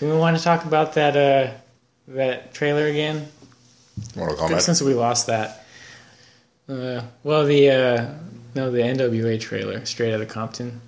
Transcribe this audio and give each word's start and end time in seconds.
Do 0.00 0.06
we 0.10 0.16
want 0.16 0.34
to 0.38 0.42
talk 0.42 0.64
about 0.64 0.94
that 0.94 1.14
uh, 1.14 1.52
that 2.08 2.54
trailer 2.54 2.86
again? 2.86 3.28
Mortal 4.16 4.34
Kombat. 4.34 4.62
Since 4.62 4.80
we 4.80 4.94
lost 4.94 5.26
that. 5.26 5.66
Uh, 6.66 7.02
well, 7.22 7.44
the 7.44 7.68
uh, 7.68 8.14
no, 8.54 8.70
the 8.70 8.78
NWA 8.78 9.38
trailer, 9.38 9.84
straight 9.84 10.14
out 10.14 10.22
of 10.22 10.28
Compton. 10.28 10.80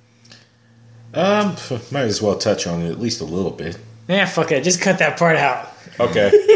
Um, 1.12 1.56
might 1.90 2.04
as 2.04 2.22
well 2.22 2.38
touch 2.38 2.66
on 2.66 2.80
it 2.80 2.90
at 2.90 3.00
least 3.00 3.20
a 3.20 3.26
little 3.26 3.50
bit. 3.50 3.78
Yeah, 4.08 4.24
fuck 4.24 4.50
it. 4.50 4.64
Just 4.64 4.80
cut 4.80 4.98
that 5.00 5.18
part 5.18 5.36
out. 5.36 5.68
Okay. 6.00 6.30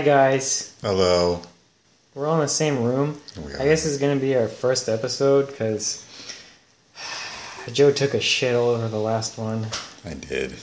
hi 0.00 0.06
guys. 0.06 0.74
Hello. 0.80 1.42
We're 2.14 2.26
all 2.26 2.36
in 2.36 2.40
the 2.40 2.48
same 2.48 2.82
room. 2.82 3.20
I 3.58 3.64
guess 3.64 3.84
it's 3.84 3.98
gonna 3.98 4.18
be 4.18 4.34
our 4.34 4.48
first 4.48 4.88
episode 4.88 5.48
because 5.48 6.02
Joe 7.74 7.92
took 7.92 8.14
a 8.14 8.20
shit 8.20 8.54
all 8.54 8.70
over 8.70 8.88
the 8.88 8.98
last 8.98 9.36
one. 9.36 9.66
I 10.06 10.14
did. 10.14 10.54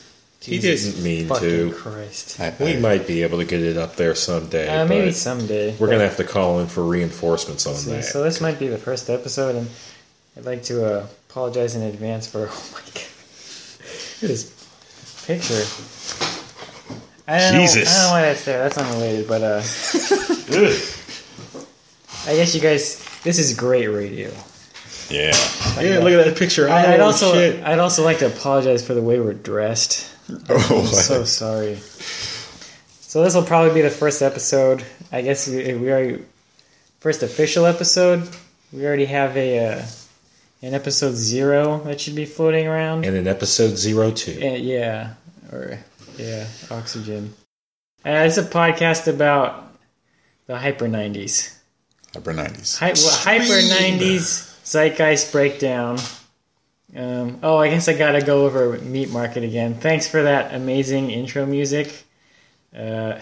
He 0.42 0.58
Jesus 0.58 0.92
didn't 0.96 1.04
mean 1.04 1.28
fucking 1.28 1.48
to. 1.50 1.72
Christ. 1.72 2.40
I, 2.40 2.52
We 2.60 2.78
I- 2.78 2.80
might 2.80 3.06
be 3.06 3.22
able 3.22 3.38
to 3.38 3.46
get 3.46 3.62
it 3.62 3.78
up 3.78 3.96
there 3.96 4.16
someday. 4.16 4.68
Uh, 4.76 4.88
maybe 4.88 5.06
but 5.10 5.16
someday. 5.16 5.76
We're 5.78 5.92
gonna 5.92 6.06
have 6.08 6.18
to 6.18 6.24
call 6.24 6.60
in 6.60 6.66
for 6.68 6.84
reinforcements 6.84 7.68
on 7.68 7.76
So, 7.76 7.92
that. 7.92 8.06
so 8.06 8.24
this 8.24 8.42
might 8.42 8.58
be 8.58 8.68
the 8.70 8.80
first 8.80 9.08
episode, 9.08 9.56
and 9.56 9.70
I'd 10.36 10.46
like 10.46 10.64
to 10.64 10.84
uh, 11.02 11.08
apologize 11.30 11.76
in 11.76 11.84
advance 11.84 12.26
for. 12.26 12.50
Oh 12.52 12.70
my 12.74 12.80
god, 12.92 13.04
this 14.20 14.52
picture. 15.28 16.26
I 17.28 17.40
don't 17.52 17.62
Jesus. 17.62 17.86
Know, 17.86 17.92
I 17.92 17.94
don't 17.94 18.04
know 18.08 18.12
why 18.14 18.22
that's 18.22 18.46
there. 18.46 18.60
That's 18.64 18.78
unrelated, 18.78 19.28
but 19.28 19.42
uh, 19.44 19.62
Ugh. 20.58 20.74
I 22.28 22.36
guess 22.36 22.56
you 22.56 22.62
guys. 22.62 23.04
This 23.24 23.40
is 23.40 23.54
great 23.56 23.88
radio. 23.88 24.30
yeah. 25.10 25.32
Yeah, 25.80 26.00
look 26.00 26.14
at 26.14 26.26
that 26.26 26.38
picture. 26.38 26.70
I- 26.70 26.94
I'd 26.94 27.00
Oh, 27.00 27.06
also 27.08 27.34
shit. 27.34 27.64
I'd 27.64 27.80
also 27.80 28.04
like 28.04 28.20
to 28.20 28.28
apologize 28.28 28.86
for 28.86 28.94
the 28.94 29.02
way 29.02 29.20
we're 29.20 29.34
dressed. 29.34 30.14
Oh, 30.50 30.80
I'm 30.82 30.86
so 30.88 31.24
sorry. 31.24 31.76
So 31.78 33.24
this 33.24 33.34
will 33.34 33.44
probably 33.44 33.74
be 33.74 33.82
the 33.82 33.90
first 33.90 34.22
episode. 34.22 34.84
I 35.10 35.22
guess 35.22 35.48
we, 35.48 35.74
we 35.76 35.90
already 35.90 36.26
first 37.00 37.24
official 37.24 37.66
episode. 37.66 38.28
We 38.74 38.86
already 38.86 39.06
have 39.06 39.38
a 39.38 39.60
uh, 39.66 39.86
an 40.62 40.74
episode 40.74 41.14
zero 41.16 41.80
that 41.86 42.02
should 42.02 42.16
be 42.16 42.26
floating 42.26 42.68
around. 42.68 43.06
And 43.06 43.16
in 43.16 43.26
episode 43.28 43.78
zero 43.78 44.12
two. 44.12 44.38
Uh, 44.42 44.56
yeah, 44.56 45.14
or 45.54 45.80
yeah, 46.18 46.48
oxygen. 46.72 47.34
Uh, 48.06 48.26
it's 48.26 48.38
a 48.38 48.44
podcast 48.44 49.08
about 49.08 49.74
the 50.46 50.58
hyper 50.58 50.88
nineties. 50.88 51.54
Hyper 52.14 52.34
90s. 52.34 52.80
Hy- 52.80 52.94
well, 52.94 53.18
hyper 53.18 53.68
nineties 53.82 54.56
zeitgeist 54.64 55.32
breakdown. 55.32 56.00
Um, 56.96 57.40
oh, 57.44 57.58
I 57.58 57.70
guess 57.70 57.88
I 57.90 57.94
gotta 57.98 58.22
go 58.22 58.46
over 58.46 58.78
Meat 58.80 59.10
Market 59.10 59.44
again. 59.44 59.76
Thanks 59.76 60.08
for 60.08 60.24
that 60.24 60.54
amazing 60.56 61.12
intro 61.12 61.46
music. 61.46 61.94
Uh, 62.76 63.20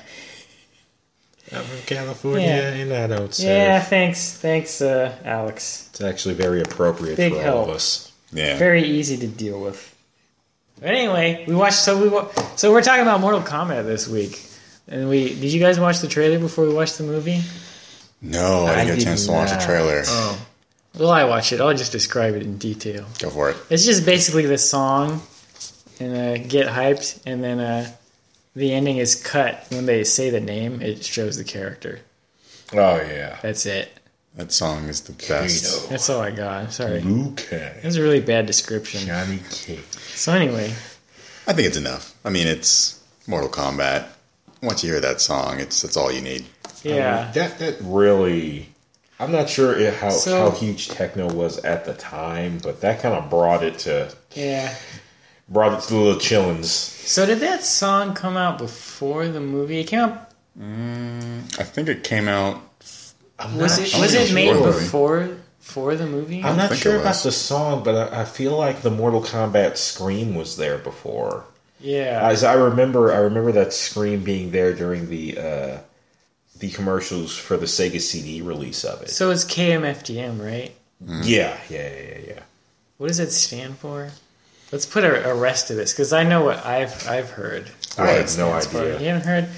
I'm 1.51 1.63
from 1.63 1.81
California, 1.85 2.47
Yeah. 2.47 2.69
and 2.73 2.93
I 2.93 3.07
don't 3.07 3.33
serve. 3.33 3.45
yeah, 3.47 3.79
thanks, 3.79 4.33
thanks, 4.37 4.81
uh, 4.81 5.15
Alex. 5.23 5.89
It's 5.91 6.01
actually 6.01 6.35
very 6.35 6.61
appropriate 6.61 7.17
Big 7.17 7.33
for 7.33 7.47
all 7.47 7.63
of 7.63 7.69
us. 7.69 8.11
Yeah. 8.31 8.57
Very 8.57 8.83
easy 8.83 9.17
to 9.17 9.27
deal 9.27 9.59
with. 9.61 9.94
But 10.79 10.89
anyway, 10.89 11.45
we 11.47 11.55
watched. 11.55 11.77
So 11.77 12.01
we 12.01 12.09
wa- 12.09 12.29
so 12.55 12.71
we're 12.71 12.81
talking 12.83 13.01
about 13.01 13.21
Mortal 13.21 13.41
Kombat 13.41 13.85
this 13.85 14.07
week, 14.07 14.41
and 14.87 15.07
we 15.09 15.29
did 15.29 15.51
you 15.53 15.59
guys 15.59 15.79
watch 15.79 15.99
the 15.99 16.07
trailer 16.07 16.37
before 16.39 16.65
we 16.67 16.73
watched 16.73 16.97
the 16.97 17.03
movie? 17.05 17.41
No, 18.21 18.65
I 18.65 18.75
didn't 18.75 18.87
get 18.87 19.01
a 19.01 19.05
chance 19.05 19.25
to 19.25 19.31
watch 19.31 19.51
the 19.51 19.57
trailer. 19.57 20.03
Oh, 20.05 20.45
well, 20.97 21.11
I 21.11 21.23
watch 21.25 21.53
it. 21.53 21.61
I'll 21.61 21.73
just 21.73 21.91
describe 21.91 22.35
it 22.35 22.43
in 22.43 22.57
detail. 22.57 23.05
Go 23.19 23.29
for 23.29 23.49
it. 23.51 23.57
It's 23.69 23.85
just 23.85 24.05
basically 24.05 24.45
the 24.45 24.57
song 24.57 25.21
and 25.99 26.15
uh, 26.15 26.37
get 26.47 26.67
hyped, 26.67 27.21
and 27.25 27.43
then 27.43 27.59
uh, 27.59 27.89
the 28.55 28.73
ending 28.73 28.97
is 28.97 29.15
cut 29.21 29.65
when 29.69 29.85
they 29.85 30.03
say 30.03 30.29
the 30.29 30.39
name. 30.41 30.81
It 30.81 31.03
shows 31.05 31.37
the 31.37 31.43
character. 31.43 31.99
Oh 32.73 32.95
yeah. 32.97 33.37
That's 33.41 33.65
it. 33.65 33.91
That 34.35 34.51
song 34.51 34.89
is 34.89 35.01
the 35.01 35.13
best. 35.13 35.65
Kano. 35.81 35.87
That's 35.89 36.09
all 36.09 36.19
I 36.21 36.31
got. 36.31 36.73
Sorry. 36.73 36.99
Liu 37.01 37.31
Kang. 37.35 37.71
That's 37.81 37.95
a 37.95 38.01
really 38.01 38.19
bad 38.19 38.45
description. 38.45 39.01
Johnny 39.07 39.39
Cage. 39.49 39.79
So 40.13 40.33
anyway, 40.33 40.73
I 41.47 41.53
think 41.53 41.67
it's 41.67 41.77
enough. 41.77 42.13
I 42.25 42.29
mean, 42.29 42.47
it's 42.47 43.01
Mortal 43.27 43.49
Kombat. 43.49 44.07
Once 44.61 44.83
you 44.83 44.91
hear 44.91 44.99
that 44.99 45.21
song, 45.21 45.59
it's 45.59 45.81
that's 45.81 45.95
all 45.95 46.11
you 46.11 46.21
need. 46.21 46.45
yeah. 46.83 47.31
That 47.33 47.59
that 47.59 47.77
really. 47.81 48.69
I'm 49.17 49.31
not 49.31 49.49
sure 49.49 49.77
it- 49.79 49.93
how 49.93 50.09
So- 50.09 50.49
how 50.49 50.51
huge 50.51 50.89
techno 50.89 51.31
was 51.33 51.57
at 51.59 51.85
the 51.85 51.93
time, 51.93 52.57
but 52.61 52.81
that 52.81 53.01
kind 53.01 53.15
of 53.15 53.29
brought 53.29 53.63
it 53.63 53.79
to 53.79 54.13
Yeah. 54.33 54.75
brought 55.47 55.79
it 55.79 55.87
to 55.87 55.93
the 55.93 55.99
little 55.99 56.19
chillins. 56.19 56.65
So 56.65 57.25
did 57.25 57.39
that 57.39 57.63
song 57.63 58.13
come 58.13 58.35
out 58.35 58.57
before 58.57 59.29
the 59.29 59.39
movie? 59.39 59.79
It 59.79 59.85
came 59.87 59.99
out. 60.01 60.31
Mm, 60.59 61.57
I 61.59 61.63
think 61.63 61.87
it 61.87 62.03
came 62.03 62.27
out. 62.27 62.61
I'm 63.39 63.57
Was 63.57 63.77
not 63.77 63.85
it 63.87 63.89
sure. 63.89 64.01
was 64.01 64.13
it 64.13 64.33
made 64.33 64.53
sure. 64.55 64.65
before 64.71 65.37
for 65.59 65.95
the 65.95 66.05
movie? 66.07 66.43
I'm 66.43 66.57
not 66.57 66.75
sure 66.75 66.99
about 66.99 67.15
the 67.23 67.31
song, 67.31 67.83
but 67.83 68.13
I, 68.13 68.21
I 68.21 68.25
feel 68.25 68.55
like 68.57 68.81
the 68.81 68.91
Mortal 68.91 69.21
Kombat 69.21 69.77
scream 69.77 70.35
was 70.35 70.57
there 70.57 70.77
before. 70.77 71.43
yeah. 71.79 72.19
As 72.23 72.43
I 72.43 72.53
remember, 72.53 73.11
I 73.11 73.17
remember 73.17 73.51
that 73.53 73.73
scream 73.73 74.23
being 74.23 74.51
there 74.51 74.73
during 74.73 75.09
the 75.09 75.37
uh, 75.37 75.77
the 76.59 76.69
commercials 76.71 77.35
for 77.37 77.57
the 77.57 77.65
Sega 77.65 77.99
CD 77.99 78.41
release 78.41 78.83
of 78.85 79.01
it. 79.01 79.09
so 79.09 79.31
it's 79.31 79.43
KMFDM, 79.43 80.39
right? 80.43 80.71
Yeah, 81.23 81.57
yeah, 81.69 81.89
yeah, 81.89 82.17
yeah. 82.27 82.39
What 82.97 83.09
does 83.09 83.19
it 83.19 83.31
stand 83.31 83.77
for? 83.77 84.09
Let's 84.71 84.85
put 84.85 85.03
a, 85.03 85.29
a 85.29 85.35
rest 85.35 85.67
to 85.67 85.75
this 85.75 85.91
because 85.91 86.13
I 86.13 86.23
know 86.23 86.45
what 86.45 86.65
I've 86.65 87.07
I've 87.09 87.29
heard. 87.31 87.69
I 87.97 88.07
have 88.07 88.25
no 88.37 88.59
Stands 88.59 88.67
for- 88.67 88.79
idea. 88.79 88.99
You 89.01 89.07
haven't 89.07 89.25
heard? 89.27 89.49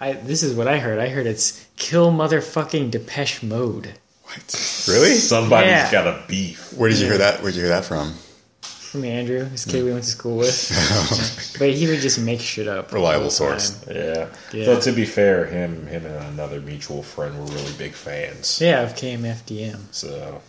I 0.00 0.12
this 0.14 0.42
is 0.42 0.54
what 0.54 0.66
I 0.68 0.78
heard. 0.78 0.98
I 0.98 1.08
heard 1.08 1.26
it's 1.26 1.64
kill 1.82 2.10
motherfucking 2.12 2.90
Depeche 2.90 3.42
Mode. 3.42 3.94
What? 4.22 4.84
Really? 4.88 5.14
Somebody's 5.16 5.70
Yeah. 5.70 5.90
got 5.92 6.06
a 6.06 6.22
beef. 6.28 6.72
Where 6.72 6.88
did 6.88 6.98
you 7.00 7.06
hear 7.06 7.18
that? 7.18 7.42
Where 7.42 7.50
did 7.50 7.56
you 7.58 7.64
hear 7.64 7.74
that 7.74 7.84
from? 7.84 8.14
From 8.62 9.04
Andrew, 9.04 9.44
this 9.48 9.64
kid 9.64 9.84
we 9.84 9.90
went 9.92 10.04
to 10.04 10.10
school 10.10 10.36
with. 10.36 11.56
but 11.58 11.70
he 11.70 11.86
would 11.86 12.00
just 12.00 12.18
make 12.20 12.40
shit 12.40 12.68
up. 12.68 12.92
all 12.92 12.98
Reliable 12.98 13.24
the 13.26 13.30
source. 13.30 13.70
time. 13.84 13.96
Yeah. 13.96 14.26
Yeah. 14.52 14.64
So 14.66 14.80
to 14.80 14.92
be 14.92 15.04
fair, 15.06 15.46
him 15.46 15.86
him 15.86 16.04
and 16.06 16.24
another 16.34 16.60
mutual 16.60 17.02
friend 17.02 17.36
were 17.38 17.44
really 17.56 17.72
big 17.78 17.92
fans. 17.92 18.60
Yeah, 18.60 18.82
of 18.82 18.94
KMFDM. 18.94 19.80
So 19.92 20.40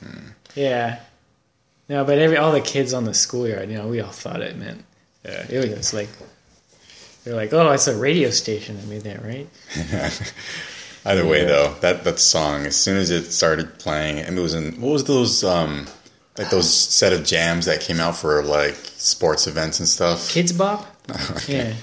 Yeah. 0.56 1.00
No, 1.90 2.04
but 2.06 2.18
every 2.20 2.38
all 2.38 2.52
the 2.52 2.62
kids 2.62 2.94
on 2.94 3.06
the 3.06 3.14
schoolyard, 3.14 3.70
you 3.70 3.78
know, 3.78 3.88
we 3.88 4.02
all 4.02 4.12
thought 4.12 4.42
it 4.42 4.56
meant. 4.58 4.84
Uh, 5.26 5.44
it 5.50 5.78
was 5.78 5.94
like 5.94 6.10
they're 7.24 7.36
like, 7.36 7.54
oh, 7.54 7.72
it's 7.72 7.88
a 7.88 7.96
radio 7.96 8.30
station 8.30 8.76
that 8.78 8.88
made 8.88 9.04
that, 9.04 9.24
right? 9.24 9.48
Either 11.06 11.26
way, 11.26 11.42
Yeah. 11.42 11.48
though, 11.48 11.76
that 11.82 12.04
that 12.06 12.20
song 12.20 12.66
as 12.66 12.76
soon 12.76 12.98
as 12.98 13.10
it 13.10 13.32
started 13.32 13.78
playing, 13.80 14.20
and 14.20 14.38
it 14.38 14.42
was 14.42 14.54
in 14.54 14.80
what 14.80 14.92
was 14.94 15.04
those 15.04 15.44
um 15.44 15.88
like 16.38 16.50
those 16.50 16.74
set 16.74 17.14
of 17.14 17.24
jams 17.26 17.66
that 17.66 17.82
came 17.82 18.00
out 18.00 18.16
for 18.18 18.42
like 18.44 18.76
sports 18.98 19.46
events 19.48 19.80
and 19.80 19.88
stuff. 19.88 20.30
Kids 20.30 20.52
Bop. 20.54 20.86
Yeah. 21.48 21.74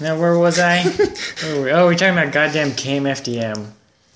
Now 0.00 0.18
where 0.18 0.38
was 0.38 0.58
I? 0.60 0.84
Where 0.84 1.62
we? 1.62 1.70
Oh, 1.72 1.86
we're 1.86 1.94
talking 1.96 2.16
about 2.16 2.32
goddamn 2.32 2.72
Came 2.76 3.02
KMFDM. 3.04 3.66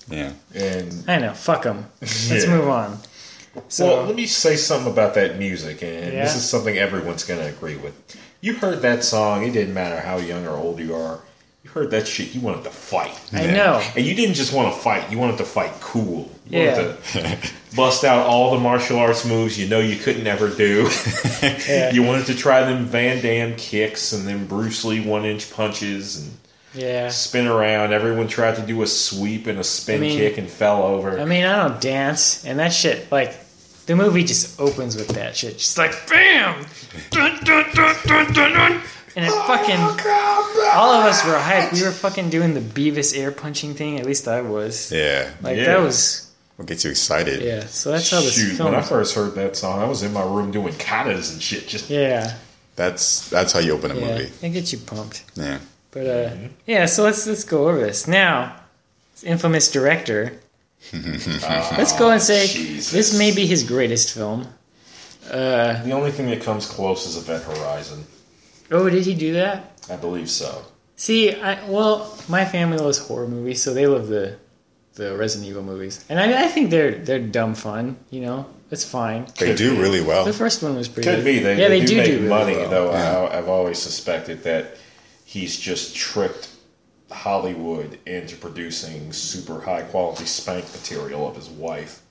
Yeah, 0.09 0.31
and 0.53 1.03
I 1.09 1.17
know. 1.19 1.33
Fuck 1.33 1.63
them. 1.63 1.87
Let's 2.01 2.29
Yeah. 2.29 2.49
move 2.55 2.69
on. 2.69 2.99
So 3.69 3.87
well, 3.87 4.05
let 4.05 4.15
me 4.15 4.25
say 4.27 4.55
something 4.55 4.91
about 4.91 5.13
that 5.15 5.37
music, 5.37 5.81
and 5.81 6.13
Yeah. 6.13 6.23
this 6.23 6.35
is 6.35 6.47
something 6.49 6.77
everyone's 6.77 7.23
going 7.23 7.39
to 7.39 7.47
agree 7.47 7.75
with. 7.77 7.93
You 8.41 8.53
heard 8.55 8.81
that 8.83 9.03
song; 9.03 9.43
it 9.43 9.51
didn't 9.51 9.73
matter 9.73 9.99
how 10.01 10.17
young 10.17 10.45
or 10.45 10.55
old 10.55 10.79
you 10.79 10.93
are. 10.95 11.19
You 11.75 11.81
heard 11.81 11.91
that 11.91 12.07
shit; 12.07 12.33
you 12.33 12.39
wanted 12.39 12.63
to 12.63 12.69
fight, 12.69 13.19
I 13.33 13.47
know. 13.47 13.83
and 13.97 14.05
you 14.05 14.15
didn't 14.15 14.35
just 14.35 14.53
want 14.53 14.73
to 14.73 14.79
fight; 14.79 15.11
you 15.11 15.17
wanted 15.17 15.37
to 15.39 15.43
fight 15.43 15.73
cool. 15.81 16.31
You 16.49 16.61
Yeah. 16.61 16.77
wanted 16.77 17.03
to 17.03 17.37
bust 17.75 18.05
out 18.05 18.25
all 18.27 18.51
the 18.51 18.59
martial 18.61 18.97
arts 18.97 19.25
moves 19.25 19.59
you 19.59 19.67
know 19.67 19.79
you 19.79 19.97
couldn't 19.97 20.25
ever 20.25 20.47
do. 20.49 20.89
Yeah. 21.67 21.91
You 21.91 22.01
wanted 22.03 22.27
to 22.27 22.35
try 22.35 22.63
them 22.63 22.85
Van 22.85 23.21
Damme 23.21 23.55
kicks 23.57 24.13
and 24.13 24.25
then 24.27 24.45
Bruce 24.47 24.85
Lee 24.85 25.01
one 25.01 25.25
inch 25.25 25.51
punches 25.51 26.15
and 26.17 26.31
Yeah. 26.73 27.09
spin 27.09 27.45
around. 27.45 27.91
Everyone 27.91 28.27
tried 28.29 28.55
to 28.55 28.61
do 28.61 28.81
a 28.81 28.87
sweep 28.87 29.45
and 29.47 29.59
a 29.59 29.63
spin 29.63 29.97
I 29.97 29.99
mean- 29.99 30.17
kick 30.17 30.37
and 30.37 30.49
fell 30.49 30.83
over. 30.83 31.19
I 31.19 31.25
mean, 31.25 31.43
I 31.43 31.57
don't 31.67 31.81
dance, 31.81 32.45
and 32.45 32.57
that 32.59 32.71
shit, 32.71 33.11
like, 33.11 33.33
the 33.85 33.95
movie 33.97 34.23
just 34.23 34.59
opens 34.61 34.95
with 34.95 35.09
that 35.09 35.35
shit. 35.35 35.57
Just 35.57 35.77
like 35.77 35.91
bam, 36.09 36.65
dun, 37.11 37.37
dun, 37.43 37.65
dun, 37.73 37.95
dun, 38.05 38.33
dun, 38.33 38.53
dun. 38.53 38.81
And 39.15 39.25
it 39.25 39.31
fucking. 39.31 39.79
All 40.73 40.91
of 40.93 41.05
us 41.05 41.23
were 41.25 41.33
hyped. 41.33 41.73
We 41.73 41.83
were 41.83 41.91
fucking 41.91 42.29
doing 42.29 42.53
the 42.53 42.59
Beavis 42.59 43.17
air 43.17 43.31
punching 43.31 43.73
thing. 43.75 43.99
At 43.99 44.05
least 44.05 44.27
I 44.27 44.41
was. 44.41 44.91
Yeah. 44.91 45.29
Like 45.41 45.57
Yeah. 45.57 45.65
that 45.65 45.79
was 45.81 46.31
What 46.57 46.67
gets 46.67 46.83
you 46.83 46.89
excited? 46.91 47.41
yeah. 47.41 47.65
So 47.67 47.91
that's 47.91 48.09
how 48.09 48.19
this 48.21 48.35
Shoot, 48.35 48.57
film. 48.57 48.71
when 48.71 48.79
I 48.79 48.83
first 48.83 49.15
heard 49.15 49.35
that 49.35 49.55
song, 49.55 49.79
I 49.81 49.85
was 49.85 50.03
in 50.03 50.11
my 50.13 50.23
room 50.23 50.51
doing 50.51 50.73
katas 50.73 51.31
and 51.33 51.41
shit. 51.41 51.67
Just 51.67 51.89
yeah, 51.89 52.35
That's 52.75 53.29
that's 53.29 53.53
how 53.53 53.59
you 53.59 53.71
open 53.73 53.91
a 53.91 53.95
yeah. 53.95 54.05
movie. 54.17 54.31
It 54.41 54.49
gets 54.51 54.71
you 54.73 54.79
pumped. 54.79 55.23
Yeah. 55.35 55.59
But 55.91 56.07
uh, 56.07 56.35
yeah. 56.65 56.85
So 56.87 57.03
let's 57.03 57.25
let's 57.25 57.43
go 57.45 57.67
over 57.69 57.79
this 57.79 58.07
now. 58.07 58.55
This 59.13 59.23
infamous 59.23 59.71
director. 59.71 60.33
let's 60.93 61.97
go 61.97 62.11
and 62.11 62.21
say 62.21 62.47
Jesus. 62.47 62.91
this 62.91 63.17
may 63.17 63.33
be 63.33 63.45
his 63.47 63.63
greatest 63.63 64.13
film. 64.13 64.47
Uh, 65.31 65.81
the 65.83 65.91
only 65.91 66.11
thing 66.11 66.29
that 66.29 66.41
comes 66.43 66.67
close 66.67 67.07
is 67.07 67.17
Event 67.17 67.43
Horizon. 67.43 68.03
Oh, 68.71 68.89
did 68.89 69.05
he 69.05 69.15
do 69.15 69.33
that? 69.33 69.79
I 69.89 69.95
believe 69.95 70.29
so. 70.29 70.63
See, 70.95 71.33
I, 71.33 71.67
well, 71.69 72.17
my 72.29 72.45
family 72.45 72.77
loves 72.77 72.97
horror 72.97 73.27
movies, 73.27 73.61
so 73.61 73.73
they 73.73 73.87
love 73.87 74.07
the 74.07 74.37
the 74.95 75.15
Resident 75.17 75.49
Evil 75.49 75.61
movies, 75.63 76.05
and 76.07 76.19
I, 76.19 76.45
I 76.45 76.47
think 76.47 76.69
they're 76.69 76.95
they're 76.95 77.19
dumb 77.19 77.53
fun. 77.53 77.97
You 78.11 78.21
know, 78.21 78.45
it's 78.71 78.85
fine. 78.85 79.27
They 79.37 79.47
Could 79.47 79.57
do 79.57 79.75
be. 79.75 79.81
really 79.81 80.01
well. 80.01 80.23
The 80.23 80.31
first 80.33 80.63
one 80.63 80.75
was 80.75 80.87
pretty 80.87 81.09
Could 81.09 81.17
good. 81.17 81.25
be. 81.25 81.39
They, 81.39 81.59
yeah, 81.59 81.67
they, 81.67 81.81
they, 81.81 81.85
do, 81.85 81.95
do, 81.95 81.97
make 81.97 82.05
do 82.05 82.15
really 82.17 82.29
money, 82.29 82.55
well. 82.57 82.69
though. 82.69 82.91
Yeah. 82.91 83.19
I, 83.19 83.37
I've 83.37 83.49
always 83.49 83.77
suspected 83.77 84.43
that 84.43 84.77
he's 85.25 85.59
just 85.59 85.95
tricked 85.95 86.49
Hollywood 87.11 87.99
into 88.05 88.37
producing 88.37 89.11
super 89.11 89.59
high 89.59 89.83
quality 89.83 90.25
spank 90.25 90.65
material 90.71 91.27
of 91.27 91.35
his 91.35 91.49
wife. 91.49 92.01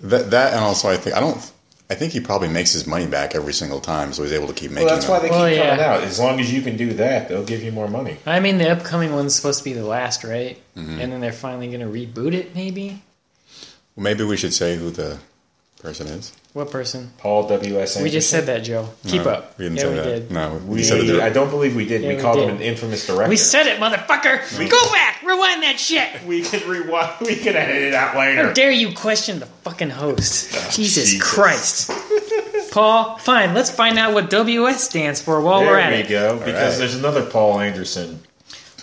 That 0.00 0.30
that 0.30 0.54
and 0.54 0.64
also 0.64 0.88
I 0.88 0.96
think 0.96 1.14
I 1.14 1.20
don't 1.20 1.52
I 1.90 1.94
think 1.94 2.12
he 2.12 2.20
probably 2.20 2.48
makes 2.48 2.72
his 2.72 2.86
money 2.86 3.06
back 3.06 3.34
every 3.34 3.54
single 3.54 3.80
time, 3.80 4.12
so 4.12 4.22
he's 4.22 4.32
able 4.32 4.46
to 4.48 4.52
keep 4.52 4.70
making 4.70 4.86
Well, 4.86 4.94
that's 4.94 5.06
them. 5.06 5.14
why 5.14 5.20
they 5.20 5.30
Well, 5.30 5.48
keep 5.48 5.56
yeah. 5.56 5.70
coming 5.70 5.84
out. 5.84 6.02
As 6.02 6.18
long 6.18 6.38
as 6.38 6.52
you 6.52 6.60
can 6.60 6.76
do 6.76 6.92
that, 6.94 7.28
they'll 7.28 7.44
give 7.44 7.62
you 7.62 7.72
more 7.72 7.88
money. 7.88 8.18
I 8.26 8.40
mean, 8.40 8.58
the 8.58 8.68
upcoming 8.70 9.14
one's 9.14 9.34
supposed 9.34 9.58
to 9.60 9.64
be 9.64 9.72
the 9.72 9.86
last, 9.86 10.22
right? 10.22 10.60
Mm-hmm. 10.76 11.00
And 11.00 11.12
then 11.12 11.20
they're 11.22 11.32
finally 11.32 11.68
going 11.68 11.80
to 11.80 11.86
reboot 11.86 12.34
it, 12.34 12.54
maybe. 12.54 13.02
Well, 13.96 14.04
maybe 14.04 14.22
we 14.24 14.36
should 14.36 14.52
say 14.52 14.76
who 14.76 14.90
the 14.90 15.18
person 15.80 16.08
is. 16.08 16.32
What 16.58 16.72
person? 16.72 17.12
Paul 17.18 17.46
W. 17.46 17.78
S. 17.78 18.02
We 18.02 18.10
just 18.10 18.28
said 18.30 18.46
that, 18.46 18.64
Joe. 18.64 18.88
Keep 19.06 19.22
No, 19.26 19.30
up. 19.30 19.56
We 19.58 19.66
didn't 19.66 19.76
yeah, 19.76 19.82
say 19.84 19.88
we 19.90 19.94
that. 19.94 20.04
did. 20.04 20.30
No, 20.32 20.54
we, 20.66 20.74
We, 20.78 20.82
said 20.82 21.04
it. 21.04 21.20
I 21.20 21.30
don't 21.30 21.50
believe 21.50 21.76
we 21.76 21.84
did. 21.86 22.02
Yeah, 22.02 22.08
we, 22.08 22.16
we 22.16 22.20
called 22.20 22.38
did. 22.38 22.48
him 22.48 22.56
an 22.56 22.62
infamous 22.62 23.06
director. 23.06 23.28
We 23.30 23.36
said 23.36 23.68
it, 23.68 23.78
motherfucker. 23.78 24.68
Go 24.68 24.92
back, 24.92 25.22
rewind 25.22 25.62
that 25.62 25.78
shit. 25.78 26.24
we 26.24 26.42
can 26.42 26.68
rewind. 26.68 27.12
We 27.20 27.36
can 27.36 27.54
edit 27.54 27.76
it 27.76 27.94
out 27.94 28.16
later. 28.16 28.48
How 28.48 28.52
dare 28.54 28.72
you 28.72 28.92
question 28.92 29.38
the 29.38 29.46
fucking 29.46 29.90
host? 29.90 30.52
Oh, 30.52 30.68
Jesus, 30.72 31.10
Jesus. 31.10 31.22
Christ. 31.22 31.92
Paul, 32.72 33.18
fine. 33.18 33.54
Let's 33.54 33.70
find 33.70 33.96
out 33.96 34.12
what 34.12 34.28
WS 34.28 34.82
stands 34.82 35.22
for 35.22 35.40
while 35.40 35.60
There 35.60 35.70
we're 35.70 35.78
at 35.78 35.92
we 35.92 35.98
it. 36.00 36.08
go. 36.08 36.38
Because 36.40 36.72
right. 36.72 36.78
there's 36.78 36.96
another 36.96 37.24
Paul 37.24 37.60
Anderson. 37.60 38.18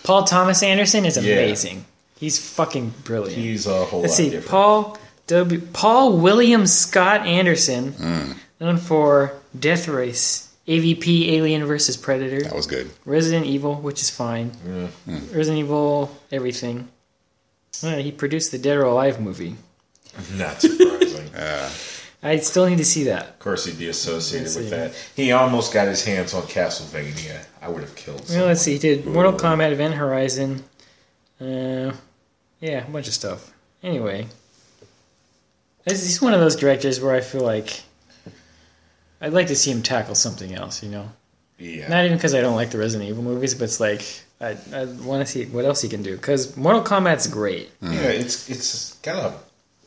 Paul 0.05 0.23
Thomas 0.23 0.63
Anderson 0.63 1.05
is 1.05 1.17
Yeah. 1.17 1.33
amazing. 1.33 1.83
He's 2.17 2.39
fucking 2.39 2.93
brilliant. 3.03 3.37
He's 3.37 3.67
a 3.67 3.83
whole 3.83 3.99
Let's 3.99 4.13
lot 4.13 4.17
see, 4.17 4.29
different. 4.29 4.47
Paul 4.47 4.97
W. 5.27 5.61
Paul 5.73 6.17
William 6.17 6.65
Scott 6.67 7.25
Anderson, 7.25 8.35
known 8.59 8.77
for 8.77 9.33
Death 9.57 9.87
Race, 9.87 10.53
AVP, 10.67 11.29
Alien 11.29 11.65
vs 11.65 11.97
Predator, 11.97 12.41
That 12.41 12.55
was 12.55 12.67
good. 12.67 12.89
Resident 13.05 13.45
Evil, 13.45 13.75
which 13.75 14.01
is 14.01 14.09
fine, 14.09 14.51
Resident 15.07 15.59
Evil, 15.59 16.15
everything. 16.31 16.87
Uh, 17.83 17.97
he 17.97 18.11
produced 18.11 18.51
the 18.51 18.57
Dead 18.57 18.77
or 18.77 18.83
Alive 18.85 19.19
movie. 19.19 19.55
Not 20.33 20.61
surprising. 20.61 21.29
Uh, 21.35 21.69
I 22.23 22.37
still 22.37 22.65
need 22.67 22.77
to 22.77 22.85
see 22.85 23.03
that. 23.03 23.27
Of 23.27 23.39
course, 23.39 23.65
he'd 23.65 23.77
be 23.77 23.89
associated 23.89 24.45
with 24.55 24.63
see. 24.63 24.69
that. 24.69 24.93
He 25.17 25.31
almost 25.33 25.73
got 25.73 25.87
his 25.89 26.03
hands 26.05 26.33
on 26.33 26.43
Castlevania. 26.43 27.43
I 27.61 27.67
would 27.67 27.81
have 27.81 27.93
killed. 27.95 28.19
Well, 28.21 28.27
someone. 28.27 28.47
let's 28.47 28.61
see. 28.61 28.71
He 28.73 28.79
did 28.79 29.05
Mortal 29.05 29.33
Kombat 29.33 29.73
Event 29.73 29.95
Horizon. 29.95 30.63
Uh, 31.41 31.91
yeah, 32.61 32.87
a 32.87 32.89
bunch 32.89 33.07
of 33.09 33.13
stuff. 33.13 33.51
Anyway, 33.83 34.21
this 34.23 34.31
he's 35.85 36.21
one 36.21 36.33
of 36.33 36.39
those 36.39 36.55
directors 36.55 36.99
where 36.99 37.15
I 37.15 37.21
feel 37.21 37.41
like 37.41 37.81
I'd 39.21 39.33
like 39.33 39.47
to 39.47 39.55
see 39.55 39.71
him 39.71 39.81
tackle 39.81 40.15
something 40.15 40.53
else. 40.53 40.83
You 40.83 40.89
know, 40.89 41.09
Yeah. 41.57 41.87
not 41.87 42.05
even 42.05 42.17
because 42.17 42.33
I 42.35 42.41
don't 42.41 42.55
like 42.55 42.71
the 42.71 42.77
Resident 42.77 43.09
Evil 43.09 43.23
movies, 43.23 43.53
but 43.53 43.65
it's 43.65 43.79
like 43.79 44.03
I, 44.41 44.57
I 44.73 44.85
want 44.85 45.25
to 45.25 45.31
see 45.31 45.45
what 45.45 45.65
else 45.65 45.81
he 45.81 45.89
can 45.89 46.03
do. 46.03 46.15
Because 46.15 46.55
Mortal 46.57 46.83
Kombat's 46.83 47.27
great. 47.27 47.77
Mm. 47.81 47.93
Yeah, 47.93 48.01
it's 48.09 48.49
it's 48.49 48.93
got 48.97 49.33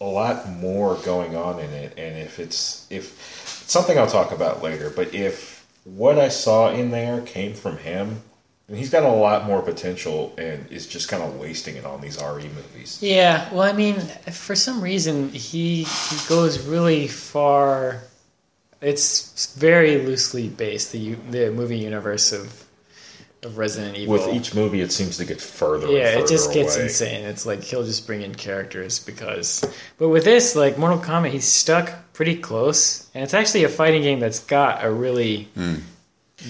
a, 0.00 0.05
a 0.05 0.06
lot 0.06 0.49
more 0.49 0.95
going 1.05 1.37
on 1.37 1.59
in 1.61 1.71
it, 1.71 1.93
and 1.99 2.17
if 2.19 2.39
it's 2.39 2.87
if 2.91 3.12
it's 3.43 3.71
something 3.73 3.99
I'll 3.99 4.06
talk 4.06 4.33
about 4.33 4.62
later, 4.62 4.91
but 4.91 5.15
if 5.15 5.67
what 5.85 6.19
I 6.19 6.29
saw 6.29 6.71
in 6.71 6.91
there 6.91 7.21
came 7.23 7.55
from 7.55 7.79
him, 7.79 8.23
then 8.69 8.76
he's 8.76 8.91
got 8.91 9.03
a 9.03 9.09
lot 9.09 9.47
more 9.47 9.62
potential, 9.62 10.35
and 10.37 10.70
is 10.70 10.87
just 10.87 11.09
kind 11.09 11.23
of 11.23 11.37
wasting 11.37 11.76
it 11.76 11.85
on 11.87 12.00
these 12.00 12.20
RE 12.23 12.49
movies. 12.49 12.99
Yeah, 13.00 13.53
well, 13.53 13.62
I 13.62 13.73
mean, 13.73 13.99
for 14.31 14.55
some 14.55 14.82
reason 14.82 15.31
he 15.31 15.85
he 15.85 16.29
goes 16.29 16.67
really 16.67 17.09
far. 17.09 18.03
It's 18.81 19.55
very 19.56 19.99
loosely 20.05 20.49
based 20.49 20.93
the 20.93 21.15
the 21.31 21.50
movie 21.50 21.79
universe 21.79 22.32
of 22.32 22.65
of 23.43 23.56
Resident 23.56 23.97
Evil. 23.97 24.15
With 24.15 24.35
each 24.35 24.55
movie, 24.55 24.81
it 24.81 24.93
seems 24.93 25.17
to 25.17 25.25
get 25.25 25.41
further. 25.41 25.87
and 25.87 25.97
yeah, 25.97 26.09
it 26.09 26.14
further 26.14 26.29
just 26.29 26.53
gets 26.53 26.76
away. 26.76 26.85
insane. 26.85 27.25
It's 27.25 27.47
like 27.47 27.62
he'll 27.62 27.85
just 27.85 28.06
bring 28.06 28.23
in 28.23 28.35
characters 28.35 29.03
because. 29.03 29.64
But 29.97 30.09
with 30.11 30.25
this, 30.25 30.56
like 30.56 30.76
Mortal 30.76 30.99
Kombat, 30.99 31.31
he's 31.31 31.47
stuck 31.47 32.12
pretty 32.12 32.37
close, 32.37 33.09
and 33.14 33.25
it's 33.25 33.35
actually 33.35 33.64
a 33.64 33.69
fighting 33.69 34.03
game 34.03 34.21
that's 34.21 34.41
got 34.41 34.85
a 34.85 34.91
really 34.91 35.44
hmm. 35.55 35.76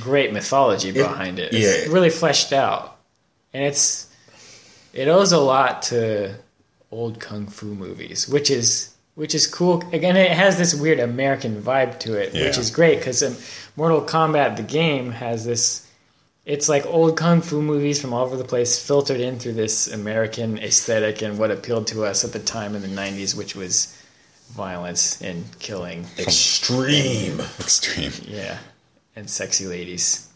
Great 0.01 0.33
mythology 0.33 0.93
behind 0.93 1.39
it. 1.39 1.53
It's 1.53 1.87
yeah. 1.87 1.93
really 1.93 2.11
fleshed 2.11 2.53
out, 2.53 2.99
and 3.53 3.65
it's 3.65 4.07
it 4.93 5.09
owes 5.09 5.33
a 5.33 5.39
lot 5.39 5.83
to 5.85 6.35
old 6.91 7.21
kung 7.21 7.47
fu 7.47 7.67
movies, 7.67 8.29
which 8.29 8.51
is 8.51 8.95
which 9.15 9.35
is 9.35 9.47
cool. 9.49 9.83
Again, 9.93 10.17
it 10.17 10.31
has 10.31 10.59
this 10.59 10.75
weird 10.75 11.01
American 11.01 11.61
vibe 11.61 11.99
to 12.01 12.15
it, 12.15 12.33
which 12.33 12.57
is 12.57 12.71
great 12.71 12.99
because 12.99 13.23
um, 13.23 13.35
Mortal 13.77 14.01
Kombat, 14.01 14.57
the 14.57 14.63
game, 14.63 15.11
has 15.11 15.45
this. 15.45 15.87
It's 16.45 16.69
like 16.69 16.87
old 16.87 17.17
kung 17.17 17.43
fu 17.43 17.61
movies 17.61 18.01
from 18.01 18.15
all 18.15 18.25
over 18.25 18.37
the 18.37 18.45
place, 18.45 18.83
filtered 18.83 19.21
in 19.21 19.39
through 19.39 19.55
this 19.55 19.93
American 19.93 20.59
aesthetic 20.59 21.21
and 21.21 21.39
what 21.39 21.51
appealed 21.51 21.89
to 21.89 22.05
us 22.05 22.25
at 22.25 22.33
the 22.33 22.39
time 22.39 22.75
in 22.75 22.83
the 22.83 22.89
'90s, 22.89 23.37
which 23.37 23.57
was 23.57 23.95
violence 24.51 25.21
and 25.21 25.45
killing, 25.59 26.07
extreme. 26.19 27.41
extreme 27.61 28.13
yeah, 28.27 28.59
and 29.19 29.29
sexy 29.29 29.67
ladies, 29.67 30.29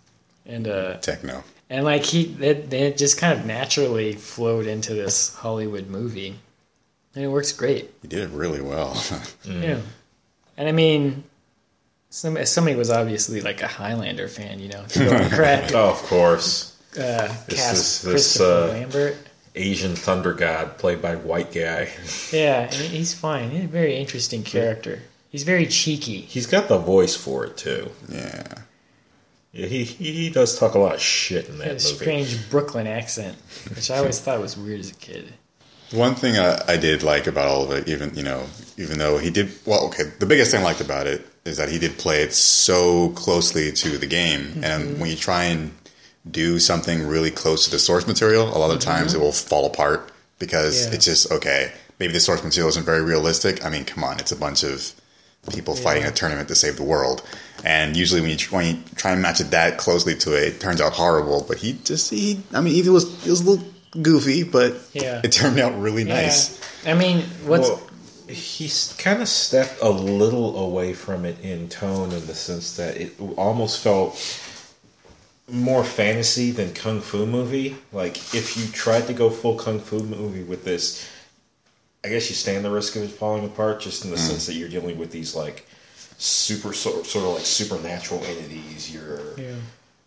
and 0.46 0.66
uh, 0.68 0.96
techno. 0.98 1.42
and 1.70 1.84
like 1.84 2.04
he, 2.04 2.24
they, 2.24 2.52
they 2.54 2.92
just 2.92 3.16
kind 3.18 3.38
of 3.38 3.46
naturally 3.46 4.12
flowed 4.14 4.66
into 4.66 4.92
this 4.94 5.34
Hollywood 5.34 5.88
movie, 5.88 6.36
and 7.14 7.24
it 7.24 7.28
works 7.28 7.52
great. 7.52 7.90
He 8.02 8.08
did 8.08 8.20
it 8.22 8.30
really 8.30 8.60
well. 8.60 9.00
Yeah, 9.44 9.80
and 10.56 10.68
I 10.68 10.72
mean, 10.72 11.24
some 12.10 12.44
somebody 12.44 12.76
was 12.76 12.90
obviously 12.90 13.40
like 13.40 13.62
a 13.62 13.66
Highlander 13.68 14.28
fan, 14.28 14.58
you 14.60 14.68
know, 14.68 14.84
to 14.88 14.98
go 14.98 15.10
and 15.12 15.32
crack 15.32 15.70
Oh, 15.74 15.90
of 15.90 16.02
course. 16.04 16.76
uh, 16.96 17.28
This 17.46 17.58
cast 17.58 17.74
is- 17.74 18.02
this, 18.02 18.40
uh, 18.40 18.68
Lambert. 18.68 19.16
Asian 19.54 19.94
Thunder 19.94 20.32
God, 20.32 20.78
played 20.78 21.02
by 21.02 21.14
white 21.16 21.52
guy. 21.52 21.90
Yeah, 22.32 22.62
and 22.62 22.72
he's 22.74 23.12
fine. 23.14 23.50
He's 23.50 23.64
a 23.64 23.68
very 23.68 23.96
interesting 23.96 24.42
character. 24.44 25.02
He's 25.28 25.42
very 25.42 25.66
cheeky. 25.66 26.20
He's 26.22 26.46
got 26.46 26.68
the 26.68 26.78
voice 26.78 27.14
for 27.16 27.44
it 27.46 27.56
too. 27.58 27.90
yeah. 28.08 28.44
Yeah, 29.52 29.66
he 29.66 29.84
he, 29.84 30.12
he 30.12 30.30
does 30.30 30.58
talk 30.58 30.74
a 30.74 30.78
lot 30.78 30.94
of 30.94 31.00
shit 31.00 31.48
in 31.48 31.58
that 31.58 31.66
a 31.66 31.72
movie. 31.72 31.78
strange 31.80 32.50
Brooklyn 32.50 32.86
accent, 32.86 33.36
which 33.74 33.90
I 33.90 33.98
always 33.98 34.18
thought 34.20 34.40
was 34.40 34.56
weird 34.56 34.80
as 34.80 34.90
a 34.90 34.94
kid. 34.94 35.32
One 35.92 36.14
thing 36.14 36.38
I, 36.38 36.58
I 36.66 36.76
did 36.78 37.02
like 37.02 37.26
about 37.26 37.48
all 37.48 37.64
of 37.64 37.70
it, 37.72 37.86
even 37.86 38.14
you 38.14 38.22
know, 38.22 38.46
even 38.78 38.98
though 38.98 39.18
he 39.18 39.30
did 39.30 39.50
well, 39.66 39.84
okay. 39.88 40.04
The 40.18 40.26
biggest 40.26 40.50
thing 40.50 40.60
I 40.60 40.64
liked 40.64 40.80
about 40.80 41.06
it 41.06 41.26
is 41.44 41.58
that 41.58 41.68
he 41.68 41.78
did 41.78 41.98
play 41.98 42.22
it 42.22 42.32
so 42.32 43.10
closely 43.10 43.70
to 43.72 43.98
the 43.98 44.06
game, 44.06 44.40
mm-hmm. 44.40 44.64
and 44.64 44.98
when 45.00 45.10
you 45.10 45.16
try 45.16 45.44
and 45.44 45.72
do 46.30 46.58
something 46.58 47.06
really 47.06 47.30
close 47.30 47.64
to 47.66 47.70
the 47.70 47.78
source 47.78 48.06
material, 48.06 48.48
a 48.48 48.58
lot 48.58 48.70
of 48.70 48.78
times 48.80 49.12
mm-hmm. 49.12 49.20
it 49.20 49.24
will 49.24 49.32
fall 49.32 49.66
apart 49.66 50.12
because 50.38 50.86
Yeah. 50.86 50.94
it's 50.94 51.04
just 51.04 51.30
okay. 51.30 51.72
Maybe 51.98 52.12
the 52.14 52.20
source 52.20 52.42
material 52.42 52.68
isn't 52.70 52.84
very 52.86 53.02
realistic. 53.02 53.62
I 53.64 53.68
mean, 53.68 53.84
come 53.84 54.02
on, 54.02 54.18
it's 54.18 54.32
a 54.32 54.36
bunch 54.36 54.62
of 54.64 54.92
people 55.50 55.74
fighting 55.74 56.04
a 56.04 56.10
tournament 56.10 56.48
to 56.48 56.54
save 56.54 56.76
the 56.76 56.84
world, 56.84 57.22
and 57.64 57.96
usually 57.96 58.20
when 58.20 58.30
you, 58.30 58.36
tr- 58.36 58.54
when 58.54 58.76
you 58.76 58.82
try 58.96 59.12
and 59.12 59.22
match 59.22 59.40
it 59.40 59.50
that 59.50 59.78
closely 59.78 60.14
to 60.16 60.34
it, 60.36 60.54
it 60.54 60.60
turns 60.60 60.80
out 60.80 60.92
horrible. 60.92 61.44
But 61.46 61.58
he 61.58 61.74
just 61.84 62.10
he, 62.10 62.40
I 62.52 62.60
mean, 62.60 62.74
even 62.74 62.92
was 62.92 63.26
it 63.26 63.30
was 63.30 63.40
a 63.40 63.50
little 63.50 63.66
goofy, 64.00 64.42
but 64.44 64.76
Yeah. 64.92 65.20
it 65.24 65.32
turned 65.32 65.58
out 65.58 65.78
really 65.78 66.04
nice. 66.04 66.60
Yeah. 66.84 66.92
I 66.92 66.98
mean, 66.98 67.22
what's 67.44 67.68
Well, 67.68 67.82
he's 68.28 68.94
kind 68.98 69.20
of 69.20 69.28
stepped 69.28 69.80
a 69.82 69.90
little 69.90 70.64
away 70.64 70.94
from 70.94 71.24
it 71.24 71.38
in 71.40 71.68
tone, 71.68 72.12
in 72.12 72.26
the 72.26 72.34
sense 72.34 72.76
that 72.76 72.96
it 72.96 73.12
almost 73.36 73.82
felt 73.82 74.16
more 75.50 75.84
fantasy 75.84 76.50
than 76.50 76.72
kung 76.72 77.00
fu 77.00 77.26
movie. 77.26 77.76
Like 77.92 78.16
if 78.34 78.56
you 78.56 78.66
tried 78.72 79.06
to 79.08 79.12
go 79.12 79.28
full 79.28 79.56
kung 79.56 79.80
fu 79.80 80.00
movie 80.02 80.44
with 80.44 80.64
this, 80.64 81.06
I 82.04 82.08
guess 82.08 82.28
you 82.28 82.34
stand 82.34 82.64
the 82.64 82.70
risk 82.70 82.96
of 82.96 83.02
it 83.02 83.08
falling 83.10 83.44
apart, 83.44 83.80
just 83.80 84.04
in 84.04 84.10
Mm. 84.10 84.14
the 84.14 84.20
sense 84.20 84.46
that 84.46 84.54
you're 84.54 84.68
dealing 84.68 84.98
with 84.98 85.10
these 85.12 85.34
like 85.36 85.66
super 86.18 86.72
sort, 86.72 87.06
sort 87.06 87.24
of 87.24 87.34
like 87.34 87.46
supernatural 87.46 88.22
entities. 88.24 88.90
You're 88.92 89.20
Yeah. 89.38 89.54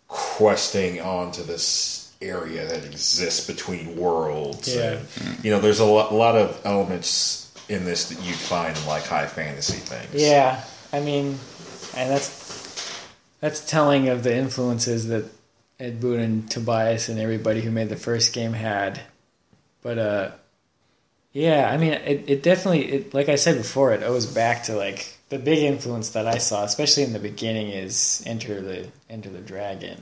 questing 0.08 1.00
onto 1.00 1.42
this 1.42 2.08
area 2.22 2.66
that 2.66 2.84
exists 2.84 3.46
between 3.46 3.96
worlds. 3.96 4.68
Yeah. 4.74 4.98
And, 5.20 5.44
you 5.44 5.50
know, 5.50 5.60
there's 5.60 5.80
a 5.80 5.84
lot, 5.84 6.12
lot 6.14 6.36
of 6.36 6.58
elements 6.64 7.48
in 7.68 7.84
this 7.84 8.06
that 8.10 8.20
you'd 8.22 8.36
find 8.36 8.76
in 8.76 8.86
like 8.86 9.04
high 9.04 9.26
fantasy 9.26 9.74
things. 9.78 10.22
Yeah, 10.22 10.62
I 10.92 11.00
mean, 11.00 11.38
and 11.96 12.10
that's 12.10 12.44
that's 13.40 13.60
telling 13.68 14.08
of 14.08 14.22
the 14.22 14.34
influences 14.34 15.08
that 15.08 15.24
Ed 15.78 16.00
Boon 16.00 16.20
and 16.20 16.50
Tobias 16.50 17.08
and 17.08 17.18
everybody 17.18 17.60
who 17.60 17.70
made 17.70 17.88
the 17.90 17.96
first 17.96 18.32
game 18.32 18.52
had. 18.54 19.00
But 19.82 19.98
uh, 19.98 20.30
yeah, 21.36 21.70
I 21.70 21.76
mean, 21.76 21.92
it, 21.92 22.24
it 22.26 22.42
definitely, 22.42 22.90
it, 22.90 23.14
like 23.14 23.28
I 23.28 23.34
said 23.34 23.58
before, 23.58 23.92
it 23.92 24.02
owes 24.02 24.24
back 24.24 24.62
to 24.64 24.74
like 24.74 25.18
the 25.28 25.38
big 25.38 25.58
influence 25.58 26.08
that 26.10 26.26
I 26.26 26.38
saw, 26.38 26.64
especially 26.64 27.02
in 27.02 27.12
the 27.12 27.18
beginning, 27.18 27.68
is 27.68 28.22
Enter 28.24 28.62
the 28.62 28.88
Enter 29.10 29.28
the 29.28 29.40
Dragon. 29.40 30.00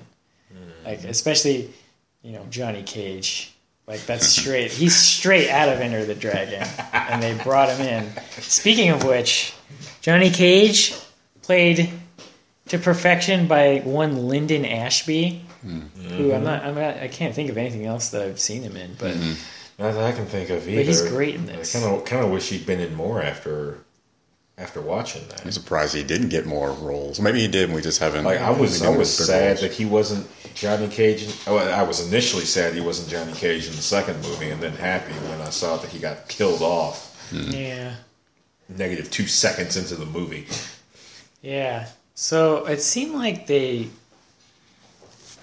Mm. 0.53 0.85
Like 0.85 1.03
especially, 1.03 1.75
you 2.23 2.31
know, 2.31 2.47
Johnny 2.51 2.85
Cage. 2.85 3.53
Like 3.89 4.07
that's 4.07 4.29
straight. 4.29 4.71
He's 4.71 4.95
straight 4.95 5.51
out 5.51 5.69
of 5.69 5.81
Enter 5.81 6.05
the 6.05 6.15
Dragon, 6.15 6.69
and 6.93 7.21
they 7.21 7.37
brought 7.43 7.69
him 7.69 7.85
in. 7.85 8.13
Speaking 8.41 8.91
of 8.91 9.03
which, 9.03 9.53
Johnny 10.03 10.31
Cage 10.31 10.95
played 11.43 11.91
to 12.69 12.79
perfection 12.79 13.49
by 13.49 13.81
one 13.81 14.29
Linden 14.29 14.65
Ashby, 14.65 15.43
mm. 15.67 15.89
who 16.13 16.33
I'm 16.33 16.45
not, 16.45 16.65
I'm 16.65 16.77
not, 16.77 16.99
I 16.99 17.09
can't 17.09 17.35
think 17.35 17.51
of 17.51 17.59
anything 17.59 17.87
else 17.87 18.11
that 18.11 18.23
I've 18.23 18.39
seen 18.39 18.63
him 18.63 18.77
in, 18.77 18.95
but 19.01 19.15
mm-hmm. 19.15 19.33
Not 19.79 19.95
that 19.95 20.05
I 20.05 20.13
can 20.13 20.27
think 20.27 20.51
of 20.51 20.69
either. 20.69 20.81
But 20.81 20.87
he's 20.87 21.03
great 21.03 21.35
in 21.35 21.47
this. 21.47 21.75
I 21.75 21.81
kind 21.81 21.95
of 21.95 22.05
kind 22.05 22.25
of 22.25 22.31
wish 22.31 22.49
he'd 22.51 22.67
been 22.67 22.81
in 22.81 22.95
more 22.95 23.23
after 23.23 23.79
after 24.57 24.81
watching 24.81 25.27
that. 25.29 25.45
I'm 25.45 25.51
surprised 25.51 25.95
he 25.95 26.05
didn't 26.05 26.29
get 26.29 26.47
more 26.47 26.71
roles. 26.71 27.19
Maybe 27.19 27.41
he 27.41 27.49
did. 27.49 27.65
and 27.65 27.75
We 27.75 27.83
just 27.83 27.99
haven't. 27.99 28.25
Like 28.25 28.41
I 28.41 28.51
was 28.51 28.83
I 28.83 28.97
was 28.97 29.13
sad 29.13 29.49
roles. 29.49 29.61
that 29.63 29.73
he 29.73 29.85
wasn't 29.85 30.29
Johnny 30.55 30.89
Cage. 30.89 31.25
In, 31.25 31.31
oh, 31.49 31.57
I 31.57 31.83
was 31.83 32.07
initially 32.07 32.45
sad 32.45 32.75
he 32.75 32.81
wasn't 32.81 33.09
Johnny 33.09 33.33
Cage 33.33 33.67
in 33.67 33.73
the 33.73 33.83
second 33.83 34.21
movie, 34.23 34.51
and 34.51 34.63
then 34.63 34.73
happy 34.73 35.13
when 35.13 35.41
I 35.41 35.51
saw 35.51 35.77
that 35.79 35.91
he 35.91 35.99
got 35.99 36.29
killed 36.29 36.63
off 36.63 37.29
hmm. 37.31 37.51
yeah, 37.51 37.95
negative 38.69 39.11
two 39.11 39.27
seconds 39.27 39.77
into 39.77 39.97
the 39.97 40.07
movie. 40.07 40.47
yeah. 41.43 41.89
So 42.17 42.67
it 42.67 42.81
seemed 42.81 43.17
like 43.17 43.49
they, 43.49 43.89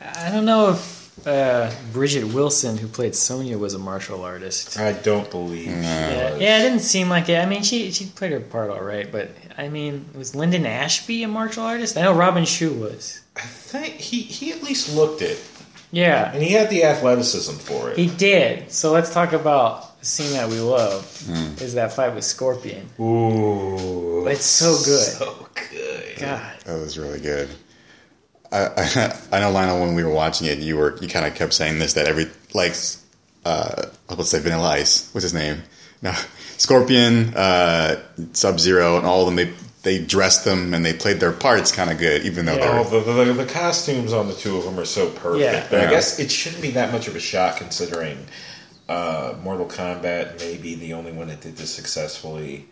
I 0.01 0.31
don't 0.31 0.45
know 0.45 0.69
if 0.69 1.00
uh, 1.25 1.71
Bridgette 1.93 2.33
Wilson, 2.33 2.77
who 2.77 2.87
played 2.87 3.15
Sonya, 3.15 3.57
was 3.57 3.73
a 3.73 3.79
martial 3.79 4.23
artist. 4.23 4.79
I 4.79 4.93
don't 4.93 5.29
believe. 5.31 5.65
she 5.65 5.69
Yeah, 5.71 6.35
yeah, 6.37 6.59
it 6.59 6.61
didn't 6.63 6.79
seem 6.79 7.09
like 7.09 7.29
it. 7.29 7.37
I 7.39 7.45
mean, 7.45 7.63
she 7.63 7.91
she 7.91 8.05
played 8.05 8.31
her 8.31 8.39
part 8.39 8.69
all 8.69 8.81
right, 8.83 9.11
but 9.11 9.29
I 9.57 9.69
mean, 9.69 10.05
was 10.15 10.35
Linden 10.35 10.65
Ashby 10.65 11.23
a 11.23 11.27
martial 11.27 11.63
artist? 11.63 11.97
I 11.97 12.01
know 12.01 12.13
Robin 12.13 12.45
Shou 12.45 12.73
was. 12.73 13.21
I 13.35 13.41
think 13.41 13.95
he 13.95 14.21
he 14.21 14.51
at 14.51 14.63
least 14.63 14.95
looked 14.95 15.21
it, 15.21 15.39
Yeah, 15.91 16.31
and 16.33 16.41
he 16.43 16.51
had 16.51 16.69
the 16.69 16.83
athleticism 16.83 17.53
for 17.55 17.91
it. 17.91 17.97
he 17.97 18.07
did. 18.07 18.71
So 18.71 18.91
let's 18.91 19.13
talk 19.13 19.33
about 19.33 19.99
the 19.99 20.05
scene 20.05 20.33
that 20.33 20.49
we 20.49 20.59
love. 20.59 21.05
Is 21.61 21.75
that 21.75 21.93
fight 21.93 22.15
with 22.15 22.23
Scorpion? 22.23 22.87
Ooh, 22.99 24.25
It's 24.27 24.45
so 24.45 24.71
good. 24.83 25.05
so 25.05 25.47
good. 25.71 26.17
God, 26.19 26.53
That 26.65 26.79
was 26.79 26.97
really 26.97 27.19
good. 27.19 27.47
I, 28.51 28.67
I, 28.77 29.17
I 29.31 29.39
know 29.39 29.51
Lionel 29.51 29.81
when 29.81 29.95
we 29.95 30.03
were 30.03 30.13
watching 30.13 30.47
it, 30.47 30.59
you 30.59 30.77
were 30.77 30.97
you 31.01 31.07
kind 31.07 31.25
of 31.25 31.35
kept 31.35 31.53
saying 31.53 31.79
this 31.79 31.93
that 31.93 32.07
every 32.07 32.27
like 32.53 32.75
uh, 33.45 33.85
I 34.09 34.13
was 34.13 34.29
say 34.29 34.39
Vanilla 34.39 34.69
Ice. 34.69 35.13
What's 35.13 35.23
his 35.23 35.33
name? 35.33 35.63
No, 36.01 36.13
Scorpion, 36.57 37.33
uh, 37.35 38.01
Sub 38.33 38.59
Zero, 38.59 38.97
and 38.97 39.05
all 39.05 39.21
of 39.21 39.25
them. 39.27 39.35
They 39.35 39.53
they 39.83 40.03
dressed 40.03 40.45
them 40.45 40.73
and 40.73 40.85
they 40.85 40.93
played 40.93 41.19
their 41.19 41.31
parts 41.31 41.71
kind 41.71 41.89
of 41.89 41.97
good, 41.97 42.23
even 42.25 42.45
though 42.45 42.55
Yeah. 42.55 42.83
Oh, 42.85 42.89
they're 42.89 43.01
the, 43.01 43.33
the, 43.33 43.33
the 43.33 43.51
costumes 43.51 44.13
on 44.13 44.27
the 44.27 44.35
two 44.35 44.57
of 44.57 44.63
them 44.63 44.79
are 44.79 44.85
so 44.85 45.09
perfect. 45.09 45.41
Yeah. 45.43 45.67
But 45.69 45.81
I 45.87 45.89
guess 45.89 46.19
it 46.19 46.31
shouldn't 46.31 46.61
be 46.61 46.71
that 46.71 46.91
much 46.91 47.07
of 47.07 47.15
a 47.15 47.19
shock 47.19 47.57
considering 47.57 48.27
uh, 48.87 49.35
Mortal 49.41 49.65
Kombat 49.65 50.39
may 50.39 50.57
be 50.57 50.75
the 50.75 50.93
only 50.93 51.11
one 51.11 51.27
that 51.29 51.41
did 51.41 51.57
this 51.57 51.73
successfully, 51.73 52.67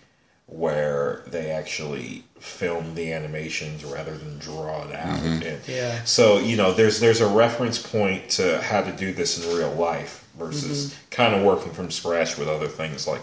where 0.50 1.22
they 1.28 1.52
actually 1.52 2.24
filmed 2.40 2.96
the 2.96 3.14
animations 3.14 3.86
rather 3.86 4.18
than 4.18 4.40
draw 4.40 4.88
it 4.88 4.96
out. 4.96 5.20
Mm-hmm. 5.20 5.44
And 5.44 5.68
Yeah. 5.68 6.04
So 6.06 6.40
you 6.40 6.58
know, 6.58 6.74
there's 6.74 7.00
there's 7.00 7.22
a 7.22 7.28
reference 7.28 7.80
point 7.82 8.30
to 8.32 8.62
how 8.62 8.82
to 8.82 8.92
do 8.92 9.14
this 9.14 9.44
in 9.44 9.56
real 9.58 9.74
life 9.74 10.28
versus 10.38 10.88
mm-hmm. 10.88 11.10
kind 11.12 11.36
of 11.36 11.44
working 11.44 11.72
from 11.74 11.92
scratch 11.92 12.38
with 12.38 12.48
other 12.48 12.68
things 12.68 13.08
like. 13.08 13.22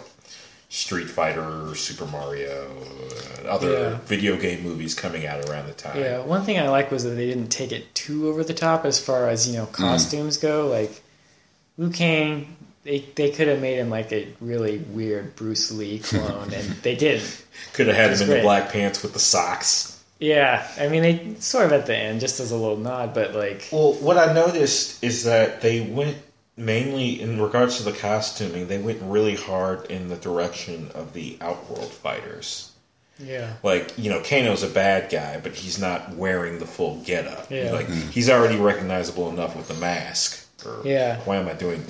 Street 0.68 1.08
Fighter, 1.08 1.76
Super 1.76 2.06
Mario, 2.06 2.68
and 3.38 3.46
other 3.46 3.70
Yeah. 3.70 3.98
video 4.04 4.36
game 4.36 4.64
movies 4.64 4.94
coming 4.96 5.24
out 5.24 5.48
around 5.48 5.68
the 5.68 5.72
time. 5.72 5.98
yeah. 6.00 6.18
One 6.18 6.44
thing 6.44 6.58
I 6.58 6.68
like 6.68 6.90
was 6.90 7.04
that 7.04 7.10
they 7.10 7.24
didn't 7.26 7.48
take 7.48 7.70
it 7.70 7.94
too 7.94 8.28
over 8.28 8.42
the 8.42 8.52
top 8.52 8.84
as 8.84 8.98
far 8.98 9.28
as 9.28 9.48
you 9.48 9.56
know 9.56 9.66
mm. 9.66 9.72
costumes 9.72 10.36
go. 10.36 10.66
Like 10.66 11.02
Liu 11.78 11.90
Kang, 11.90 12.56
they 12.86 13.00
they 13.14 13.30
could 13.30 13.48
have 13.48 13.60
made 13.60 13.78
him 13.78 13.90
like 13.90 14.12
a 14.12 14.28
really 14.40 14.78
weird 14.78 15.34
Bruce 15.36 15.70
Lee 15.72 15.98
clone, 15.98 16.52
and 16.54 16.64
they 16.82 16.94
didn't. 16.94 17.44
Could 17.72 17.88
have 17.88 17.96
had 17.96 18.12
him 18.12 18.20
in 18.20 18.26
great. 18.26 18.36
the 18.36 18.42
black 18.42 18.70
pants 18.70 19.02
with 19.02 19.12
the 19.12 19.18
socks. 19.18 20.02
Yeah, 20.18 20.66
I 20.78 20.88
mean, 20.88 21.02
they 21.02 21.34
sort 21.40 21.66
of 21.66 21.72
at 21.72 21.86
the 21.86 21.96
end, 21.96 22.20
just 22.20 22.40
as 22.40 22.50
a 22.50 22.56
little 22.56 22.78
nod, 22.78 23.12
but 23.12 23.34
like, 23.34 23.68
Well, 23.70 23.94
what 23.94 24.16
I 24.16 24.32
noticed 24.32 25.04
is 25.04 25.24
that 25.24 25.60
they 25.60 25.80
went 25.82 26.16
mainly 26.56 27.20
in 27.20 27.40
regards 27.40 27.76
to 27.78 27.82
the 27.82 27.92
costuming. 27.92 28.66
They 28.66 28.78
went 28.78 29.02
really 29.02 29.34
hard 29.34 29.90
in 29.90 30.08
the 30.08 30.16
direction 30.16 30.90
of 30.94 31.12
the 31.12 31.36
Outworld 31.42 31.92
fighters. 31.92 32.72
yeah, 33.18 33.54
Like 33.62 33.92
you 33.98 34.08
know, 34.08 34.20
Kano's 34.20 34.62
a 34.62 34.68
bad 34.68 35.10
guy, 35.10 35.38
but 35.42 35.54
he's 35.54 35.78
not 35.78 36.14
wearing 36.14 36.60
the 36.60 36.66
full 36.66 37.02
getup. 37.04 37.50
Yeah. 37.50 37.72
Like 37.72 37.88
mm. 37.88 38.10
he's 38.10 38.30
already 38.30 38.56
recognizable 38.56 39.28
enough 39.28 39.54
with 39.54 39.68
the 39.68 39.74
mask. 39.74 40.46
Or 40.64 40.80
Yeah. 40.84 41.20
Why 41.20 41.36
am 41.36 41.48
I 41.48 41.52
doing 41.52 41.84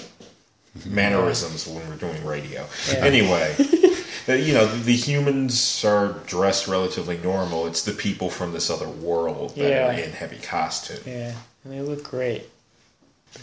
mannerisms 0.85 1.66
when 1.66 1.88
we're 1.88 1.97
doing 1.97 2.25
radio? 2.25 2.66
Yeah. 2.92 2.97
Anyway. 3.04 3.54
Uh, 4.28 4.33
you 4.33 4.52
know 4.52 4.66
the 4.66 4.92
humans 4.97 5.85
are 5.85 6.14
dressed 6.26 6.66
relatively 6.66 7.16
normal. 7.18 7.68
It's 7.68 7.85
the 7.85 7.92
people 7.92 8.28
from 8.28 8.52
this 8.52 8.71
other 8.71 8.88
world 8.88 9.50
that 9.54 9.71
Yeah. 9.71 9.87
are 9.87 9.92
in 9.92 10.11
heavy 10.11 10.38
costume. 10.38 10.99
yeah, 11.06 11.33
and 11.62 11.73
they 11.73 11.80
look 11.80 12.02
great. 12.02 12.42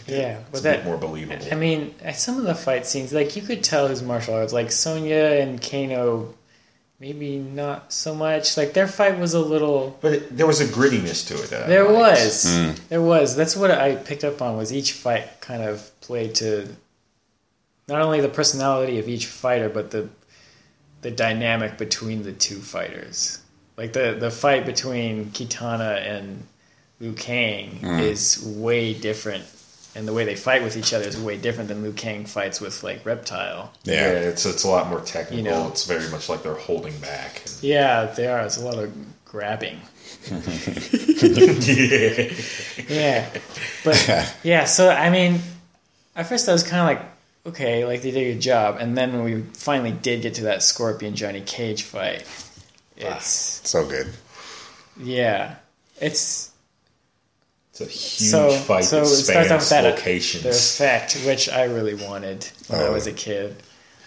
Yeah, 0.06 0.40
It's 0.40 0.50
but 0.50 0.60
a 0.60 0.62
that 0.64 0.76
bit 0.80 0.84
more 0.84 0.98
believable. 0.98 1.46
I 1.50 1.54
mean, 1.54 1.94
some 2.12 2.36
of 2.36 2.44
the 2.44 2.54
fight 2.54 2.86
scenes, 2.86 3.14
like 3.14 3.34
you 3.34 3.40
could 3.40 3.64
tell 3.64 3.88
who's 3.88 4.02
martial 4.02 4.34
arts. 4.34 4.52
Like 4.52 4.70
Sonya 4.70 5.38
and 5.40 5.58
Kano, 5.62 6.34
maybe 7.00 7.38
not 7.38 7.90
so 7.90 8.14
much. 8.14 8.58
Like 8.58 8.74
their 8.74 8.86
fight 8.88 9.18
was 9.18 9.32
a 9.32 9.40
little. 9.40 9.96
but 10.02 10.12
it, 10.12 10.36
there 10.36 10.46
was 10.46 10.60
a 10.60 10.66
grittiness 10.66 11.26
to 11.28 11.34
it. 11.42 11.48
That 11.48 11.62
I 11.64 11.66
There 11.68 11.88
liked. 11.90 12.20
was, 12.20 12.44
hmm. 12.58 12.72
there 12.90 13.00
was. 13.00 13.36
That's 13.36 13.56
what 13.56 13.70
I 13.70 13.94
picked 13.94 14.24
up 14.24 14.42
on. 14.42 14.58
Was 14.58 14.70
each 14.70 14.92
fight 14.92 15.40
kind 15.40 15.62
of 15.62 15.90
played 16.02 16.34
to 16.36 16.68
not 17.88 18.00
only 18.00 18.20
the 18.20 18.28
personality 18.28 18.98
of 18.98 19.08
each 19.08 19.26
fighter, 19.26 19.68
but 19.68 19.90
the 19.90 20.08
the 21.02 21.10
dynamic 21.10 21.76
between 21.76 22.22
the 22.22 22.32
two 22.32 22.58
fighters. 22.58 23.40
Like 23.76 23.92
the 23.92 24.16
the 24.18 24.30
fight 24.30 24.66
between 24.66 25.26
Kitana 25.26 26.00
and 26.00 26.46
Liu 27.00 27.12
Kang 27.12 27.76
hmm. 27.76 27.98
is 27.98 28.42
way 28.56 28.94
different, 28.94 29.44
and 29.94 30.08
the 30.08 30.12
way 30.12 30.24
they 30.24 30.36
fight 30.36 30.62
with 30.62 30.76
each 30.76 30.94
other 30.94 31.06
is 31.06 31.20
way 31.20 31.36
different 31.36 31.68
than 31.68 31.82
Liu 31.82 31.92
Kang 31.92 32.24
fights 32.24 32.60
with 32.60 32.82
like 32.82 33.04
Reptile. 33.04 33.72
Yeah, 33.84 33.94
yeah. 33.94 34.28
it's 34.30 34.46
it's 34.46 34.64
a 34.64 34.68
lot 34.68 34.88
more 34.88 35.00
technical. 35.00 35.36
You 35.36 35.42
know. 35.42 35.68
it's 35.68 35.84
very 35.84 36.08
much 36.10 36.28
like 36.28 36.42
they're 36.42 36.54
holding 36.54 36.96
back. 36.98 37.42
Yeah, 37.60 38.06
they 38.06 38.26
are. 38.26 38.40
It's 38.40 38.56
a 38.56 38.64
lot 38.64 38.78
of 38.78 38.92
grabbing. 39.24 39.80
yeah. 40.30 42.30
Yeah, 42.88 43.28
but 43.84 44.36
yeah. 44.42 44.64
So 44.64 44.90
I 44.90 45.10
mean, 45.10 45.40
at 46.16 46.28
first 46.28 46.48
I 46.48 46.52
was 46.52 46.62
kind 46.62 46.80
of 46.80 46.86
like, 46.86 47.13
okay, 47.46 47.84
like 47.84 48.02
they 48.02 48.10
did 48.10 48.20
a 48.26 48.32
good 48.34 48.40
job, 48.40 48.76
and 48.80 48.96
then 48.96 49.12
when 49.12 49.24
we 49.24 49.42
finally 49.54 49.92
did 49.92 50.22
get 50.22 50.34
to 50.34 50.44
that 50.44 50.62
Scorpion 50.62 51.14
Johnny 51.14 51.40
Cage 51.42 51.82
fight, 51.82 52.24
ah, 53.04 53.16
it's 53.16 53.60
so 53.68 53.86
good. 53.86 54.08
yeah, 54.96 55.56
it's 56.00 56.50
It's 57.70 57.80
a 57.80 57.84
huge 57.86 58.30
so 58.30 58.50
fight 58.52 58.84
so 58.84 59.00
that 59.00 59.02
it 59.04 59.06
starts 59.08 59.50
off 59.50 59.62
spans 59.62 59.62
with 59.62 59.68
that 59.70 59.84
locations. 59.98 60.42
the 60.44 60.50
effect 60.50 61.14
which 61.26 61.48
I 61.48 61.64
really 61.64 61.94
wanted 61.94 62.48
when 62.68 62.80
I 62.80 62.84
Oh. 62.86 62.92
was 62.92 63.06
a 63.06 63.12
kid. 63.12 63.56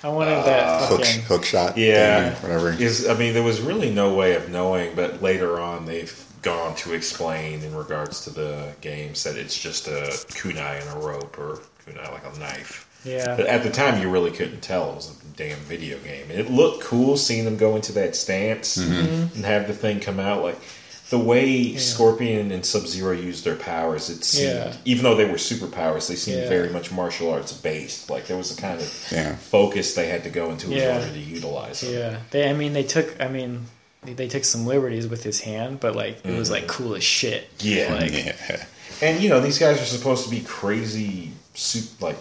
I 0.03 0.09
wanted 0.09 0.45
that 0.45 0.87
Hook 0.89 1.03
fucking 1.03 1.21
hook 1.23 1.43
shot. 1.43 1.75
Yeah, 1.77 2.29
thing, 2.29 2.43
whatever. 2.49 2.71
Is 2.71 3.07
I 3.07 3.15
mean, 3.15 3.33
there 3.33 3.43
was 3.43 3.59
really 3.59 3.89
no 3.91 4.13
way 4.13 4.35
of 4.35 4.47
knowing, 4.49 4.93
but 4.95 5.21
later 5.23 5.59
on 5.59 5.85
they've 5.85 6.15
gone 6.43 6.75
to 6.75 6.93
explain 6.93 7.61
in 7.63 7.75
regards 7.75 8.21
to 8.23 8.29
the 8.29 8.73
games 8.79 9.23
that 9.23 9.35
it's 9.35 9.57
just 9.57 9.87
a 9.87 10.13
kunai 10.37 10.79
and 10.79 10.89
a 11.03 11.05
rope 11.05 11.37
or 11.39 11.59
kunai 11.85 12.09
like 12.13 12.23
a 12.25 12.39
knife. 12.39 12.86
Yeah 13.07 13.35
But 13.35 13.47
at 13.47 13.63
the 13.63 13.69
time, 13.71 14.01
you 14.01 14.09
really 14.09 14.31
couldn't 14.31 14.61
tell 14.61 14.91
it 14.91 14.95
was 14.95 15.09
a 15.11 15.37
damn 15.37 15.57
video 15.59 15.97
game. 15.99 16.29
It 16.31 16.49
looked 16.51 16.83
cool 16.83 17.15
seeing 17.17 17.45
them 17.45 17.57
go 17.57 17.75
into 17.75 17.91
that 17.93 18.15
stance 18.15 18.77
Mm-hmm. 18.77 19.35
and 19.35 19.45
have 19.45 19.67
the 19.67 19.73
thing 19.73 19.99
come 19.99 20.19
out. 20.19 20.43
Like, 20.43 20.59
the 21.09 21.17
way 21.17 21.75
Scorpion 21.77 22.51
and 22.51 22.65
Sub 22.65 22.85
Zero 22.85 23.13
used 23.13 23.45
their 23.45 23.55
powers, 23.55 24.09
it 24.09 24.25
seemed 24.25 24.51
Yeah. 24.55 24.73
even 24.83 25.03
though 25.05 25.15
they 25.15 25.23
were 25.23 25.37
superpowers, 25.37 26.09
they 26.09 26.15
seemed 26.17 26.41
Yeah. 26.43 26.49
very 26.49 26.69
much 26.69 26.91
martial 26.91 27.29
arts 27.31 27.53
based. 27.53 28.09
Like 28.09 28.27
there 28.27 28.35
was 28.35 28.51
a 28.51 28.59
kind 28.59 28.81
of 28.81 29.07
Yeah. 29.11 29.35
focus 29.37 29.93
they 29.93 30.07
had 30.09 30.23
to 30.25 30.29
go 30.29 30.51
into 30.51 30.67
Yeah. 30.67 30.97
in 30.97 31.01
order 31.03 31.13
to 31.13 31.19
utilize 31.19 31.79
them. 31.79 31.93
Yeah, 31.93 32.17
they. 32.31 32.49
I 32.49 32.53
mean, 32.53 32.73
they 32.73 32.83
took. 32.83 33.15
I 33.21 33.29
mean, 33.29 33.67
they, 34.03 34.13
they 34.13 34.27
took 34.27 34.43
some 34.43 34.65
liberties 34.65 35.07
with 35.07 35.23
his 35.23 35.39
hand, 35.39 35.79
but 35.79 35.95
like 35.95 36.25
it 36.25 36.37
was 36.37 36.49
like 36.51 36.67
cool 36.67 36.93
as 36.95 37.05
shit. 37.05 37.47
Yeah. 37.59 37.93
like 37.93 38.11
Yeah. 38.11 38.65
And 39.01 39.21
you 39.23 39.29
know, 39.29 39.39
these 39.39 39.59
guys 39.59 39.79
are 39.81 39.85
supposed 39.85 40.25
to 40.25 40.29
be 40.29 40.41
crazy, 40.41 41.31
sup- 41.53 42.01
like 42.01 42.17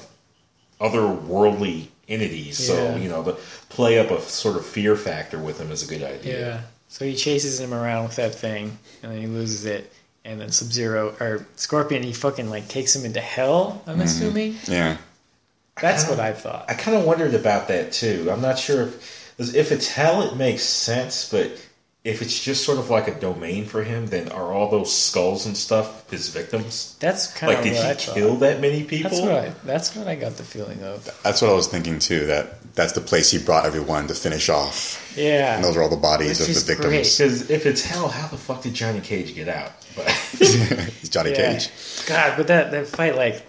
otherworldly 0.80 1.88
entities. 2.08 2.58
So 2.66 2.74
Yeah. 2.74 2.96
you 2.96 3.08
know, 3.08 3.22
the 3.22 3.32
play 3.68 3.98
up 3.98 4.10
a 4.10 4.20
sort 4.22 4.56
of 4.56 4.64
fear 4.66 4.96
factor 4.96 5.38
with 5.38 5.58
them 5.58 5.70
is 5.70 5.82
a 5.82 5.86
good 5.86 6.02
idea. 6.02 6.40
yeah. 6.40 6.60
So 6.88 7.04
he 7.04 7.14
chases 7.16 7.58
him 7.60 7.74
around 7.74 8.04
with 8.04 8.16
that 8.16 8.34
thing, 8.34 8.78
and 9.02 9.12
then 9.12 9.20
he 9.20 9.26
loses 9.26 9.64
it. 9.64 9.92
And 10.24 10.40
then 10.40 10.50
Sub 10.50 10.68
Zero 10.68 11.14
or 11.20 11.46
Scorpion, 11.56 12.02
he 12.02 12.12
fucking 12.12 12.48
like 12.50 12.68
takes 12.68 12.94
him 12.96 13.04
into 13.04 13.20
hell. 13.20 13.82
I'm 13.86 13.94
mm-hmm. 13.94 14.02
assuming 14.02 14.56
Yeah. 14.66 14.96
that's 15.80 16.08
what 16.08 16.18
I 16.20 16.32
thought. 16.32 16.64
I 16.68 16.74
kind 16.74 16.96
of 16.96 17.04
wondered 17.04 17.34
about 17.34 17.68
that 17.68 17.92
too. 17.92 18.28
I'm 18.30 18.40
not 18.40 18.58
sure 18.58 18.82
if 18.82 19.34
if 19.38 19.70
it's 19.70 19.88
hell, 19.88 20.22
it 20.22 20.36
makes 20.36 20.62
sense, 20.62 21.28
but 21.30 21.50
if 22.06 22.22
it's 22.22 22.42
just 22.42 22.64
sort 22.64 22.78
of 22.78 22.88
like 22.88 23.08
a 23.08 23.18
domain 23.18 23.64
for 23.66 23.82
him, 23.82 24.06
then 24.06 24.28
are 24.30 24.52
all 24.52 24.70
those 24.70 24.96
skulls 24.96 25.44
and 25.46 25.56
stuff 25.56 26.08
his 26.10 26.28
victims? 26.28 26.96
That's 27.00 27.32
kind 27.32 27.48
Like, 27.52 27.58
of 27.58 27.64
like 27.64 27.72
did 27.74 27.78
what 27.78 27.84
he 27.84 27.90
I 27.90 27.94
thought. 27.94 28.14
kill 28.14 28.36
that 28.36 28.60
many 28.60 28.84
people? 28.84 29.10
That's 29.10 29.22
what 29.22 29.32
I. 29.32 29.48
That's 29.64 29.96
what 29.96 30.06
I 30.06 30.14
got 30.14 30.36
the 30.36 30.44
feeling 30.44 30.82
of. 30.84 31.04
That's 31.24 31.42
what 31.42 31.50
I 31.50 31.54
was 31.54 31.66
thinking 31.66 31.98
too. 31.98 32.26
That 32.26 32.74
that's 32.74 32.92
the 32.92 33.00
place 33.00 33.30
he 33.30 33.38
brought 33.38 33.66
everyone 33.66 34.06
to 34.08 34.14
finish 34.14 34.48
off. 34.48 35.12
Yeah. 35.16 35.56
And 35.56 35.64
those 35.64 35.76
are 35.76 35.82
all 35.82 35.88
the 35.88 35.96
bodies 35.96 36.38
Which 36.40 36.50
of 36.50 36.54
the 36.54 36.60
victims. 36.74 37.16
Because 37.18 37.50
if 37.50 37.66
it's 37.66 37.82
hell, 37.84 38.08
how 38.08 38.28
the 38.28 38.36
fuck 38.36 38.62
did 38.62 38.74
Johnny 38.74 39.00
Cage 39.00 39.34
get 39.34 39.48
out? 39.48 39.72
But 39.96 40.08
He's 40.10 41.08
Johnny 41.10 41.30
Yeah. 41.30 41.52
Cage. 41.54 41.70
God, 42.06 42.34
but 42.36 42.46
that 42.48 42.70
that 42.70 42.86
fight, 42.86 43.16
like, 43.16 43.42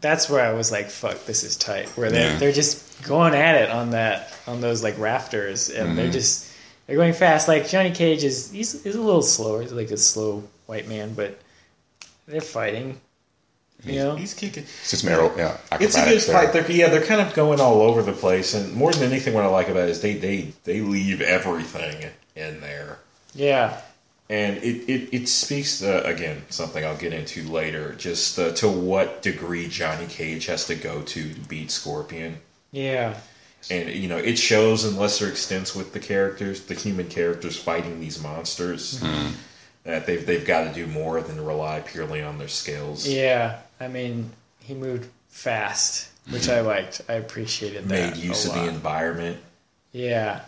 that's 0.00 0.28
where 0.28 0.44
I 0.44 0.52
was 0.54 0.72
like, 0.72 0.90
"Fuck, 0.90 1.24
this 1.26 1.44
is 1.44 1.56
tight." 1.56 1.88
Where 1.96 2.10
they 2.10 2.20
Yeah. 2.20 2.36
are 2.36 2.38
they're 2.38 2.52
just 2.52 3.02
going 3.04 3.34
at 3.34 3.54
it 3.62 3.70
on 3.70 3.90
that 3.90 4.32
on 4.46 4.60
those 4.60 4.82
like 4.82 4.98
rafters, 4.98 5.68
and 5.70 5.88
Mm-hmm. 5.88 5.96
they're 5.96 6.10
just 6.10 6.46
they're 6.86 6.96
going 6.96 7.12
fast. 7.12 7.48
Like 7.48 7.68
Johnny 7.68 7.90
Cage 7.90 8.24
is 8.24 8.50
he's, 8.50 8.82
he's 8.82 8.94
a 8.94 9.00
little 9.00 9.22
slower. 9.22 9.62
He's 9.62 9.72
like 9.72 9.90
a 9.90 9.96
slow 9.96 10.44
white 10.66 10.88
man, 10.88 11.14
but 11.14 11.40
they're 12.26 12.40
fighting. 12.40 13.00
You 13.84 13.98
know, 13.98 14.16
he's 14.16 14.34
kicking. 14.34 14.62
It's 14.62 14.90
just 14.90 15.04
Meryl. 15.04 15.36
Yeah. 15.36 15.58
It's 15.78 15.96
a 15.96 16.04
good 16.04 16.20
there. 16.20 16.34
fight. 16.34 16.52
They're, 16.52 16.68
yeah, 16.70 16.88
they're 16.88 17.04
kind 17.04 17.20
of 17.20 17.34
going 17.34 17.60
all 17.60 17.82
over 17.82 18.02
the 18.02 18.12
place, 18.12 18.54
and 18.54 18.72
more 18.72 18.92
than 18.92 19.04
anything, 19.04 19.34
what 19.34 19.44
I 19.44 19.48
like 19.48 19.68
about 19.68 19.84
it 19.84 19.90
is 19.90 20.00
they 20.00 20.14
they 20.14 20.52
they 20.64 20.80
leave 20.80 21.20
everything 21.20 22.10
in 22.34 22.60
there. 22.60 22.98
yeah, 23.34 23.80
and 24.28 24.56
it, 24.56 24.90
it, 24.90 25.08
it 25.14 25.28
speaks 25.28 25.82
uh, 25.82 26.02
again 26.04 26.42
something 26.48 26.84
I'll 26.84 26.96
get 26.96 27.12
into 27.12 27.42
later. 27.44 27.94
Just 27.94 28.38
uh, 28.38 28.52
to 28.54 28.68
what 28.68 29.22
degree 29.22 29.68
Johnny 29.68 30.06
Cage 30.06 30.46
has 30.46 30.66
to 30.66 30.74
go 30.74 31.02
to 31.02 31.34
to 31.34 31.40
beat 31.42 31.70
Scorpion, 31.70 32.38
yeah, 32.72 33.18
and 33.70 33.90
you 33.90 34.08
know 34.08 34.16
it 34.16 34.38
shows 34.38 34.84
in 34.84 34.96
lesser 34.96 35.28
extents 35.28 35.74
with 35.74 35.92
the 35.92 36.00
characters, 36.00 36.62
the 36.62 36.74
human 36.74 37.08
characters 37.08 37.56
fighting 37.56 38.00
these 38.00 38.22
monsters. 38.22 39.00
Mm-hmm. 39.00 39.32
That 39.84 40.06
they've 40.06 40.24
they've 40.24 40.44
got 40.44 40.64
to 40.64 40.72
do 40.72 40.86
more 40.86 41.20
than 41.20 41.44
rely 41.44 41.80
purely 41.80 42.22
on 42.22 42.38
their 42.38 42.48
skills. 42.48 43.06
yeah. 43.06 43.60
I 43.78 43.88
mean, 43.88 44.30
he 44.60 44.74
moved 44.74 45.08
fast, 45.28 46.08
which 46.30 46.48
I 46.48 46.56
mm-hmm. 46.56 46.66
liked. 46.66 47.02
I 47.08 47.14
appreciated 47.14 47.88
that. 47.88 48.14
Made 48.14 48.22
use 48.22 48.46
a 48.46 48.48
of 48.48 48.54
the 48.54 48.68
environment. 48.68 49.38
Yeah, 49.92 50.40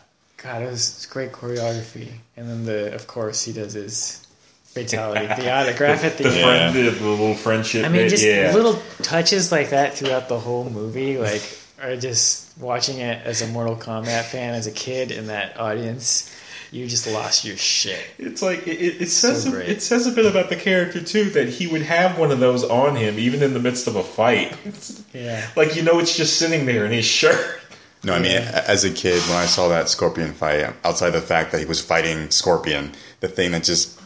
God, 0.42 0.62
it 0.62 0.66
was, 0.66 0.90
it 0.90 0.96
was 0.96 1.06
great 1.06 1.32
choreography, 1.32 2.08
and 2.36 2.48
then 2.48 2.64
the 2.64 2.94
of 2.94 3.06
course 3.06 3.44
he 3.44 3.52
does 3.52 3.74
his 3.74 4.26
fatality, 4.64 5.26
the 5.26 5.50
autograph 5.54 6.04
at 6.04 6.16
the, 6.16 6.24
The, 6.24 6.30
end. 6.30 6.74
friend, 6.74 6.74
the, 6.74 6.90
the 6.90 7.08
little 7.08 7.34
friendship. 7.34 7.84
I 7.84 7.88
mean, 7.88 8.02
bit, 8.02 8.10
just 8.10 8.24
yeah. 8.24 8.52
little 8.54 8.80
touches 9.02 9.50
like 9.50 9.70
that 9.70 9.94
throughout 9.94 10.28
the 10.28 10.38
whole 10.38 10.68
movie, 10.68 11.18
like 11.18 11.42
are 11.82 11.96
just 11.96 12.56
watching 12.58 12.98
it 12.98 13.24
as 13.24 13.42
a 13.42 13.46
Mortal 13.48 13.76
Kombat 13.76 14.24
fan 14.24 14.54
as 14.54 14.66
a 14.66 14.72
kid 14.72 15.10
in 15.10 15.28
that 15.28 15.58
audience. 15.58 16.34
You 16.70 16.86
just 16.86 17.06
lost 17.06 17.46
your 17.46 17.56
shit. 17.56 18.00
It's 18.18 18.42
like 18.42 18.66
it, 18.66 18.78
it, 18.78 19.02
it 19.02 19.08
says 19.10 19.44
So 19.44 19.54
a, 19.54 19.58
it 19.60 19.80
says 19.80 20.06
a 20.06 20.12
bit 20.12 20.26
about 20.26 20.50
the 20.50 20.56
character 20.56 21.00
too 21.02 21.24
that 21.30 21.48
he 21.48 21.66
would 21.66 21.80
have 21.82 22.18
one 22.18 22.30
of 22.30 22.40
those 22.40 22.62
on 22.62 22.94
him 22.94 23.18
even 23.18 23.42
in 23.42 23.54
the 23.54 23.58
midst 23.60 23.86
of 23.86 23.96
a 23.96 24.02
fight. 24.02 24.54
Yeah, 25.14 25.48
like 25.56 25.74
you 25.74 25.82
know, 25.82 25.98
it's 25.98 26.14
just 26.16 26.38
sitting 26.38 26.66
there 26.66 26.84
in 26.84 26.92
his 26.92 27.06
shirt. 27.06 27.60
No, 28.04 28.12
I 28.14 28.18
mean, 28.20 28.36
a- 28.36 28.68
as 28.68 28.84
a 28.84 28.90
kid, 28.90 29.20
when 29.22 29.36
I 29.38 29.46
saw 29.46 29.68
that 29.68 29.88
Scorpion 29.88 30.32
fight, 30.34 30.72
outside 30.84 31.10
the 31.10 31.20
fact 31.22 31.50
that 31.52 31.58
he 31.58 31.64
was 31.64 31.80
fighting 31.80 32.30
Scorpion, 32.30 32.92
the 33.20 33.28
thing 33.28 33.50
that 33.52 33.64
just, 33.64 33.98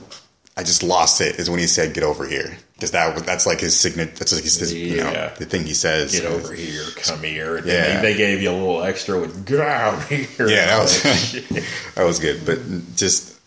I 0.56 0.62
just 0.62 0.82
lost 0.84 1.20
it 1.20 1.36
is 1.40 1.50
when 1.50 1.58
he 1.58 1.66
said, 1.66 1.92
"Get 1.92 2.04
over 2.04 2.26
here," 2.26 2.56
because 2.82 2.90
that 2.90 3.14
was- 3.14 3.22
that's 3.22 3.46
like 3.46 3.60
his 3.60 3.78
signature. 3.78 4.10
That's 4.16 4.32
like 4.32 4.42
his, 4.42 4.56
his, 4.58 4.74
you 4.74 4.96
know, 4.96 5.30
the 5.38 5.46
thing 5.46 5.64
he 5.64 5.72
says. 5.74 6.12
Get 6.12 6.24
over 6.24 6.52
here, 6.52 6.82
come 6.96 7.22
here. 7.22 7.56
And 7.58 7.66
Yeah. 7.66 8.00
they, 8.00 8.12
they 8.12 8.16
gave 8.18 8.42
you 8.42 8.50
a 8.50 8.52
little 8.52 8.82
extra 8.82 9.20
with 9.20 9.46
"Get 9.46 9.60
out 9.60 10.02
here." 10.08 10.48
Yeah, 10.48 10.66
that 10.66 10.80
was 10.80 11.02
that 11.94 12.04
was 12.04 12.18
good, 12.18 12.44
but 12.44 12.58
just 12.96 13.38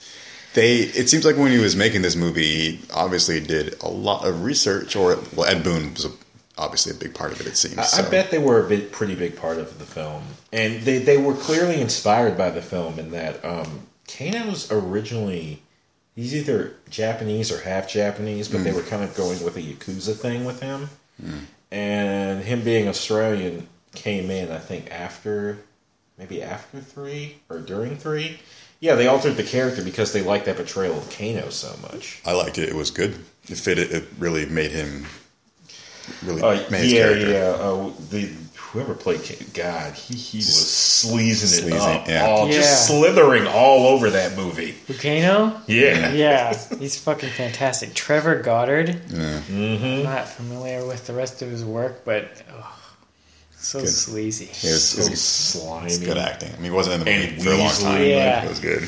they. 0.53 0.77
It 0.77 1.09
seems 1.09 1.25
like 1.25 1.35
when 1.35 1.51
he 1.51 1.57
was 1.57 1.75
making 1.75 2.01
this 2.01 2.15
movie, 2.15 2.43
he 2.71 2.79
obviously 2.93 3.41
did 3.41 3.75
a 3.83 3.89
lot 3.89 4.25
of 4.25 4.43
research. 4.43 4.95
Or 4.95 5.19
well, 5.35 5.49
Ed 5.49 5.63
Boon 5.65 5.93
was 5.93 6.05
a, 6.05 6.11
obviously 6.57 6.93
a 6.93 6.95
big 6.95 7.13
part 7.13 7.33
of 7.33 7.41
it. 7.41 7.47
It 7.47 7.57
seems. 7.57 7.77
I, 7.77 7.83
so. 7.83 8.05
I 8.05 8.09
bet 8.09 8.31
they 8.31 8.39
were 8.39 8.65
a 8.65 8.69
big, 8.69 8.93
pretty 8.93 9.15
big 9.15 9.35
part 9.35 9.57
of 9.57 9.77
the 9.79 9.85
film, 9.85 10.23
and 10.53 10.81
they 10.83 10.99
they 10.99 11.17
were 11.17 11.33
clearly 11.33 11.81
inspired 11.81 12.37
by 12.37 12.51
the 12.51 12.61
film 12.61 12.99
in 12.99 13.11
that 13.11 13.43
um, 13.43 13.81
Kano's 14.07 14.71
originally 14.71 15.61
he's 16.15 16.33
either 16.35 16.73
Japanese 16.89 17.51
or 17.51 17.59
half 17.61 17.87
Japanese, 17.89 18.47
but 18.47 18.63
they 18.63 18.71
were 18.71 18.81
kind 18.83 19.03
of 19.03 19.15
going 19.15 19.43
with 19.43 19.57
a 19.57 19.61
yakuza 19.61 20.15
thing 20.15 20.45
with 20.45 20.61
him, 20.61 20.89
and 21.71 22.43
him 22.43 22.61
being 22.63 22.87
Australian 22.87 23.67
came 23.93 24.29
in 24.29 24.51
I 24.51 24.59
think 24.59 24.91
after 24.91 25.57
maybe 26.17 26.41
after 26.43 26.79
three 26.79 27.37
or 27.49 27.59
during 27.59 27.97
three. 27.97 28.39
Yeah, 28.81 28.95
they 28.95 29.07
altered 29.07 29.35
the 29.37 29.43
character 29.43 29.81
because 29.83 30.11
they 30.13 30.21
liked 30.21 30.45
that 30.45 30.57
portrayal 30.57 30.97
of 30.97 31.09
Kano 31.09 31.49
so 31.49 31.73
much. 31.81 32.21
I 32.25 32.33
liked 32.33 32.57
it. 32.57 32.67
It 32.69 32.75
was 32.75 32.91
good. 32.91 33.15
It 33.47 33.55
fitted. 33.57 33.91
It 33.91 34.03
really 34.19 34.45
made 34.45 34.71
him. 34.71 35.05
Really 36.23 36.41
Uh, 36.41 36.69
made 36.69 36.81
his 36.83 36.93
yeah, 36.93 37.03
character. 37.03 37.31
yeah. 37.31 37.45
Uh, 37.51 37.91
the 38.09 38.29
whoever 38.75 38.93
played 38.93 39.21
God, 39.53 39.93
he, 39.93 40.15
he 40.15 40.37
was 40.39 40.69
sleazing 40.69 41.47
it 41.59 41.61
Sleazing, 41.71 41.79
up, 42.01 42.07
yeah. 42.07 42.25
all 42.27 42.47
just 42.49 42.87
slithering 42.87 43.47
all 43.47 43.87
over 43.87 44.09
that 44.09 44.35
movie. 44.35 44.71
Volcano. 44.87 45.61
Yeah, 45.65 46.11
Yeah, 46.11 46.53
he's 46.77 46.99
fucking 46.99 47.29
fantastic. 47.29 47.93
Trevor 47.93 48.41
Goddard. 48.41 48.89
Yeah. 49.09 49.39
Mm-hmm. 49.47 50.03
Not 50.03 50.27
familiar 50.27 50.85
with 50.85 51.07
the 51.07 51.13
rest 51.13 51.41
of 51.41 51.49
his 51.49 51.63
work, 51.63 52.03
but 52.03 52.43
oh, 52.51 52.77
so 53.57 53.79
Good. 53.79 53.87
sleazy. 53.89 54.45
It 54.45 54.71
was, 54.73 54.89
so 54.89 55.01
it 55.03 55.09
was 55.09 55.21
slimy. 55.21 55.85
it's 55.87 55.97
good 55.97 56.17
acting. 56.17 56.49
I 56.51 56.55
mean, 56.55 56.63
he 56.65 56.69
wasn't 56.71 56.95
in 56.95 57.05
the 57.05 57.11
And 57.11 57.31
movie 57.37 57.43
for 57.43 57.51
a 57.51 57.57
long 57.57 57.71
time. 57.71 58.03
Yeah. 58.03 58.39
but 58.41 58.45
it 58.45 58.49
was 58.49 58.59
good. 58.59 58.83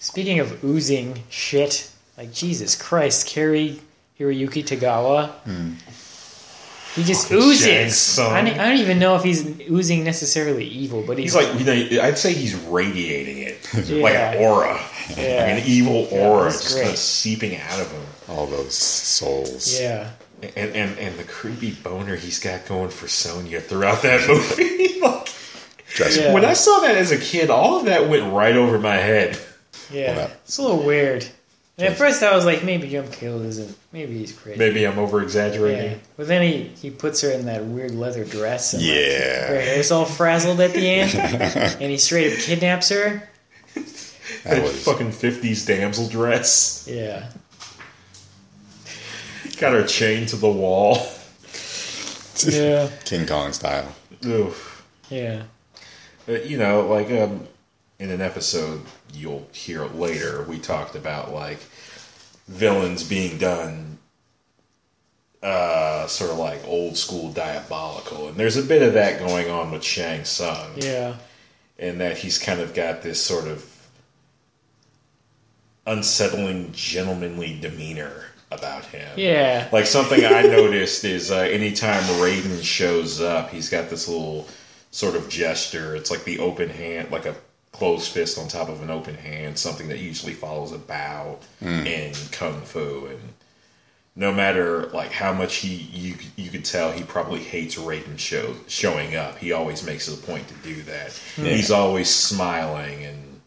Speaking 0.00 0.40
of 0.40 0.64
oozing 0.64 1.22
shit, 1.30 1.88
like 2.18 2.32
Jesus 2.32 2.74
Christ, 2.80 3.28
Cary 3.28 3.80
Hiroyuki 4.18 4.64
Tagawa. 4.64 5.30
He 6.94 7.04
just 7.04 7.28
Fucking 7.28 7.38
oozes. 7.42 7.64
Shang 7.64 7.90
Tsung. 7.90 8.32
I 8.32 8.44
don't, 8.44 8.58
I 8.60 8.68
don't 8.68 8.78
even 8.80 8.98
know 8.98 9.16
if 9.16 9.22
he's 9.22 9.46
oozing 9.70 10.04
necessarily 10.04 10.66
evil, 10.66 11.02
but 11.06 11.16
he's, 11.18 11.32
He's 11.34 11.42
like, 11.46 11.58
you 11.58 11.96
know, 11.96 12.02
I'd 12.02 12.18
say 12.18 12.34
he's 12.34 12.54
radiating 12.54 13.38
it 13.38 13.66
like 13.74 14.12
Yeah. 14.12 14.32
an 14.32 14.44
aura, 14.44 14.80
Yeah. 15.16 15.16
like 15.16 15.62
an 15.62 15.62
evil 15.66 16.06
Yeah, 16.10 16.28
aura 16.28 16.44
that's 16.50 16.60
just 16.62 16.74
great. 16.74 16.82
kind 16.82 16.92
of 16.92 16.98
seeping 16.98 17.56
out 17.56 17.80
of 17.80 17.90
him. 17.90 18.02
All 18.28 18.46
those 18.46 18.74
souls. 18.74 19.80
yeah, 19.80 20.10
And, 20.56 20.74
and 20.76 20.98
and 20.98 21.18
the 21.18 21.24
creepy 21.24 21.70
boner 21.72 22.14
he's 22.16 22.38
got 22.38 22.66
going 22.66 22.90
for 22.90 23.08
Sonya 23.08 23.60
throughout 23.60 24.02
that 24.02 24.26
movie. 24.28 25.00
like, 25.00 25.28
Dress- 25.88 26.16
Yeah. 26.18 26.32
When 26.34 26.44
I 26.44 26.52
saw 26.52 26.80
that 26.80 26.96
as 26.96 27.10
a 27.10 27.18
kid, 27.18 27.48
all 27.50 27.78
of 27.78 27.86
that 27.86 28.08
went 28.08 28.32
right 28.32 28.54
over 28.56 28.78
my 28.78 28.96
head. 28.96 29.38
yeah. 29.90 30.14
that- 30.14 30.30
It's 30.44 30.58
a 30.58 30.62
little 30.62 30.82
weird. 30.82 31.26
And 31.82 31.92
at 31.92 31.98
first, 31.98 32.22
I 32.22 32.34
was 32.34 32.44
like, 32.44 32.62
maybe 32.64 32.88
Jim 32.88 33.08
Kill 33.10 33.42
isn't. 33.42 33.76
Maybe 33.92 34.16
he's 34.18 34.32
crazy. 34.32 34.58
Maybe 34.58 34.84
I'm 34.86 34.98
over 34.98 35.20
exaggerating. 35.22 35.92
Yeah. 35.92 35.98
But 36.16 36.28
then 36.28 36.42
he, 36.42 36.62
he 36.80 36.90
puts 36.90 37.20
her 37.22 37.30
in 37.30 37.46
that 37.46 37.64
weird 37.64 37.90
leather 37.90 38.24
dress. 38.24 38.72
And 38.74 38.82
like, 38.82 38.90
Yeah. 38.92 39.46
her 39.48 39.60
hair's 39.60 39.90
all 39.90 40.04
frazzled 40.04 40.60
at 40.60 40.72
the 40.72 40.88
end, 40.88 41.14
and 41.80 41.90
he 41.90 41.98
straight 41.98 42.32
up 42.32 42.38
kidnaps 42.38 42.88
her. 42.90 43.28
That 43.74 43.84
That 44.44 44.62
was 44.62 44.84
fucking 44.84 45.12
fifties 45.12 45.64
damsel 45.66 46.08
dress. 46.08 46.86
Yeah, 46.90 47.28
Got 49.58 49.74
her 49.74 49.86
chained 49.86 50.28
to 50.28 50.36
the 50.36 50.50
wall. 50.50 50.98
yeah, 52.46 52.88
King 53.04 53.26
Kong 53.26 53.52
style. 53.52 53.92
Oof. 54.24 54.84
yeah. 55.10 55.42
Uh, 56.28 56.32
you 56.32 56.56
know, 56.56 56.86
like 56.86 57.10
um, 57.10 57.46
in 57.98 58.10
an 58.10 58.20
episode 58.20 58.82
you'll 59.14 59.46
hear 59.52 59.84
later, 59.86 60.42
we 60.44 60.58
talked 60.58 60.94
about 60.94 61.32
like 61.32 61.58
villains 62.48 63.02
being 63.04 63.38
done 63.38 63.98
uh, 65.42 66.06
sort 66.06 66.30
of 66.30 66.38
like 66.38 66.64
old 66.66 66.96
school 66.96 67.32
diabolical, 67.32 68.28
and 68.28 68.36
there's 68.36 68.56
a 68.56 68.62
bit 68.62 68.82
of 68.82 68.94
that 68.94 69.18
going 69.18 69.50
on 69.50 69.72
with 69.72 69.82
Shang 69.82 70.24
Tsung, 70.24 70.70
Yeah, 70.76 71.16
And 71.78 72.00
that 72.00 72.18
he's 72.18 72.38
kind 72.38 72.60
of 72.60 72.74
got 72.74 73.02
this 73.02 73.20
sort 73.20 73.48
of 73.48 73.68
unsettling, 75.86 76.70
gentlemanly 76.72 77.58
demeanor 77.60 78.26
about 78.52 78.84
him. 78.84 79.08
Yeah. 79.16 79.68
Like 79.72 79.86
something 79.86 80.24
I 80.24 80.42
noticed 80.42 81.04
is 81.04 81.30
uh, 81.30 81.38
anytime 81.38 82.02
Raiden 82.20 82.62
shows 82.62 83.20
up, 83.20 83.50
he's 83.50 83.68
got 83.68 83.90
this 83.90 84.06
little 84.06 84.46
sort 84.90 85.16
of 85.16 85.28
gesture. 85.28 85.96
It's 85.96 86.10
like 86.10 86.24
the 86.24 86.38
open 86.38 86.68
hand, 86.68 87.10
like 87.10 87.26
a 87.26 87.34
closed 87.72 88.12
fist 88.12 88.38
on 88.38 88.48
top 88.48 88.68
of 88.68 88.82
an 88.82 88.90
open 88.90 89.14
hand, 89.14 89.58
something 89.58 89.88
that 89.88 89.98
usually 89.98 90.34
follows 90.34 90.72
a 90.72 90.78
bow 90.78 91.38
hmm. 91.60 91.86
in 91.86 92.14
kung 92.30 92.60
fu. 92.62 93.06
And 93.06 93.20
no 94.14 94.30
matter 94.32 94.86
like 94.88 95.10
how 95.10 95.32
much 95.32 95.56
he 95.56 95.74
you 95.74 96.14
you 96.36 96.50
could 96.50 96.64
tell 96.64 96.92
he 96.92 97.02
probably 97.02 97.40
hates 97.40 97.76
Raiden 97.76 98.18
show, 98.18 98.54
showing 98.68 99.16
up, 99.16 99.38
he 99.38 99.52
always 99.52 99.84
makes 99.84 100.06
it 100.06 100.18
a 100.18 100.22
point 100.22 100.46
to 100.48 100.54
do 100.62 100.82
that. 100.82 101.12
Hmm. 101.36 101.44
He's 101.44 101.70
always 101.70 102.08
smiling 102.08 103.04
and 103.04 103.40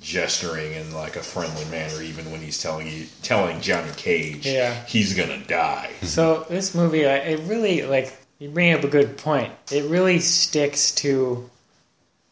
gesturing 0.00 0.72
in 0.74 0.94
like 0.94 1.16
a 1.16 1.22
friendly 1.22 1.64
manner, 1.66 2.00
even 2.00 2.30
when 2.30 2.40
he's 2.40 2.62
telling 2.62 2.86
you 2.86 3.06
telling 3.22 3.60
Johnny 3.60 3.90
Cage 3.96 4.46
Yeah. 4.46 4.72
he's 4.86 5.14
gonna 5.14 5.44
die. 5.46 5.90
Hmm. 6.00 6.06
So 6.06 6.46
this 6.48 6.74
movie, 6.74 7.06
I- 7.06 7.16
it 7.16 7.40
really 7.40 7.82
like 7.82 8.16
you 8.38 8.50
bring 8.50 8.72
up 8.72 8.84
a 8.84 8.88
good 8.88 9.16
point. 9.18 9.52
It 9.72 9.84
really 9.86 10.20
sticks 10.20 10.92
to 10.92 11.50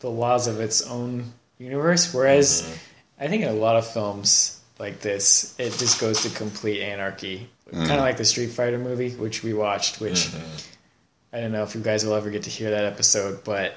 the 0.07 0.13
laws 0.13 0.47
of 0.47 0.61
its 0.61 0.83
own 0.83 1.25
universe, 1.59 2.15
whereas 2.15 2.63
mm-hmm. 2.63 3.25
I 3.25 3.27
think 3.27 3.43
in 3.43 3.49
a 3.49 3.59
lot 3.59 3.75
of 3.75 3.85
films 3.85 4.61
like 4.79 5.01
this, 5.01 5.59
it 5.59 5.73
just 5.79 6.01
goes 6.01 6.23
to 6.23 6.31
complete 6.31 6.81
anarchy. 6.81 7.51
Kind 7.73 7.91
of 7.91 7.91
mm. 7.91 7.99
like 7.99 8.17
the 8.17 8.25
Street 8.25 8.51
Fighter 8.51 8.79
movie, 8.79 9.11
which 9.11 9.43
we 9.43 9.53
watched. 9.53 10.01
Which 10.01 10.29
mm-hmm. 10.29 11.37
I 11.37 11.41
don't 11.41 11.51
know 11.51 11.65
if 11.65 11.75
you 11.75 11.81
guys 11.81 12.07
will 12.07 12.15
ever 12.15 12.31
get 12.31 12.45
to 12.45 12.51
hear 12.51 12.71
that 12.71 12.85
episode, 12.85 13.43
but 13.43 13.77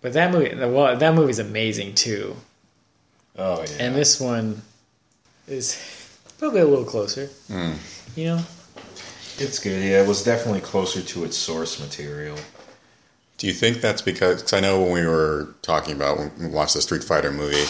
but 0.00 0.12
that 0.12 0.30
movie, 0.30 0.54
well, 0.54 0.96
that 0.96 1.14
movie's 1.16 1.40
amazing 1.40 1.96
too. 1.96 2.36
Oh 3.36 3.62
yeah. 3.62 3.76
And 3.80 3.96
this 3.96 4.20
one 4.20 4.62
is 5.48 5.76
probably 6.38 6.60
a 6.60 6.66
little 6.66 6.84
closer. 6.84 7.28
Mm. 7.48 7.74
You 8.14 8.24
know, 8.26 8.44
It's 9.38 9.58
good. 9.58 9.82
Yeah, 9.82 10.02
it 10.02 10.06
was 10.06 10.22
definitely 10.22 10.60
closer 10.60 11.02
to 11.02 11.24
its 11.24 11.36
source 11.36 11.80
material. 11.80 12.36
Do 13.40 13.46
you 13.46 13.54
think 13.54 13.80
that's 13.80 14.02
because? 14.02 14.42
Cause 14.42 14.52
I 14.52 14.60
know 14.60 14.82
when 14.82 14.92
we 14.92 15.06
were 15.06 15.48
talking 15.62 15.94
about 15.94 16.18
when 16.18 16.30
we 16.38 16.46
watched 16.46 16.74
the 16.74 16.82
Street 16.82 17.02
Fighter 17.02 17.32
movie, 17.32 17.64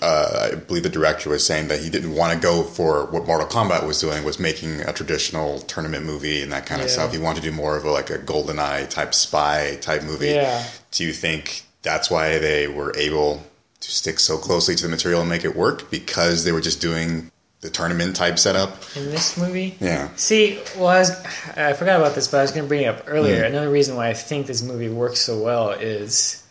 uh, 0.00 0.48
I 0.52 0.54
believe 0.54 0.82
the 0.82 0.88
director 0.88 1.28
was 1.28 1.44
saying 1.44 1.68
that 1.68 1.80
he 1.80 1.90
didn't 1.90 2.14
want 2.14 2.32
to 2.32 2.38
go 2.38 2.62
for 2.62 3.04
what 3.06 3.26
Mortal 3.26 3.46
Kombat 3.46 3.86
was 3.86 4.00
doing, 4.00 4.24
was 4.24 4.38
making 4.38 4.80
a 4.80 4.92
traditional 4.94 5.58
tournament 5.60 6.06
movie 6.06 6.40
and 6.42 6.50
that 6.52 6.64
kind 6.64 6.80
of 6.80 6.86
Yeah. 6.86 6.92
stuff. 6.94 7.12
He 7.12 7.18
wanted 7.18 7.42
to 7.42 7.50
do 7.50 7.52
more 7.54 7.76
of 7.76 7.84
a, 7.84 7.90
like 7.90 8.08
a 8.08 8.16
Golden 8.16 8.58
Eye 8.58 8.86
type 8.86 9.12
spy 9.12 9.76
type 9.82 10.04
movie. 10.04 10.28
Yeah. 10.28 10.64
Do 10.90 11.04
you 11.04 11.12
think 11.12 11.64
that's 11.82 12.10
why 12.10 12.38
they 12.38 12.66
were 12.66 12.96
able 12.96 13.44
to 13.80 13.90
stick 13.90 14.18
so 14.18 14.38
closely 14.38 14.74
to 14.74 14.82
the 14.84 14.88
material 14.88 15.20
and 15.20 15.28
make 15.28 15.44
it 15.44 15.54
work 15.54 15.90
because 15.90 16.44
they 16.44 16.52
were 16.52 16.62
just 16.62 16.80
doing 16.80 17.30
the 17.60 17.70
tournament 17.70 18.14
type 18.16 18.38
setup? 18.38 18.70
in 18.96 19.06
this 19.10 19.36
movie, 19.36 19.76
Yeah. 19.80 20.08
See, 20.16 20.60
well, 20.76 20.86
I, 20.88 20.98
was, 21.00 21.10
I 21.56 21.72
forgot 21.72 22.00
about 22.00 22.14
this, 22.14 22.28
but 22.28 22.38
I 22.38 22.42
was 22.42 22.50
going 22.52 22.64
to 22.64 22.68
bring 22.68 22.82
it 22.82 22.86
up 22.86 23.04
earlier. 23.06 23.42
Another 23.44 23.70
reason 23.70 23.96
why 23.96 24.08
I 24.08 24.14
think 24.14 24.46
this 24.46 24.62
movie 24.62 24.88
works 24.88 25.20
so 25.20 25.42
well 25.42 25.70
is 25.70 26.44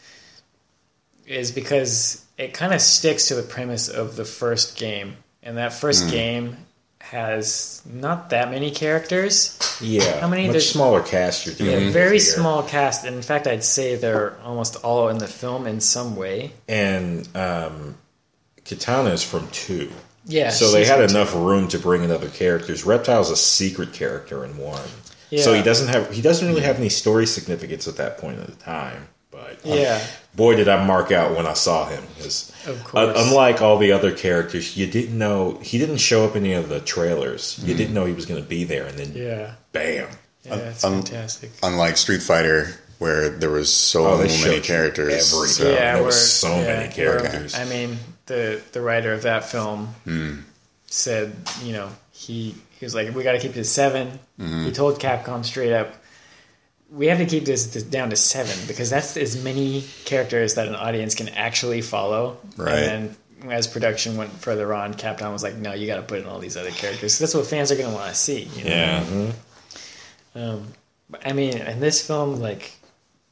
is 1.26 1.52
because 1.52 2.26
it 2.38 2.54
kind 2.54 2.74
of 2.74 2.80
sticks 2.82 3.28
to 3.28 3.36
the 3.36 3.44
premise 3.44 3.90
of 3.90 4.16
the 4.16 4.24
first 4.26 4.78
game, 4.78 5.18
and 5.44 5.58
that 5.58 5.74
first 5.74 6.10
game 6.10 6.56
has 7.00 7.82
not 7.86 8.30
that 8.32 8.50
many 8.50 8.72
characters. 8.72 9.58
Yeah. 9.82 10.20
How 10.20 10.28
many 10.28 10.48
Much 10.48 10.54
does- 10.56 10.70
smaller 10.70 11.02
cast 11.02 11.46
you're 11.46 11.56
dealing 11.56 11.74
A 11.82 11.86
with 11.86 11.94
very 11.94 12.10
here. 12.12 12.20
small 12.20 12.64
cast. 12.64 13.06
And 13.06 13.16
In 13.16 13.22
fact, 13.22 13.48
I'd 13.48 13.64
say 13.64 13.96
they're 13.96 14.38
almost 14.42 14.76
all 14.78 15.08
in 15.10 15.18
the 15.18 15.28
film 15.28 15.68
in 15.68 15.80
some 15.80 16.16
way. 16.18 16.52
And 16.68 17.26
um, 17.36 17.96
Kitana 18.66 19.14
is 19.14 19.24
from 19.24 19.48
two. 19.52 19.90
Yeah. 20.28 20.50
so 20.50 20.72
they 20.72 20.86
had 20.86 21.00
from- 21.00 21.10
enough 21.18 21.34
room 21.36 21.68
to 21.70 21.80
bring 21.80 22.04
in 22.04 22.12
other 22.12 22.30
characters. 22.30 22.84
Reptile's 22.86 23.30
a 23.32 23.38
secret 23.38 23.94
character 23.94 24.44
in 24.46 24.58
one. 24.58 24.82
Yeah. 25.30 25.44
So 25.44 25.54
he 25.54 25.62
doesn't 25.62 25.88
have 25.90 26.12
he 26.12 26.22
doesn't 26.22 26.48
really 26.48 26.62
have 26.62 26.78
any 26.78 26.90
story 26.90 27.26
significance 27.26 27.88
at 27.88 27.98
that 27.98 28.18
point 28.18 28.40
in 28.40 28.46
the 28.46 28.52
time. 28.54 29.08
But 29.32 29.60
um, 29.66 29.78
Yeah. 29.78 30.02
boy, 30.36 30.56
did 30.56 30.68
I 30.70 30.84
mark 30.86 31.12
out 31.12 31.36
when 31.36 31.46
I 31.46 31.54
saw 31.54 31.88
him. 31.88 32.02
'cause, 32.20 32.52
Of 32.66 32.96
uh, 32.96 33.14
unlike 33.16 33.62
all 33.62 33.78
the 33.78 33.92
other 33.92 34.12
characters, 34.12 34.76
you 34.78 34.88
didn't 34.88 35.18
know 35.18 35.60
he 35.62 35.78
didn't 35.78 35.98
show 35.98 36.24
up 36.26 36.36
in 36.36 36.44
any 36.46 36.54
of 36.54 36.70
the 36.70 36.80
trailers. 36.80 37.60
You 37.64 37.74
didn't 37.76 37.94
know 37.94 38.06
he 38.06 38.14
was 38.14 38.26
going 38.26 38.42
to 38.42 38.48
be 38.48 38.64
there, 38.64 38.86
and 38.86 38.98
then 38.98 39.12
Yeah. 39.14 39.52
bam. 39.74 40.08
Yeah, 40.44 40.56
it's 40.56 40.84
um, 40.84 41.04
fantastic. 41.04 41.52
Unlike 41.62 41.98
Street 41.98 42.22
Fighter, 42.24 42.74
where 43.00 43.30
there 43.30 43.50
was 43.50 43.72
so 43.72 44.08
Oh, 44.08 44.18
many 44.18 44.62
characters. 44.62 45.12
everything. 45.34 45.48
so- 45.50 45.70
Yeah. 45.72 45.76
there 45.76 45.94
where- 45.96 46.04
was 46.04 46.32
so 46.32 46.56
many 46.56 46.66
where- 46.66 46.88
characters. 46.88 47.54
I 47.54 47.66
mean, 47.66 48.00
the 48.28 48.62
the 48.72 48.82
writer 48.82 49.14
of 49.14 49.24
that 49.24 49.46
film 49.46 49.88
hmm. 50.04 50.36
said, 50.86 51.36
you 51.64 51.74
know, 51.74 51.90
he 52.12 52.56
he 52.80 52.86
was 52.86 52.94
like, 52.94 53.14
we 53.14 53.24
got 53.24 53.32
to 53.34 53.40
keep 53.40 53.52
it 53.52 53.56
to 53.56 53.64
7 53.64 54.08
mm-hmm. 54.40 54.66
He 54.66 54.72
told 54.72 55.00
Capcom 55.00 55.44
straight 55.44 55.74
up, 55.74 55.94
we 56.92 57.08
have 57.08 57.18
to 57.18 57.26
keep 57.26 57.46
this, 57.46 57.68
this 57.68 57.84
down 57.84 58.12
to 58.12 58.16
seven 58.16 58.56
because 58.68 58.90
that's 58.90 59.18
as 59.18 59.44
many 59.44 59.84
characters 60.06 60.56
that 60.56 60.68
an 60.68 60.76
audience 60.76 61.16
can 61.16 61.30
actually 61.30 61.82
follow. 61.82 62.38
Right. 62.56 62.76
And 62.76 63.16
then 63.42 63.52
as 63.52 63.68
production 63.68 64.16
went 64.16 64.32
further 64.32 64.74
on, 64.74 64.94
Capcom 64.94 65.34
was 65.34 65.44
like, 65.44 65.56
no, 65.56 65.74
you 65.74 65.88
got 65.88 65.98
to 65.98 66.02
put 66.04 66.20
in 66.20 66.28
all 66.28 66.40
these 66.40 66.56
other 66.56 66.72
characters. 66.72 67.20
That's 67.20 67.34
what 67.34 67.46
fans 67.46 67.72
are 67.72 67.76
going 67.76 67.90
to 67.90 67.96
want 67.96 68.10
to 68.10 68.16
see. 68.16 68.44
You 68.44 68.64
know? 68.64 68.70
Yeah. 68.70 69.04
Mm-hmm. 69.04 70.40
Um, 70.40 70.68
I 71.26 71.34
mean, 71.34 71.58
in 71.58 71.80
this 71.80 72.06
film, 72.06 72.40
like 72.40 72.72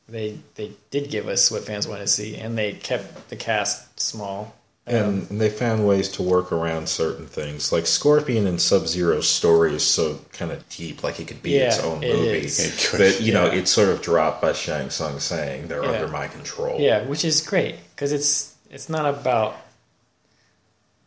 they 0.07 0.39
they 0.55 0.71
did 0.91 1.09
give 1.09 1.27
us 1.27 1.51
what 1.51 1.63
fans 1.63 1.87
want 1.87 2.01
to 2.01 2.07
see, 2.07 2.35
and 2.37 2.57
they 2.57 2.73
kept 2.73 3.29
the 3.29 3.35
cast 3.35 3.99
small. 3.99 4.55
And, 4.87 5.27
and 5.31 5.41
they 5.41 5.49
found 5.49 5.87
ways 5.87 6.09
to 6.09 6.21
work 6.23 6.51
around 6.51 6.87
certain 6.87 7.25
things. 7.25 7.71
Like 7.71 7.87
Scorpion 7.87 8.45
and 8.45 8.61
Sub 8.61 8.85
Zero's 8.87 9.27
story 9.27 9.73
is 9.73 9.83
so 9.83 10.19
kind 10.31 10.51
of 10.51 10.67
deep, 10.69 11.03
like 11.03 11.19
it 11.19 11.27
could 11.27 11.41
be 11.41 11.55
its 11.55 11.79
own 11.79 12.03
it 12.03 12.15
movie. 12.15 12.45
is. 12.45 12.59
It 12.59 12.89
could, 12.91 12.99
but, 12.99 13.19
you 13.21 13.33
know, 13.33 13.45
yeah. 13.47 13.53
it's 13.59 13.71
sort 13.71 13.89
of 13.89 14.03
dropped 14.03 14.43
by 14.43 14.53
Shang 14.53 14.91
Tsung 14.91 15.19
saying 15.19 15.67
they're 15.69 15.83
Yeah. 15.83 15.89
under 15.91 16.07
my 16.07 16.27
control. 16.27 16.79
Yeah, 16.79 17.03
which 17.05 17.25
is 17.25 17.41
great 17.41 17.77
because 17.95 18.11
it's 18.11 18.53
it's 18.69 18.87
not 18.89 19.05
about. 19.11 19.55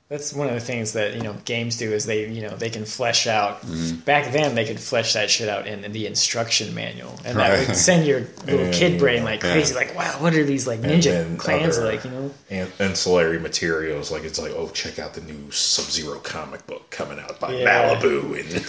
That's 0.09 0.33
one 0.33 0.49
of 0.49 0.55
the 0.55 0.61
things 0.61 0.95
that 0.95 1.15
you 1.17 1.23
know 1.23 1.35
games 1.45 1.77
do 1.77 1.93
is 1.93 2.07
they 2.07 2.27
you 2.31 2.41
know 2.41 2.57
they 2.57 2.71
can 2.71 2.87
flesh 2.87 3.27
out. 3.27 3.61
Mm-hmm. 3.61 3.97
Back 4.01 4.33
then 4.33 4.55
they 4.55 4.65
could 4.65 4.81
flesh 4.81 5.13
that 5.13 5.29
shit 5.29 5.51
out 5.51 5.67
in, 5.67 5.93
the 5.93 6.07
instruction 6.07 6.75
manual, 6.75 7.15
and 7.27 7.39
that 7.39 7.69
would 7.69 7.77
send 7.77 8.07
your 8.07 8.21
little 8.47 8.73
kid 8.73 8.99
brain 8.99 9.23
like 9.23 9.43
Yeah. 9.43 9.53
crazy. 9.53 9.75
Like, 9.75 9.95
wow, 9.95 10.17
what 10.21 10.35
are 10.35 10.45
these 10.45 10.67
like 10.67 10.81
ninja 10.81 11.37
clans 11.39 11.77
other 11.77 11.93
like? 11.93 12.05
You 12.05 12.11
know, 12.11 12.31
an- 12.49 12.73
ancillary 12.79 13.39
materials. 13.39 14.11
Like 14.11 14.25
it's 14.25 14.39
like, 14.39 14.53
oh, 14.53 14.71
check 14.71 14.99
out 14.99 15.13
the 15.13 15.21
new 15.21 15.51
Sub 15.51 15.85
Zero 15.85 16.19
comic 16.21 16.67
book 16.67 16.89
coming 16.89 17.19
out 17.19 17.39
by 17.39 17.53
Yeah. 17.53 17.95
Malibu. 17.95 18.39
And 18.39 18.65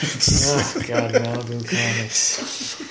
oh 0.46 0.88
god, 0.88 1.14
Malibu 1.14 1.66
comics. 1.70 2.84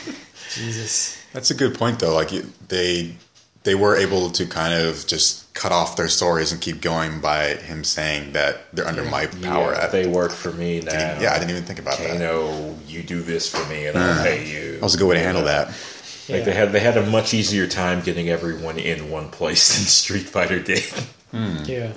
Jesus. 0.55 1.23
That's 1.35 1.51
a 1.51 1.55
good 1.55 1.75
point, 1.75 1.99
though. 2.01 2.15
Like 2.15 2.31
they 2.69 3.15
they 3.65 3.75
were 3.75 3.97
able 3.97 4.31
to 4.31 4.47
kind 4.47 4.73
of 4.75 5.07
just 5.07 5.53
cut 5.55 5.73
off 5.73 5.97
their 5.97 6.09
stories 6.09 6.53
and 6.53 6.61
keep 6.61 6.81
going 6.81 7.21
by 7.21 7.55
him 7.55 7.83
saying 7.85 8.33
that 8.33 8.73
they're 8.73 8.87
under 8.87 9.05
my 9.05 9.27
power. 9.27 9.73
yeah, 9.73 9.85
I- 9.85 9.89
they 9.89 10.07
work 10.07 10.31
for 10.33 10.53
me 10.53 10.81
now. 10.81 10.91
didn't- 10.93 11.21
yeah, 11.23 11.33
I 11.33 11.39
didn't 11.39 11.51
even 11.51 11.65
think 11.65 11.79
about 11.81 11.99
that. 11.99 12.13
Kano, 12.13 12.77
you 12.87 13.03
do 13.03 13.21
this 13.23 13.51
for 13.51 13.65
me, 13.69 13.87
and 13.87 13.99
I'll 13.99 14.21
uh, 14.21 14.23
pay 14.23 14.47
you. 14.47 14.73
That 14.75 14.83
was 14.83 14.95
a 14.95 14.99
good 14.99 15.09
way 15.09 15.17
to 15.17 15.23
handle 15.23 15.45
that. 15.45 15.69
Like 16.31 16.45
they 16.45 16.53
had 16.55 16.73
they 16.73 16.81
had 16.81 16.97
a 16.99 17.07
much 17.07 17.33
easier 17.35 17.67
time 17.67 18.03
getting 18.03 18.29
everyone 18.29 18.79
in 18.79 19.11
one 19.11 19.31
place 19.31 19.69
than 19.77 19.87
Street 19.87 20.29
Fighter 20.29 20.61
did. 20.61 20.85
Hmm. 21.33 21.63
Yeah. 21.65 21.93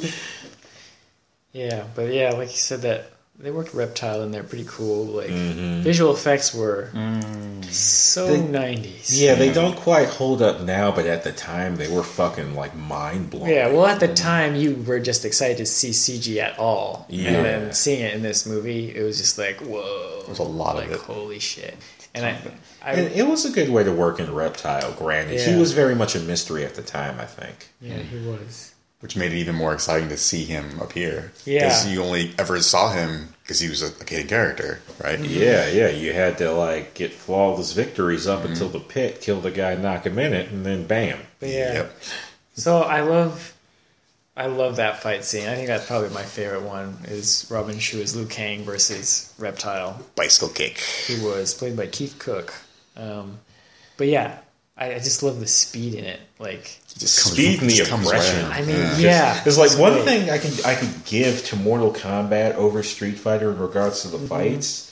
Yeah, 1.54 1.84
but 1.96 2.14
yeah, 2.14 2.32
like 2.32 2.50
you 2.52 2.58
said, 2.58 2.82
that 2.84 3.12
they 3.42 3.52
worked 3.52 3.74
Reptile 3.74 4.22
in 4.22 4.32
there 4.32 4.44
pretty 4.44 4.66
cool. 4.68 5.06
Like 5.06 5.30
mm-hmm. 5.30 5.82
visual 5.82 6.14
effects 6.14 6.54
were 6.54 6.90
mm. 6.94 7.64
so 7.66 8.28
They- 8.28 8.42
nineties. 8.42 9.22
Yeah, 9.22 9.36
they 9.36 9.52
don't 9.52 9.76
quite 9.76 10.10
hold 10.10 10.42
up 10.42 10.62
now, 10.62 10.92
but 10.92 11.06
at 11.06 11.24
the 11.24 11.32
time 11.32 11.76
they 11.76 11.88
were 11.88 12.04
fucking 12.04 12.56
like 12.56 12.76
mind 12.76 13.30
blowing. 13.30 13.52
Yeah, 13.52 13.68
well, 13.68 13.86
at 13.86 14.00
the 14.00 14.14
time, 14.14 14.56
you 14.56 14.76
were 14.88 15.00
just 15.00 15.26
excited 15.26 15.58
to 15.58 15.66
see 15.66 15.90
CG 15.90 16.38
at 16.38 16.58
all, 16.60 17.06
Yeah. 17.10 17.32
and 17.32 17.46
then 17.46 17.74
seeing 17.74 18.02
it 18.02 18.14
in 18.14 18.22
this 18.22 18.46
movie, 18.46 18.96
it 18.96 19.04
was 19.04 19.18
just 19.18 19.38
like, 19.38 19.60
whoa! 19.60 20.24
There's 20.26 20.40
a 20.40 20.44
lot 20.44 20.82
of 20.82 20.92
it. 20.92 21.00
Holy 21.00 21.40
shit! 21.40 21.76
And 22.14 22.26
I, 22.26 22.38
I 22.84 22.94
And 22.94 23.16
it 23.16 23.28
was 23.28 23.46
a 23.46 23.52
good 23.52 23.70
way 23.70 23.84
to 23.84 23.92
work 23.92 24.20
in 24.20 24.34
Reptile. 24.34 24.94
Granted, 24.94 25.40
Yeah. 25.40 25.54
he 25.54 25.60
was 25.60 25.72
very 25.72 25.96
much 25.96 26.16
a 26.16 26.20
mystery 26.20 26.66
at 26.66 26.76
the 26.76 26.84
time. 26.84 27.20
I 27.20 27.26
think. 27.26 27.70
yeah, 27.80 27.98
he 27.98 28.18
was. 28.28 28.74
Which 29.00 29.16
made 29.16 29.32
it 29.32 29.38
even 29.38 29.56
more 29.56 29.74
exciting 29.74 30.10
to 30.10 30.18
see 30.18 30.46
him 30.46 30.80
appear. 30.80 31.32
Yeah. 31.44 31.64
Because 31.64 31.88
you 31.88 32.04
only 32.04 32.36
ever 32.38 32.62
saw 32.62 32.92
him 32.92 33.31
because 33.44 33.60
he 33.60 33.70
was 33.70 33.82
a, 33.82 33.88
a 33.88 34.10
hidden 34.10 34.28
character, 34.28 34.82
right? 35.04 35.20
Yeah, 35.20 35.68
yeah. 35.70 35.90
You 35.90 36.14
had 36.14 36.38
to 36.40 36.52
like 36.52 36.94
get 36.94 37.12
flawless 37.14 37.74
victories 37.74 38.28
up 38.28 38.46
until 38.46 38.70
the 38.70 38.80
pit, 38.80 39.22
kill 39.22 39.42
the 39.42 39.52
guy, 39.52 39.76
knock 39.76 40.06
him 40.06 40.18
in 40.20 40.34
it, 40.34 40.52
and 40.52 40.66
then 40.66 40.86
bam. 40.88 41.20
But 41.40 41.50
yeah, 41.50 41.74
Yep. 41.74 41.96
so 42.56 42.82
I 42.82 43.02
love, 43.02 43.54
I 44.38 44.46
love 44.48 44.78
that 44.78 45.02
fight 45.02 45.24
scene. 45.26 45.48
I 45.48 45.56
think 45.56 45.68
that's 45.68 45.86
probably 45.88 46.10
my 46.10 46.24
favorite 46.24 46.64
one. 46.64 46.98
Is 47.06 47.48
Robin 47.52 47.78
Shou 47.80 48.02
as 48.02 48.16
Liu 48.16 48.26
Kang 48.28 48.64
versus 48.64 49.34
Reptile. 49.38 50.00
Bicycle 50.16 50.50
kick. 50.50 50.78
He 50.78 51.24
was 51.24 51.54
played 51.54 51.76
by 51.76 51.88
Keith 51.88 52.16
Cook. 52.20 52.54
Um, 52.96 53.40
but 53.98 54.08
yeah, 54.08 54.38
I, 54.82 54.96
I 54.96 55.00
just 55.00 55.22
love 55.22 55.40
the 55.40 55.48
speed 55.48 55.94
in 55.94 56.06
it. 56.06 56.20
Like, 56.40 56.80
It 56.96 56.98
just 57.00 57.22
comes- 57.24 57.34
Speed 57.34 57.62
and 57.62 57.70
the 57.70 57.76
just 57.76 57.92
right 57.92 58.02
aggression. 58.02 58.46
I 58.46 58.62
mean, 58.62 58.78
Yeah. 58.78 58.98
yeah, 58.98 59.44
It's 59.46 59.58
like 59.58 59.68
it's 59.72 59.76
one 59.80 59.94
great. 59.94 60.06
thing 60.06 60.30
I 60.30 60.38
can 60.40 60.52
I 60.66 60.76
could 60.76 61.06
give 61.06 61.46
to 61.46 61.56
Mortal 61.56 61.94
Kombat 61.94 62.56
over 62.56 62.82
Street 62.84 63.18
Fighter 63.20 63.52
in 63.52 63.60
regards 63.60 64.02
to 64.02 64.08
the 64.08 64.18
Mm-hmm. 64.18 64.28
fights 64.28 64.92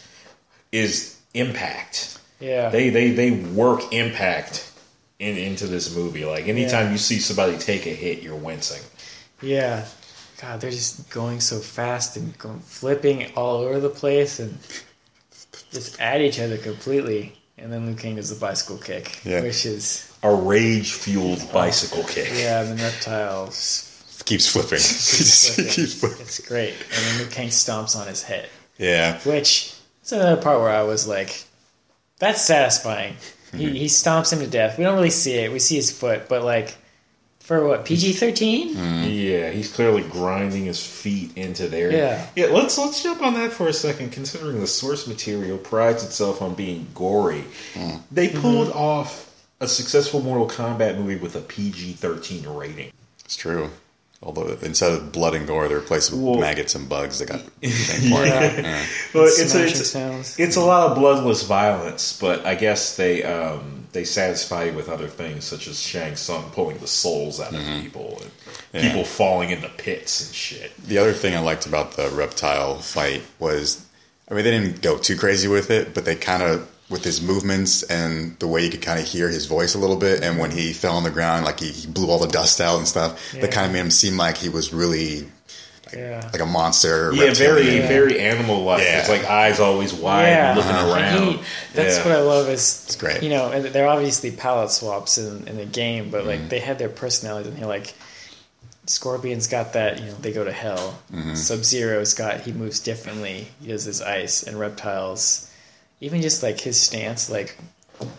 is 0.71 1.17
impact. 1.33 2.19
Yeah, 2.39 2.69
They 2.69 2.89
they 2.89 3.11
they 3.11 3.31
work 3.31 3.91
impact 3.91 4.71
in, 5.17 5.35
into 5.37 5.67
this 5.67 5.93
movie. 5.95 6.23
Like 6.25 6.47
anytime 6.47 6.85
Yeah. 6.87 6.91
you 6.93 6.97
see 6.99 7.19
somebody 7.19 7.57
take 7.57 7.85
a 7.85 7.93
hit, 7.93 8.21
you're 8.21 8.35
wincing. 8.35 8.81
yeah. 9.41 9.85
God, 10.41 10.61
they're 10.61 10.71
just 10.71 11.09
going 11.09 11.41
so 11.41 11.59
fast 11.59 12.15
and 12.15 12.37
going, 12.37 12.61
flipping 12.61 13.29
all 13.35 13.57
over 13.57 13.77
the 13.81 13.89
place 13.89 14.39
and 14.39 14.57
just 15.71 15.99
at 15.99 16.21
each 16.21 16.39
other 16.39 16.57
completely. 16.57 17.33
And 17.61 17.71
then 17.71 17.85
Liu 17.85 17.95
Kang 17.95 18.15
does 18.15 18.29
the 18.29 18.39
bicycle 18.39 18.77
kick, 18.77 19.19
Yeah. 19.25 19.41
which 19.41 19.65
is 19.65 20.11
A 20.23 20.33
rage 20.33 20.93
fueled 20.93 21.51
bicycle 21.51 22.03
kick. 22.03 22.29
yeah. 22.33 22.61
And 22.61 22.77
then 22.77 22.85
reptiles 22.85 23.85
keeps 24.25 24.47
flipping. 24.47 24.77
Just 24.79 25.55
flipping. 25.55 25.71
keeps 25.73 25.93
flipping. 25.95 26.21
It's 26.21 26.47
great. 26.47 26.73
And 26.73 27.05
then 27.05 27.17
Liu 27.19 27.27
Kang 27.27 27.47
stomps 27.49 27.95
on 27.99 28.07
his 28.07 28.23
head. 28.23 28.49
Yeah. 28.77 29.19
Which 29.21 29.73
is 30.03 30.11
another 30.11 30.41
part 30.41 30.59
where 30.59 30.69
I 30.69 30.83
was 30.83 31.07
like, 31.07 31.43
that's 32.19 32.41
satisfying. 32.41 33.15
He, 33.51 33.65
mm-hmm. 33.65 33.75
he 33.75 33.85
stomps 33.85 34.31
him 34.31 34.39
to 34.39 34.47
death. 34.47 34.77
We 34.77 34.83
don't 34.83 34.95
really 34.95 35.09
see 35.09 35.33
it. 35.35 35.51
We 35.51 35.59
see 35.59 35.75
his 35.77 35.91
foot, 35.91 36.29
but 36.29 36.43
like, 36.43 36.77
for 37.49 37.67
what 37.67 37.83
PG 37.83 38.13
thirteen? 38.13 38.75
Mm-hmm. 38.75 39.09
Yeah, 39.09 39.49
he's 39.49 39.73
clearly 39.73 40.03
grinding 40.03 40.65
his 40.65 40.85
feet 40.85 41.35
into 41.35 41.67
there. 41.67 41.91
Yeah. 41.91 42.27
yeah. 42.35 42.45
Let's 42.45 42.77
let's 42.77 43.01
jump 43.01 43.23
on 43.23 43.33
that 43.33 43.51
for 43.51 43.67
a 43.67 43.73
second. 43.73 44.11
Considering 44.11 44.59
the 44.59 44.67
source 44.67 45.07
material 45.07 45.57
prides 45.57 46.03
itself 46.03 46.43
on 46.43 46.53
being 46.53 46.85
gory, 46.93 47.43
mm. 47.73 48.01
they 48.11 48.27
mm-hmm. 48.27 48.39
pulled 48.39 48.69
off 48.73 49.35
a 49.59 49.67
successful 49.67 50.21
Mortal 50.21 50.47
Kombat 50.47 50.99
movie 50.99 51.15
with 51.15 51.35
a 51.35 51.41
PG 51.41 51.93
thirteen 51.93 52.47
rating. 52.47 52.91
It's 53.25 53.35
true. 53.35 53.71
Although 54.21 54.57
instead 54.61 54.91
of 54.91 55.13
blood 55.13 55.33
and 55.33 55.47
gore, 55.47 55.69
they're 55.69 55.77
replaced 55.79 56.11
with 56.11 56.19
Well- 56.21 56.39
maggots 56.39 56.75
and 56.75 56.89
bugs. 56.89 57.19
that 57.19 57.27
got 57.29 57.41
the 57.61 57.69
same 57.69 58.11
part. 58.11 58.27
Yeah. 58.27 58.59
Yeah. 58.61 58.85
But 59.13 59.23
it's 59.27 59.55
a, 59.55 59.63
it's, 59.65 59.87
sounds. 59.89 60.37
it's 60.37 60.57
a 60.57 60.61
lot 60.61 60.91
of 60.91 60.97
bloodless 60.97 61.43
violence, 61.43 62.17
but 62.19 62.45
I 62.45 62.55
guess 62.55 62.97
they 62.97 63.23
um, 63.23 63.85
they 63.93 64.03
satisfy 64.03 64.65
you 64.65 64.73
with 64.73 64.89
other 64.89 65.07
things 65.07 65.45
such 65.45 65.67
as 65.67 65.79
Shang 65.79 66.15
Tsung 66.17 66.49
pulling 66.51 66.77
the 66.79 66.87
souls 66.87 67.39
out 67.39 67.53
of 67.55 67.61
people 67.81 68.21
and 68.21 68.31
Yeah. 68.73 68.89
people 68.89 69.05
falling 69.05 69.51
into 69.51 69.69
pits 69.69 70.25
and 70.25 70.35
shit. 70.35 70.71
The 70.85 70.97
other 70.97 71.13
thing 71.13 71.33
I 71.33 71.39
liked 71.39 71.65
about 71.65 71.93
the 71.93 72.09
reptile 72.09 72.75
fight 72.79 73.23
was, 73.39 73.85
I 74.29 74.33
mean, 74.33 74.43
they 74.43 74.51
didn't 74.51 74.81
go 74.81 74.97
too 74.97 75.15
crazy 75.17 75.47
with 75.47 75.71
it, 75.71 75.93
but 75.93 76.03
they 76.05 76.15
kind 76.15 76.43
of, 76.43 76.69
with 76.89 77.03
his 77.03 77.21
movements 77.21 77.83
and 77.83 78.37
the 78.39 78.47
way 78.47 78.63
you 78.65 78.71
could 78.71 78.81
kind 78.81 78.99
of 78.99 79.05
hear 79.05 79.29
his 79.29 79.45
voice 79.45 79.75
a 79.75 79.77
little 79.77 79.95
bit, 79.95 80.23
and 80.23 80.39
when 80.39 80.51
he 80.51 80.73
fell 80.73 80.95
on 80.97 81.03
the 81.03 81.11
ground, 81.11 81.45
like 81.45 81.59
he, 81.59 81.67
he 81.71 81.87
blew 81.87 82.09
all 82.09 82.19
the 82.19 82.27
dust 82.27 82.59
out 82.59 82.77
and 82.77 82.87
stuff, 82.87 83.31
Yeah. 83.33 83.41
that 83.41 83.51
kind 83.51 83.67
of 83.67 83.73
made 83.73 83.79
him 83.81 83.91
seem 83.91 84.17
like 84.17 84.37
he 84.37 84.49
was 84.49 84.73
really 84.73 85.27
Yeah. 85.93 86.27
like 86.33 86.41
a 86.41 86.45
monster. 86.47 87.11
Yeah, 87.13 87.33
very 87.33 87.61
reptilian. 87.63 87.87
very 87.87 88.19
animal 88.19 88.63
like. 88.63 88.81
Yeah. 88.83 88.99
It's 88.99 89.09
like 89.09 89.23
eyes 89.25 89.59
always 89.59 89.93
wide, 89.93 90.29
yeah, 90.29 90.55
looking 90.55 90.71
and 90.71 90.91
around. 90.91 91.31
he- 91.33 91.39
that's 91.75 91.97
Yeah. 91.97 92.05
what 92.05 92.13
I 92.15 92.21
love 92.21 92.49
is 92.49 92.83
It's 92.87 92.95
great. 92.95 93.21
You 93.23 93.29
know, 93.29 93.51
and 93.51 93.65
they're 93.65 93.87
obviously 93.87 94.31
palette 94.31 94.71
swaps 94.71 95.17
in, 95.19 95.47
in 95.47 95.57
the 95.57 95.65
game, 95.65 96.09
but 96.09 96.19
Mm-hmm. 96.21 96.27
like 96.29 96.49
they 96.49 96.59
had 96.59 96.79
their 96.79 96.89
personalities, 96.89 97.47
and 97.49 97.57
he 97.57 97.65
like 97.65 97.93
Scorpion's 98.85 99.47
got 99.47 99.73
that. 99.73 99.99
You 99.99 100.07
know, 100.07 100.13
they 100.21 100.31
go 100.31 100.43
to 100.43 100.51
hell. 100.51 100.97
Mm-hmm. 101.13 101.35
Sub 101.35 101.63
Zero's 101.63 102.13
got 102.15 102.41
he 102.41 102.51
moves 102.51 102.79
differently. 102.79 103.47
He 103.61 103.67
does 103.67 103.83
his 103.85 104.01
ice, 104.01 104.41
and 104.43 104.59
reptiles, 104.59 105.48
even 106.01 106.21
just 106.21 106.43
like 106.43 106.59
his 106.59 106.79
stance, 106.79 107.29
like. 107.29 107.57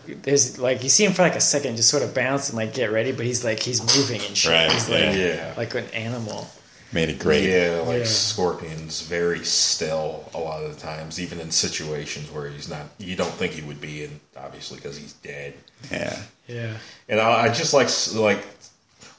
There's 0.05 0.59
like 0.59 0.83
you 0.83 0.89
see 0.89 1.03
him 1.05 1.13
for 1.13 1.23
like 1.23 1.35
a 1.35 1.41
second, 1.41 1.75
just 1.75 1.89
sort 1.89 2.03
of 2.03 2.13
bounce 2.13 2.49
and 2.49 2.55
like 2.57 2.71
get 2.75 2.91
ready, 2.91 3.11
but 3.11 3.25
he's 3.25 3.43
like 3.43 3.59
he's 3.59 3.81
moving 3.97 4.21
and 4.27 4.37
shit. 4.37 4.51
Right, 4.51 4.71
He's 4.71 4.87
like 4.87 4.99
yeah. 4.99 5.15
Yeah. 5.15 5.53
like 5.57 5.73
an 5.73 5.85
animal. 5.85 6.47
Made 6.93 7.09
it 7.09 7.17
great. 7.17 7.49
Yeah, 7.49 7.79
like 7.87 7.99
Yeah. 7.99 8.05
Scorpion's 8.05 9.01
very 9.01 9.43
still 9.43 10.29
a 10.35 10.37
lot 10.37 10.63
of 10.63 10.75
the 10.75 10.79
times, 10.79 11.19
even 11.19 11.39
in 11.39 11.49
situations 11.49 12.29
where 12.31 12.47
he's 12.47 12.69
not. 12.69 12.85
You 12.99 13.15
don't 13.15 13.31
think 13.31 13.53
he 13.53 13.63
would 13.63 13.81
be, 13.81 14.03
and 14.03 14.19
obviously 14.37 14.75
because 14.77 14.97
he's 14.97 15.13
dead. 15.13 15.55
Yeah. 15.89 16.21
Yeah. 16.47 16.77
And 17.09 17.19
I, 17.19 17.45
I 17.45 17.47
just 17.47 17.73
like 17.73 17.87
like 18.13 18.45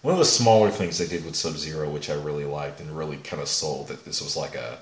one 0.02 0.12
of 0.12 0.18
the 0.20 0.24
smaller 0.24 0.70
things 0.70 0.96
they 0.98 1.08
did 1.08 1.24
with 1.24 1.34
Sub 1.34 1.54
Zero, 1.56 1.90
which 1.90 2.08
I 2.08 2.14
really 2.14 2.44
liked 2.44 2.78
and 2.78 2.96
really 2.96 3.16
kind 3.16 3.42
of 3.42 3.48
sold 3.48 3.88
that 3.88 4.04
this 4.04 4.22
was 4.22 4.36
like 4.36 4.54
a 4.54 4.78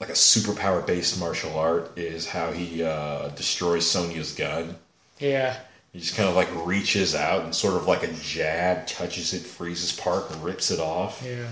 like 0.00 0.08
a 0.10 0.12
superpower 0.14 0.84
based 0.86 1.18
martial 1.18 1.58
art 1.58 1.96
is 1.96 2.28
how 2.28 2.52
he 2.52 2.82
uh, 2.82 3.28
destroys 3.30 3.88
Sonya's 3.90 4.32
gun. 4.34 4.76
Yeah. 5.18 5.56
He 5.92 6.00
just 6.00 6.16
kind 6.16 6.28
of 6.28 6.34
like 6.34 6.48
reaches 6.66 7.14
out 7.14 7.44
and 7.44 7.54
sort 7.54 7.74
of 7.74 7.86
like 7.86 8.02
a 8.02 8.12
jab 8.14 8.86
touches 8.86 9.32
it, 9.32 9.42
freezes 9.42 9.92
part, 9.92 10.30
and 10.30 10.42
rips 10.42 10.70
it 10.72 10.80
off. 10.80 11.22
Yeah. 11.24 11.48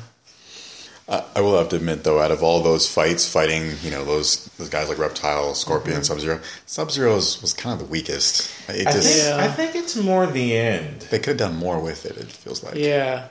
I, 1.09 1.25
I 1.37 1.41
will 1.41 1.57
have 1.59 1.69
to 1.71 1.77
admit, 1.77 2.05
though, 2.05 2.21
out 2.21 2.31
of 2.31 2.43
all 2.43 2.61
those 2.63 2.93
fights, 2.93 3.29
fighting, 3.31 3.73
you 3.83 3.91
know, 3.91 4.05
those 4.05 4.47
those 4.59 4.69
guys 4.69 4.89
like 4.89 4.99
Reptile, 4.99 5.55
Scorpion, 5.55 6.03
Sub 6.05 6.19
Zero, 6.21 6.41
Sub 6.67 6.91
Zero 6.91 7.15
was 7.15 7.55
kind 7.57 7.73
of 7.81 7.87
the 7.87 7.91
weakest. 7.93 8.51
It 8.69 8.87
I 8.87 8.93
just 8.93 9.09
think, 9.13 9.29
Yeah. 9.39 9.45
I 9.45 9.49
think 9.49 9.75
it's 9.77 9.97
more 9.97 10.27
the 10.27 10.57
end. 10.57 11.03
they 11.03 11.19
could 11.19 11.39
have 11.41 11.51
done 11.51 11.57
more 11.57 11.81
with 11.81 12.05
it. 12.07 12.17
It 12.17 12.27
feels 12.31 12.63
like. 12.65 12.75
Yeah. 12.77 13.29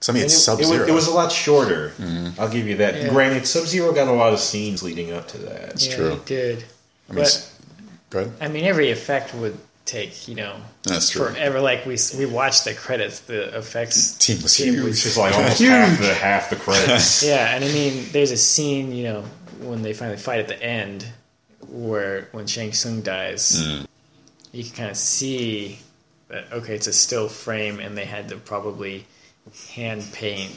'Cause, 0.00 0.08
I 0.08 0.12
mean, 0.14 0.22
it's 0.24 0.34
it, 0.34 0.38
Sub 0.38 0.62
Zero. 0.62 0.80
was, 0.80 0.88
it 0.88 0.92
was 0.92 1.06
a 1.08 1.10
lot 1.12 1.30
shorter. 1.30 1.92
I'll 2.38 2.48
give 2.48 2.66
you 2.66 2.76
that. 2.78 2.94
Yeah. 2.96 3.08
Granted, 3.10 3.46
Sub 3.46 3.66
Zero 3.66 3.92
got 3.92 4.08
a 4.08 4.12
lot 4.12 4.32
of 4.32 4.40
scenes 4.40 4.82
leading 4.82 5.12
up 5.12 5.28
to 5.28 5.38
that. 5.38 5.82
yeah, 5.82 5.94
true. 5.94 6.10
He 6.12 6.20
did. 6.24 6.64
I 7.10 7.12
mean, 7.12 7.24
but 7.24 7.50
go 8.10 8.18
ahead. 8.20 8.32
I 8.40 8.48
mean, 8.48 8.64
every 8.64 8.90
effect 8.90 9.34
would 9.34 9.58
take 9.86 10.28
you 10.28 10.36
know 10.36 10.54
That's 10.84 11.10
true. 11.10 11.26
forever. 11.26 11.60
Like 11.60 11.84
we 11.84 11.98
we 12.16 12.24
watched 12.24 12.64
the 12.64 12.72
credits, 12.74 13.20
the 13.20 13.56
effects 13.58 14.12
Team 14.14 14.40
was 14.42 14.54
Team 14.54 14.74
huge. 14.74 14.84
Which 14.84 15.04
is 15.06 15.18
like 15.18 15.34
almost 15.34 15.60
half 15.60 15.98
the 15.98 16.14
half 16.14 16.48
the 16.50 16.56
credits. 16.56 17.22
Yeah, 17.26 17.54
and 17.54 17.62
I 17.64 17.68
mean, 17.68 18.06
there's 18.12 18.30
a 18.30 18.36
scene 18.38 18.92
you 18.92 19.04
know 19.04 19.24
when 19.60 19.82
they 19.82 19.92
finally 19.92 20.16
fight 20.16 20.38
at 20.40 20.48
the 20.48 20.62
end 20.62 21.04
where 21.68 22.28
when 22.32 22.46
Shang 22.46 22.72
Tsung 22.72 23.02
dies, 23.02 23.62
Mm. 23.62 23.86
you 24.52 24.64
can 24.64 24.72
kind 24.72 24.90
of 24.90 24.96
see 24.96 25.78
that 26.28 26.50
okay, 26.52 26.74
it's 26.76 26.86
a 26.86 26.92
still 26.92 27.28
frame, 27.28 27.80
and 27.80 27.98
they 27.98 28.06
had 28.06 28.28
to 28.30 28.36
probably 28.36 29.04
hand 29.74 30.04
paint 30.12 30.52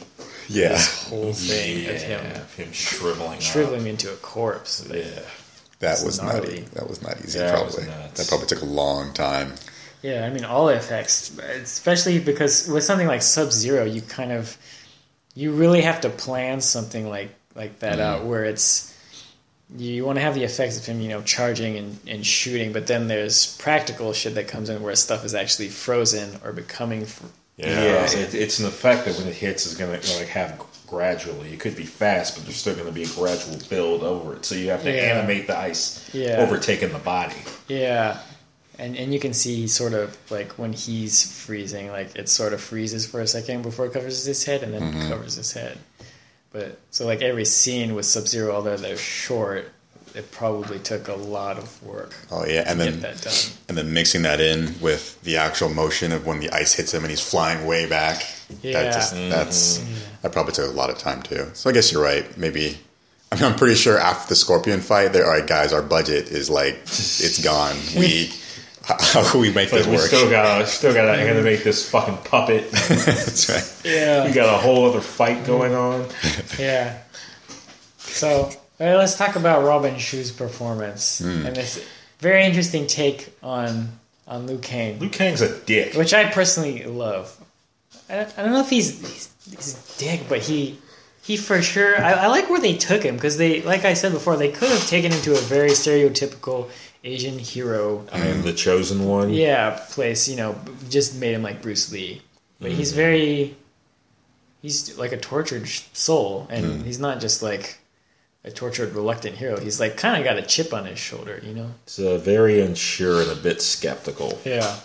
yeah. 0.47 0.69
this 0.69 1.10
whole 1.10 1.34
thing 1.34 1.89
of 1.89 2.01
him 2.01 2.41
him 2.58 2.71
shriveling, 2.71 3.39
shriveling 3.39 3.88
into 3.88 4.12
a 4.12 4.15
corpse. 4.17 4.86
Up. 4.86 4.95
Yeah, 4.95 5.21
That 5.79 6.03
was 6.03 6.21
gnarly. 6.21 6.39
nutty. 6.39 6.62
That 6.73 6.89
was 6.89 7.01
not 7.01 7.19
easy. 7.23 7.39
That 7.39 7.63
was 7.63 7.75
probably 7.75 7.91
nuts. 7.91 8.19
that 8.19 8.27
probably 8.27 8.47
took 8.47 8.62
a 8.62 8.65
long 8.65 9.13
time. 9.13 9.53
Yeah, 10.01 10.25
I 10.25 10.29
mean 10.29 10.43
all 10.43 10.67
the 10.67 10.75
effects, 10.75 11.38
especially 11.38 12.19
because 12.19 12.67
with 12.67 12.84
something 12.84 13.08
like 13.08 13.21
Sub 13.21 13.51
Zero, 13.51 13.86
you 13.86 14.01
kind 14.01 14.32
of 14.32 14.58
you 15.36 15.53
really 15.53 15.82
have 15.82 16.01
to 16.01 16.10
plan 16.10 16.62
something 16.62 17.08
like 17.08 17.34
like 17.56 17.79
that 17.79 17.93
mm-hmm. 17.93 18.01
out 18.01 18.25
where 18.25 18.43
it's 18.43 18.93
you 19.75 20.06
want 20.06 20.17
to 20.17 20.21
have 20.21 20.36
the 20.36 20.43
effects 20.43 20.77
of 20.77 20.86
him, 20.86 21.01
you 21.01 21.10
know, 21.10 21.21
charging 21.23 21.77
and, 21.77 21.99
and 22.06 22.25
shooting, 22.25 22.73
but 22.73 22.86
then 22.86 23.08
there's 23.08 23.58
practical 23.58 24.13
shit 24.13 24.36
that 24.36 24.47
comes 24.47 24.69
in 24.69 24.84
where 24.84 24.95
stuff 24.95 25.25
is 25.25 25.34
actually 25.34 25.69
frozen 25.69 26.38
or 26.43 26.51
becoming. 26.51 27.06
Fr- 27.06 27.25
yeah. 27.57 28.05
It, 28.05 28.33
it's 28.33 28.59
an 28.59 28.65
effect 28.65 29.05
that 29.05 29.17
when 29.17 29.27
it 29.27 29.35
hits 29.35 29.65
is 29.65 29.75
going 29.77 29.99
to 29.99 30.17
like 30.17 30.27
have 30.27 30.63
gradually. 30.87 31.51
It 31.53 31.59
could 31.59 31.75
be 31.75 31.85
fast, 31.85 32.35
but 32.35 32.45
there's 32.45 32.57
still 32.57 32.75
going 32.75 32.85
to 32.87 32.91
be 32.93 33.03
a 33.03 33.07
gradual 33.07 33.57
build 33.69 34.03
over 34.03 34.35
it. 34.35 34.45
So 34.45 34.53
you 34.55 34.69
have 34.69 34.83
to 34.83 34.91
Yeah. 34.91 35.01
animate 35.17 35.47
the 35.47 35.57
ice 35.57 36.01
Yeah. 36.13 36.37
overtaking 36.37 36.91
the 36.91 36.99
body. 36.99 37.35
yeah, 37.67 38.19
and 38.77 38.95
and 38.95 39.13
you 39.13 39.19
can 39.19 39.33
see 39.33 39.67
sort 39.67 39.93
of 39.93 40.15
like 40.29 40.51
when 40.53 40.73
he's 40.73 41.31
freezing, 41.45 41.89
like 41.89 42.15
it 42.15 42.29
sort 42.29 42.53
of 42.53 42.61
freezes 42.61 43.05
for 43.05 43.21
a 43.21 43.27
second 43.27 43.61
before 43.63 43.85
it 43.85 43.93
covers 43.93 44.23
his 44.25 44.43
head, 44.43 44.63
and 44.63 44.73
then 44.73 44.81
mm-hmm. 44.81 45.09
covers 45.09 45.35
his 45.35 45.51
head. 45.53 45.77
But 46.51 46.79
so 46.91 47.05
like 47.05 47.21
every 47.23 47.45
scene 47.45 47.95
with 47.95 48.05
Sub 48.05 48.27
Zero, 48.27 48.53
although 48.53 48.77
they're 48.77 48.97
short, 48.97 49.71
it 50.15 50.32
probably 50.32 50.80
took 50.80 51.08
a 51.08 51.13
lot 51.15 51.58
of 51.58 51.82
work 51.84 52.13
Oh 52.32 52.45
yeah, 52.45 52.63
and 52.67 52.80
to 52.80 52.86
then 52.86 52.99
get 52.99 53.15
that 53.15 53.21
done. 53.23 53.34
and 53.69 53.78
then 53.78 53.93
mixing 53.93 54.21
that 54.23 54.39
in 54.39 54.76
with 54.82 55.19
the 55.23 55.38
actual 55.38 55.69
motion 55.69 56.12
of 56.12 56.26
when 56.26 56.39
the 56.39 56.49
ice 56.52 56.73
hits 56.73 56.93
him 56.93 57.04
and 57.04 57.10
he's 57.10 57.21
flying 57.28 57.65
way 57.65 57.88
back. 57.88 58.23
Yeah. 58.62 58.73
That 58.84 58.93
just, 58.93 59.15
mm-hmm. 59.15 59.30
that's 59.30 59.78
that 60.21 60.32
probably 60.32 60.54
took 60.54 60.69
a 60.69 60.76
lot 60.76 60.89
of 60.89 60.97
time 60.97 61.21
too. 61.23 61.49
So 61.54 61.69
I 61.69 61.73
guess 61.73 61.91
you're 61.91 62.04
right. 62.04 62.26
Maybe 62.38 62.78
I 63.32 63.36
mean, 63.36 63.45
I'm 63.45 63.56
pretty 63.56 63.76
sure 63.76 63.97
after 63.97 64.30
the 64.30 64.36
Scorpion 64.36 64.80
fight, 64.80 65.12
they're 65.13 65.26
all 65.26 65.32
right, 65.32 65.47
guys. 65.47 65.73
Our 65.73 65.82
budget 65.82 66.28
is 66.30 66.49
like 66.49 66.76
it's 66.86 67.43
gone. 67.43 67.76
We 67.97 68.32
how 68.86 69.23
can 69.32 69.39
we 69.39 69.52
make 69.54 69.71
Like 69.71 69.84
this 69.84 69.88
we 69.88 69.95
work? 69.95 70.08
still 70.08 70.30
got 70.30 70.60
to 70.60 70.67
still 70.80 70.93
got 70.93 71.15
to 71.15 71.41
make 71.41 71.63
this 71.63 71.89
fucking 71.89 72.17
puppet. 72.30 72.69
that's 72.71 73.49
right. 73.49 73.82
Yeah, 73.91 74.26
we 74.28 74.34
got 74.34 74.54
a 74.54 74.58
whole 74.58 74.86
other 74.89 74.99
fight 75.02 75.45
going 75.45 75.73
on. 75.73 76.06
yeah. 76.60 76.99
So 77.97 78.52
uh, 78.84 78.98
let's 78.98 79.17
talk 79.17 79.36
about 79.36 79.63
Robin 79.63 79.98
Shou's 79.98 80.32
performance 80.32 81.19
and 81.22 81.56
this 81.56 81.86
very 82.19 82.43
interesting 82.43 82.88
take 82.88 83.34
on 83.41 83.89
on 84.28 84.48
Liu 84.48 84.58
Kang, 84.58 85.00
Liu 85.00 85.10
Kang's 85.10 85.41
a 85.41 85.60
dick. 85.65 85.96
which 85.96 86.13
I 86.13 86.30
personally 86.30 86.84
love. 86.86 87.38
I 88.10 88.15
don't, 88.15 88.39
I 88.39 88.43
don't 88.43 88.52
know 88.52 88.62
if 88.62 88.69
he's, 88.69 89.00
he's 89.02 89.30
he's 89.50 89.96
a 89.96 90.00
dick, 90.00 90.22
but 90.30 90.39
he 90.39 90.78
he 91.22 91.38
for 91.38 91.62
sure. 91.62 92.02
I, 92.02 92.13
I 92.13 92.28
like 92.28 92.50
where 92.50 92.60
they 92.60 92.76
took 92.76 93.04
him 93.04 93.15
because 93.15 93.38
they, 93.38 93.62
like 93.62 93.86
I 93.86 93.93
said 93.93 94.12
before, 94.12 94.36
they 94.38 94.52
could 94.52 94.69
have 94.69 94.86
taken 94.88 95.12
him 95.12 95.22
to 95.24 95.34
a 95.34 95.41
very 95.41 95.72
stereotypical 95.72 96.69
Asian 97.04 97.38
hero. 97.38 98.06
I 98.12 98.19
am 98.28 98.41
the 98.43 98.54
chosen 98.54 99.06
one. 99.06 99.30
Yeah, 99.30 99.80
place 99.89 100.28
you 100.28 100.36
know 100.38 100.56
just 100.89 101.19
made 101.19 101.34
him 101.34 101.43
like 101.43 101.62
Bruce 101.62 101.91
Lee, 101.91 102.22
but 102.60 102.72
he's 102.72 102.93
very 102.93 103.56
he's 104.62 104.98
like 104.98 105.12
a 105.12 105.17
tortured 105.17 105.67
soul, 105.67 106.48
and 106.50 106.84
he's 106.86 107.00
not 107.00 107.19
just 107.19 107.43
like 107.43 107.78
a 108.45 108.51
tortured 108.51 108.93
reluctant 108.93 109.36
hero. 109.38 109.60
He's 109.60 109.79
like 109.79 109.95
kind 109.97 110.17
of 110.17 110.23
got 110.25 110.38
a 110.38 110.41
chip 110.41 110.73
on 110.73 110.86
his 110.86 110.99
shoulder, 110.99 111.39
you 111.43 111.53
know. 111.53 111.71
It's 111.84 111.97
uh, 111.99 112.17
very 112.17 112.60
unsure 112.62 113.21
and 113.21 113.32
a 113.32 113.36
bit 113.36 113.62
skeptical. 113.62 114.39
Yeah. 114.45 114.77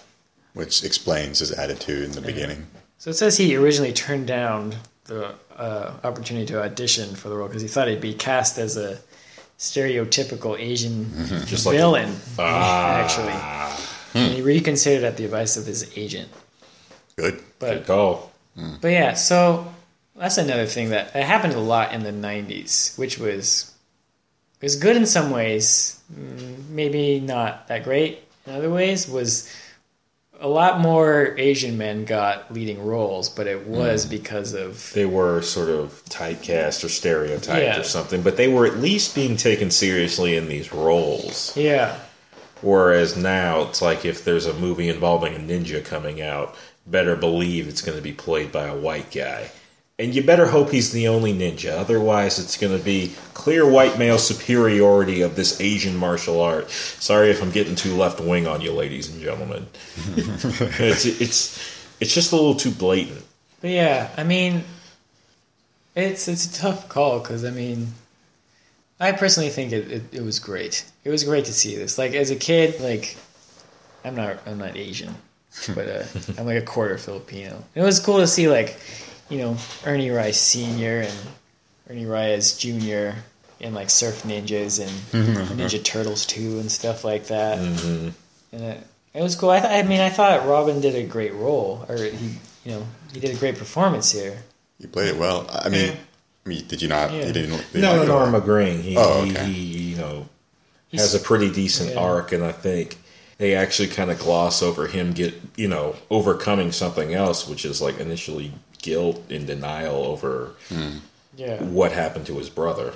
which 0.55 0.83
explains 0.85 1.39
his 1.41 1.53
attitude 1.53 2.05
in 2.05 2.13
the 2.13 2.21
beginning. 2.21 2.67
So 2.99 3.11
it 3.11 3.15
says 3.15 3.37
he 3.37 3.55
originally 3.57 3.93
turned 3.93 4.27
down 4.27 4.75
the 5.05 5.35
uh, 5.57 5.93
opportunity 6.05 6.47
to 6.47 6.63
audition 6.63 7.15
for 7.15 7.29
the 7.29 7.37
role 7.37 7.47
because 7.49 7.63
he 7.63 7.69
thought 7.69 7.87
he'd 7.89 8.01
be 8.01 8.15
cast 8.15 8.59
as 8.59 8.77
a 8.77 8.99
stereotypical 9.59 10.59
Asian 10.59 11.11
Just 11.47 11.67
like 11.67 11.77
villain, 11.77 12.15
Ah. 12.39 13.01
actually. 13.03 14.21
And 14.21 14.33
he 14.35 14.43
reconsidered 14.43 15.05
at 15.05 15.17
the 15.17 15.25
advice 15.25 15.57
of 15.57 15.67
his 15.67 15.93
agent. 15.97 16.29
Good. 17.17 17.35
Good 17.35 17.43
But 17.59 17.87
call. 17.87 18.33
but 18.81 18.89
yeah, 18.89 19.15
so 19.15 19.73
that's 20.19 20.39
another 20.39 20.67
thing 20.67 20.91
that 20.91 21.15
it 21.15 21.23
happened 21.25 21.55
a 21.55 21.61
lot 21.61 21.93
in 21.93 22.03
the 22.03 22.11
'90s, 22.13 22.99
which 22.99 23.19
was 23.19 23.73
was 24.61 24.77
good 24.77 24.97
in 24.97 25.07
some 25.07 25.31
ways, 25.31 26.01
mm, 26.13 26.69
maybe 26.71 27.21
not 27.21 27.69
that 27.69 27.85
great 27.85 28.19
in 28.47 28.55
other 28.55 28.71
ways. 28.71 29.09
Was 29.09 29.49
a 30.41 30.49
lot 30.49 30.81
more 30.81 31.35
Asian 31.39 31.77
men 31.79 32.05
got 32.05 32.53
leading 32.53 32.85
roles, 32.85 33.29
but 33.29 33.47
it 33.49 33.67
was 33.67 34.07
because 34.07 34.55
of 34.55 34.93
They 34.93 35.05
were 35.07 35.43
sort 35.43 35.69
of 35.69 36.03
typecast 36.09 36.85
or 36.85 36.89
stereotyped 36.89 37.63
Yeah. 37.63 37.81
or 37.81 37.85
something, 37.85 38.23
but 38.23 38.37
they 38.37 38.47
were 38.49 38.65
at 38.67 38.77
least 38.79 39.15
being 39.17 39.37
taken 39.37 39.71
seriously 39.73 40.37
in 40.37 40.49
these 40.49 40.73
roles. 40.73 41.57
yeah, 41.57 41.97
Whereas 42.61 43.17
now, 43.17 43.63
it's 43.63 43.81
like 43.83 44.05
if 44.05 44.25
there's 44.25 44.47
a 44.47 44.55
movie 44.55 44.89
involving 44.89 45.35
a 45.35 45.39
ninja 45.39 45.85
coming 45.85 46.21
out, 46.23 46.55
better 46.87 47.15
believe 47.17 47.69
it's 47.69 47.83
going 47.83 47.97
to 47.99 48.03
be 48.03 48.13
played 48.13 48.51
by 48.53 48.67
a 48.67 48.77
white 48.77 49.11
guy. 49.13 49.51
And 50.01 50.15
you 50.15 50.23
better 50.23 50.47
hope 50.47 50.71
he's 50.71 50.93
the 50.93 51.09
only 51.09 51.33
ninja. 51.33 51.77
Otherwise, 51.77 52.39
it's 52.39 52.57
going 52.57 52.77
to 52.77 52.83
be 52.83 53.15
clear 53.35 53.69
white 53.69 53.99
male 53.99 54.19
superiority 54.19 55.23
of 55.23 55.35
this 55.35 55.61
Asian 55.61 55.97
martial 55.97 56.41
art. 56.41 56.71
Sorry 56.71 57.31
if 57.31 57.43
I'm 57.43 57.51
getting 57.51 57.75
too 57.75 57.97
left 57.97 58.21
wing 58.21 58.47
on 58.47 58.61
you, 58.61 58.73
ladies 58.73 59.13
and 59.13 59.21
gentlemen. 59.21 59.67
it's, 60.17 61.05
it's, 61.05 61.79
it's 62.01 62.15
just 62.15 62.31
a 62.31 62.37
little 62.37 62.55
too 62.55 62.71
blatant. 62.71 63.25
but 63.61 63.71
yeah, 63.71 64.11
I 64.17 64.23
mean, 64.23 64.63
it's 65.99 66.29
it's 66.29 66.47
a 66.47 66.61
tough 66.61 66.89
call 66.89 67.19
because 67.19 67.45
I 67.45 67.51
mean, 67.51 67.89
I 69.01 69.13
personally 69.13 69.51
think 69.51 69.73
it, 69.73 69.91
it 69.91 70.03
it 70.13 70.23
was 70.23 70.39
great. 70.39 70.85
It 71.05 71.11
was 71.11 71.25
great 71.25 71.47
to 71.47 71.53
see 71.53 71.75
this. 71.75 71.99
Like 71.99 72.15
as 72.15 72.31
a 72.31 72.37
kid, 72.37 72.81
like 72.81 73.17
I'm 74.05 74.15
not 74.15 74.39
I'm 74.47 74.59
not 74.59 74.77
Asian, 74.77 75.15
but 75.75 75.89
uh, 75.89 76.05
I'm 76.39 76.47
like 76.47 76.63
a 76.63 76.67
quarter 76.67 76.99
Filipino. 76.99 77.65
It 77.75 77.83
was 77.83 77.99
cool 77.99 78.19
to 78.19 78.27
see 78.27 78.49
like 78.49 78.79
you 79.29 79.39
know 79.39 79.57
Ernie 79.85 80.11
Reyes 80.11 80.39
Senior 80.41 81.01
and 81.03 81.15
Ernie 81.91 82.07
Reyes 82.07 82.57
Junior 82.57 83.15
and 83.61 83.75
like 83.75 83.91
Surf 83.91 84.23
Ninjas 84.23 84.81
and 84.81 84.91
Ninja 85.59 85.83
Turtles 85.83 86.25
too 86.27 86.59
and 86.61 86.71
stuff 86.71 87.05
like 87.05 87.27
that. 87.27 87.59
hmm 87.59 88.09
And 88.53 88.63
it, 88.63 88.87
it 89.15 89.23
was 89.23 89.35
cool. 89.37 89.51
I, 89.51 89.61
th- 89.61 89.85
I 89.85 89.89
mean, 89.89 90.01
I 90.01 90.11
thought 90.11 90.47
Robin 90.47 90.81
did 90.81 90.95
a 90.95 91.03
great 91.05 91.35
role, 91.35 91.85
or 91.89 91.97
he 91.97 92.35
you 92.65 92.73
know 92.73 92.87
he 93.13 93.21
did 93.21 93.35
a 93.35 93.39
great 93.39 93.57
performance 93.59 94.11
here. 94.13 94.39
You 94.79 94.89
played 94.89 95.09
it 95.09 95.17
well. 95.19 95.47
I 95.51 95.69
mean, 95.69 95.97
I 96.47 96.49
mean, 96.49 96.67
did 96.69 96.81
you 96.81 96.89
not? 96.89 97.13
Yeah. 97.13 97.27
You 97.27 97.33
didn't. 97.33 97.65
did 97.73 97.83
No, 97.83 97.91
you 97.93 97.97
no, 97.97 97.99
like 98.01 98.09
no. 98.09 98.19
I'm 98.19 98.35
agreeing. 98.35 98.83
He, 98.83 98.97
Oh, 98.97 99.25
he, 99.25 99.33
okay. 99.33 99.45
he, 99.47 99.53
you 99.91 99.97
know, 99.97 100.29
He's- 100.89 101.03
has 101.13 101.21
a 101.21 101.25
pretty 101.25 101.51
decent 101.53 101.91
Yeah. 101.95 102.01
arc, 102.01 102.31
and 102.33 102.45
I 102.45 102.53
think 102.53 102.97
they 103.39 103.55
actually 103.55 103.89
kind 103.89 104.11
of 104.11 104.19
gloss 104.21 104.63
over 104.63 104.87
him 104.87 105.13
get 105.13 105.35
you 105.57 105.67
know 105.69 105.97
overcoming 106.11 106.71
something 106.71 107.13
else, 107.13 107.49
which 107.49 107.65
is 107.65 107.83
like 107.83 107.99
initially 107.99 108.53
guilt 108.79 109.31
and 109.31 109.47
denial 109.47 110.05
over 110.05 110.53
hmm. 110.69 110.99
Yeah, 111.37 111.63
what 111.63 111.93
happened 111.93 112.27
to 112.27 112.39
his 112.39 112.51
brother. 112.51 112.95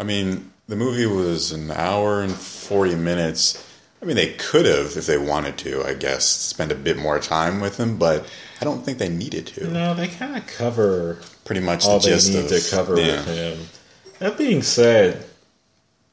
I 0.00 0.04
mean, 0.04 0.50
the 0.66 0.74
movie 0.74 1.06
was 1.06 1.52
an 1.52 1.70
hour 1.70 2.22
and 2.22 2.32
40 2.32 2.96
minutes. 2.96 3.64
I 4.02 4.04
mean, 4.04 4.16
they 4.16 4.34
could 4.34 4.66
have, 4.66 4.96
if 4.96 5.06
they 5.06 5.18
wanted 5.18 5.58
to, 5.58 5.84
I 5.84 5.94
guess, 5.94 6.26
spend 6.26 6.72
a 6.72 6.76
bit 6.76 6.96
more 6.96 7.20
time 7.20 7.60
with 7.60 7.78
him, 7.78 7.96
but 7.96 8.28
I 8.60 8.64
don't 8.64 8.84
think 8.84 8.98
they 8.98 9.08
needed 9.08 9.46
to. 9.48 9.68
No, 9.68 9.94
they 9.94 10.08
kind 10.08 10.36
of 10.36 10.46
cover 10.46 11.18
Pretty 11.48 11.62
much 11.62 11.86
all 11.86 11.98
the 11.98 12.10
they 12.10 12.14
gist 12.14 12.32
need 12.32 12.44
of 12.44 12.48
to 12.48 12.70
cover 12.70 13.00
yeah. 13.00 13.06
with 13.06 13.26
him. 13.26 13.58
That 14.18 14.36
being 14.36 14.62
said, 14.62 15.24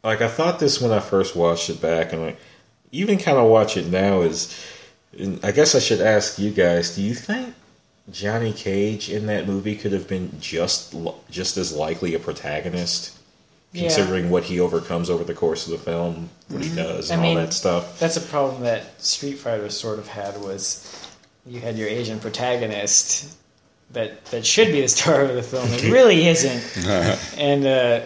like 0.02 0.22
I 0.22 0.30
thought 0.30 0.60
this 0.60 0.80
when 0.80 0.92
I 0.92 1.02
first 1.02 1.36
watched 1.36 1.70
it 1.70 1.82
back, 1.82 2.14
and 2.14 2.24
I 2.24 2.38
even 2.94 3.18
kind 3.18 3.38
of 3.38 3.50
watch 3.50 3.76
it 3.76 3.88
now. 3.88 4.22
Is 4.22 4.58
I 5.44 5.52
guess 5.52 5.76
I 5.76 5.80
should 5.80 6.00
ask 6.00 6.40
you 6.40 6.52
guys: 6.52 6.96
Do 6.96 7.02
you 7.02 7.14
think 7.14 7.54
Johnny 8.12 8.54
Cage 8.54 9.10
in 9.10 9.26
that 9.28 9.48
movie 9.48 9.76
could 9.76 9.92
have 9.92 10.08
been 10.08 10.32
just 10.40 10.96
just 11.30 11.58
as 11.58 11.74
likely 11.74 12.14
a 12.14 12.20
protagonist, 12.20 13.18
Yeah. 13.74 13.84
considering 13.84 14.30
what 14.30 14.44
he 14.44 14.60
overcomes 14.60 15.10
over 15.10 15.24
the 15.24 15.34
course 15.34 15.66
of 15.66 15.72
the 15.72 15.78
film, 15.80 16.30
what 16.50 16.64
he 16.64 16.74
does, 16.76 17.10
I 17.10 17.16
and 17.16 17.24
mean- 17.24 17.38
all 17.38 17.44
that 17.46 17.54
stuff? 17.54 18.00
that's 18.00 18.16
a 18.18 18.22
problem 18.22 18.64
that 18.64 19.02
Street 19.02 19.40
Fighter 19.40 19.70
sort 19.70 19.98
of 20.00 20.08
had 20.08 20.40
was 20.42 20.86
you 21.48 21.60
had 21.60 21.78
your 21.78 21.88
Asian 21.88 22.20
protagonist 22.20 23.36
that 23.92 24.24
that 24.26 24.46
should 24.46 24.72
be 24.72 24.82
the 24.82 24.88
star 24.88 25.22
of 25.22 25.34
the 25.36 25.44
film. 25.44 25.68
It 25.74 25.84
really 25.92 26.28
isn't, 26.28 26.88
and 27.38 27.66
uh, 27.66 28.02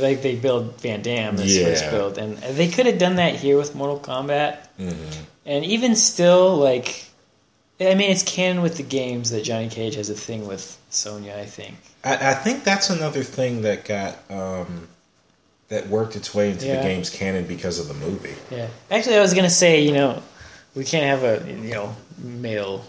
like 0.00 0.22
they 0.22 0.34
build 0.36 0.80
Van 0.80 1.02
Damme 1.02 1.36
this 1.36 1.56
Yeah. 1.56 1.66
first 1.66 1.90
build, 1.90 2.18
and 2.18 2.36
they 2.56 2.68
could 2.68 2.86
have 2.86 2.98
done 2.98 3.16
that 3.16 3.34
here 3.36 3.56
with 3.56 3.74
Mortal 3.76 3.98
Kombat, 4.00 4.58
Mm-hmm. 4.80 5.22
and 5.46 5.64
even 5.64 5.94
still, 5.96 6.56
like. 6.56 7.04
I 7.80 7.94
mean, 7.94 8.10
it's 8.10 8.22
canon 8.22 8.62
with 8.62 8.76
the 8.78 8.82
games 8.82 9.30
that 9.30 9.42
Johnny 9.44 9.68
Cage 9.68 9.96
has 9.96 10.08
a 10.08 10.14
thing 10.14 10.46
with 10.46 10.78
Sonya. 10.90 11.34
I 11.36 11.44
think. 11.44 11.74
I, 12.04 12.30
I 12.30 12.34
think 12.34 12.64
that's 12.64 12.88
another 12.90 13.22
thing 13.22 13.62
that 13.62 13.84
got 13.84 14.16
um, 14.30 14.88
that 15.68 15.88
worked 15.88 16.16
its 16.16 16.34
way 16.34 16.50
into 16.52 16.66
Yeah. 16.66 16.76
the 16.76 16.82
game's 16.82 17.10
canon 17.10 17.44
because 17.46 17.78
of 17.78 17.88
the 17.88 17.94
movie. 17.94 18.34
Yeah. 18.50 18.68
Actually, 18.90 19.16
I 19.16 19.20
was 19.20 19.34
gonna 19.34 19.50
say, 19.50 19.82
you 19.82 19.92
know, 19.92 20.22
we 20.74 20.84
can't 20.84 21.04
have 21.04 21.22
a 21.22 21.46
you 21.52 21.74
know 21.74 21.94
male 22.18 22.84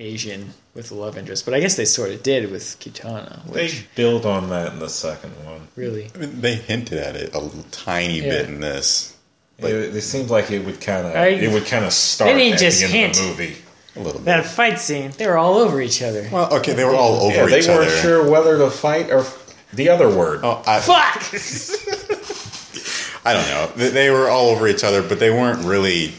Asian 0.00 0.54
with 0.74 0.90
a 0.90 0.94
love 0.94 1.18
interest, 1.18 1.44
but 1.44 1.54
I 1.54 1.60
guess 1.60 1.76
they 1.76 1.84
sort 1.84 2.10
of 2.10 2.22
did 2.22 2.50
with 2.50 2.78
Kitana, 2.80 3.44
They 3.52 3.62
which 3.64 3.86
build 3.96 4.26
on 4.26 4.48
that 4.50 4.72
in 4.72 4.78
the 4.78 4.88
second 4.88 5.30
one. 5.44 5.66
really, 5.76 6.10
I 6.14 6.18
mean, 6.18 6.40
they 6.40 6.54
hinted 6.54 6.98
at 6.98 7.16
it 7.16 7.34
a 7.34 7.38
little 7.40 7.64
tiny 7.70 8.20
Yeah. 8.20 8.30
bit 8.30 8.48
in 8.48 8.60
this. 8.60 9.14
But- 9.60 9.72
it, 9.72 9.96
it 9.96 10.02
seemed 10.02 10.30
like 10.30 10.52
it 10.52 10.64
would 10.64 10.80
kind 10.80 11.04
of 11.06 11.14
it 11.16 11.52
would 11.52 11.66
kind 11.66 11.84
of 11.84 11.92
start 11.92 12.30
They 12.32 12.38
didn't 12.44 12.54
at 12.54 12.60
just 12.60 12.78
the 12.78 12.84
end 12.86 12.92
hint. 12.94 13.16
of 13.18 13.22
the 13.22 13.28
movie. 13.28 13.56
A 13.98 14.02
little 14.02 14.20
bit. 14.20 14.26
that 14.26 14.46
fight 14.46 14.78
scene, 14.78 15.10
they 15.18 15.26
were 15.26 15.36
all 15.38 15.56
over 15.58 15.80
each 15.80 16.00
other. 16.02 16.28
Well, 16.32 16.52
okay, 16.58 16.72
they 16.72 16.84
were 16.84 16.94
all 16.94 17.16
over 17.26 17.34
Yeah, 17.50 17.58
each 17.58 17.68
other. 17.68 17.78
they 17.78 17.78
weren't 17.78 17.88
other. 17.90 18.00
sure 18.00 18.30
whether 18.30 18.58
to 18.58 18.70
fight 18.70 19.10
or 19.10 19.24
the 19.72 19.88
other 19.90 20.08
word. 20.08 20.40
Oh, 20.42 20.62
I, 20.66 20.80
Fuck! 20.80 21.22
I 23.24 23.32
don't 23.34 23.46
know. 23.48 23.66
They, 23.76 23.88
they 23.90 24.10
were 24.10 24.28
all 24.28 24.48
over 24.50 24.66
each 24.68 24.84
other, 24.84 25.02
but 25.02 25.18
they 25.18 25.30
weren't 25.30 25.64
really. 25.64 26.12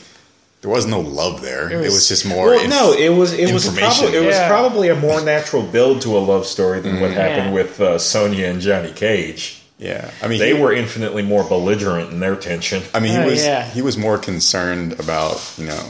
There 0.62 0.70
was 0.70 0.86
no 0.86 1.00
love 1.00 1.42
there. 1.42 1.72
It 1.72 1.78
was, 1.78 1.94
was- 1.94 2.08
just 2.10 2.26
more. 2.28 2.48
Well, 2.48 2.60
inf- 2.60 2.70
no, 2.70 2.92
it 2.94 3.10
was 3.10 3.32
it 3.34 3.54
was 3.54 3.66
probably 3.76 4.18
it 4.18 4.26
was 4.26 4.38
probably 4.48 4.90
a 4.90 4.96
more 4.96 5.22
natural 5.22 5.64
build 5.64 6.02
to 6.02 6.18
a 6.18 6.20
love 6.20 6.46
story 6.46 6.82
than 6.82 7.00
what 7.00 7.12
happened 7.12 7.48
Yeah. 7.48 7.54
with 7.54 7.80
uh, 7.80 7.98
Sonya 7.98 8.46
and 8.48 8.60
Johnny 8.60 8.92
Cage. 8.92 9.62
yeah. 9.78 10.12
I 10.22 10.28
mean, 10.28 10.40
They 10.40 10.54
he, 10.56 10.62
were 10.62 10.74
infinitely 10.74 11.24
more 11.24 11.46
belligerent 11.46 12.12
in 12.12 12.20
their 12.20 12.36
tension. 12.36 12.84
I 12.94 13.00
mean, 13.00 13.14
he 13.14 13.18
Oh, 13.20 13.26
was. 13.26 13.44
yeah. 13.46 13.64
He 13.70 13.82
was 13.82 13.98
more 13.98 14.18
concerned 14.18 15.00
about 15.00 15.42
you 15.58 15.66
know 15.68 15.90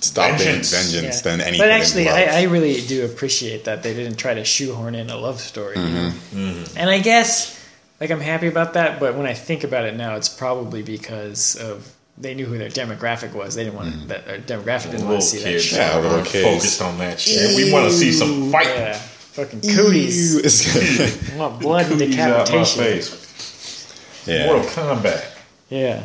stopping 0.00 0.38
Vengeance. 0.38 0.70
vengeance, 0.72 1.16
Yeah. 1.16 1.22
than 1.30 1.40
anything. 1.40 1.60
But 1.60 1.70
actually. 1.70 2.08
I, 2.08 2.40
I 2.40 2.42
really 2.44 2.80
do 2.82 3.04
appreciate 3.04 3.64
that 3.64 3.82
they 3.82 3.94
didn't 3.94 4.16
try 4.16 4.34
to 4.34 4.44
shoehorn 4.44 4.94
in 4.94 5.10
a 5.10 5.16
love 5.16 5.40
story. 5.40 5.76
you 5.78 5.84
know? 5.88 6.12
Mm-hmm. 6.34 6.78
And 6.78 6.90
I 6.90 6.98
guess, 7.00 7.58
like, 8.00 8.10
I'm 8.10 8.20
happy 8.20 8.46
about 8.48 8.74
that. 8.74 9.00
But 9.00 9.16
when 9.16 9.26
I 9.26 9.34
think 9.34 9.64
about 9.64 9.84
it 9.84 9.96
now, 9.96 10.16
it's 10.16 10.28
probably 10.28 10.82
because 10.82 11.56
of 11.56 11.92
they 12.18 12.34
knew 12.34 12.46
who 12.46 12.56
their 12.56 12.70
demographic 12.70 13.32
was. 13.34 13.54
They 13.54 13.64
didn't 13.64 13.76
want 13.76 14.08
that 14.08 14.24
their 14.26 14.38
demographic 14.38 14.90
didn't 14.92 15.06
want 15.08 15.20
to 15.20 15.26
see 15.26 15.38
that 15.38 15.44
kids, 15.50 15.64
shit. 15.64 15.78
Yeah, 15.78 15.98
little 15.98 16.24
kids. 16.24 16.44
focused 16.46 16.80
on 16.82 16.98
that 16.98 17.20
shit. 17.20 17.54
We 17.56 17.70
want 17.72 17.90
to 17.90 17.92
see 17.96 18.12
some 18.12 18.50
fight. 18.50 18.66
Yeah, 18.68 18.94
fucking 18.94 19.60
cooties. 19.60 20.32
Ew, 20.34 20.38
it's- 20.40 21.32
I 21.34 21.36
want 21.36 21.60
blood 21.60 21.90
and 21.90 22.00
Cooties 22.00 22.18
out 22.18 22.38
my 22.38 22.44
decapitation. 22.44 22.84
face. 22.84 24.24
yeah. 24.26 24.46
Mortal 24.46 24.64
Kombat. 24.70 25.24
Yeah. 25.68 26.04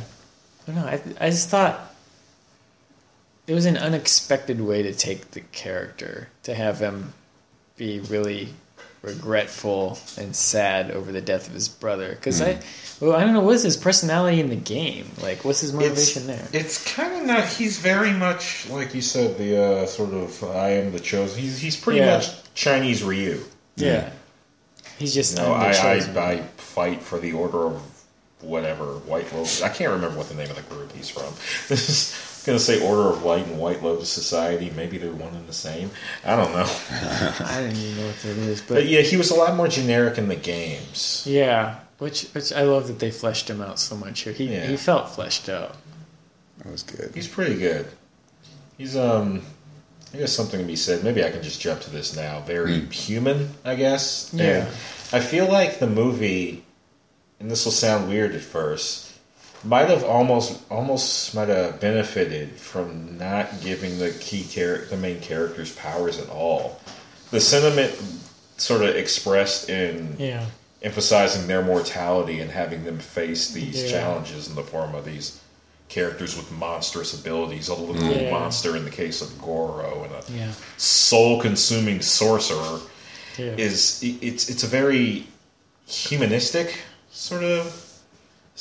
I 0.68 0.72
don't 0.72 0.76
know. 0.76 0.86
I, 0.88 1.26
I 1.26 1.30
just 1.30 1.50
thought 1.50 1.91
it 3.48 3.54
was 3.54 3.66
an 3.66 3.78
unexpected 3.78 4.62
way 4.62 4.84
to 4.84 4.94
take 4.94 5.32
the 5.32 5.42
character 5.42 6.30
to 6.44 6.54
have 6.54 6.80
him 6.80 7.14
be 7.78 8.00
really 8.00 8.50
regretful 9.02 9.98
and 10.18 10.36
sad 10.36 10.92
over 10.92 11.12
the 11.12 11.22
death 11.22 11.48
of 11.48 11.54
his 11.54 11.68
brother. 11.68 12.10
Because 12.10 12.40
I, 12.42 12.60
well, 13.00 13.16
I 13.16 13.22
don't 13.24 13.34
know, 13.34 13.42
what's 13.42 13.64
his 13.64 13.76
personality 13.78 14.40
in 14.40 14.50
the 14.50 14.56
game? 14.56 15.10
Like, 15.22 15.44
what's 15.44 15.62
his 15.62 15.74
motivation 15.74 16.28
there? 16.28 16.48
It's 16.54 16.94
kind 16.94 17.20
of 17.22 17.26
not. 17.26 17.48
He's 17.48 17.80
very 17.80 18.14
much 18.14 18.70
like 18.70 18.94
you 18.94 19.02
said. 19.02 19.38
The 19.40 19.58
uh, 19.64 19.86
sort 19.88 20.14
of 20.14 20.44
I 20.44 20.70
am 20.74 20.92
the 20.92 21.00
chosen. 21.00 21.40
He's 21.42 21.58
he's 21.60 21.76
pretty 21.76 22.00
Yeah. 22.00 22.18
much 22.18 22.54
Chinese 22.54 23.04
Ryu. 23.04 23.42
yeah. 23.76 24.12
He's 25.00 25.16
just 25.16 25.36
You 25.36 25.44
know, 25.44 25.54
I'm 25.56 25.74
I, 26.16 26.22
I 26.34 26.38
fight 26.58 27.02
for 27.02 27.18
the 27.18 27.34
order 27.34 27.66
of 27.66 27.82
whatever 28.42 28.86
White 29.00 29.34
Lotus. 29.34 29.64
I 29.64 29.70
can't 29.70 29.92
remember 29.92 30.16
what 30.18 30.30
the 30.30 30.36
name 30.36 30.50
of 30.52 30.56
the 30.56 30.62
group 30.76 30.92
he's 30.94 31.10
from. 31.10 31.34
I'm 32.42 32.46
gonna 32.48 32.60
say 32.60 32.82
Order 32.86 33.10
of 33.10 33.24
Light 33.24 33.46
and 33.46 33.60
White 33.60 33.84
Lotus 33.84 34.10
Society. 34.10 34.72
Maybe 34.76 34.98
they're 34.98 35.12
one 35.12 35.34
and 35.36 35.48
the 35.48 35.54
same. 35.54 35.92
I 36.26 36.36
don't 36.36 36.52
know. 36.54 36.66
I 36.92 37.58
don't 37.62 37.76
even 37.76 37.98
know 38.02 38.08
what 38.08 38.16
that 38.24 38.38
is, 38.38 38.62
but 38.62 38.74
But 38.76 38.86
yeah, 38.88 39.02
he 39.02 39.16
was 39.16 39.30
a 39.30 39.36
lot 39.36 39.56
more 39.56 39.68
generic 39.68 40.18
in 40.18 40.28
the 40.28 40.36
games. 40.36 41.24
yeah, 41.28 41.80
which 42.00 42.24
which 42.34 42.52
I 42.52 42.64
love 42.64 42.88
that 42.88 42.98
they 43.00 43.12
fleshed 43.12 43.48
him 43.50 43.62
out 43.62 43.78
so 43.80 43.96
much 43.96 44.22
here. 44.22 44.34
He 44.34 44.46
Yeah. 44.52 44.66
he 44.66 44.76
felt 44.76 45.10
fleshed 45.10 45.50
out. 45.50 45.76
That 46.60 46.72
was 46.72 46.82
good. 46.84 47.12
He's 47.14 47.28
pretty 47.28 47.56
good. 47.56 47.86
He's 48.78 48.96
um. 48.98 49.44
I 50.14 50.18
guess 50.18 50.34
something 50.34 50.60
to 50.60 50.66
be 50.66 50.76
said. 50.76 51.06
Maybe 51.06 51.24
I 51.24 51.32
can 51.32 51.42
just 51.42 51.62
jump 51.62 51.80
to 51.82 51.90
this 51.90 52.14
now. 52.16 52.42
Very 52.42 52.82
human, 52.88 53.50
I 53.64 53.76
guess. 53.76 54.30
Yeah. 54.34 54.66
And 54.66 54.68
I 55.14 55.22
feel 55.22 55.48
like 55.50 55.80
the 55.80 55.88
movie, 55.88 56.66
and 57.40 57.50
this 57.50 57.64
will 57.64 57.72
sound 57.72 58.10
weird 58.10 58.36
at 58.36 58.42
first, 58.42 59.11
might 59.64 59.90
have 59.90 60.04
almost 60.04 60.62
almost 60.72 61.36
might 61.36 61.48
have 61.50 61.80
benefited 61.80 62.52
from 62.54 63.18
not 63.18 63.62
giving 63.62 64.00
the 64.00 64.12
key 64.20 64.44
character, 64.44 64.88
the 64.88 64.98
main 64.98 65.20
characters, 65.20 65.72
powers 65.74 66.20
at 66.20 66.30
all. 66.30 66.80
The 67.32 67.40
sentiment 67.40 67.94
sort 68.58 68.82
of 68.82 68.96
expressed 68.96 69.70
in 69.70 70.16
Yeah, 70.20 70.46
emphasizing 70.82 71.48
their 71.48 71.62
mortality 71.62 72.40
and 72.40 72.52
having 72.52 72.84
them 72.86 73.00
face 73.00 73.50
these 73.50 73.84
Yeah. 73.84 73.92
challenges 73.92 74.48
in 74.48 74.56
the 74.56 74.64
form 74.64 74.96
of 74.96 75.06
these 75.06 75.38
characters 75.90 76.36
with 76.38 76.50
monstrous 76.52 77.14
abilities, 77.14 77.68
a 77.68 77.74
little 77.76 77.96
Yeah. 78.12 78.32
monster 78.32 78.76
in 78.78 78.86
the 78.86 78.90
case 78.92 79.22
of 79.22 79.40
Goro 79.42 80.04
and 80.06 80.40
a 80.42 80.54
soul-consuming 80.78 82.02
sorcerer 82.02 82.80
is 83.38 84.00
it's 84.02 84.50
it's 84.50 84.64
a 84.64 84.68
very 84.68 85.28
humanistic 85.88 86.80
sort 87.12 87.44
of 87.44 87.74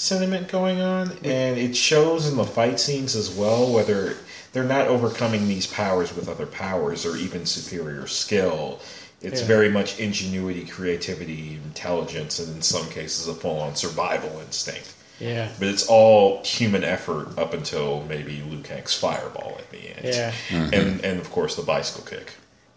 sentiment 0.00 0.48
going 0.48 0.80
on 0.80 1.10
and 1.24 1.58
it 1.58 1.76
shows 1.76 2.26
in 2.26 2.34
the 2.38 2.44
fight 2.44 2.80
scenes 2.80 3.14
as 3.14 3.30
well 3.30 3.70
whether 3.70 4.16
they're 4.52 4.64
not 4.64 4.88
overcoming 4.88 5.46
these 5.46 5.66
powers 5.66 6.16
with 6.16 6.26
other 6.26 6.46
powers 6.46 7.04
or 7.04 7.18
even 7.18 7.44
superior 7.44 8.06
skill 8.06 8.80
it's 9.20 9.42
Yeah. 9.42 9.46
very 9.46 9.70
much 9.70 10.00
ingenuity 10.00 10.64
creativity 10.64 11.60
intelligence 11.62 12.38
and 12.38 12.56
in 12.56 12.62
some 12.62 12.88
cases 12.88 13.28
a 13.28 13.34
full-on 13.34 13.76
survival 13.76 14.40
instinct 14.40 14.94
yeah, 15.18 15.50
but 15.58 15.68
it's 15.68 15.86
all 15.86 16.42
human 16.44 16.82
effort 16.82 17.38
up 17.38 17.52
until 17.52 18.02
maybe 18.08 18.42
Liu 18.48 18.62
Kang's 18.62 18.94
fireball 18.94 19.56
at 19.58 19.70
the 19.70 19.94
end 19.94 20.00
yeah, 20.02 20.32
mm-hmm. 20.48 20.72
and 20.72 21.04
and 21.04 21.20
of 21.20 21.30
course 21.30 21.56
the 21.56 21.62
bicycle 21.62 22.06
kick 22.06 22.32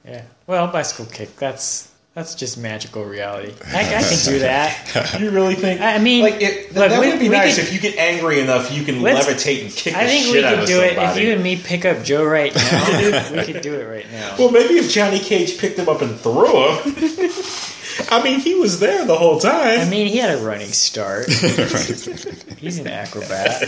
yeah. 0.06 0.24
Well, 0.48 0.68
bicycle 0.68 1.06
kick. 1.06 1.36
That's 1.38 1.90
that's 2.14 2.36
just 2.36 2.58
magical 2.60 3.04
reality. 3.06 3.54
I, 3.74 3.96
I 3.96 4.04
can 4.04 4.20
do 4.24 4.40
that. 4.40 5.16
You 5.20 5.32
really 5.32 5.56
think? 5.56 5.82
I 5.82 5.98
mean, 5.98 6.24
like 6.24 6.42
it, 6.42 6.74
look, 6.76 6.90
that 6.90 7.00
we- 7.00 7.10
would 7.10 7.20
be 7.20 7.30
nice 7.30 7.56
could- 7.56 7.66
if 7.66 7.74
you 7.74 7.80
get 7.80 7.98
angry 7.98 8.40
enough, 8.40 8.72
you 8.72 8.84
can 8.84 8.96
levitate 9.00 9.64
and 9.64 9.72
kick 9.72 9.96
I 9.96 10.06
think 10.08 10.28
we 10.34 10.42
could 10.42 10.68
do 10.68 10.82
it 10.82 10.98
if 10.98 11.18
you 11.18 11.32
and 11.34 11.42
me 11.44 11.56
pick 11.58 11.86
up 11.86 12.04
Joe 12.04 12.24
right 12.26 12.54
now. 12.56 13.32
we 13.36 13.44
could 13.52 13.62
do 13.62 13.74
it 13.80 13.86
right 13.86 14.10
now. 14.12 14.36
well, 14.38 14.52
maybe 14.52 14.76
if 14.76 14.92
Johnny 14.92 15.20
Cage 15.20 15.58
picked 15.58 15.80
him 15.80 15.90
up 15.90 16.02
and 16.02 16.16
threw 16.20 16.46
him. 16.46 16.80
I 18.10 18.24
mean, 18.24 18.40
he 18.40 18.56
was 18.56 18.80
there 18.80 19.06
the 19.06 19.16
whole 19.16 19.40
time. 19.40 19.80
I 19.82 19.90
mean, 19.90 20.08
he 20.08 20.18
had 20.18 20.38
a 20.40 20.42
running 20.44 20.70
start. 20.72 21.28
He's 21.30 22.80
an 22.80 22.88
acrobat. 22.88 23.62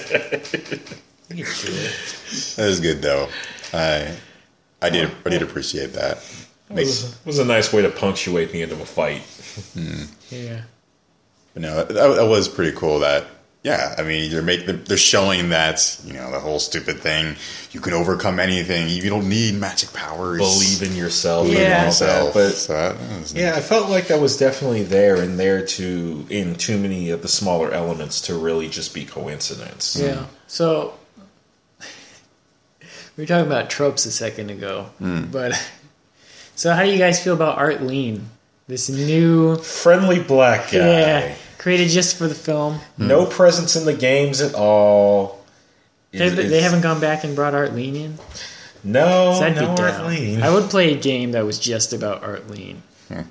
He 1.32 1.44
could 1.44 1.56
do 1.66 1.72
it. 1.72 2.56
That 2.58 2.68
was 2.68 2.80
good 2.80 3.02
though. 3.02 3.30
I 3.74 4.16
I 4.82 4.90
did 4.90 5.12
I 5.26 5.30
did 5.30 5.42
appreciate 5.42 5.94
that. 5.94 6.18
It 6.70 6.76
Makes, 6.76 7.04
was, 7.04 7.14
it 7.14 7.26
was 7.26 7.40
a 7.40 7.46
nice 7.46 7.72
way 7.72 7.82
to 7.84 7.90
punctuate 7.90 8.52
the 8.52 8.62
end 8.62 8.72
of 8.72 8.80
a 8.80 8.86
fight. 8.86 9.22
Hmm. 9.74 10.04
Yeah. 10.30 10.62
but 11.54 11.62
no, 11.62 11.84
that, 11.84 11.94
that 11.94 12.28
was 12.28 12.48
pretty 12.50 12.76
cool. 12.76 13.00
That 13.00 13.26
yeah, 13.66 13.96
I 13.98 14.04
mean 14.04 14.30
they're 14.30 14.44
making 14.44 14.84
they're 14.84 14.96
showing 14.96 15.50
that 15.50 16.00
you 16.04 16.14
know 16.14 16.30
the 16.30 16.40
whole 16.40 16.60
stupid 16.60 17.00
thing. 17.00 17.36
You 17.72 17.80
can 17.80 17.94
overcome 17.94 18.40
anything. 18.40 18.90
You 18.90 19.10
don't 19.10 19.28
need 19.28 19.56
magic 19.56 19.92
powers. 19.92 20.38
Believe 20.38 20.84
in 20.84 20.96
yourself. 20.96 21.48
Yeah. 21.48 21.54
and 21.54 21.64
all 21.64 21.80
that. 21.80 21.86
yourself. 21.86 22.34
But 22.36 22.52
so 22.52 22.74
that, 22.74 23.00
that 23.00 23.20
was 23.20 23.34
yeah, 23.34 23.56
I 23.56 23.62
felt 23.62 23.90
like 23.90 24.08
that 24.10 24.22
was 24.22 24.38
definitely 24.38 24.84
there 24.84 25.16
and 25.20 25.40
there 25.40 25.66
to 25.66 26.28
in 26.30 26.56
too 26.56 26.78
many 26.78 27.10
of 27.10 27.24
the 27.24 27.28
smaller 27.28 27.72
elements 27.72 28.22
to 28.22 28.38
really 28.38 28.70
just 28.70 28.94
be 28.94 29.04
coincidence. 29.04 29.96
Yeah. 30.00 30.16
Hmm. 30.16 30.34
So 30.46 30.94
we 33.18 33.24
were 33.24 33.26
talking 33.26 33.48
about 33.48 33.72
tropes 33.72 34.06
a 34.06 34.12
second 34.12 34.52
ago, 34.52 34.92
hmm. 35.00 35.26
but 35.32 35.54
so 36.56 36.74
how 36.74 36.84
do 36.84 36.90
you 36.90 36.98
guys 36.98 37.24
feel 37.24 37.34
about 37.34 37.58
Art 37.58 37.82
Lean? 37.82 38.30
This 38.68 38.90
new, 38.90 39.58
Friendly 39.58 40.20
black 40.20 40.72
guy. 40.72 40.78
yeah, 40.78 41.36
created 41.60 41.90
just 41.90 42.18
for 42.18 42.28
the 42.28 42.36
film. 42.36 42.80
No 42.98 43.26
hmm. 43.26 43.32
presence 43.32 43.76
in 43.76 43.86
the 43.86 43.94
games 43.94 44.42
at 44.42 44.56
all. 44.56 45.44
They, 46.12 46.30
they 46.30 46.62
haven't 46.62 46.82
gone 46.82 47.00
back 47.00 47.24
and 47.24 47.36
brought 47.36 47.54
Art 47.54 47.74
Lean 47.74 47.96
in. 47.96 48.18
No, 48.84 49.34
So 49.38 49.46
I'd 49.46 49.56
no 49.56 49.76
be 49.76 49.82
Art. 49.82 50.06
Lean. 50.08 50.44
I 50.44 50.50
would 50.52 50.70
play 50.70 50.94
a 50.94 50.98
game 50.98 51.32
that 51.32 51.44
was 51.44 51.60
just 51.60 51.92
about 51.92 52.24
Art 52.24 52.50
Lean. 52.50 52.82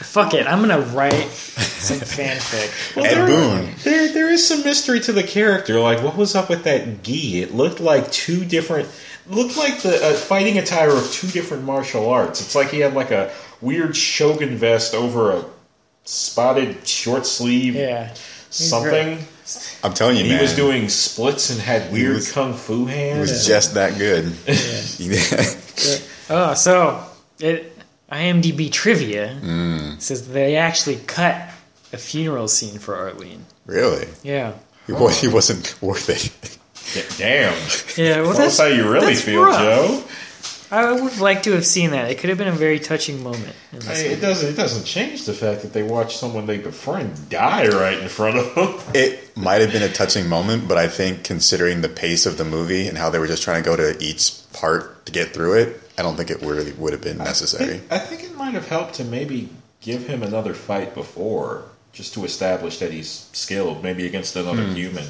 Fuck 0.00 0.34
it, 0.34 0.46
I'm 0.46 0.60
gonna 0.60 0.80
write 0.80 1.28
some 1.30 1.98
fanfic. 1.98 2.96
Well, 2.96 3.06
Ed 3.06 3.14
there, 3.14 3.26
Boon. 3.26 3.74
There, 3.82 4.12
there 4.12 4.30
is 4.30 4.46
some 4.46 4.62
mystery 4.64 5.00
to 5.00 5.12
the 5.12 5.22
character. 5.22 5.78
Like, 5.80 6.02
what 6.02 6.16
was 6.16 6.34
up 6.34 6.48
with 6.48 6.64
that 6.64 7.02
gi? 7.02 7.42
It 7.42 7.54
looked 7.54 7.80
like 7.80 8.10
two 8.10 8.44
different. 8.44 8.88
Looked 9.26 9.56
like 9.56 9.80
the 9.80 10.04
uh, 10.04 10.12
fighting 10.14 10.58
attire 10.58 10.90
of 10.90 11.10
two 11.10 11.28
different 11.28 11.64
martial 11.64 12.10
arts. 12.10 12.40
It's 12.42 12.54
like 12.54 12.68
he 12.70 12.80
had 12.80 12.94
like 12.94 13.10
a 13.10 13.32
weird 13.60 13.96
shogun 13.96 14.56
vest 14.56 14.94
over 14.94 15.32
a 15.32 15.44
spotted 16.04 16.86
short 16.86 17.24
sleeve 17.26 17.74
Yeah, 17.74 18.12
something. 18.50 19.18
I'm 19.82 19.94
telling 19.94 20.16
you, 20.16 20.24
He 20.24 20.30
man. 20.30 20.40
was 20.42 20.54
doing 20.54 20.88
splits 20.88 21.50
and 21.50 21.60
had 21.60 21.90
weird 21.92 22.16
was- 22.16 22.32
kung 22.32 22.54
fu 22.54 22.84
hands. 22.86 22.90
It 22.90 23.16
hands. 23.16 23.30
was 23.30 23.46
just 23.46 23.74
that 23.74 23.96
good. 23.98 24.32
Oh, 26.30 26.54
so 26.54 27.04
it 27.38 27.76
IMDb 28.10 28.70
trivia 28.72 29.36
Mm. 29.42 30.00
says 30.00 30.28
they 30.28 30.56
actually 30.56 30.96
cut 30.96 31.36
a 31.92 31.98
funeral 31.98 32.48
scene 32.48 32.78
for 32.78 32.96
Art 32.96 33.18
Lean. 33.18 33.44
really, 33.66 34.06
Yeah. 34.22 34.52
he, 34.86 34.92
was, 34.92 35.20
he 35.20 35.28
wasn't 35.28 35.74
worth 35.82 36.08
it. 36.08 36.58
Damn. 37.16 37.54
Yeah, 37.96 38.22
well, 38.22 38.34
That's 38.34 38.58
how 38.58 38.66
you 38.66 38.90
really 38.90 39.14
feel, 39.14 39.44
rough. 39.44 39.58
Joe. 39.58 40.04
I 40.70 40.90
would 40.90 41.18
like 41.18 41.44
to 41.44 41.52
have 41.52 41.64
seen 41.64 41.90
that. 41.90 42.10
It 42.10 42.18
could 42.18 42.30
have 42.30 42.38
been 42.38 42.48
a 42.48 42.52
very 42.52 42.80
touching 42.80 43.22
moment. 43.22 43.54
in 43.72 43.78
this 43.78 44.02
mean, 44.02 44.12
it 44.12 44.20
doesn't. 44.20 44.48
It 44.48 44.56
doesn't 44.56 44.84
change 44.84 45.24
the 45.24 45.32
fact 45.32 45.62
that 45.62 45.72
they 45.72 45.84
watched 45.84 46.18
someone 46.18 46.46
they 46.46 46.58
befriend 46.58 47.28
die 47.28 47.68
right 47.68 47.98
in 47.98 48.08
front 48.08 48.38
of 48.38 48.54
them. 48.54 48.74
It 48.94 49.36
might 49.36 49.60
have 49.60 49.72
been 49.72 49.82
a 49.82 49.92
touching 49.92 50.28
moment, 50.28 50.66
but 50.66 50.78
I 50.78 50.88
think 50.88 51.22
considering 51.22 51.82
the 51.82 51.88
pace 51.88 52.26
of 52.26 52.38
the 52.38 52.44
movie 52.44 52.88
and 52.88 52.98
how 52.98 53.10
they 53.10 53.18
were 53.18 53.26
just 53.26 53.42
trying 53.42 53.62
to 53.62 53.68
go 53.68 53.76
to 53.76 53.96
each 54.02 54.32
part 54.52 55.06
to 55.06 55.12
get 55.12 55.32
through 55.32 55.58
it, 55.58 55.80
I 55.96 56.02
don't 56.02 56.16
think 56.16 56.30
it 56.30 56.40
really 56.42 56.72
would 56.72 56.92
have 56.92 57.02
been 57.02 57.18
necessary. 57.18 57.80
I 57.90 57.98
think 57.98 58.24
it 58.24 58.36
might 58.36 58.54
have 58.54 58.68
helped 58.68 58.94
to 58.94 59.04
maybe 59.04 59.50
give 59.80 60.06
him 60.06 60.22
another 60.22 60.54
fight 60.54 60.94
before, 60.94 61.64
just 61.92 62.14
to 62.14 62.24
establish 62.24 62.78
that 62.78 62.90
he's 62.90 63.28
skilled, 63.32 63.82
maybe 63.82 64.06
against 64.06 64.34
another 64.34 64.64
hmm. 64.64 64.74
human. 64.74 65.06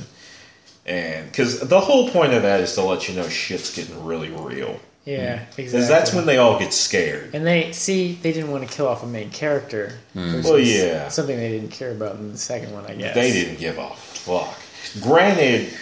And 0.87 1.27
because 1.31 1.61
the 1.61 1.81
whole 1.81 2.11
point 2.11 2.35
of 2.35 2.43
that 2.43 2.61
is 2.61 2.75
to 2.75 2.83
let 2.83 3.09
you 3.09 3.15
know 3.15 3.29
shit's 3.29 3.75
getting 3.75 4.05
really 4.05 4.31
real. 4.31 4.79
Yeah, 5.05 5.37
mm-hmm. 5.37 5.43
exactly. 5.43 5.65
Because 5.65 5.89
that's 5.89 6.15
when 6.15 6.27
they 6.27 6.39
all 6.39 6.59
get 6.59 6.73
scared. 6.73 7.35
And 7.35 7.47
they 7.47 7.73
see 7.73 8.15
they 8.15 8.33
didn't 8.33 8.51
want 8.51 8.69
to 8.69 8.75
kill 8.75 8.87
off 8.89 9.03
a 9.03 9.07
main 9.07 9.31
character. 9.31 9.99
Mm. 10.15 10.37
which 10.37 10.45
Well, 10.45 10.59
yeah. 10.59 11.09
something 11.09 11.37
they 11.37 11.51
didn't 11.51 11.71
care 11.71 11.91
about 11.93 12.17
in 12.17 12.33
the 12.33 12.39
second 12.39 12.73
one, 12.73 12.87
I 12.87 12.95
guess. 12.95 13.15
They 13.15 13.33
didn't 13.33 13.59
give 13.59 13.79
a 13.79 13.91
fuck. 13.95 14.59
Granted, 15.03 15.73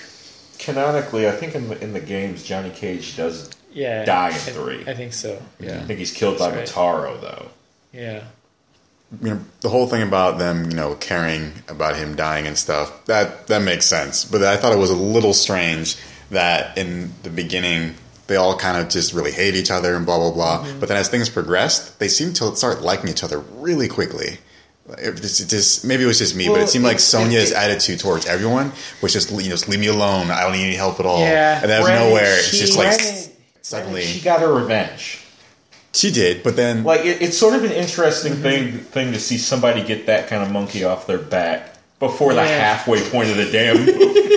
canonically, 0.59 1.29
I 1.29 1.33
think 1.33 1.55
in 1.55 1.69
the, 1.69 1.83
in 1.83 1.93
the 1.93 2.01
games, 2.01 2.43
Johnny 2.43 2.71
Cage 2.71 3.17
does. 3.17 3.51
Yeah, 3.73 4.05
die 4.05 4.29
in 4.29 4.35
I- 4.35 4.39
three. 4.39 4.85
I 4.87 4.95
think 4.95 5.13
so. 5.15 5.41
Yeah, 5.59 5.79
I 5.79 5.85
think 5.85 5.99
he's 5.99 6.13
killed 6.13 6.39
by 6.39 6.51
That's 6.51 6.73
Motaro, 6.73 7.21
though. 7.21 7.49
yeah, 7.93 8.25
you 9.21 9.31
know, 9.31 9.41
the 9.61 9.69
whole 9.69 9.87
thing 9.87 10.03
about 10.03 10.39
them, 10.39 10.71
you 10.71 10.77
know, 10.77 10.95
caring 10.95 11.53
about 11.69 11.97
him 11.97 12.17
dying 12.17 12.47
and 12.47 12.57
stuff, 12.57 13.05
that 13.07 13.47
that 13.49 13.63
makes 13.63 13.87
sense. 13.87 14.25
But 14.25 14.43
I 14.43 14.57
thought 14.57 14.73
it 14.73 14.79
was 14.79 14.91
a 14.91 14.97
little 14.97 15.35
strange 15.35 15.97
that 16.31 16.79
in 16.79 17.13
the 17.23 17.31
beginning 17.31 17.95
they 18.27 18.37
all 18.37 18.57
kind 18.57 18.79
of 18.79 18.89
just 18.89 19.13
really 19.13 19.33
hate 19.33 19.55
each 19.55 19.71
other 19.71 19.95
and 19.95 20.07
blah 20.07 20.19
blah 20.19 20.33
blah. 20.33 20.65
Mm-hmm. 20.65 20.81
But 20.81 20.89
then 20.89 20.97
as 20.97 21.09
things 21.09 21.29
progressed, 21.29 21.99
they 21.99 22.09
seemed 22.09 22.37
to 22.37 22.57
start 22.57 22.83
liking 22.83 23.11
each 23.11 23.23
other 23.23 23.39
really 23.39 23.89
quickly. 23.89 24.39
It 24.99 25.15
just, 25.17 25.41
it 25.41 25.49
just 25.49 25.85
maybe 25.85 26.03
it 26.03 26.07
was 26.07 26.19
just 26.19 26.35
me, 26.35 26.49
but 26.49 26.61
it 26.61 26.69
seemed 26.69 26.85
like 26.85 26.99
Sonya's 26.99 27.53
attitude 27.53 28.01
towards 28.01 28.27
everyone 28.27 28.73
was 29.01 29.13
just 29.13 29.31
you 29.31 29.37
know 29.37 29.43
just 29.51 29.69
leave 29.69 29.81
me 29.81 29.87
alone. 29.87 30.31
I 30.31 30.43
don't 30.43 30.53
need 30.53 30.65
any 30.65 30.75
help 30.75 30.99
at 30.99 31.07
all. 31.07 31.21
Yeah. 31.21 31.61
and 31.63 31.71
out 31.71 31.83
of 31.83 31.89
nowhere, 31.89 32.39
it's 32.39 32.59
just 32.59 32.77
like 32.77 33.01
suddenly 33.63 34.03
she 34.03 34.21
got 34.21 34.41
her 34.41 34.53
revenge. 34.53 35.22
She 35.95 36.11
did. 36.11 36.43
But 36.43 36.57
then 36.57 36.85
Like 36.85 37.05
it, 37.05 37.23
it's 37.23 37.37
sort 37.37 37.55
of 37.55 37.65
an 37.65 37.73
interesting 37.73 38.35
thing 38.35 38.79
thing 38.79 39.13
to 39.13 39.21
see 39.21 39.39
somebody 39.39 39.83
get 39.85 40.07
that 40.07 40.29
kind 40.29 40.43
of 40.43 40.51
monkey 40.51 40.85
off 40.85 41.07
their 41.07 41.19
back 41.19 41.77
before 41.99 42.35
the 42.35 42.45
halfway 42.45 43.01
point 43.11 43.31
of 43.31 43.37
the 43.37 43.51
damn. 43.51 43.77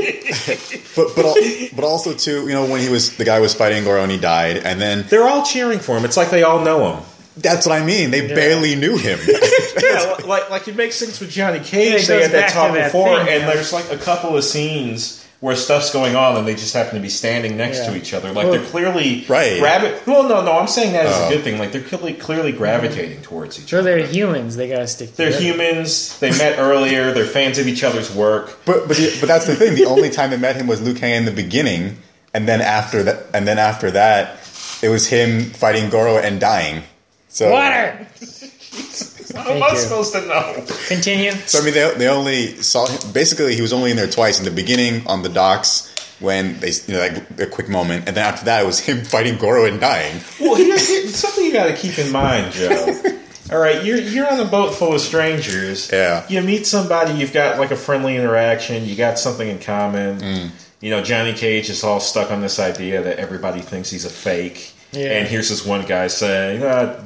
But 0.95 1.13
but 1.13 1.25
al- 1.25 1.35
but 1.75 1.83
also 1.83 2.13
too, 2.13 2.43
you 2.47 2.53
know, 2.53 2.65
when 2.65 2.79
he 2.79 2.87
was 2.87 3.17
the 3.17 3.25
guy 3.25 3.39
was 3.41 3.53
fighting 3.53 3.83
Goro 3.83 4.01
and 4.01 4.11
he 4.11 4.17
died, 4.17 4.57
and 4.57 4.79
then 4.79 5.05
They're 5.09 5.27
all 5.27 5.43
cheering 5.43 5.79
for 5.79 5.97
him. 5.97 6.05
It's 6.05 6.15
like 6.15 6.29
they 6.29 6.43
all 6.43 6.63
know 6.63 6.93
him. 6.93 7.03
That's 7.35 7.65
what 7.67 7.81
I 7.81 7.85
mean. 7.85 8.11
They 8.11 8.27
barely 8.27 8.75
knew 8.75 8.97
him. 8.97 9.19
yeah, 9.83 10.15
like 10.25 10.49
like 10.49 10.67
it 10.69 10.75
makes 10.77 10.95
sense 10.95 11.19
with 11.19 11.31
Johnny 11.31 11.59
Cage. 11.59 12.07
Yeah, 12.07 12.15
they 12.15 12.21
had 12.21 12.31
that 12.31 12.51
talk 12.51 12.73
before, 12.73 13.17
thing, 13.17 13.27
and 13.27 13.41
yeah. 13.41 13.53
there's 13.53 13.73
like 13.73 13.91
a 13.91 13.97
couple 13.97 14.37
of 14.37 14.43
scenes 14.45 15.24
where 15.41 15.55
stuff's 15.55 15.91
going 15.91 16.15
on, 16.15 16.37
and 16.37 16.47
they 16.47 16.55
just 16.55 16.73
happen 16.73 16.95
to 16.95 17.01
be 17.01 17.09
standing 17.09 17.57
next 17.57 17.79
Yeah. 17.79 17.89
to 17.91 17.95
each 17.97 18.13
other. 18.13 18.29
Like 18.31 18.45
Well- 18.47 18.53
they're 18.53 18.65
clearly 18.65 19.25
Right. 19.27 19.59
Gravi- 19.59 19.91
well, 20.07 20.23
no, 20.23 20.41
no, 20.43 20.57
I'm 20.57 20.67
saying 20.67 20.93
that 20.93 21.05
as 21.05 21.13
Oh. 21.15 21.27
a 21.27 21.29
good 21.29 21.43
thing. 21.43 21.59
Like 21.59 21.71
they're 21.71 21.81
clearly, 21.81 22.13
clearly 22.13 22.51
gravitating 22.51 23.21
towards 23.21 23.59
each 23.59 23.69
Sure, 23.69 23.79
other. 23.81 23.97
they're 23.97 24.07
humans. 24.07 24.55
They 24.55 24.67
gotta 24.69 24.87
stick. 24.87 25.11
Together. 25.11 25.31
They're 25.31 25.39
together. 25.39 25.63
humans. 25.73 26.17
They 26.19 26.31
met 26.31 26.55
earlier. 26.59 27.11
They're 27.13 27.25
fans 27.25 27.57
of 27.59 27.67
each 27.67 27.83
other's 27.83 28.09
work. 28.11 28.57
But 28.65 28.87
but 28.87 28.97
but 29.19 29.27
that's 29.27 29.45
the 29.45 29.55
thing. 29.55 29.75
The 29.75 29.85
only 29.85 30.09
time 30.09 30.29
they 30.31 30.37
met 30.37 30.55
him 30.55 30.67
was 30.67 30.81
Liu 30.81 30.93
Kang 30.93 31.13
in 31.15 31.25
the 31.25 31.31
beginning, 31.31 31.97
and 32.33 32.47
then 32.47 32.61
after 32.61 33.03
that, 33.03 33.25
and 33.33 33.47
then 33.47 33.59
after 33.59 33.91
that, 33.91 34.37
it 34.81 34.89
was 34.89 35.07
him 35.07 35.51
fighting 35.51 35.89
Goro 35.89 36.17
and 36.17 36.39
dying. 36.39 36.83
So 37.29 37.51
Water. 37.51 38.07
How 39.33 39.49
am 39.49 39.63
I 39.63 39.71
you. 39.71 39.77
supposed 39.77 40.13
to 40.13 40.21
know? 40.25 40.65
Continue. 40.87 41.31
So 41.31 41.59
I 41.59 41.65
mean, 41.65 41.73
they, 41.73 41.93
they 41.97 42.07
only 42.07 42.61
saw 42.61 42.87
him. 42.87 43.11
Basically, 43.11 43.55
he 43.55 43.61
was 43.61 43.73
only 43.73 43.91
in 43.91 43.97
there 43.97 44.09
twice. 44.09 44.39
In 44.39 44.45
the 44.45 44.51
beginning, 44.51 45.07
on 45.07 45.23
the 45.23 45.29
docks, 45.29 45.93
when 46.19 46.59
they 46.59 46.71
you 46.87 46.93
know 46.93 46.99
like 46.99 47.39
a 47.39 47.47
quick 47.47 47.69
moment, 47.69 48.07
and 48.07 48.17
then 48.17 48.25
after 48.25 48.45
that, 48.45 48.63
it 48.63 48.65
was 48.65 48.79
him 48.79 49.03
fighting 49.03 49.37
Goro 49.37 49.65
and 49.65 49.79
dying. 49.79 50.21
Well, 50.39 50.55
here's, 50.55 50.87
here's 50.87 51.15
something 51.15 51.45
you 51.45 51.53
got 51.53 51.67
to 51.67 51.75
keep 51.75 51.97
in 51.97 52.11
mind, 52.11 52.53
Joe. 52.53 53.01
All 53.51 53.59
right, 53.59 53.85
you're 53.85 53.99
you're 53.99 54.31
on 54.31 54.39
a 54.39 54.45
boat 54.45 54.73
full 54.73 54.95
of 54.95 55.01
strangers. 55.01 55.91
Yeah. 55.91 56.25
You 56.27 56.41
meet 56.41 56.65
somebody, 56.65 57.13
you've 57.13 57.33
got 57.33 57.59
like 57.59 57.69
a 57.69 57.75
friendly 57.75 58.15
interaction, 58.15 58.85
you 58.85 58.95
got 58.95 59.19
something 59.19 59.47
in 59.47 59.59
common. 59.59 60.17
Mm. 60.17 60.49
You 60.81 60.89
know, 60.89 61.03
Johnny 61.03 61.33
Cage 61.33 61.69
is 61.69 61.83
all 61.83 61.99
stuck 61.99 62.31
on 62.31 62.41
this 62.41 62.59
idea 62.59 63.03
that 63.03 63.17
everybody 63.17 63.61
thinks 63.61 63.89
he's 63.89 64.05
a 64.05 64.09
fake. 64.09 64.73
Yeah. 64.91 65.17
And 65.17 65.27
here's 65.27 65.49
this 65.49 65.65
one 65.65 65.85
guy 65.85 66.07
saying, 66.07 66.63
uh, 66.63 67.03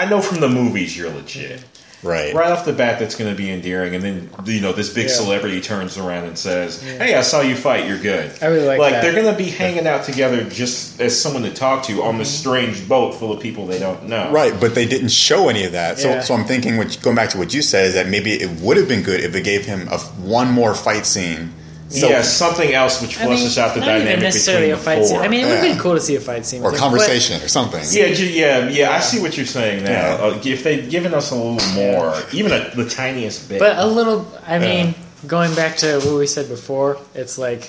I 0.00 0.08
know 0.08 0.20
from 0.22 0.40
the 0.40 0.48
movies 0.48 0.96
you're 0.96 1.10
legit. 1.10 1.62
Right. 2.02 2.34
Right 2.34 2.50
off 2.50 2.64
the 2.64 2.72
bat, 2.72 2.98
that's 2.98 3.14
going 3.14 3.30
to 3.30 3.36
be 3.36 3.50
endearing, 3.50 3.94
and 3.94 4.02
then 4.02 4.30
you 4.46 4.62
know 4.62 4.72
this 4.72 4.88
big 4.88 5.08
Yeah. 5.08 5.12
celebrity 5.16 5.60
turns 5.60 5.98
around 5.98 6.24
and 6.24 6.38
says, 6.38 6.80
"Hey, 6.80 7.14
I 7.14 7.20
saw 7.20 7.42
you 7.42 7.54
fight. 7.54 7.86
You're 7.86 7.98
good." 7.98 8.30
I 8.40 8.46
really 8.46 8.66
like 8.66 8.78
like 8.78 8.92
that. 8.94 9.02
they're 9.02 9.12
going 9.12 9.26
to 9.30 9.36
be 9.36 9.50
hanging 9.50 9.86
out 9.86 10.04
together 10.04 10.42
just 10.44 10.98
as 10.98 11.20
someone 11.20 11.42
to 11.42 11.50
talk 11.52 11.82
to 11.88 12.02
on 12.02 12.16
this 12.16 12.30
Mm-hmm. 12.32 12.40
strange 12.40 12.88
boat 12.88 13.14
full 13.16 13.30
of 13.32 13.40
people 13.40 13.66
they 13.66 13.78
don't 13.78 14.08
know. 14.08 14.30
Right, 14.32 14.58
but 14.58 14.74
they 14.74 14.86
didn't 14.86 15.10
show 15.10 15.50
any 15.50 15.64
of 15.64 15.72
that. 15.72 15.98
So, 15.98 16.08
Yeah. 16.08 16.20
so 16.22 16.32
I'm 16.32 16.46
thinking, 16.46 16.78
what, 16.78 16.96
going 17.02 17.16
back 17.16 17.28
to 17.30 17.38
what 17.38 17.52
you 17.52 17.60
said, 17.60 17.84
is 17.88 17.92
that 17.94 18.08
maybe 18.08 18.32
it 18.32 18.48
would 18.62 18.78
have 18.78 18.88
been 18.88 19.02
good 19.02 19.20
if 19.20 19.32
they 19.34 19.42
gave 19.42 19.66
him 19.66 19.86
a, 19.92 19.98
one 19.98 20.48
more 20.50 20.74
fight 20.74 21.04
scene. 21.04 21.52
So, 21.90 22.08
yeah, 22.08 22.22
something 22.22 22.72
else 22.72 23.02
which 23.02 23.18
I 23.20 23.26
mean, 23.26 23.46
out 23.58 23.74
the 23.74 23.80
not 23.80 23.88
even 23.88 23.98
dynamic 24.00 24.20
necessarily 24.22 24.68
between 24.68 24.74
a 24.74 24.76
the 24.76 24.82
fight 24.82 24.98
four. 24.98 25.06
scene. 25.08 25.16
I 25.20 25.28
mean, 25.28 25.40
it 25.40 25.44
would 25.46 25.56
have 25.56 25.64
Yeah. 25.64 25.72
been 25.72 25.80
cool 25.82 25.94
to 25.94 26.00
see 26.00 26.14
a 26.14 26.20
fight 26.20 26.46
scene. 26.46 26.62
or 26.62 26.66
with 26.66 26.74
him, 26.74 26.78
conversation 26.80 27.42
or 27.42 27.48
something. 27.48 27.84
Yeah, 27.90 28.14
ju- 28.14 28.26
yeah, 28.30 28.68
yeah. 28.68 28.90
I 28.92 29.00
see 29.00 29.20
what 29.20 29.36
you're 29.36 29.44
saying 29.44 29.82
now. 29.84 29.90
Yeah. 29.90 30.14
Uh, 30.24 30.40
if 30.44 30.62
they'd 30.62 30.88
given 30.88 31.12
us 31.14 31.32
a 31.32 31.34
little 31.34 31.58
more, 31.74 32.14
even 32.32 32.52
a, 32.52 32.70
the 32.76 32.88
tiniest 32.88 33.48
bit. 33.48 33.58
But, 33.58 33.76
but 33.76 33.84
a 33.84 33.88
little. 33.88 34.26
I 34.46 34.58
Yeah. 34.58 34.84
mean, 34.84 34.94
going 35.26 35.52
back 35.56 35.78
to 35.78 35.98
what 35.98 36.14
we 36.16 36.26
said 36.28 36.48
before, 36.48 36.96
it's 37.14 37.38
like 37.38 37.68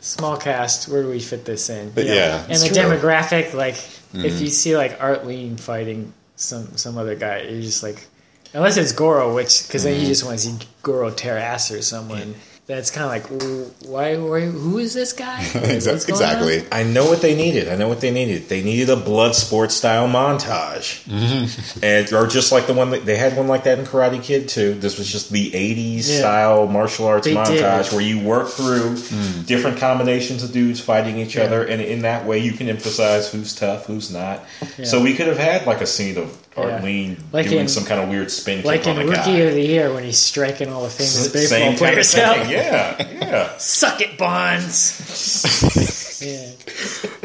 small 0.00 0.36
cast. 0.36 0.88
Where 0.88 1.02
do 1.02 1.08
we 1.08 1.20
fit 1.20 1.44
this 1.44 1.68
in? 1.70 1.90
But 1.90 2.04
You 2.04 2.10
know, 2.10 2.16
yeah, 2.16 2.44
and 2.48 2.60
the 2.60 2.68
true. 2.68 2.76
demographic, 2.76 3.54
like 3.54 3.76
if 4.14 4.40
you 4.40 4.48
see 4.48 4.76
like 4.76 4.98
Art 5.00 5.26
Lean 5.26 5.56
fighting 5.56 6.12
some 6.36 6.76
some 6.76 6.98
other 6.98 7.14
guy, 7.14 7.42
you're 7.48 7.62
just 7.62 7.82
like, 7.82 8.06
unless 8.52 8.76
it's 8.76 8.92
Goro, 8.92 9.34
which 9.34 9.66
because 9.66 9.84
then 9.84 9.98
you 10.00 10.06
just 10.06 10.24
want 10.24 10.38
to 10.38 10.44
see 10.46 10.54
Goro 10.82 11.10
tear 11.10 11.38
ass 11.38 11.70
or 11.70 11.80
someone. 11.82 12.34
That's 12.66 12.90
kind 12.90 13.04
of 13.04 13.30
like, 13.30 13.86
why, 13.86 14.16
why? 14.16 14.40
Who 14.40 14.78
is 14.78 14.92
this 14.92 15.12
guy? 15.12 15.38
What's 15.52 15.86
Exa- 15.86 16.06
going 16.08 16.20
on?" 16.20 16.42
exactly. 16.42 16.64
I 16.72 16.82
know 16.82 17.04
what 17.06 17.22
they 17.22 17.36
needed. 17.36 17.68
I 17.68 17.76
know 17.76 17.86
what 17.86 18.00
they 18.00 18.10
needed. 18.10 18.48
They 18.48 18.60
needed 18.64 18.90
a 18.90 18.96
blood 18.96 19.36
sport 19.36 19.70
style 19.70 20.08
montage, 20.08 21.04
Mm-hmm. 21.06 21.84
and 21.84 22.12
or 22.12 22.26
just 22.26 22.50
like 22.50 22.66
the 22.66 22.74
one 22.74 22.90
that 22.90 23.04
they 23.06 23.16
had 23.16 23.36
one 23.36 23.46
like 23.46 23.62
that 23.64 23.78
in 23.78 23.84
Karate 23.84 24.20
Kid 24.20 24.48
too. 24.48 24.74
This 24.74 24.98
was 24.98 25.06
just 25.10 25.30
the 25.30 25.52
'80s 25.52 26.08
Yeah. 26.08 26.18
style 26.18 26.66
martial 26.66 27.06
arts 27.06 27.24
They 27.26 27.34
did. 27.34 27.62
montage 27.62 27.92
where 27.92 28.00
you 28.02 28.18
work 28.20 28.48
through 28.48 28.96
Mm. 28.96 29.46
different 29.46 29.78
combinations 29.78 30.42
of 30.42 30.50
dudes 30.50 30.80
fighting 30.80 31.18
each 31.18 31.36
Yeah. 31.36 31.44
other, 31.44 31.62
and 31.62 31.80
in 31.80 32.02
that 32.02 32.26
way 32.26 32.38
you 32.40 32.50
can 32.52 32.68
emphasize 32.68 33.30
who's 33.30 33.54
tough, 33.54 33.86
who's 33.86 34.10
not. 34.12 34.44
So 34.82 35.00
we 35.00 35.14
could 35.14 35.28
have 35.28 35.38
had 35.38 35.66
like 35.68 35.80
a 35.82 35.86
scene 35.86 36.18
of 36.18 36.36
Yeah. 36.56 36.62
Art 36.62 36.84
Lean 36.84 37.16
Like 37.32 37.48
doing 37.48 37.62
in- 37.62 37.68
some 37.68 37.84
kind 37.84 38.00
of 38.00 38.08
weird 38.08 38.30
spin 38.30 38.58
kick 38.58 38.66
Like 38.66 38.86
in 38.86 38.96
on 38.96 39.02
a 39.02 39.06
Rookie 39.06 39.16
guy. 39.16 39.36
of 39.38 39.54
the 39.54 39.62
Year 39.66 39.92
when 39.92 40.04
he's 40.04 40.18
striking 40.18 40.72
all 40.72 40.82
the 40.84 40.90
famous 40.90 41.26
S- 41.26 41.32
baseball 41.32 41.58
Same 41.58 41.62
kind 41.66 41.74
of 41.74 41.78
players 41.78 42.14
out. 42.16 42.48
Yeah, 42.48 43.08
yeah. 43.20 43.52
Suck 43.58 44.00
it, 44.00 44.16
Bonds. 44.18 46.22
yeah. 46.24 46.50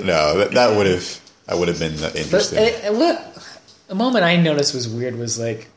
No, 0.04 0.38
that, 0.40 0.52
that 0.52 0.76
would 0.78 0.88
have 0.88 1.20
that 1.48 1.58
would 1.58 1.68
have 1.68 1.80
been 1.80 1.96
But 2.00 2.16
interesting. 2.16 2.60
uh, 2.60 2.90
uh, 2.90 2.94
what 2.94 3.46
a 3.90 3.96
moment 3.96 4.24
I 4.26 4.36
noticed 4.38 4.74
was 4.74 4.88
weird 4.88 5.18
was 5.18 5.40
like, 5.40 5.68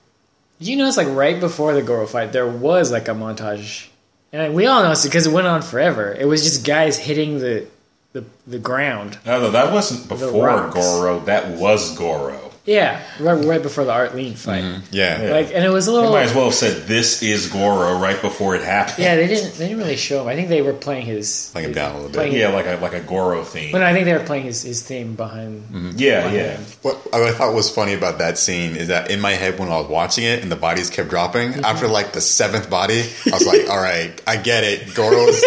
you 0.58 0.76
notice 0.76 0.96
like 0.96 1.08
right 1.08 1.38
before 1.40 1.74
the 1.74 1.82
Goro 1.82 2.06
fight, 2.06 2.32
there 2.32 2.46
was 2.46 2.92
like 2.92 3.08
a 3.08 3.12
montage, 3.12 3.88
and 4.32 4.54
we 4.54 4.66
all 4.66 4.82
noticed 4.82 5.04
it 5.04 5.08
because 5.08 5.26
it 5.26 5.32
went 5.32 5.46
on 5.46 5.62
forever. 5.62 6.12
It 6.12 6.26
was 6.26 6.42
just 6.44 6.64
guys 6.64 6.98
hitting 6.98 7.38
the 7.38 7.66
the, 8.12 8.24
the 8.46 8.58
ground. 8.60 9.18
No, 9.26 9.40
no, 9.40 9.50
that 9.50 9.72
wasn't 9.72 10.08
before. 10.08 10.70
Goro. 10.72 11.18
That 11.20 11.58
was 11.58 11.96
Goro. 11.98 12.43
Yeah, 12.66 13.02
right, 13.20 13.44
right 13.44 13.62
before 13.62 13.84
the 13.84 13.92
Art 13.92 14.14
Lean 14.14 14.32
fight. 14.34 14.64
yeah. 14.90 15.22
Yeah. 15.22 15.32
Like, 15.32 15.52
and 15.52 15.62
it 15.62 15.68
was 15.68 15.86
a 15.86 15.90
They 15.90 15.96
little. 15.98 16.12
might 16.12 16.22
as 16.22 16.34
well 16.34 16.46
have 16.46 16.54
said 16.54 16.86
this 16.86 17.22
is 17.22 17.48
Goro 17.48 17.98
right 17.98 18.18
before 18.22 18.54
it 18.56 18.62
happened. 18.62 19.00
Yeah, 19.00 19.16
they 19.16 19.26
didn't. 19.26 19.54
They 19.58 19.64
didn't 19.68 19.78
really 19.82 19.96
show 19.96 20.22
him. 20.22 20.28
I 20.28 20.34
think 20.34 20.48
they 20.48 20.62
were 20.62 20.72
playing 20.72 21.04
his. 21.04 21.50
Playing 21.52 21.68
him 21.68 21.74
down 21.74 21.90
a 21.90 21.94
little 21.96 22.08
bit. 22.08 22.14
playing- 22.16 22.32
Yeah, 22.32 22.48
like 22.48 22.64
a 22.66 22.78
like 22.80 22.94
a 22.94 23.00
Goro 23.00 23.44
theme. 23.44 23.70
But 23.72 23.80
no, 23.80 23.84
I 23.86 23.92
think 23.92 24.06
they 24.06 24.14
were 24.14 24.24
playing 24.24 24.44
his, 24.44 24.62
his 24.62 24.82
theme 24.82 25.14
behind. 25.14 25.62
yeah, 26.00 26.22
behind 26.22 26.36
yeah. 26.36 26.56
him. 26.56 26.64
What 26.80 27.06
I 27.12 27.32
thought 27.32 27.52
was 27.52 27.68
funny 27.68 27.92
about 27.92 28.16
that 28.18 28.38
scene 28.38 28.76
is 28.76 28.88
that 28.88 29.10
in 29.10 29.20
my 29.20 29.32
head 29.32 29.58
when 29.58 29.68
I 29.68 29.76
was 29.80 29.88
watching 29.88 30.24
it 30.24 30.42
and 30.42 30.50
the 30.50 30.56
bodies 30.56 30.88
kept 30.88 31.10
dropping, 31.10 31.52
Mm-hmm. 31.52 31.64
after 31.66 31.86
like 31.86 32.12
the 32.14 32.22
seventh 32.22 32.70
body, 32.70 33.02
I 33.26 33.30
was 33.30 33.46
like, 33.46 33.68
"All 33.68 33.76
right, 33.80 34.18
I 34.26 34.38
get 34.38 34.64
it. 34.64 34.94
Goro's 34.94 35.44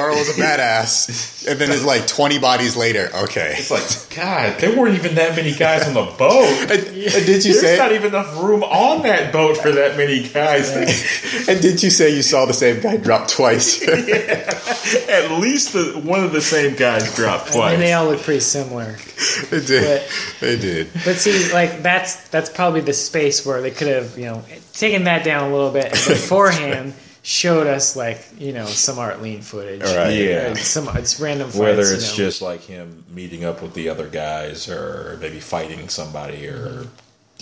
Goro's 0.00 0.28
a 0.28 0.32
badass." 0.40 1.46
And 1.48 1.58
then 1.60 1.70
it's 1.70 1.84
like 1.84 2.06
twenty 2.06 2.38
bodies 2.38 2.76
later. 2.76 3.08
Okay. 3.14 3.54
It's 3.58 3.70
like, 3.70 4.16
God, 4.16 4.60
there 4.60 4.76
weren't 4.78 4.94
even 4.96 5.14
that 5.16 5.36
many 5.36 5.54
guys 5.54 5.86
on 5.86 5.94
the 5.94 6.12
boat. 6.16 6.40
And, 6.70 6.86
and 6.86 7.26
did 7.26 7.44
you 7.44 7.52
say 7.52 7.60
There's 7.60 7.60
say? 7.60 7.78
not 7.78 7.92
even 7.92 8.08
enough 8.08 8.42
room 8.42 8.62
on 8.62 9.02
that 9.02 9.32
boat 9.32 9.56
for 9.56 9.72
that 9.72 9.96
many 9.96 10.28
guys. 10.28 10.70
and 11.48 11.60
did 11.60 11.82
you 11.82 11.90
say 11.90 12.14
you 12.14 12.22
saw 12.22 12.44
the 12.46 12.52
same 12.52 12.80
guy 12.80 12.96
drop 12.96 13.26
twice? 13.28 13.82
At 13.88 15.30
least 15.40 15.72
the, 15.72 16.00
one 16.04 16.22
of 16.24 16.32
the 16.32 16.40
same 16.40 16.76
guys 16.76 17.14
dropped 17.14 17.52
twice. 17.52 17.54
And 17.54 17.62
twice. 17.62 17.78
they 17.78 17.92
all 17.92 18.06
look 18.06 18.20
pretty 18.22 18.40
similar. 18.40 18.96
they 19.50 19.60
did. 19.64 20.02
But- 20.02 20.40
They 20.40 20.58
did. 20.58 20.90
But 21.04 21.16
see, 21.16 21.52
like 21.52 21.82
that's 21.82 22.28
that's 22.28 22.50
probably 22.50 22.80
the 22.80 22.92
space 22.92 23.44
where 23.44 23.60
they 23.60 23.70
could 23.70 23.88
have, 23.88 24.16
you 24.18 24.26
know, 24.26 24.42
taken 24.72 25.04
that 25.04 25.24
down 25.24 25.50
a 25.50 25.52
little 25.54 25.70
bit 25.70 25.90
beforehand 25.92 26.94
showed 27.22 27.66
us 27.66 27.96
like, 27.96 28.24
you 28.38 28.52
know, 28.52 28.66
some 28.66 28.98
art 28.98 29.20
lean 29.22 29.42
footage. 29.42 29.82
All 29.82 29.96
right. 29.96 30.10
Yeah. 30.10 30.48
Like, 30.48 30.58
some 30.58 30.88
it's 30.96 31.20
random 31.20 31.48
fights, 31.48 31.58
Whether 31.58 31.82
you 31.88 31.94
it's 31.94 32.10
know. 32.10 32.16
just 32.16 32.42
like 32.42 32.62
him 32.62 33.04
meeting 33.10 33.44
up 33.44 33.62
with 33.62 33.74
the 33.74 33.88
other 33.88 34.08
guys 34.08 34.68
or 34.68 35.18
maybe 35.20 35.40
fighting 35.40 35.88
somebody 35.88 36.46
or. 36.48 36.86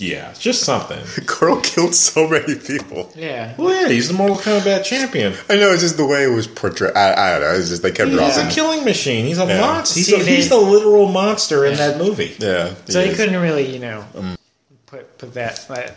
Yeah, 0.01 0.33
just 0.39 0.63
something. 0.63 0.99
Goro 1.25 1.59
killed 1.59 1.93
so 1.93 2.25
many 2.25 2.55
people. 2.55 3.11
Yeah. 3.17 3.53
Well, 3.57 3.73
yeah, 3.83 3.89
he's 3.89 4.07
the 4.07 4.13
Mortal 4.13 4.37
Kombat 4.37 4.85
champion. 4.85 5.33
I 5.49 5.57
know 5.57 5.71
it's 5.73 5.81
just 5.81 5.97
the 5.97 6.05
way 6.05 6.23
it 6.23 6.33
was 6.33 6.47
portrayed. 6.47 6.95
I, 6.95 7.11
I 7.11 7.31
don't 7.31 7.41
know. 7.41 7.59
It's 7.59 7.67
just 7.67 7.81
they 7.83 7.91
kept 7.91 8.09
He's 8.09 8.17
dropping. 8.17 8.47
a 8.47 8.49
killing 8.49 8.85
machine. 8.85 9.25
He's 9.25 9.39
a 9.39 9.45
Yeah. 9.45 9.59
monster. 9.59 9.99
He's, 9.99 10.07
See, 10.07 10.15
a, 10.15 10.23
he's 10.23 10.47
the 10.47 10.55
literal 10.57 11.09
monster 11.11 11.65
in 11.65 11.75
that 11.75 11.97
movie. 11.97 12.33
Yeah. 12.39 12.75
So 12.85 13.01
he 13.01 13.07
they 13.07 13.09
is. 13.09 13.17
couldn't 13.17 13.41
really, 13.41 13.73
you 13.73 13.79
know, 13.79 14.05
mm. 14.13 14.37
put 14.85 15.17
put 15.17 15.33
that 15.33 15.65
like, 15.69 15.91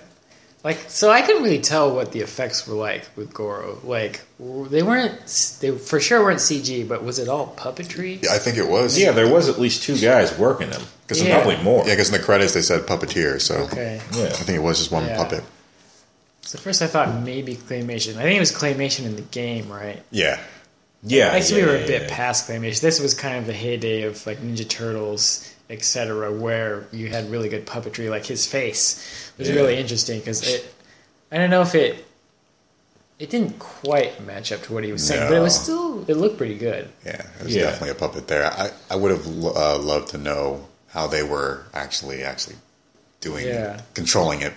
like 0.65 0.79
so 0.89 1.11
I 1.11 1.23
couldn't 1.23 1.43
really 1.43 1.61
tell 1.61 1.95
what 1.95 2.13
the 2.13 2.21
effects 2.21 2.67
were 2.67 2.75
like 2.75 3.05
with 3.17 3.33
Goro. 3.35 3.79
Like 3.85 4.21
they 4.39 4.83
weren't 4.83 5.59
they 5.61 5.71
for 5.77 6.01
sure 6.01 6.23
weren't 6.23 6.39
CG, 6.41 6.87
but 6.89 7.03
was 7.03 7.19
it 7.19 7.29
all 7.29 7.55
puppetry? 7.57 8.27
I 8.29 8.39
think 8.39 8.57
it 8.57 8.69
was. 8.69 8.99
Yeah, 8.99 9.13
there 9.13 9.33
was 9.33 9.49
at 9.49 9.59
least 9.59 9.83
two 9.83 9.99
guys 9.99 10.37
working 10.39 10.71
him. 10.71 10.83
Because 11.07 11.23
Yeah. 11.23 11.35
probably 11.43 11.63
more. 11.63 11.85
Yeah, 11.87 11.95
because 11.95 12.09
in 12.13 12.19
the 12.19 12.25
credits 12.25 12.55
they 12.55 12.63
said 12.63 12.83
puppeteer, 12.83 13.41
so 13.41 13.57
Okay. 13.65 14.01
Yeah. 14.15 14.25
I 14.27 14.29
think 14.31 14.57
it 14.57 14.63
was 14.63 14.79
just 14.79 14.93
one 14.93 15.05
Yeah. 15.07 15.17
puppet. 15.17 15.45
So 16.43 16.59
first 16.59 16.83
I 16.83 16.87
thought 16.87 17.23
maybe 17.23 17.57
claymation. 17.57 18.17
I 18.17 18.23
think 18.23 18.37
it 18.37 18.41
was 18.41 18.53
claymation 18.53 19.05
in 19.05 19.17
the 19.17 19.23
game, 19.23 19.71
right? 19.71 20.03
Yeah. 20.11 20.39
Yeah, 21.05 21.33
I 21.33 21.39
guess 21.39 21.51
yeah, 21.51 21.57
we 21.57 21.63
were 21.65 21.77
yeah, 21.77 21.85
a 21.85 21.87
bit 21.87 22.03
yeah. 22.03 22.15
past 22.17 22.49
claymation. 22.49 22.81
This 22.81 23.01
was 23.01 23.15
kind 23.15 23.37
of 23.39 23.47
the 23.47 23.53
heyday 23.53 24.03
of 24.03 24.25
like 24.27 24.39
Ninja 24.41 24.69
Turtles, 24.69 25.52
etc., 25.73 26.31
where 26.33 26.87
you 26.93 27.09
had 27.09 27.31
really 27.31 27.49
good 27.49 27.67
puppetry. 27.67 28.09
Like 28.11 28.25
his 28.27 28.47
face 28.47 29.31
was 29.39 29.49
Yeah. 29.49 29.57
really 29.57 29.77
interesting 29.79 30.19
because 30.21 30.47
it. 30.47 30.73
I 31.33 31.39
don't 31.39 31.51
know 31.51 31.63
if 31.63 31.75
it. 31.75 32.05
It 33.19 33.31
didn't 33.31 33.59
quite 33.59 34.25
match 34.27 34.51
up 34.53 34.63
to 34.65 34.73
what 34.75 34.83
he 34.85 34.91
was 34.93 35.07
saying, 35.07 35.29
but 35.29 35.37
it 35.37 35.41
was 35.41 35.59
still. 35.59 36.05
It 36.09 36.17
looked 36.17 36.39
pretty 36.39 36.57
good. 36.59 36.89
Yeah, 37.05 37.23
it 37.41 37.45
was 37.45 37.55
Yeah. 37.55 37.63
definitely 37.65 37.91
a 37.91 37.95
puppet 37.95 38.27
there. 38.27 38.47
I, 38.47 38.71
I 38.91 38.97
would 38.97 39.11
have 39.13 39.27
lo- 39.27 39.53
uh, 39.55 39.79
loved 39.79 40.09
to 40.11 40.19
know 40.19 40.67
how 40.89 41.07
they 41.07 41.23
were 41.23 41.63
actually 41.73 42.23
actually 42.25 42.57
doing 43.21 43.47
Yeah. 43.47 43.81
controlling 43.95 44.43
it 44.43 44.53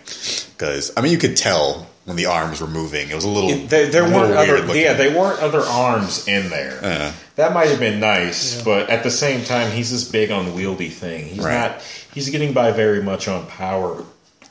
because 0.58 0.92
I 0.98 1.02
mean 1.02 1.12
you 1.12 1.20
could 1.20 1.38
tell 1.38 1.88
when 2.06 2.16
the 2.16 2.26
arms 2.28 2.62
were 2.62 2.68
moving. 2.68 3.10
It 3.10 3.16
was 3.16 3.26
a 3.26 3.30
little. 3.30 3.50
There, 3.68 3.88
there 3.88 4.04
a 4.04 4.10
weren't 4.10 4.28
weird 4.36 4.38
other, 4.38 4.60
looking. 4.68 4.82
yeah, 4.82 4.94
they 4.94 5.14
weren't 5.14 5.40
other 5.42 5.62
arms 5.62 6.28
in 6.28 6.50
there. 6.50 6.80
Uh. 6.82 7.12
that 7.36 7.54
might 7.54 7.68
have 7.70 7.80
been 7.80 8.00
nice, 8.00 8.58
Yeah. 8.58 8.64
but 8.64 8.90
at 8.90 9.04
the 9.04 9.12
same 9.12 9.44
time, 9.44 9.72
he's 9.72 9.92
this 9.92 10.04
big 10.10 10.30
unwieldy 10.32 10.90
thing. 10.90 11.26
He's 11.28 11.44
Right. 11.44 11.54
not. 11.72 11.82
He's 12.14 12.30
getting 12.30 12.54
by 12.54 12.72
very 12.72 13.02
much 13.04 13.28
on 13.28 13.46
power 13.48 14.04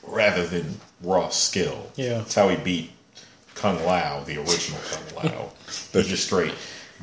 rather 0.06 0.46
than 0.46 0.78
raw 1.02 1.28
skill. 1.30 1.90
Yeah. 1.96 2.18
that's 2.18 2.34
how 2.34 2.48
he 2.48 2.56
beat 2.56 2.90
Kung 3.54 3.84
Lao, 3.86 4.22
the 4.24 4.36
original 4.38 4.80
Kung 4.90 5.30
Lao. 5.30 5.50
he 5.92 6.02
just 6.02 6.24
straight 6.26 6.52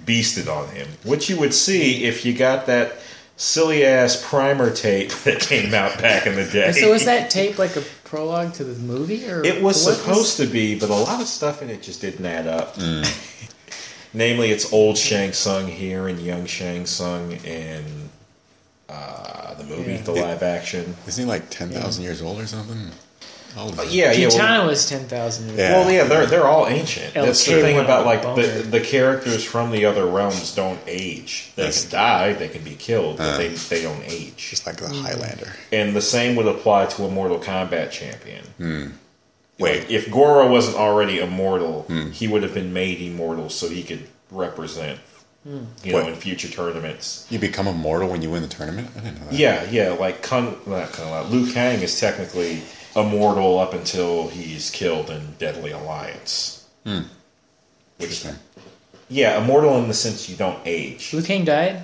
beasted 0.05 0.47
on 0.53 0.67
him, 0.69 0.87
which 1.03 1.29
you 1.29 1.39
would 1.39 1.53
see 1.53 2.03
if 2.05 2.25
you 2.25 2.33
got 2.33 2.65
that 2.65 2.93
silly 3.41 3.83
ass 3.83 4.23
primer 4.23 4.69
tape 4.69 5.09
that 5.23 5.39
came 5.39 5.73
out 5.73 5.97
back 5.99 6.27
in 6.27 6.35
the 6.35 6.45
day. 6.45 6.71
So 6.73 6.91
was 6.91 7.05
that 7.05 7.29
tape 7.31 7.57
like 7.57 7.75
a 7.75 7.81
prologue 8.03 8.53
to 8.53 8.63
the 8.63 8.79
movie, 8.79 9.27
or 9.27 9.43
It 9.43 9.61
was 9.61 9.83
what 9.83 9.95
supposed 9.95 10.37
to 10.37 10.45
be, 10.45 10.77
but 10.77 10.89
a 10.89 10.93
lot 10.95 11.21
of 11.21 11.27
stuff 11.27 11.61
in 11.61 11.69
it 11.69 11.81
just 11.81 12.01
didn't 12.01 12.25
add 12.25 12.47
up. 12.47 12.77
Namely, 14.13 14.51
it's 14.51 14.71
old 14.73 14.97
Shang 14.97 15.31
Tsung 15.31 15.67
here 15.67 16.07
and 16.07 16.19
young 16.19 16.45
Shang 16.45 16.85
Tsung 16.85 17.31
in 17.31 18.09
uh, 18.89 19.53
the 19.55 19.63
movie, 19.63 19.93
Yeah. 19.93 20.01
the 20.01 20.11
live 20.11 20.43
action. 20.43 20.95
Isn't 21.07 21.23
he 21.23 21.27
like 21.27 21.49
ten 21.49 21.69
thousand 21.69 22.03
years 22.03 22.21
old 22.21 22.39
or 22.39 22.45
something? 22.45 22.91
How 23.55 23.63
old 23.63 23.79
is 23.79 23.91
he? 23.91 23.99
yeah, 23.99 24.11
yeah. 24.13 24.27
Kitana 24.27 24.59
Well, 24.59 24.67
was 24.67 24.87
ten 24.89 25.05
thousand 25.07 25.47
years. 25.47 25.59
Yeah. 25.59 25.71
well, 25.79 25.91
yeah, 25.91 26.03
they're 26.05 26.25
they're 26.25 26.47
all 26.47 26.67
ancient. 26.67 27.15
El 27.15 27.25
That's 27.25 27.45
the 27.45 27.61
thing 27.61 27.79
about 27.79 28.05
like 28.05 28.21
the 28.21 28.65
the 28.69 28.79
characters 28.81 29.43
from 29.43 29.71
the 29.71 29.85
other 29.85 30.05
realms 30.05 30.55
don't 30.55 30.79
age. 30.87 31.51
They 31.55 31.65
Yes. 31.65 31.81
can 31.83 31.91
die, 31.91 32.33
they 32.33 32.47
can 32.47 32.63
be 32.63 32.75
killed, 32.75 33.17
but 33.17 33.33
Uh. 33.35 33.37
they 33.37 33.47
they 33.49 33.81
don't 33.81 34.03
age. 34.05 34.35
Just 34.49 34.65
like 34.65 34.77
the 34.77 34.85
Mm. 34.87 35.01
Highlander. 35.03 35.53
And 35.71 35.95
the 35.95 36.01
same 36.01 36.35
would 36.37 36.47
apply 36.47 36.85
to 36.87 37.05
a 37.05 37.09
Mortal 37.09 37.39
Kombat 37.39 37.91
champion. 37.91 38.43
Wait, 39.59 39.81
Like, 39.81 39.91
if 39.91 40.09
Goro 40.09 40.49
wasn't 40.49 40.77
already 40.77 41.19
immortal, 41.19 41.83
Hmm. 41.87 42.09
he 42.11 42.27
would 42.27 42.41
have 42.43 42.53
been 42.53 42.73
made 42.73 42.99
immortal 42.99 43.49
so 43.49 43.69
he 43.69 43.83
could 43.83 44.07
represent, 44.31 44.97
Hmm. 45.43 45.65
you 45.83 45.91
know, 45.93 45.99
in 46.07 46.15
future 46.15 46.47
tournaments. 46.47 47.25
you 47.29 47.37
become 47.37 47.67
immortal 47.67 48.07
when 48.09 48.21
you 48.23 48.31
win 48.31 48.41
the 48.41 48.47
tournament? 48.47 48.87
I 48.97 49.01
didn't 49.01 49.19
know 49.21 49.27
that. 49.29 49.37
Yeah, 49.37 49.63
yeah, 49.69 49.89
like 49.91 50.23
Kung, 50.23 50.55
not 50.65 50.93
Kung 50.93 51.11
Lao. 51.11 51.23
Liu 51.23 51.51
Kang 51.51 51.79
is 51.81 51.99
technically 51.99 52.61
immortal 52.95 53.59
up 53.59 53.73
until 53.73 54.27
he's 54.29 54.69
killed 54.69 55.09
in 55.09 55.33
Deadly 55.39 55.71
Alliance. 55.71 56.67
Hmm. 56.85 57.01
Which, 57.97 58.09
Interesting. 58.09 58.35
yeah, 59.09 59.41
immortal 59.41 59.77
in 59.77 59.87
the 59.87 59.93
sense 59.93 60.29
you 60.29 60.35
don't 60.35 60.59
age. 60.65 61.13
Liu 61.13 61.21
Kang 61.23 61.45
died. 61.45 61.83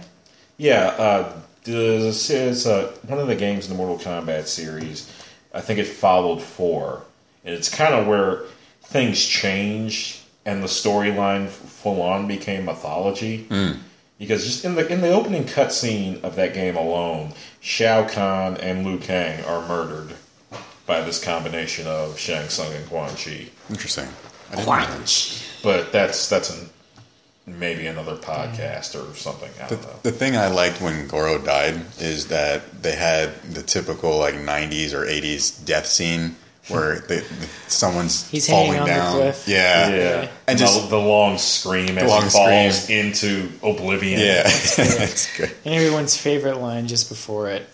Yeah, 0.58 0.88
uh, 0.98 1.34
this 1.64 2.30
is 2.30 2.66
uh, 2.66 2.94
one 3.06 3.20
of 3.20 3.28
the 3.28 3.36
games 3.36 3.66
in 3.66 3.72
the 3.72 3.78
Mortal 3.78 4.00
Kombat 4.00 4.48
series. 4.48 5.12
I 5.54 5.62
think 5.62 5.80
it 5.80 5.86
followed 5.86 6.42
four, 6.42 7.04
and 7.46 7.54
it's 7.54 7.70
kind 7.70 7.94
of 7.94 8.08
where 8.08 8.44
things 8.84 9.24
change 9.24 10.22
and 10.46 10.64
the 10.64 10.68
storyline 10.68 11.50
full 11.50 12.02
on 12.02 12.28
became 12.28 12.66
mythology. 12.66 13.46
Because 14.18 14.46
just 14.46 14.66
in 14.66 14.76
the 14.76 14.88
in 14.92 15.02
the 15.02 15.12
opening 15.12 15.44
cutscene 15.44 16.24
of 16.24 16.36
that 16.38 16.54
game 16.54 16.76
alone, 16.76 17.34
Shao 17.60 18.08
Kahn 18.08 18.58
and 18.58 18.86
Liu 18.86 18.98
Kang 18.98 19.44
are 19.46 19.68
murdered 19.68 20.14
by 20.88 21.02
this 21.02 21.24
combination 21.24 21.86
of 21.86 22.18
Shang 22.18 22.48
Tsung 22.50 22.74
and 22.74 22.88
Quan 22.90 23.10
Chi. 23.16 23.48
Interesting. 23.70 24.08
I 24.52 24.56
didn't 24.56 24.66
know 24.68 24.76
that. 24.76 25.44
But 25.62 25.92
that's 25.92 26.30
that's 26.30 26.50
an, 26.50 26.70
maybe 27.46 27.88
another 27.88 28.16
podcast 28.16 28.96
or 28.96 29.14
something. 29.16 29.50
I 29.62 29.68
The, 29.68 29.76
don't 29.76 29.84
know. 29.86 29.94
the 30.04 30.12
thing 30.12 30.36
I 30.38 30.48
liked 30.48 30.82
when 30.82 31.08
Goro 31.08 31.38
died 31.40 31.82
is 32.00 32.28
that 32.28 32.82
they 32.82 32.96
had 32.96 33.34
the 33.44 33.62
typical 33.64 34.18
like 34.18 34.36
'90s 34.36 34.94
or 34.94 35.06
'80s 35.06 35.64
death 35.66 35.86
scene 35.88 36.36
where 36.70 37.00
they, 37.00 37.22
someone's 37.68 38.30
He's 38.30 38.50
falling 38.50 38.78
on 38.78 38.88
the 38.88 38.94
down. 38.94 39.14
cliff. 39.16 39.46
Yeah, 39.48 39.90
Yeah, 39.90 40.28
And 40.50 40.60
the, 40.60 40.66
just- 40.66 40.90
the 40.90 41.00
long 41.00 41.38
scream 41.38 41.98
as 41.98 42.10
long 42.10 42.24
he 42.24 42.30
falls 42.30 42.84
scream. 42.84 43.06
into 43.06 43.50
oblivion. 43.64 44.20
yeah, 44.20 44.44
it's 44.46 45.38
good. 45.38 45.50
And 45.64 45.76
everyone's 45.76 46.18
favorite 46.18 46.58
line 46.58 46.88
just 46.88 47.08
before 47.10 47.50
it. 47.50 47.66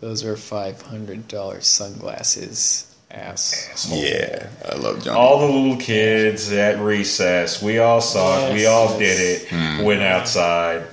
Those 0.00 0.24
are 0.24 0.36
five 0.36 0.80
hundred 0.82 1.28
dollars 1.28 1.66
sunglasses. 1.66 2.92
Ass. 3.10 3.70
Asshole. 3.72 3.98
Yeah, 3.98 4.48
I 4.70 4.74
love 4.76 5.02
Johnny. 5.02 5.16
All 5.18 5.38
the 5.40 5.46
little 5.46 5.76
kids 5.76 6.52
at 6.52 6.78
recess, 6.80 7.62
we 7.62 7.78
all 7.78 8.00
saw 8.00 8.46
it. 8.48 8.52
We 8.52 8.66
all 8.66 8.88
yes. 8.90 8.98
did 8.98 9.20
it. 9.20 9.48
Hmm. 9.48 9.84
Went 9.84 10.02
outside, 10.02 10.86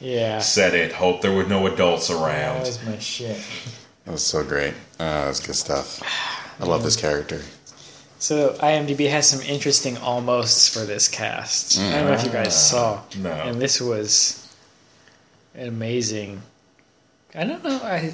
Yeah. 0.00 0.38
said 0.40 0.74
it. 0.74 0.90
Hope 0.92 1.20
there 1.20 1.32
were 1.32 1.44
no 1.44 1.66
adults 1.66 2.10
around. 2.10 2.22
That 2.24 2.34
around. 2.54 2.60
was 2.66 2.86
my 2.86 2.98
shit. 2.98 3.38
That 4.04 4.12
was 4.12 4.24
so 4.24 4.42
great. 4.42 4.72
Uh, 4.98 5.26
that's 5.26 5.38
good 5.46 5.54
stuff. 5.54 6.02
I 6.58 6.64
love 6.64 6.82
this 6.82 6.96
character. 6.96 7.42
So 8.18 8.54
IMDb 8.54 9.08
has 9.10 9.28
some 9.28 9.40
interesting 9.42 9.96
almosts 9.98 10.72
for 10.72 10.84
this 10.86 11.08
cast. 11.08 11.78
I 11.78 11.90
don't 11.90 12.06
know 12.06 12.12
if 12.14 12.24
you 12.24 12.30
guys 12.30 12.70
saw. 12.70 13.02
No. 13.18 13.30
And 13.30 13.60
this 13.60 13.80
was 13.80 14.48
amazing. 15.56 16.40
I 17.34 17.44
don't 17.44 17.64
know. 17.64 17.80
I 17.82 18.12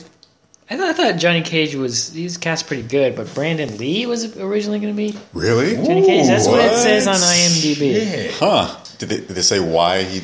I 0.71 0.77
thought, 0.77 0.89
I 0.89 0.93
thought 0.93 1.17
Johnny 1.19 1.41
Cage 1.43 1.75
was 1.75 2.13
he's 2.13 2.37
cast 2.37 2.67
pretty 2.67 2.83
good, 2.83 3.17
but 3.17 3.33
Brandon 3.35 3.79
Lee 3.79 4.05
was 4.05 4.37
originally 4.37 4.81
going 4.81 4.95
to 4.95 4.97
be 4.97 5.19
Really? 5.33 5.77
Johnny 5.77 6.05
Cage. 6.05 6.27
That's 6.27 6.47
what, 6.47 6.61
it 6.61 6.77
says 6.77 7.07
on 7.07 7.15
IMDb. 7.15 8.27
Yeah. 8.27 8.33
Huh? 8.33 8.77
Did 8.99 9.09
they, 9.09 9.17
did 9.17 9.29
they 9.29 9.43
say 9.43 9.61
why 9.61 10.03
he? 10.03 10.23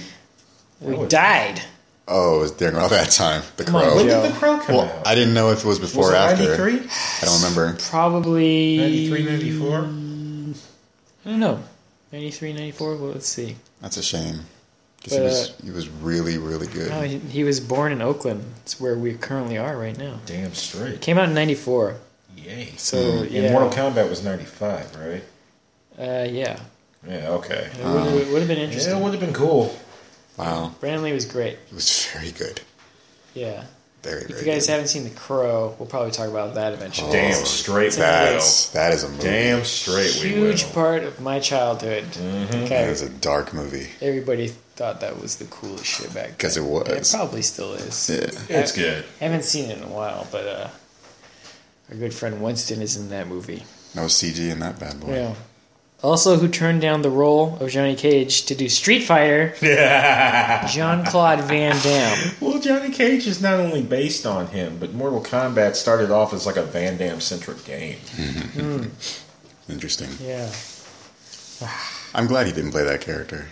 We 0.80 1.07
died. 1.07 1.62
Oh, 2.07 2.38
it 2.38 2.40
was 2.42 2.53
during 2.53 2.76
all 2.76 2.90
that 2.90 3.11
time. 3.11 3.42
The 3.57 3.64
Come 3.64 3.76
on, 3.76 3.84
crow. 3.84 3.97
When 3.97 4.07
did 4.07 4.30
the 4.30 4.36
crow 4.36 4.59
come 4.59 4.76
well, 4.76 4.84
out? 4.84 5.07
I 5.07 5.14
didn't 5.14 5.32
know 5.32 5.51
if 5.51 5.64
it 5.64 5.64
was 5.64 5.78
before 5.78 6.05
was 6.05 6.12
or 6.12 6.16
after. 6.16 6.59
93? 6.59 6.90
I 7.22 7.24
don't 7.24 7.42
remember. 7.42 7.78
Probably 7.80 8.76
93, 8.76 9.24
94? 9.24 9.78
I 9.78 9.80
don't 9.80 11.40
know. 11.40 11.62
93, 12.12 12.53
94? 12.53 12.97
Well, 12.97 13.12
let's 13.12 13.26
see. 13.26 13.57
That's 13.80 13.97
a 13.97 14.03
shame. 14.03 14.40
Because 15.05 15.18
he 15.18 15.22
was 15.22 15.50
uh, 15.50 15.52
he 15.64 15.70
was 15.70 15.88
really 15.88 16.38
really 16.38 16.66
good. 16.66 16.90
No, 16.90 17.02
he, 17.02 17.18
he 17.18 17.44
was 17.44 17.61
born 17.61 17.92
in 17.92 18.00
Oakland. 18.00 18.42
It's 18.62 18.80
where 18.80 18.96
we 18.96 19.14
currently 19.14 19.59
are 19.59 19.76
right 19.76 19.96
now. 19.96 20.18
Damn 20.26 20.55
straight. 20.55 21.00
Came 21.02 21.18
out 21.18 21.28
in 21.28 21.34
94. 21.34 21.96
Yay. 22.38 22.72
So, 22.78 22.96
mm. 22.96 23.20
And 23.22 23.30
yeah. 23.30 23.52
Mortal 23.52 23.70
Kombat 23.70 24.09
was 24.09 24.24
95, 24.24 24.96
right? 24.96 25.22
Uh, 25.98 26.24
yeah. 26.28 26.59
Yeah, 27.07 27.28
okay. 27.32 27.70
It 27.78 27.84
would, 27.84 28.32
would 28.32 28.38
have 28.40 28.48
been 28.48 28.59
interesting. 28.59 28.92
Yeah, 28.94 28.98
it 28.98 29.02
would 29.02 29.12
have 29.12 29.20
been 29.20 29.34
cool. 29.34 29.76
Wow, 30.38 30.74
Brandon 30.80 31.02
Lee 31.05 31.12
was 31.12 31.26
great. 31.26 31.59
he 31.68 31.74
was 31.74 32.07
very 32.12 32.32
good. 32.32 32.61
Yeah. 33.34 33.64
Very 34.02 34.22
good. 34.22 34.30
If 34.32 34.40
you 34.46 34.52
guys 34.52 34.66
good. 34.66 34.72
haven't 34.72 34.88
seen 34.88 35.05
The 35.05 35.11
Crow, 35.11 35.74
we'll 35.78 35.88
probably 35.88 36.11
talk 36.11 36.28
about 36.28 36.55
that 36.55 36.72
eventually. 36.72 37.12
Damn 37.12 37.30
Oh, 37.40 37.44
straight 37.44 37.92
That's 37.92 38.68
that 38.70 38.92
is 38.92 39.05
a 39.05 39.09
movie. 39.09 39.22
Damn 39.22 39.64
straight 39.64 40.18
we 40.22 40.30
Huge 40.30 40.64
will. 40.64 40.72
part 40.72 41.05
of 41.05 41.20
my 41.20 41.40
childhood. 41.40 42.05
Mm-hmm. 42.05 42.46
That 42.50 42.62
Okay. 42.64 42.84
is 42.84 43.00
a 43.02 43.09
dark 43.09 43.55
movie. 43.55 43.88
Everybody 44.02 44.52
thought 44.77 45.01
that 45.01 45.20
was 45.20 45.37
the 45.37 45.45
coolest 45.47 45.85
shit 45.87 46.12
back 46.14 46.29
then. 46.29 46.35
'Cause 46.39 46.57
it 46.57 46.62
And 46.62 46.89
It 46.89 46.99
was. 46.99 47.11
probably 47.14 47.43
still 47.43 47.75
is. 47.75 48.11
Yeah. 48.11 48.59
It's 48.61 48.72
good. 48.72 49.05
I 49.20 49.25
haven't 49.25 49.45
seen 49.45 49.70
it 49.70 49.79
in 49.79 49.85
a 49.85 49.89
while, 49.89 50.27
but 50.33 50.47
uh, 50.47 50.68
our 51.91 51.97
good 51.97 52.12
friend 52.14 52.41
Winston 52.43 52.83
is 52.83 52.97
in 52.97 53.11
that 53.11 53.29
movie. 53.29 53.64
No 53.95 54.07
CG 54.09 54.51
in 54.51 54.59
that 54.61 54.79
bad 54.81 54.99
boy. 55.01 55.14
Yeah. 55.14 55.35
Also, 56.03 56.37
who 56.37 56.49
turned 56.49 56.83
down 56.83 57.01
the 57.01 57.09
role 57.09 57.57
of 57.61 57.70
Johnny 57.70 57.95
Cage 57.95 58.45
to 58.47 58.55
do 58.55 58.68
Street 58.68 59.05
Fighter? 59.05 59.55
Jean 60.68 61.03
Claude 61.07 61.41
Van 61.45 61.81
Damme. 61.83 62.33
Well, 62.41 62.59
Johnny 62.59 62.91
Cage 62.91 63.27
is 63.27 63.41
not 63.41 63.59
only 63.61 63.81
based 63.83 64.27
on 64.27 64.49
him, 64.49 64.77
but 64.79 64.93
Mortal 64.93 65.22
Kombat 65.22 65.77
started 65.77 66.11
off 66.11 66.35
as 66.35 66.45
like 66.45 66.57
a 66.57 66.62
Van 66.64 66.99
Damme 66.99 67.20
centric 67.20 67.64
game. 67.64 67.97
Interesting. 69.68 70.11
Yeah. 70.20 70.51
I'm 72.14 72.27
glad 72.27 72.47
he 72.49 72.53
didn't 72.53 72.72
play 72.72 72.85
that 72.85 73.01
character. 73.01 73.47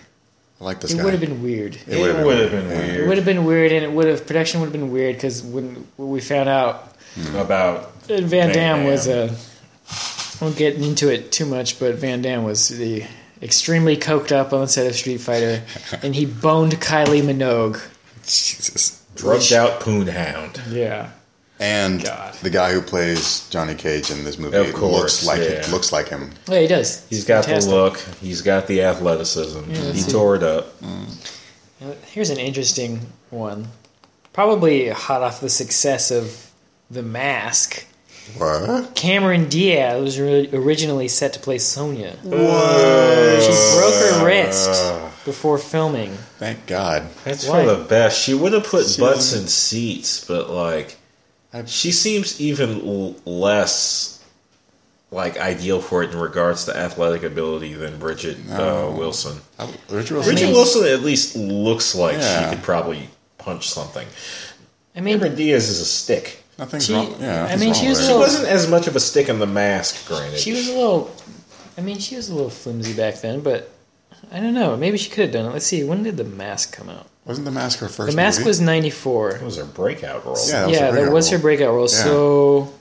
I 0.63 0.65
like 0.65 0.79
this 0.79 0.93
It 0.93 0.97
guy. 0.97 1.03
would 1.03 1.11
have 1.11 1.19
been 1.19 1.43
weird. 1.43 1.77
It 1.87 1.99
would've 1.99 2.25
would 2.25 2.37
have 2.39 2.51
been, 2.51 2.69
yeah. 2.69 2.77
It 2.77 2.87
weird 2.95 3.07
would 3.09 3.17
have 3.17 3.25
been 3.25 3.43
weird, 3.43 3.71
and 3.73 3.83
it 3.83 3.91
would 3.91 4.07
have 4.07 4.25
production 4.25 4.61
would 4.61 4.67
have 4.67 4.73
been 4.73 4.91
weird 4.91 5.15
because 5.17 5.43
when 5.43 5.85
we 5.97 6.21
found 6.21 6.47
out 6.47 6.95
hmm. 7.15 7.35
about 7.35 8.01
Van 8.03 8.25
Van 8.27 8.53
Damme 8.53 8.85
was 8.85 9.07
Damme. 9.07 9.29
a. 9.29 10.43
Won't 10.43 10.55
get 10.55 10.75
into 10.75 11.09
it 11.09 11.33
too 11.33 11.45
much, 11.45 11.79
but 11.79 11.95
Van 11.95 12.21
Damme 12.21 12.45
was 12.45 12.69
the 12.69 13.03
extremely 13.41 13.97
coked 13.97 14.31
up 14.31 14.53
on 14.53 14.61
the 14.61 14.67
set 14.69 14.87
of 14.87 14.95
Street 14.95 15.19
Fighter, 15.19 15.63
and 16.01 16.15
he 16.15 16.25
boned 16.25 16.71
Kylie 16.73 17.21
Minogue. 17.21 17.81
Jesus. 18.23 19.03
drugged 19.15 19.51
out 19.51 19.81
poon 19.81 20.07
hound. 20.07 20.61
Yeah. 20.69 21.11
And 21.63 22.03
God. 22.03 22.33
the 22.35 22.49
guy 22.49 22.73
who 22.73 22.81
plays 22.81 23.47
Johnny 23.49 23.73
Cage 23.73 24.11
in 24.11 24.23
this 24.25 24.37
movie 24.37 24.57
Of 24.57 24.73
looks 24.81 25.25
like 25.25 25.39
yeah. 25.39 25.65
looks 25.71 25.93
like 25.93 26.09
him. 26.09 26.31
Yeah, 26.49 26.59
he 26.59 26.67
does. 26.67 27.07
He's 27.09 27.23
got 27.23 27.45
Fantastic. 27.45 27.69
the 27.71 27.75
look. 27.75 27.97
He's 28.19 28.41
got 28.41 28.67
the 28.67 28.81
athleticism. 28.83 29.59
Yeah, 29.69 29.75
he 29.77 29.81
that's 29.83 30.07
it. 30.07 30.11
tore 30.11 30.35
it 30.35 30.43
up. 30.43 30.81
Now, 30.81 31.93
Here's 32.07 32.29
an 32.29 32.37
interesting 32.37 32.99
one. 33.29 33.67
Probably 34.33 34.89
hot 34.89 35.21
off 35.21 35.39
the 35.41 35.49
success 35.49 36.11
of 36.11 36.51
The 36.91 37.01
Mask. 37.03 37.85
What? 38.37 38.95
Cameron 38.95 39.47
Diaz 39.49 40.01
was 40.01 40.19
ori- 40.19 40.49
originally 40.53 41.07
set 41.07 41.33
to 41.33 41.39
play 41.39 41.57
Sonya. 41.59 42.15
Whoa. 42.23 43.39
She 43.41 43.77
broke 43.79 43.93
her 43.93 44.25
wrist 44.25 45.25
before 45.25 45.57
filming. 45.57 46.11
Thank 46.39 46.65
God. 46.65 47.03
That's 47.25 47.47
Why? 47.47 47.65
for 47.65 47.75
the 47.75 47.83
best. 47.83 48.21
She 48.21 48.33
would 48.33 48.53
have 48.53 48.63
put 48.65 48.85
She 48.87 48.99
butts 49.01 49.31
doesn't- 49.31 49.41
in 49.43 49.47
seats, 49.47 50.23
but 50.25 50.49
like, 50.49 50.97
I- 51.53 51.65
she 51.65 51.91
seems 51.91 52.39
even 52.41 52.81
l- 52.87 53.15
less 53.25 54.19
like 55.11 55.37
ideal 55.37 55.79
for 55.79 56.01
it 56.01 56.09
in 56.11 56.17
regards 56.19 56.65
to 56.65 56.75
athletic 56.75 57.21
ability 57.23 57.73
than 57.75 57.99
Bridgette 57.99 58.49
uh, 58.49 58.91
Wilson. 58.97 59.37
I, 59.59 59.65
Richard 59.89 60.15
Wilson. 60.15 60.35
Bridgette 60.35 60.51
Wilson 60.51 60.87
at 60.87 61.01
least 61.01 61.35
looks 61.35 61.93
like 61.93 62.15
Yeah. 62.15 62.49
she 62.49 62.55
could 62.55 62.63
probably 62.63 63.09
punch 63.37 63.69
something. 63.69 64.07
I 64.95 65.01
mean, 65.01 65.19
Cameron 65.19 65.35
Diaz 65.35 65.69
is 65.69 65.79
a 65.81 65.85
stick. 65.85 66.43
Nothing's 66.57 66.85
She- 66.87 66.93
wrong. 66.95 67.15
Yeah, 67.19 67.45
I 67.45 67.57
mean, 67.57 67.69
wrong 67.71 67.79
she 67.79 67.89
was 67.89 67.97
with 67.99 68.05
a 68.05 68.07
She 68.07 68.13
her. 68.13 68.13
little- 68.13 68.19
wasn't 68.19 68.47
as 68.47 68.67
much 68.67 68.87
of 68.87 68.95
a 68.95 68.99
stick 68.99 69.29
in 69.29 69.37
the 69.39 69.45
mask, 69.47 70.07
granted. 70.07 70.39
she 70.39 70.51
was 70.53 70.67
a 70.67 70.73
little. 70.73 71.11
I 71.77 71.81
mean, 71.81 71.99
she 71.99 72.15
was 72.15 72.29
a 72.29 72.33
little 72.33 72.49
flimsy 72.51 72.93
back 72.93 73.21
then, 73.21 73.41
but 73.41 73.69
I 74.31 74.39
don't 74.39 74.53
know. 74.55 74.75
Maybe 74.77 74.97
she 74.97 75.09
could 75.11 75.25
have 75.25 75.31
done 75.31 75.45
it. 75.45 75.53
Let's 75.53 75.65
see. 75.67 75.83
When 75.83 76.01
did 76.03 76.17
the 76.17 76.23
mask 76.23 76.75
come 76.75 76.89
out? 76.89 77.07
Wasn't 77.25 77.45
the 77.45 77.51
mask 77.51 77.79
her 77.79 77.87
first? 77.87 78.11
The 78.11 78.15
mask 78.17 78.39
movie? 78.39 78.49
was 78.49 78.59
'94. 78.61 79.35
It 79.37 79.41
was 79.43 79.57
her 79.57 79.65
breakout 79.65 80.25
role. 80.25 80.35
Yeah, 80.47 80.51
that 80.61 80.67
was 80.67 80.75
yeah, 80.77 80.85
her 80.85 80.85
that 80.87 80.91
breakout 80.93 81.13
was 81.13 81.29
her 81.29 81.37
breakout 81.39 81.73
role. 81.73 81.81
Yeah. 81.89 82.03
So, 82.03 82.73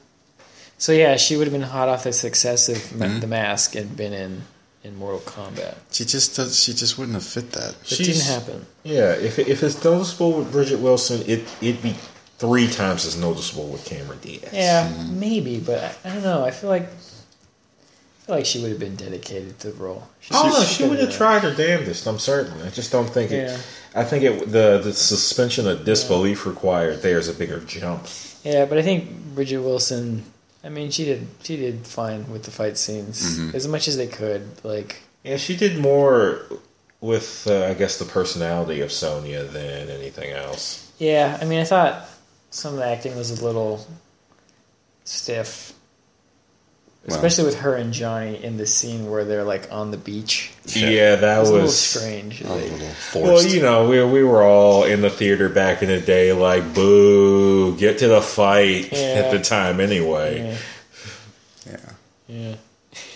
so 0.78 0.92
yeah, 0.92 1.16
she 1.16 1.36
would 1.36 1.46
have 1.46 1.52
been 1.52 1.62
hot 1.62 1.88
off 1.88 2.04
the 2.04 2.12
success 2.12 2.68
of 2.68 2.96
Ma- 2.96 3.06
Mhm. 3.06 3.20
the 3.20 3.26
mask 3.28 3.76
and 3.76 3.96
been 3.96 4.12
in 4.12 4.42
in 4.82 4.96
Mortal 4.96 5.20
Kombat. 5.20 5.76
She 5.92 6.04
just 6.04 6.34
does. 6.34 6.58
She 6.60 6.72
just 6.74 6.98
wouldn't 6.98 7.14
have 7.14 7.24
fit 7.24 7.52
that. 7.52 7.70
It 7.82 7.86
She's- 7.86 8.06
didn't 8.08 8.22
happen. 8.22 8.66
Yeah, 8.82 9.12
if 9.12 9.38
if 9.38 9.62
it's 9.62 9.82
noticeable 9.84 10.32
with 10.32 10.52
Bridgette 10.52 10.80
Wilson, 10.80 11.22
it 11.28 11.44
it'd 11.60 11.80
be 11.82 11.94
three 12.38 12.66
times 12.68 13.06
as 13.06 13.16
noticeable 13.16 13.68
with 13.68 13.84
Cameron 13.84 14.18
Diaz. 14.20 14.48
Yeah, 14.52 14.88
Mm-hmm. 14.88 15.20
maybe, 15.20 15.58
but 15.60 15.84
I, 16.04 16.08
I 16.10 16.14
don't 16.14 16.24
know. 16.24 16.44
I 16.44 16.50
feel 16.50 16.68
like 16.70 16.82
I 16.88 18.26
feel 18.26 18.34
like 18.36 18.46
she 18.46 18.60
would 18.60 18.70
have 18.70 18.80
been 18.80 18.96
dedicated 18.96 19.60
to 19.60 19.70
the 19.70 19.80
role. 19.80 20.08
She- 20.20 20.34
Oh 20.34 20.48
no, 20.48 20.64
she 20.64 20.78
could've 20.78 20.90
would 20.90 20.98
have 20.98 21.14
tried 21.16 21.42
her 21.42 21.54
damnedest. 21.54 22.06
I'm 22.08 22.18
certain. 22.18 22.60
I 22.62 22.70
just 22.70 22.90
don't 22.90 23.08
think 23.08 23.30
it. 23.30 23.56
I 23.94 24.04
think 24.04 24.24
it 24.24 24.50
the 24.50 24.80
the 24.82 24.92
suspension 24.92 25.68
of 25.68 25.84
disbelief 25.84 26.46
required 26.46 27.02
there 27.02 27.18
is 27.18 27.28
a 27.28 27.34
bigger 27.34 27.60
jump. 27.60 28.06
Yeah, 28.44 28.64
but 28.64 28.78
I 28.78 28.82
think 28.82 29.10
Bridgette 29.34 29.62
Wilson. 29.62 30.24
I 30.64 30.68
mean, 30.68 30.90
she 30.90 31.04
did 31.04 31.26
she 31.42 31.56
did 31.56 31.86
fine 31.86 32.30
with 32.30 32.44
the 32.44 32.50
fight 32.50 32.78
scenes 32.78 33.38
Mm-hmm. 33.38 33.56
as 33.56 33.66
much 33.68 33.88
as 33.88 33.96
they 33.96 34.06
could. 34.06 34.42
Like, 34.64 35.02
Yeah, 35.24 35.36
she 35.36 35.56
did 35.56 35.78
more 35.78 36.42
with 37.00 37.46
uh, 37.50 37.66
I 37.66 37.74
guess 37.74 37.98
the 37.98 38.04
personality 38.04 38.80
of 38.80 38.92
Sonya 38.92 39.44
than 39.44 39.90
anything 39.90 40.30
else. 40.30 40.92
yeah, 40.98 41.36
I 41.40 41.44
mean, 41.44 41.58
I 41.60 41.64
thought 41.64 42.08
some 42.50 42.74
of 42.74 42.78
the 42.78 42.86
acting 42.86 43.16
was 43.16 43.30
a 43.40 43.44
little 43.44 43.84
stiff. 45.04 45.72
Well. 47.06 47.16
Especially 47.16 47.44
with 47.46 47.58
her 47.60 47.74
and 47.74 47.92
Johnny 47.92 48.42
in 48.44 48.58
the 48.58 48.66
scene 48.66 49.10
where 49.10 49.24
they're 49.24 49.42
like 49.42 49.66
on 49.72 49.90
the 49.90 49.96
beach. 49.96 50.52
Yeah, 50.66 51.16
that 51.16 51.36
It 51.36 51.40
was, 51.40 51.50
was, 51.50 51.50
a 51.50 51.54
little 51.54 51.68
strange. 51.70 52.40
A 52.42 52.48
like- 52.48 52.62
little 52.70 52.78
forced. 52.88 53.14
Well, 53.26 53.42
you 53.44 53.60
know, 53.60 53.88
we 53.88 54.04
we 54.04 54.22
were 54.22 54.44
all 54.44 54.84
in 54.84 55.00
the 55.00 55.10
theater 55.10 55.48
back 55.48 55.82
in 55.82 55.88
the 55.88 56.00
day, 56.00 56.32
like, 56.32 56.74
boo, 56.74 57.76
get 57.76 57.98
to 57.98 58.08
the 58.08 58.22
fight 58.22 58.92
Yeah. 58.92 58.98
at 58.98 59.30
the 59.32 59.40
time 59.40 59.80
anyway. 59.80 60.56
yeah, 61.66 61.76
yeah. 62.28 62.54
yeah. 62.54 62.54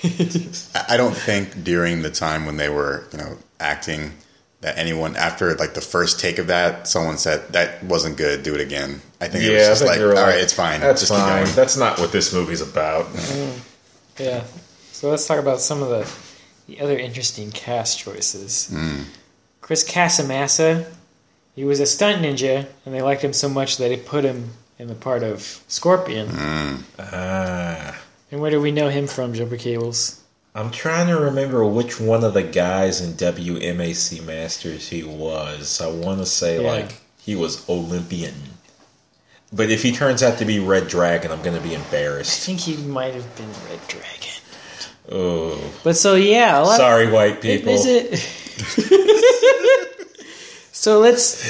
I 0.74 0.84
I 0.94 0.96
don't 0.96 1.16
think 1.16 1.62
during 1.62 2.02
the 2.02 2.10
time 2.10 2.44
when 2.44 2.56
they 2.56 2.68
were, 2.68 3.04
you 3.12 3.18
know, 3.18 3.38
acting 3.60 4.12
that 4.62 4.78
anyone 4.78 5.14
after 5.14 5.54
like 5.54 5.74
the 5.74 5.80
first 5.80 6.18
take 6.18 6.38
of 6.38 6.48
that, 6.48 6.88
someone 6.88 7.18
said 7.18 7.52
that 7.52 7.84
wasn't 7.84 8.16
good. 8.16 8.42
Do 8.42 8.54
it 8.56 8.60
again. 8.60 9.00
I 9.20 9.28
think 9.28 9.44
it 9.44 9.52
was 9.52 9.60
Yeah, 9.60 9.66
I 9.66 9.68
just 9.68 9.80
think 9.82 9.90
like, 9.90 9.98
they 10.00 10.04
were 10.06 10.10
all 10.10 10.16
like, 10.16 10.26
right, 10.34 10.40
it's 10.40 10.52
fine. 10.52 10.80
That's 10.80 11.02
just 11.02 11.12
keep 11.12 11.20
fine. 11.20 11.44
going. 11.44 11.54
That's 11.54 11.76
not 11.76 12.00
what 12.00 12.10
this 12.10 12.32
movie's 12.34 12.62
about. 12.62 13.06
Mm. 13.12 13.60
Yeah. 14.18 14.44
So 14.92 15.10
let's 15.10 15.26
talk 15.26 15.38
about 15.38 15.60
some 15.60 15.82
of 15.82 15.88
the, 15.90 16.10
the 16.66 16.80
other 16.80 16.98
interesting 16.98 17.50
cast 17.50 17.98
choices. 17.98 18.70
Mm. 18.72 19.04
Chris 19.60 19.88
Casamassa, 19.88 20.86
he 21.54 21.64
was 21.64 21.80
a 21.80 21.86
stunt 21.86 22.22
ninja, 22.22 22.66
and 22.84 22.94
they 22.94 23.02
liked 23.02 23.22
him 23.22 23.32
so 23.32 23.48
much 23.48 23.76
that 23.76 23.88
they 23.88 23.96
put 23.96 24.24
him 24.24 24.50
in 24.78 24.88
the 24.88 24.94
part 24.94 25.22
of 25.22 25.40
Scorpion. 25.68 26.28
Mm. 26.28 26.82
Ah. 26.98 27.98
And 28.30 28.40
where 28.40 28.50
do 28.50 28.60
we 28.60 28.72
know 28.72 28.88
him 28.88 29.06
from, 29.06 29.34
Jumper 29.34 29.56
Cables? 29.56 30.22
I'm 30.54 30.70
trying 30.70 31.08
to 31.08 31.18
remember 31.20 31.64
which 31.66 32.00
one 32.00 32.24
of 32.24 32.32
the 32.32 32.42
guys 32.42 33.00
in 33.02 33.12
WMAC 33.12 34.24
Masters 34.24 34.88
he 34.88 35.02
was. 35.02 35.80
I 35.80 35.88
want 35.88 36.20
to 36.20 36.26
say 36.26 36.62
Yeah. 36.62 36.70
like 36.70 37.00
he 37.20 37.36
was 37.36 37.68
Olympian. 37.68 38.34
But 39.52 39.70
if 39.70 39.82
he 39.82 39.92
turns 39.92 40.22
out 40.22 40.38
to 40.38 40.44
be 40.44 40.58
Red 40.58 40.88
Dragon, 40.88 41.30
I'm 41.30 41.42
going 41.42 41.56
to 41.56 41.62
be 41.62 41.74
embarrassed. 41.74 42.42
I 42.42 42.46
think 42.46 42.60
he 42.60 42.76
might 42.76 43.14
have 43.14 43.36
been 43.36 43.48
Red 43.70 43.80
Dragon. 43.88 44.32
Oh, 45.10 45.72
But 45.84 45.96
so 45.96 46.14
yeah, 46.16 46.60
a 46.60 46.64
lot 46.64 46.76
sorry, 46.76 47.10
white 47.10 47.40
people. 47.40 47.72
Is 47.72 47.86
it? 47.86 48.18
so 50.72 50.98
let's. 51.00 51.44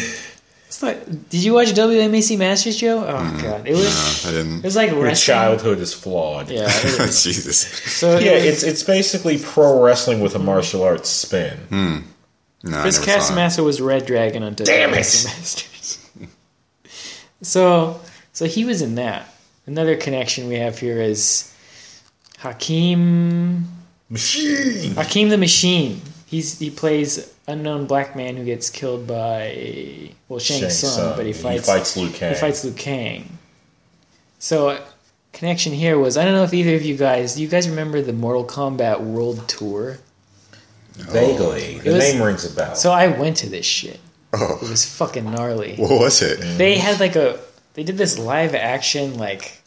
let's 0.66 0.82
not, 0.82 1.28
did 1.30 1.42
you 1.42 1.54
watch 1.54 1.68
WMAC 1.68 2.38
Masters, 2.38 2.76
Joe? 2.76 2.98
Oh 3.06 3.38
god, 3.42 3.66
it 3.66 3.74
was. 3.74 4.24
No, 4.24 4.30
I 4.30 4.32
didn't. 4.34 4.58
It 4.58 4.64
was 4.64 4.76
like 4.76 4.90
Your 4.90 5.02
wrestling. 5.04 5.34
childhood 5.34 5.78
is 5.78 5.94
flawed. 5.94 6.50
Yeah. 6.50 6.68
Jesus. 7.06 7.58
So 7.60 8.18
Yeah, 8.18 8.32
it 8.32 8.44
was- 8.44 8.44
it's 8.44 8.62
it's 8.62 8.82
basically 8.82 9.38
pro 9.38 9.82
wrestling 9.82 10.20
with 10.20 10.34
a 10.34 10.38
martial 10.38 10.82
arts 10.82 11.08
spin. 11.08 11.56
Hmm. 11.70 11.96
No, 12.62 12.82
Chris 12.82 12.98
I 13.00 13.06
never 13.06 13.20
saw 13.22 13.32
it. 13.32 13.36
Casamassa 13.38 13.64
was 13.64 13.80
Red 13.80 14.04
Dragon 14.06 14.42
on 14.42 14.54
Damn 14.54 14.90
it! 14.90 14.96
Masters. 14.96 15.68
So, 17.42 18.00
so 18.32 18.44
he 18.46 18.64
was 18.64 18.82
in 18.82 18.94
that. 18.96 19.28
Another 19.66 19.96
connection 19.96 20.48
we 20.48 20.56
have 20.56 20.78
here 20.78 21.00
is 21.00 21.52
Hakeem 22.38 23.66
Machine. 24.08 24.94
Hakeem 24.94 25.28
the 25.28 25.38
Machine. 25.38 26.00
He's 26.26 26.58
he 26.58 26.70
plays 26.70 27.32
unknown 27.48 27.86
black 27.86 28.16
man 28.16 28.36
who 28.36 28.44
gets 28.44 28.70
killed 28.70 29.06
by 29.06 30.10
well 30.28 30.38
Shang, 30.38 30.60
Shang 30.60 30.70
Tsung, 30.70 30.90
Tsung. 30.90 31.16
but 31.16 31.26
he 31.26 31.32
fights, 31.32 31.66
He 31.66 31.72
fights 31.72 31.96
Liu 31.96 32.10
Kang. 32.10 32.34
He 32.34 32.40
fights 32.40 32.64
Liu 32.64 32.72
Kang. 32.74 33.38
So, 34.38 34.70
uh, 34.70 34.80
connection 35.32 35.72
here 35.72 35.98
was 35.98 36.16
I 36.16 36.24
don't 36.24 36.34
know 36.34 36.44
if 36.44 36.54
either 36.54 36.74
of 36.76 36.82
you 36.82 36.96
guys 36.96 37.34
do 37.36 37.42
you 37.42 37.48
guys 37.48 37.68
remember 37.68 38.02
the 38.02 38.12
Mortal 38.12 38.44
Kombat 38.44 39.00
World 39.00 39.48
Tour? 39.48 39.98
Vaguely, 40.92 41.78
the 41.80 41.92
was- 41.92 41.98
name 42.04 42.22
rings 42.22 42.50
a 42.50 42.54
bell. 42.54 42.74
So 42.74 42.90
I 42.90 43.08
went 43.08 43.36
to 43.38 43.48
this 43.48 43.66
shit. 43.66 44.00
Oh. 44.38 44.58
It 44.62 44.66
Oh, 44.66 44.70
was 44.70 44.84
fucking 44.96 45.30
gnarly. 45.30 45.76
what 45.76 45.98
was 46.00 46.22
it? 46.22 46.40
They 46.58 46.76
had 46.78 47.00
like 47.00 47.16
a 47.16 47.38
they 47.74 47.82
did 47.84 47.96
this 47.98 48.18
live 48.18 48.54
action 48.54 49.18
like 49.18 49.58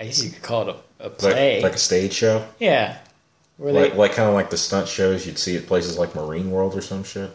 I 0.00 0.04
guess 0.04 0.22
you 0.22 0.30
could 0.30 0.42
call 0.42 0.68
it 0.68 0.76
a, 1.00 1.06
a 1.06 1.10
play. 1.10 1.56
like, 1.56 1.64
like 1.64 1.74
a 1.74 1.78
stage 1.78 2.12
show, 2.12 2.46
yeah. 2.58 2.98
Where 3.56 3.72
like 3.72 3.92
they 3.92 3.98
like 3.98 4.12
kind 4.14 4.28
of 4.28 4.34
like 4.34 4.50
the 4.50 4.56
stunt 4.56 4.88
shows 4.88 5.26
you'd 5.26 5.38
see 5.38 5.56
at 5.56 5.66
places 5.66 5.96
like 5.98 6.14
Marine 6.14 6.50
World 6.50 6.74
or 6.76 6.80
some 6.80 7.04
shit. 7.04 7.30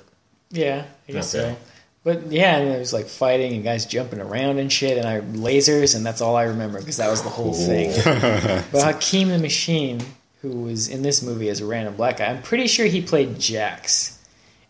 Yeah, 0.52 0.86
I 1.08 1.12
guess 1.12 1.34
Okay. 1.34 1.54
so. 1.54 1.58
But 2.04 2.32
yeah, 2.32 2.58
and 2.58 2.70
it 2.70 2.80
was 2.80 2.94
like 2.94 3.08
fighting 3.08 3.54
and 3.54 3.64
guys 3.64 3.86
jumping 3.86 4.20
around 4.20 4.58
and 4.60 4.72
shit, 4.72 4.98
and 4.98 5.08
I 5.08 5.20
lasers, 5.22 5.96
and 5.96 6.06
that's 6.06 6.22
all 6.22 6.36
I 6.36 6.44
remember 6.44 6.80
because 6.80 6.98
that 6.98 7.10
was 7.10 7.22
the 7.24 7.30
whole 7.30 7.54
thing. 7.54 7.92
but 8.72 8.82
Hakeem 8.84 9.30
the 9.30 9.38
Machine, 9.38 10.02
who 10.42 10.50
was 10.62 10.88
in 10.90 11.02
this 11.02 11.22
movie 11.22 11.50
as 11.50 11.62
a 11.62 11.66
random 11.66 11.96
black 11.96 12.18
guy, 12.18 12.26
I'm 12.28 12.42
pretty 12.42 12.68
sure 12.68 12.86
he 12.86 13.02
played 13.02 13.40
Jax 13.40 14.19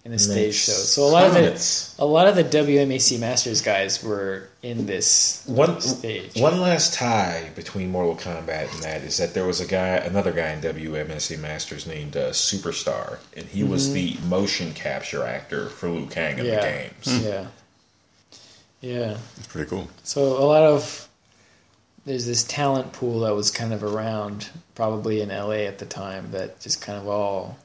in 0.09 0.13
the 0.13 0.19
stage 0.19 0.45
Makes 0.47 0.65
show. 0.65 0.71
So 0.71 1.03
a 1.03 1.11
lot 1.11 1.27
of 1.27 1.33
the 1.33 1.93
a 1.99 2.05
lot 2.05 2.27
of 2.27 2.35
the 2.35 2.43
WMAC 2.43 3.19
Masters 3.19 3.61
guys 3.61 4.03
were 4.03 4.49
in 4.63 4.87
this 4.87 5.43
One 5.45 5.79
stage. 5.81 6.35
one 6.41 6.59
last 6.59 6.95
tie 6.95 7.51
between 7.55 7.91
Mortal 7.91 8.15
Kombat 8.15 8.73
and 8.73 8.81
that 8.83 9.03
is 9.03 9.17
that 9.17 9.35
there 9.35 9.45
was 9.45 9.61
a 9.61 9.67
guy, 9.67 9.97
another 9.97 10.31
guy 10.31 10.49
in 10.51 10.61
WMAC 10.61 11.39
Masters 11.39 11.85
named 11.85 12.17
uh, 12.17 12.31
Superstar, 12.31 13.19
and 13.37 13.45
he 13.45 13.63
was 13.63 13.93
the 13.93 14.17
motion 14.27 14.73
capture 14.73 15.23
actor 15.23 15.69
for 15.69 15.89
Liu 15.89 16.07
Kang 16.07 16.39
in 16.39 16.45
Mm-hmm. 16.45 16.47
Yeah. 16.47 16.59
the 16.59 16.67
games. 16.67 17.25
Yeah, 17.25 17.47
yeah. 18.81 19.17
It's 19.37 19.47
pretty 19.47 19.69
cool. 19.69 19.87
So 20.03 20.23
a 20.41 20.45
lot 20.45 20.63
of 20.63 21.07
there's 22.05 22.25
this 22.25 22.43
talent 22.43 22.93
pool 22.93 23.19
that 23.19 23.35
was 23.35 23.51
kind 23.51 23.73
of 23.73 23.83
around, 23.83 24.49
probably 24.73 25.21
in 25.21 25.29
LA 25.29 25.67
at 25.67 25.77
the 25.77 25.85
time, 25.85 26.31
that 26.31 26.59
just 26.59 26.81
kind 26.81 26.97
of 26.97 27.07
all 27.07 27.57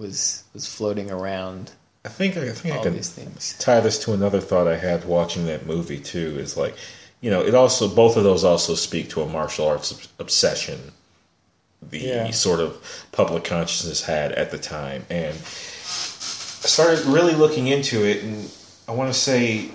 was 0.00 0.42
was 0.52 0.66
floating 0.66 1.10
around 1.10 1.70
I 2.04 2.08
think 2.08 2.36
I 2.36 2.50
think 2.50 2.74
I 2.74 2.82
can 2.82 2.94
these 2.94 3.10
things. 3.10 3.54
tie 3.58 3.80
this 3.80 3.98
to 4.00 4.14
another 4.14 4.40
thought 4.40 4.66
I 4.66 4.76
had 4.76 5.04
watching 5.04 5.46
that 5.46 5.66
movie 5.66 6.00
too. 6.00 6.38
Is 6.38 6.56
like, 6.56 6.74
you 7.20 7.30
know, 7.30 7.42
it 7.42 7.54
also 7.54 7.88
both 7.88 8.16
of 8.16 8.24
those 8.24 8.42
also 8.42 8.74
speak 8.74 9.10
to 9.10 9.22
a 9.22 9.26
martial 9.26 9.68
arts 9.68 10.08
obsession. 10.18 10.92
The 11.82 11.98
Yeah. 11.98 12.30
sort 12.30 12.60
of 12.60 12.76
public 13.12 13.44
consciousness 13.44 14.02
had 14.02 14.32
at 14.32 14.50
the 14.50 14.58
time, 14.58 15.04
and 15.10 15.34
I 15.34 16.68
started 16.68 17.04
really 17.06 17.34
looking 17.34 17.68
into 17.68 18.04
it, 18.04 18.22
and 18.22 18.50
I 18.88 18.92
want 18.92 19.12
to 19.12 19.18
say 19.18 19.70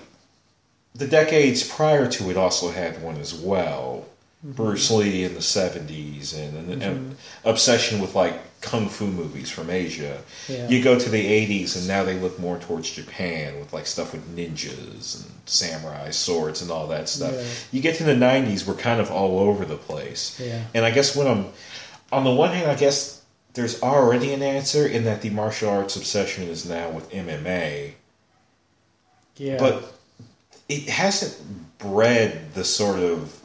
the 0.94 1.08
decades 1.08 1.64
prior 1.64 2.10
to 2.10 2.30
it 2.30 2.38
also 2.38 2.72
had 2.72 3.02
one 3.04 3.18
as 3.18 3.34
well. 3.34 4.06
Mm-hmm. 4.46 4.56
Bruce 4.56 4.92
Lee 4.92 5.24
in 5.24 5.34
the 5.36 5.42
seventies, 5.42 6.34
and 6.34 6.58
an, 6.58 6.82
an 6.82 6.96
mm-hmm. 6.98 7.50
obsession 7.50 8.00
with 8.00 8.16
like 8.16 8.40
kung 8.62 8.90
fu 8.90 9.06
movies 9.06 9.50
from 9.50 9.70
Asia. 9.70 10.22
Yeah. 10.48 10.68
You 10.68 10.84
go 10.84 10.98
to 10.98 11.10
the 11.10 11.24
'80s, 11.24 11.76
and 11.76 11.88
now 11.88 12.04
they 12.04 12.18
look 12.18 12.40
more 12.40 12.58
towards 12.58 12.92
Japan 12.92 13.60
with 13.60 13.74
like 13.74 13.86
stuff 13.88 14.14
with 14.14 14.36
ninjas 14.36 15.22
and 15.22 15.32
samurai 15.46 16.10
swords 16.10 16.62
and 16.62 16.72
all 16.72 16.88
that 16.88 17.08
stuff. 17.10 17.34
Yeah. 17.34 17.44
You 17.72 17.82
get 17.82 17.96
to 17.98 18.04
the 18.04 18.16
'90s, 18.16 18.66
we're 18.68 18.74
kind 18.74 19.00
of 19.00 19.12
all 19.12 19.40
over 19.40 19.66
the 19.66 19.78
place. 19.78 20.40
Yeah. 20.40 20.64
And 20.74 20.86
I 20.86 20.92
guess 20.92 21.16
when 21.16 21.28
I'm 21.28 21.46
on 22.12 22.24
the 22.24 22.32
one 22.32 22.52
hand, 22.52 22.70
I 22.70 22.76
guess 22.76 23.24
there's 23.54 23.82
already 23.82 24.34
an 24.34 24.42
answer 24.42 24.86
in 24.86 25.06
that 25.06 25.22
the 25.22 25.30
martial 25.30 25.70
arts 25.70 25.96
obsession 25.96 26.48
is 26.48 26.68
now 26.68 26.90
with 26.90 27.10
MMA, 27.12 27.94
Yeah, 29.38 29.58
but 29.58 29.94
it 30.68 30.90
hasn't 30.90 31.78
bred 31.78 32.54
the 32.54 32.64
sort 32.64 33.00
of 33.00 33.40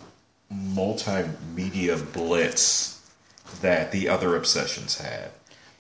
multimedia 0.53 2.13
blitz 2.13 3.00
that 3.63 3.93
the 3.93 4.09
other 4.09 4.37
obsessions 4.37 4.99
had. 4.99 5.31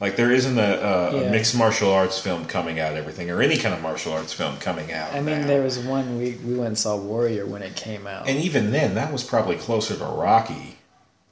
Like 0.01 0.16
there 0.16 0.31
isn't 0.33 0.59
a, 0.59 0.62
a, 0.62 1.14
Yeah. 1.14 1.21
a 1.29 1.31
mixed 1.31 1.55
martial 1.55 1.93
arts 1.93 2.18
film 2.18 2.47
coming 2.47 2.81
out, 2.81 2.95
everything, 2.97 3.31
or 3.31 3.43
any 3.43 3.57
kind 3.59 3.75
of 3.75 3.83
martial 3.83 4.12
arts 4.14 4.33
film 4.33 4.57
coming 4.57 4.93
out. 4.93 5.12
I 5.12 5.21
mean, 5.21 5.43
now. 5.43 5.47
there 5.47 5.62
was 5.62 5.79
one 5.79 6.18
we 6.18 6.39
we 6.45 6.55
went 6.55 6.68
and 6.68 6.79
saw 6.79 6.97
Warrior 6.97 7.45
when 7.47 7.62
it 7.62 7.77
came 7.77 8.07
out. 8.07 8.27
and 8.29 8.39
even 8.39 8.71
then, 8.71 8.95
that 8.95 9.12
was 9.12 9.23
probably 9.23 9.57
closer 9.57 9.95
to 9.97 10.05
Rocky 10.05 10.79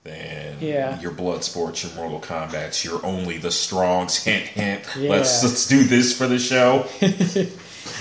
than 0.04 0.56
Yeah. 0.60 1.00
your 1.00 1.10
blood 1.12 1.44
sports, 1.44 1.82
your 1.82 1.92
Mortal 1.94 2.20
Kombat's, 2.20 2.84
your 2.84 3.04
only 3.04 3.38
the 3.38 3.50
strongs. 3.50 4.16
Hint, 4.24 4.44
hint. 4.46 4.82
Yeah. 4.96 5.10
Let's 5.12 5.42
let's 5.42 5.66
do 5.66 5.84
this 5.84 6.16
for 6.16 6.26
the 6.26 6.38
show. 6.38 6.86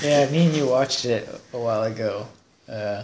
yeah, 0.04 0.30
me 0.30 0.48
and 0.48 0.56
you 0.56 0.68
watched 0.68 1.06
it 1.06 1.28
a 1.54 1.58
while 1.58 1.84
ago. 1.84 2.28
Uh, 2.68 3.04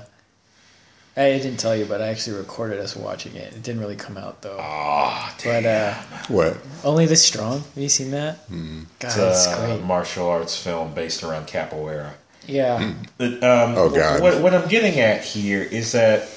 I 1.15 1.37
didn't 1.37 1.57
tell 1.57 1.75
you, 1.75 1.85
but 1.85 2.01
I 2.01 2.07
actually 2.07 2.37
recorded 2.37 2.79
us 2.79 2.95
watching 2.95 3.35
it. 3.35 3.53
It 3.53 3.61
didn't 3.61 3.81
really 3.81 3.95
come 3.95 4.17
out 4.17 4.41
though. 4.41 4.57
Ah, 4.59 5.35
But 5.43 5.65
uh, 5.65 5.93
What? 6.27 6.57
only 6.83 7.05
the 7.05 7.15
strong. 7.15 7.59
Have 7.59 7.77
you 7.83 7.89
seen 7.89 8.11
that? 8.11 8.39
God, 8.49 8.85
it's 8.99 9.17
it's 9.17 9.45
a 9.47 9.55
great. 9.65 9.83
martial 9.83 10.27
arts 10.27 10.57
film 10.57 10.93
based 10.95 11.21
around 11.23 11.45
capoeira. 11.47 12.13
Yeah, 12.47 12.93
But, 13.17 13.33
um, 13.43 13.75
Oh, 13.77 13.89
God. 13.89 14.21
What, 14.21 14.41
what 14.41 14.53
I'm 14.53 14.67
getting 14.67 14.99
at 14.99 15.23
here 15.23 15.61
is 15.61 15.93
that, 15.93 16.27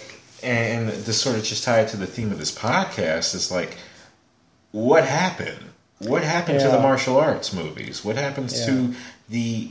and 0.42 0.88
to 0.90 1.12
sort 1.12 1.36
of 1.36 1.42
just 1.42 1.64
tie 1.64 1.80
it 1.80 1.88
to 1.88 1.96
the 1.96 2.06
theme 2.06 2.30
of 2.30 2.38
this 2.38 2.54
podcast, 2.54 3.34
is 3.34 3.50
like, 3.50 3.76
what 4.72 5.04
happened? 5.04 5.58
What 5.98 6.22
happened 6.22 6.60
to 6.60 6.68
the 6.68 6.78
martial 6.78 7.16
arts 7.16 7.52
movies? 7.54 8.04
What 8.04 8.16
happens 8.16 8.60
Yeah. 8.60 8.66
to 8.66 8.94
the 9.30 9.70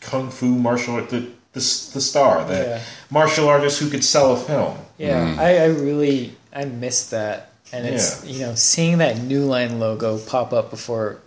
kung 0.00 0.30
fu 0.30 0.46
martial 0.46 0.94
art, 0.94 1.10
the, 1.10 1.28
the, 1.54 1.60
the 1.94 2.00
star, 2.00 2.44
the 2.44 2.54
Yeah. 2.54 2.80
martial 3.10 3.48
artist 3.48 3.80
who 3.80 3.88
could 3.88 4.04
sell 4.04 4.32
a 4.32 4.36
film? 4.36 4.76
yeah. 4.98 5.34
Mm. 5.34 5.38
I, 5.38 5.58
I 5.58 5.66
really 5.66 6.36
I 6.54 6.64
missed 6.66 7.10
that, 7.12 7.50
and 7.72 7.86
it's 7.86 8.24
Yeah. 8.24 8.32
you 8.32 8.40
know 8.46 8.54
seeing 8.54 8.98
that 8.98 9.18
New 9.18 9.44
Line 9.46 9.80
logo 9.80 10.18
pop 10.18 10.52
up 10.52 10.70
before 10.70 11.18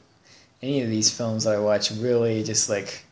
any 0.62 0.82
of 0.82 0.90
these 0.90 1.10
films 1.12 1.44
that 1.44 1.56
I 1.56 1.60
watch 1.60 1.92
really 1.92 2.44
just 2.44 2.70
like 2.70 3.04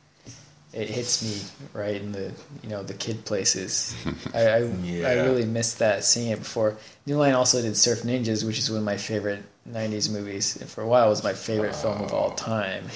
it 0.74 0.90
hits 0.90 1.24
me 1.24 1.36
right 1.74 1.96
in 2.02 2.12
the 2.12 2.32
you 2.64 2.70
know 2.70 2.84
the 2.84 2.94
kid 2.94 3.24
places. 3.26 3.96
I 4.34 4.48
I, 4.48 4.58
Yeah. 4.84 5.08
I 5.10 5.14
really 5.26 5.46
missed 5.46 5.80
that 5.80 6.04
seeing 6.04 6.30
it 6.32 6.40
before. 6.40 6.76
New 7.06 7.18
Line 7.18 7.34
also 7.34 7.62
did 7.62 7.76
Surf 7.78 8.02
Ninjas, 8.04 8.44
which 8.46 8.60
is 8.60 8.70
one 8.70 8.80
of 8.80 8.86
my 8.86 8.98
favorite 8.98 9.44
'90s 9.70 10.10
movies. 10.10 10.58
And 10.60 10.70
for 10.70 10.82
a 10.82 10.88
while, 10.88 11.08
it 11.08 11.10
was 11.10 11.24
my 11.24 11.34
favorite 11.34 11.76
film 11.76 12.02
of 12.02 12.14
all 12.14 12.32
time. 12.32 12.84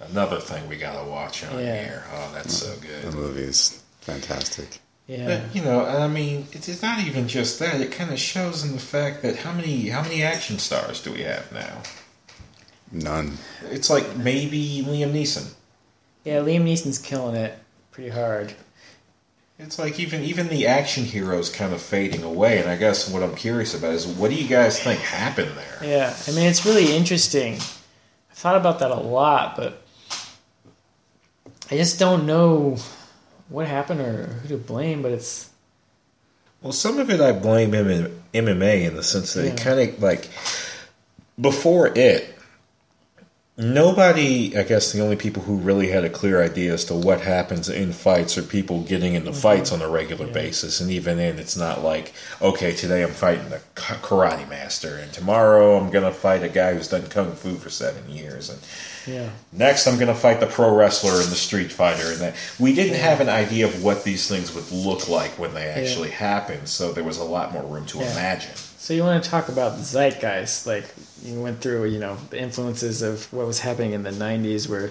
Another 0.00 0.40
thing 0.40 0.66
we 0.68 0.76
gotta 0.76 1.08
watch 1.08 1.44
on 1.44 1.58
Yeah. 1.58 1.82
here. 1.82 2.04
Oh, 2.14 2.30
that's 2.34 2.56
so 2.56 2.74
good. 2.80 3.02
The 3.12 3.16
movie's 3.16 3.80
fantastic. 4.00 4.78
Yeah, 5.06 5.26
But 5.26 5.54
you 5.56 5.62
know, 5.62 5.84
I 5.84 6.06
mean, 6.08 6.46
it's 6.52 6.82
not 6.82 7.00
even 7.00 7.28
just 7.28 7.58
that. 7.58 7.80
It 7.80 7.90
kind 7.92 8.10
of 8.12 8.18
shows 8.18 8.64
in 8.64 8.72
the 8.72 8.78
fact 8.80 9.22
that 9.22 9.36
how 9.36 9.52
many 9.52 9.88
how 9.88 10.02
many 10.02 10.22
action 10.22 10.58
stars 10.58 11.02
do 11.02 11.12
we 11.12 11.22
have 11.22 11.50
now? 11.52 11.82
None. 12.92 13.38
It's 13.70 13.90
like 13.90 14.16
maybe 14.16 14.82
Liam 14.86 15.12
Neeson. 15.12 15.52
yeah. 16.24 16.38
Liam 16.40 16.64
Neeson's 16.64 16.98
killing 16.98 17.36
it 17.36 17.58
pretty 17.90 18.10
hard. 18.10 18.54
It's 19.58 19.78
like 19.78 20.00
even 20.00 20.22
even 20.24 20.48
the 20.48 20.66
action 20.66 21.04
heroes 21.04 21.50
kind 21.50 21.72
of 21.74 21.82
fading 21.82 22.22
away. 22.22 22.58
And 22.58 22.70
I 22.70 22.76
guess 22.76 23.10
what 23.10 23.22
I'm 23.22 23.34
curious 23.34 23.74
about 23.74 23.92
is 23.94 24.06
what 24.06 24.30
do 24.30 24.36
you 24.36 24.48
guys 24.48 24.80
think 24.80 25.00
happened 25.00 25.50
there? 25.56 25.88
Yeah, 25.88 26.16
I 26.26 26.30
mean 26.32 26.46
it's 26.46 26.64
really 26.64 26.94
interesting. 26.96 27.54
I 27.56 28.34
thought 28.34 28.56
about 28.56 28.78
that 28.78 28.90
a 28.90 28.94
lot, 28.94 29.56
but 29.56 29.79
I 31.70 31.76
just 31.76 31.98
don't 31.98 32.26
know 32.26 32.76
what 33.48 33.66
happened 33.66 34.00
or 34.00 34.26
who 34.26 34.48
to 34.48 34.56
blame. 34.56 35.02
But 35.02 35.12
it's 35.12 35.50
Well, 36.62 36.72
some 36.72 36.98
of 36.98 37.10
it 37.10 37.20
I 37.20 37.32
blame 37.32 37.72
MMA 37.72 38.84
in 38.84 38.96
the 38.96 39.02
sense 39.02 39.34
that 39.34 39.44
it 39.44 39.60
kind 39.60 39.80
of 39.80 40.02
like 40.02 40.28
before 41.40 41.86
it, 41.96 42.34
nobody. 43.60 44.56
I 44.56 44.62
guess 44.62 44.92
the 44.92 45.00
only 45.00 45.16
people 45.16 45.42
who 45.42 45.56
really 45.56 45.88
had 45.88 46.04
a 46.04 46.10
clear 46.10 46.42
idea 46.42 46.72
as 46.72 46.84
to 46.86 46.94
what 46.94 47.20
happens 47.20 47.68
in 47.68 47.92
fights 47.92 48.36
are 48.38 48.42
people 48.42 48.82
getting 48.82 49.14
into 49.14 49.30
mm-hmm. 49.30 49.40
fights 49.40 49.72
on 49.72 49.82
a 49.82 49.88
regular 49.88 50.26
basis, 50.26 50.80
and 50.80 50.90
even 50.90 51.18
then, 51.18 51.38
it's 51.38 51.56
not 51.56 51.82
like 51.82 52.12
okay, 52.40 52.72
today 52.72 53.02
I'm 53.02 53.12
fighting 53.12 53.52
ka- 53.74 53.98
karate 54.02 54.48
master, 54.48 54.96
and 54.96 55.12
tomorrow 55.12 55.78
I'm 55.78 55.90
gonna 55.90 56.12
fight 56.12 56.42
a 56.42 56.48
guy 56.48 56.74
who's 56.74 56.88
done 56.88 57.06
kung 57.08 57.32
fu 57.32 57.56
for 57.56 57.70
seven 57.70 58.08
years, 58.10 58.50
and 58.50 58.58
yeah, 59.06 59.30
Next, 59.52 59.86
I'm 59.86 59.96
going 59.96 60.08
to 60.08 60.14
fight 60.14 60.40
the 60.40 60.46
pro 60.46 60.74
wrestler 60.74 61.20
and 61.20 61.30
the 61.30 61.36
street 61.36 61.72
fighter, 61.72 62.12
and 62.12 62.20
that 62.20 62.36
we 62.58 62.74
didn't 62.74 62.98
have 62.98 63.20
an 63.20 63.28
idea 63.28 63.66
of 63.66 63.82
what 63.82 64.04
these 64.04 64.28
things 64.28 64.54
would 64.54 64.70
look 64.70 65.08
like 65.08 65.38
when 65.38 65.54
they 65.54 65.68
actually 65.68 66.10
happened. 66.10 66.68
So 66.68 66.92
there 66.92 67.04
was 67.04 67.18
a 67.18 67.24
lot 67.24 67.52
more 67.52 67.64
room 67.64 67.86
to 67.86 67.98
Yeah. 67.98 68.12
imagine. 68.12 68.52
So 68.90 68.94
you 68.94 69.04
want 69.04 69.22
to 69.22 69.30
talk 69.30 69.48
about 69.48 69.78
zeitgeist? 69.78 70.66
Like 70.66 70.84
you 71.22 71.40
went 71.40 71.60
through, 71.60 71.84
you 71.84 72.00
know, 72.00 72.16
the 72.30 72.40
influences 72.40 73.02
of 73.02 73.32
what 73.32 73.46
was 73.46 73.60
happening 73.60 73.92
in 73.92 74.02
the 74.02 74.10
'90s, 74.10 74.68
where 74.68 74.90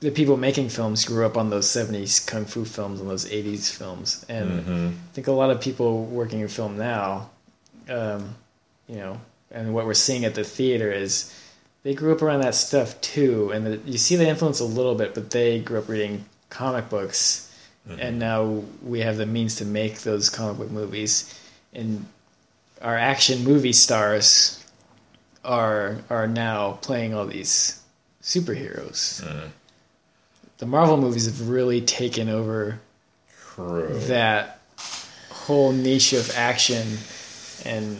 the 0.00 0.10
people 0.10 0.36
making 0.36 0.68
films 0.68 1.06
grew 1.06 1.24
up 1.24 1.38
on 1.38 1.48
those 1.48 1.66
'70s 1.66 2.26
kung 2.26 2.44
fu 2.44 2.66
films 2.66 3.00
and 3.00 3.08
those 3.08 3.24
'80s 3.24 3.74
films, 3.74 4.26
and 4.28 4.50
I 4.68 5.14
think 5.14 5.28
a 5.28 5.32
lot 5.32 5.48
of 5.48 5.62
people 5.62 6.04
working 6.04 6.40
in 6.40 6.48
film 6.48 6.76
now, 6.76 7.30
um, 7.88 8.34
you 8.86 8.96
know, 8.96 9.18
and 9.50 9.72
what 9.72 9.86
we're 9.86 9.94
seeing 9.94 10.26
at 10.26 10.34
the 10.34 10.44
theater 10.44 10.92
is 10.92 11.32
they 11.84 11.94
grew 11.94 12.12
up 12.12 12.20
around 12.20 12.42
that 12.42 12.54
stuff 12.54 13.00
too, 13.00 13.50
and 13.52 13.66
the, 13.66 13.76
you 13.90 13.96
see 13.96 14.16
the 14.16 14.28
influence 14.28 14.60
a 14.60 14.66
little 14.66 14.94
bit, 14.94 15.14
but 15.14 15.30
they 15.30 15.58
grew 15.58 15.78
up 15.78 15.88
reading 15.88 16.26
comic 16.50 16.90
books, 16.90 17.50
and 17.98 18.18
now 18.18 18.62
we 18.82 19.00
have 19.00 19.16
the 19.16 19.24
means 19.24 19.54
to 19.54 19.64
make 19.64 20.00
those 20.00 20.28
comic 20.28 20.58
book 20.58 20.70
movies, 20.70 21.32
and 21.72 22.04
our 22.84 22.96
action 22.96 23.42
movie 23.42 23.72
stars 23.72 24.62
are 25.44 25.96
are 26.10 26.26
now 26.28 26.72
playing 26.82 27.14
all 27.14 27.26
these 27.26 27.82
superheroes. 28.22 29.22
Mm-hmm. 29.22 29.48
The 30.58 30.66
Marvel 30.66 30.96
movies 30.96 31.24
have 31.26 31.48
really 31.48 31.80
taken 31.80 32.28
over 32.28 32.78
True. 33.54 33.98
that 34.06 34.60
whole 35.30 35.72
niche 35.72 36.12
of 36.12 36.30
action 36.36 36.98
and 37.64 37.96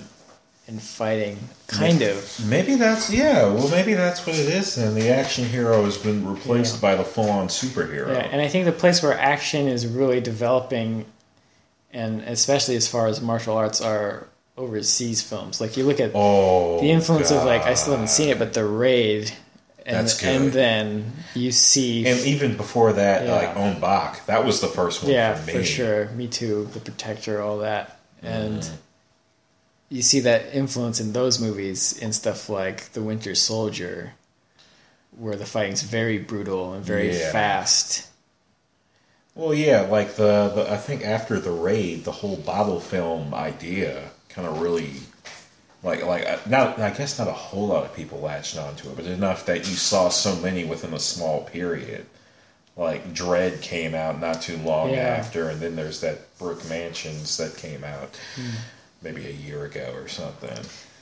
and 0.67 0.81
fighting, 0.81 1.39
kind 1.67 2.01
of. 2.01 2.47
Maybe 2.47 2.75
that's 2.77 3.11
yeah. 3.11 3.43
Well, 3.53 3.69
maybe 3.69 3.95
that's 3.95 4.27
what 4.27 4.37
it 4.37 4.49
is. 4.49 4.79
And 4.79 4.97
the 4.97 5.11
action 5.11 5.45
hero 5.45 5.85
has 5.85 5.99
been 5.99 6.27
replaced 6.27 6.77
Yeah. 6.77 6.81
by 6.81 6.95
the 6.95 7.05
full-on 7.05 7.49
superhero. 7.49 8.09
Yeah, 8.09 8.29
and 8.31 8.41
I 8.41 8.49
think 8.49 8.65
the 8.65 8.73
place 8.73 9.03
where 9.03 9.19
action 9.19 9.69
is 9.69 9.87
really 9.87 10.21
developing, 10.23 11.05
and 11.93 12.23
especially 12.23 12.77
as 12.77 12.89
far 12.89 13.09
as 13.09 13.21
martial 13.21 13.57
arts 13.59 13.83
are 13.83 14.27
overseas 14.57 15.23
films. 15.23 15.61
Like 15.61 15.77
you 15.77 15.85
look 15.85 16.01
at 16.01 16.13
oh, 16.15 16.81
the 16.81 16.91
influence 16.91 17.31
of 17.31 17.45
like 17.45 17.63
I 17.63 17.75
still 17.75 17.93
haven't 17.95 18.09
seen 18.09 18.29
it, 18.29 18.39
but 18.39 18.53
the 18.53 18.65
raid, 18.65 19.33
and 19.87 19.97
That's 19.97 20.21
good. 20.21 20.29
and 20.43 20.53
then 20.53 21.13
you 21.35 21.51
see, 21.53 22.07
And 22.07 22.21
even 22.21 22.57
before 22.57 22.93
that, 22.95 23.27
Yeah. 23.27 23.35
like 23.35 23.57
Ong-Bak, 23.57 24.27
that 24.27 24.45
was 24.45 24.61
the 24.61 24.69
first 24.69 25.03
one 25.03 25.13
yeah, 25.13 25.35
for 25.35 25.47
me. 25.47 25.53
for 25.55 25.65
sure, 25.65 26.09
me 26.11 26.29
too, 26.29 26.69
the 26.73 26.81
Protector, 26.81 27.41
all 27.43 27.59
that, 27.59 27.99
and 28.23 28.61
Mm-hmm. 28.61 28.75
you 29.91 30.03
see 30.03 30.21
that 30.21 30.55
influence 30.55 31.01
in 31.01 31.13
those 31.13 31.41
movies 31.41 31.97
in 31.99 32.13
stuff 32.13 32.49
like 32.49 32.93
The 32.93 33.03
Winter 33.03 33.35
Soldier, 33.35 34.15
where 35.17 35.37
the 35.37 35.47
fighting's 35.47 35.83
very 35.83 36.19
brutal 36.19 36.73
and 36.75 36.85
very 36.85 37.17
Yeah. 37.17 37.33
fast. 37.33 38.09
Well, 39.35 39.53
yeah, 39.53 39.81
like 39.83 40.15
the, 40.15 40.53
the 40.55 40.71
I 40.73 40.77
think 40.77 41.05
after 41.05 41.41
the 41.41 41.51
raid, 41.51 42.05
the 42.05 42.13
whole 42.13 42.37
bottle 42.37 42.79
film 42.81 43.35
idea 43.35 44.11
kind 44.35 44.47
of 44.49 44.61
really, 44.61 44.91
like 45.83 46.05
like 46.05 46.27
uh, 46.27 46.39
not 46.47 46.79
I 46.79 46.91
guess 46.91 47.19
not 47.19 47.29
a 47.29 47.33
whole 47.33 47.69
lot 47.69 47.85
of 47.85 47.95
people 47.95 48.21
latched 48.21 48.57
onto 48.59 48.89
it, 48.91 48.97
but 48.97 49.07
enough 49.07 49.47
that 49.47 49.59
you 49.69 49.75
saw 49.75 50.09
so 50.09 50.35
many 50.37 50.65
within 50.65 50.93
a 50.95 50.99
small 50.99 51.43
period. 51.45 52.07
Like 52.77 53.15
Dread 53.15 53.61
came 53.61 53.95
out 53.95 54.21
not 54.21 54.43
too 54.43 54.57
long 54.57 54.91
Yeah. 54.91 54.97
after, 55.19 55.49
and 55.49 55.61
then 55.61 55.77
there's 55.77 56.01
that 56.01 56.37
Brick 56.39 56.69
Mansions 56.69 57.37
that 57.37 57.57
came 57.57 57.85
out 57.85 58.17
Hmm. 58.35 58.51
maybe 59.01 59.27
a 59.27 59.31
year 59.31 59.65
ago 59.65 59.93
or 59.95 60.09
something. 60.09 60.59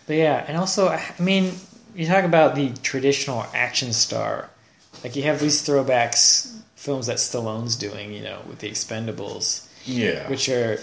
But 0.06 0.16
yeah, 0.16 0.44
and 0.46 0.58
also, 0.58 0.88
I 0.88 1.00
mean, 1.18 1.54
you 1.94 2.06
talk 2.06 2.24
about 2.24 2.54
the 2.56 2.70
traditional 2.82 3.46
action 3.54 3.92
star. 3.94 4.50
Like 5.02 5.16
you 5.16 5.22
have 5.22 5.40
these 5.40 5.66
throwbacks 5.66 6.52
films 6.76 7.06
that 7.06 7.16
Stallone's 7.16 7.76
doing, 7.76 8.12
you 8.12 8.22
know, 8.22 8.40
with 8.46 8.58
the 8.58 8.68
Expendables, 8.68 9.66
Yeah, 9.86 10.28
which 10.28 10.48
are, 10.50 10.78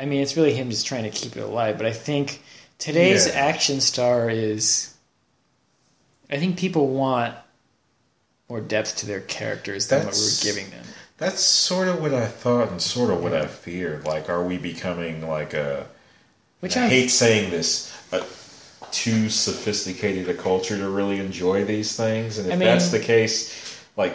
I 0.00 0.04
mean, 0.06 0.22
it's 0.22 0.36
really 0.36 0.54
him 0.54 0.70
just 0.70 0.86
trying 0.86 1.04
to 1.04 1.10
keep 1.10 1.36
it 1.36 1.40
alive. 1.40 1.76
But 1.76 1.86
I 1.86 1.92
think 1.92 2.42
today's 2.78 3.26
Yeah. 3.26 3.34
action 3.34 3.80
star 3.80 4.28
is, 4.30 4.90
I 6.30 6.38
think 6.38 6.58
people 6.58 6.88
want 6.88 7.34
more 8.48 8.60
depth 8.60 8.96
to 8.96 9.06
their 9.06 9.20
characters 9.20 9.86
than 9.88 10.04
what 10.06 10.14
we're 10.14 10.42
giving 10.42 10.70
them. 10.70 10.84
That's 11.18 11.40
sort 11.40 11.88
of 11.88 12.00
what 12.00 12.12
I 12.12 12.26
thought 12.26 12.70
and 12.70 12.82
sort 12.82 13.10
of 13.10 13.22
what 13.22 13.32
I 13.34 13.46
feared. 13.46 14.04
Like, 14.04 14.28
are 14.28 14.44
we 14.44 14.58
becoming 14.58 15.26
like 15.26 15.54
a? 15.54 15.86
Which 16.60 16.76
I 16.76 16.86
I 16.86 16.88
hate 16.88 17.08
saying 17.08 17.50
this, 17.50 17.92
but 18.10 18.26
too 18.90 19.28
sophisticated 19.28 20.28
a 20.28 20.34
culture 20.34 20.76
to 20.76 20.88
really 20.88 21.18
enjoy 21.18 21.64
these 21.64 21.94
things. 21.96 22.38
And 22.38 22.46
if 22.48 22.52
I 22.52 22.56
mean- 22.56 22.66
that's 22.68 22.88
the 22.90 23.00
case, 23.00 23.52
like, 23.96 24.14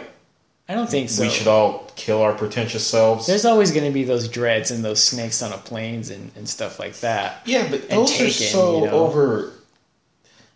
I 0.70 0.74
don't 0.74 0.88
think 0.88 1.10
so. 1.10 1.24
we 1.24 1.30
should 1.30 1.48
all 1.48 1.90
kill 1.96 2.22
our 2.22 2.32
pretentious 2.32 2.86
selves. 2.86 3.26
There's 3.26 3.44
always 3.44 3.72
going 3.72 3.86
to 3.86 3.90
be 3.92 4.04
those 4.04 4.28
dreads 4.28 4.70
and 4.70 4.84
those 4.84 5.02
snakes 5.02 5.42
on 5.42 5.52
a 5.52 5.58
planes 5.58 6.10
and, 6.10 6.30
and 6.36 6.48
stuff 6.48 6.78
like 6.78 6.94
that. 7.00 7.42
yeah, 7.44 7.68
but 7.68 7.80
and 7.90 7.90
those 7.90 8.20
are 8.20 8.30
so 8.30 8.78
you 8.78 8.86
know. 8.86 8.92
over. 8.92 9.52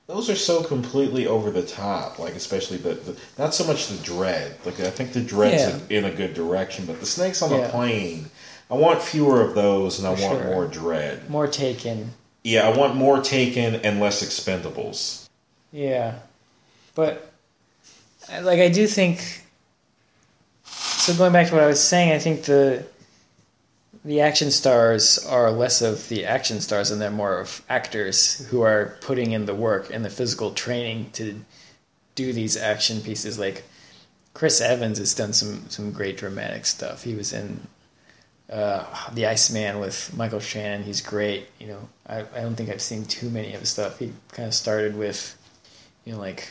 Those 0.07 0.31
are 0.31 0.37
so 0.37 0.63
completely 0.63 1.27
over 1.27 1.51
the 1.51 1.65
top. 1.65 2.21
Like 2.21 2.35
especially 2.35 2.77
the, 2.77 2.95
the 2.95 3.17
not 3.39 3.55
so 3.55 3.67
much 3.67 3.89
the 3.89 3.97
dread. 4.05 4.57
Like 4.65 4.79
I 4.79 4.91
think 4.91 5.15
the 5.15 5.21
dread's 5.21 5.65
Yeah. 5.91 5.99
in 5.99 6.05
a 6.05 6.13
good 6.13 6.33
direction, 6.33 6.87
but 6.87 7.01
the 7.01 7.07
snakes 7.07 7.43
on 7.43 7.51
Yeah. 7.51 7.63
the 7.63 7.69
plane. 7.71 8.27
I 8.71 8.75
want 8.75 9.03
fewer 9.03 9.41
of 9.43 9.57
those, 9.57 9.99
and 9.99 10.07
I 10.07 10.11
want 10.11 10.21
sure. 10.21 10.45
more 10.45 10.67
dread. 10.69 11.29
More 11.29 11.49
taken. 11.49 12.13
Yeah, 12.45 12.69
I 12.69 12.77
want 12.77 12.95
more 12.95 13.21
taken 13.21 13.75
and 13.77 13.99
less 13.99 14.23
expendables. 14.23 15.29
Yeah, 15.73 16.21
but 16.95 17.33
like 18.43 18.61
I 18.61 18.69
do 18.69 18.87
think. 18.87 19.41
So 21.05 21.15
going 21.15 21.35
back 21.35 21.49
to 21.49 21.55
what 21.55 21.63
I 21.63 21.67
was 21.67 21.83
saying, 21.83 22.13
I 22.13 22.19
think 22.19 22.45
the 22.45 22.83
the 24.07 24.23
action 24.23 24.51
stars 24.51 25.19
are 25.27 25.51
less 25.51 25.83
of 25.83 26.09
the 26.09 26.25
action 26.25 26.63
stars 26.63 26.91
and 26.91 26.99
they're 26.99 27.11
more 27.11 27.41
of 27.41 27.61
actors 27.69 28.47
who 28.47 28.63
are 28.63 28.97
putting 29.03 29.33
in 29.33 29.45
the 29.45 29.55
work 29.55 29.93
and 29.93 30.03
the 30.03 30.09
physical 30.09 30.53
training 30.53 31.11
to 31.13 31.45
do 32.15 32.33
these 32.33 32.57
action 32.57 33.03
pieces. 33.03 33.39
Like 33.39 33.65
Chris 34.33 34.63
Evans 34.63 34.97
has 34.97 35.13
done 35.13 35.35
some 35.35 35.69
some 35.69 35.93
great 35.93 36.17
dramatic 36.17 36.65
stuff. 36.65 37.05
He 37.05 37.15
was 37.15 37.35
in 37.35 37.61
uh, 38.51 38.87
The 39.13 39.27
Iceman 39.27 39.81
with 39.81 40.11
Michael 40.17 40.41
Shannon. 40.41 40.85
He's 40.85 41.03
great. 41.03 41.49
You 41.61 41.67
know, 41.67 41.89
I, 42.07 42.21
I 42.21 42.41
don't 42.41 42.55
think 42.55 42.71
I've 42.71 42.81
seen 42.81 43.05
too 43.05 43.29
many 43.29 43.53
of 43.53 43.61
his 43.61 43.69
stuff. 43.69 43.99
He 43.99 44.11
kind 44.33 44.49
of 44.49 44.55
started 44.55 44.97
with, 44.97 45.37
you 46.07 46.15
know, 46.15 46.19
like 46.19 46.49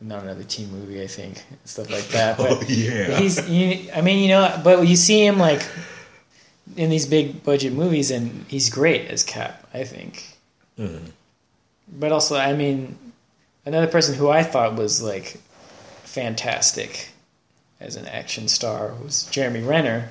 not 0.00 0.22
another 0.22 0.44
teen 0.44 0.70
movie, 0.70 1.02
I 1.02 1.06
think, 1.06 1.42
stuff 1.64 1.90
like 1.90 2.04
that. 2.08 2.36
But 2.36 2.50
Oh, 2.50 2.62
yeah. 2.68 3.18
he's. 3.18 3.48
You, 3.48 3.90
I 3.94 4.00
mean, 4.02 4.18
you 4.22 4.28
know, 4.28 4.60
but 4.62 4.86
you 4.86 4.96
see 4.96 5.24
him 5.24 5.38
like 5.38 5.66
in 6.76 6.90
these 6.90 7.06
big 7.06 7.42
budget 7.44 7.72
movies, 7.72 8.10
and 8.10 8.44
he's 8.48 8.68
great 8.70 9.08
as 9.10 9.22
Cap. 9.22 9.66
I 9.72 9.84
think. 9.84 10.24
Mm-hmm. 10.78 11.06
But 11.98 12.12
also, 12.12 12.36
I 12.36 12.52
mean, 12.54 12.98
another 13.64 13.86
person 13.86 14.14
who 14.14 14.28
I 14.28 14.42
thought 14.42 14.74
was 14.76 15.02
like 15.02 15.36
fantastic 16.04 17.10
as 17.80 17.96
an 17.96 18.06
action 18.06 18.48
star 18.48 18.92
was 19.02 19.24
Jeremy 19.30 19.60
Renner, 19.60 20.08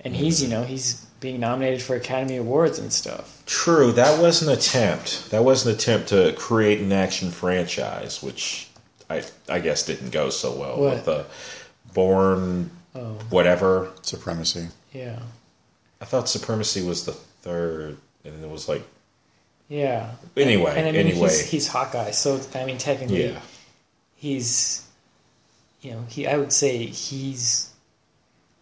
and 0.00 0.14
he's 0.14 0.42
you 0.42 0.48
know 0.48 0.62
he's 0.64 1.04
being 1.20 1.40
nominated 1.40 1.80
for 1.82 1.96
Academy 1.96 2.36
Awards 2.36 2.78
and 2.78 2.92
stuff. 2.92 3.42
True, 3.46 3.92
that 3.92 4.20
was 4.20 4.42
an 4.42 4.52
attempt. 4.52 5.30
That 5.30 5.44
was 5.44 5.64
an 5.66 5.74
attempt 5.74 6.08
to 6.08 6.34
create 6.36 6.80
an 6.80 6.92
action 6.92 7.30
franchise, 7.30 8.22
which 8.22 8.68
I 9.10 9.22
I 9.48 9.60
guess 9.60 9.84
didn't 9.86 10.10
go 10.10 10.30
so 10.30 10.52
well 10.58 10.78
What? 10.80 10.94
with 10.94 11.04
the 11.04 11.26
Bourne 11.94 12.70
Oh 12.94 13.14
whatever. 13.30 13.92
Supremacy. 14.02 14.68
yeah, 14.92 15.18
I 16.00 16.04
thought 16.06 16.28
Supremacy 16.28 16.82
was 16.82 17.04
the 17.04 17.12
third, 17.12 17.98
and 18.24 18.42
it 18.42 18.50
was 18.50 18.68
like 18.68 18.82
yeah. 19.68 20.12
Anyway, 20.36 20.70
and, 20.76 20.86
I 20.88 20.92
mean, 20.92 21.00
anyway. 21.08 21.28
he's, 21.28 21.40
he's 21.50 21.68
Hawkeye, 21.68 22.12
so 22.12 22.40
I 22.54 22.64
mean 22.64 22.78
technically 22.78 23.26
yeah, 23.26 23.40
he's 24.14 24.86
you 25.82 25.92
know 25.92 26.04
he 26.08 26.26
I 26.26 26.36
would 26.36 26.52
say 26.52 26.86
he's. 26.86 27.70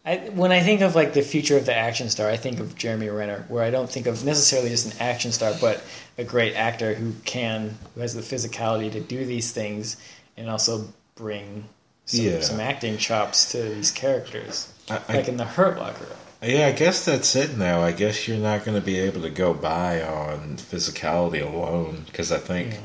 I, 0.07 0.17
when 0.35 0.53
I 0.53 0.61
think 0.61 0.83
of 0.83 0.95
like 0.95 1.15
the 1.15 1.23
future 1.23 1.57
of 1.57 1.65
the 1.65 1.75
action 1.75 2.11
star, 2.11 2.29
I 2.29 2.37
think 2.37 2.61
of 2.61 2.75
Jeremy 2.77 3.09
Renner, 3.09 3.47
where 3.49 3.65
I 3.65 3.71
don't 3.71 3.89
think 3.91 4.07
of 4.07 4.23
necessarily 4.23 4.69
just 4.69 4.93
an 4.93 5.01
action 5.01 5.33
star, 5.33 5.55
but 5.63 5.83
a 6.19 6.25
great 6.25 6.55
actor 6.57 6.93
who 6.93 7.15
can, 7.25 7.75
who 7.95 8.03
has 8.03 8.13
the 8.13 8.21
physicality 8.21 8.93
to 8.93 9.01
do 9.01 9.25
these 9.25 9.51
things, 9.53 9.97
and 10.37 10.51
also 10.51 10.87
bring 11.15 11.65
some, 12.07 12.21
Yeah. 12.25 12.41
some 12.41 12.61
acting 12.61 12.99
chops 12.99 13.51
to 13.53 13.63
these 13.63 13.91
characters, 13.91 14.73
I, 14.91 15.01
I, 15.09 15.17
like 15.17 15.29
in 15.29 15.37
the 15.37 15.45
Hurt 15.45 15.79
Locker. 15.79 16.07
yeah. 16.43 16.67
I 16.67 16.73
guess 16.73 17.05
that's 17.05 17.35
it 17.37 17.57
now. 17.57 17.81
I 17.83 17.93
guess 17.93 18.29
you're 18.29 18.37
not 18.37 18.65
going 18.65 18.79
to 18.79 18.85
be 18.85 18.99
able 18.99 19.23
to 19.23 19.31
go 19.31 19.55
by 19.55 20.03
on 20.03 20.57
physicality 20.57 21.41
alone 21.43 22.05
because 22.07 22.31
I 22.33 22.39
think 22.39 22.73
Yeah. 22.75 22.79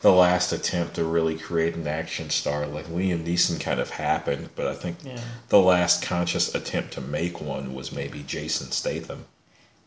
the 0.00 0.12
last 0.12 0.52
attempt 0.52 0.94
to 0.94 1.04
really 1.04 1.36
create 1.36 1.74
an 1.74 1.86
action 1.86 2.30
star, 2.30 2.66
like 2.66 2.86
Liam 2.86 3.24
Neeson, 3.24 3.60
kind 3.60 3.78
of 3.80 3.90
happened, 3.90 4.48
but 4.56 4.66
I 4.66 4.74
think 4.74 4.98
Yeah, 5.04 5.20
the 5.48 5.60
last 5.60 6.02
conscious 6.02 6.54
attempt 6.54 6.92
to 6.94 7.00
make 7.00 7.40
one 7.40 7.74
was 7.74 7.92
maybe 7.92 8.22
Jason 8.26 8.70
Statham. 8.70 9.26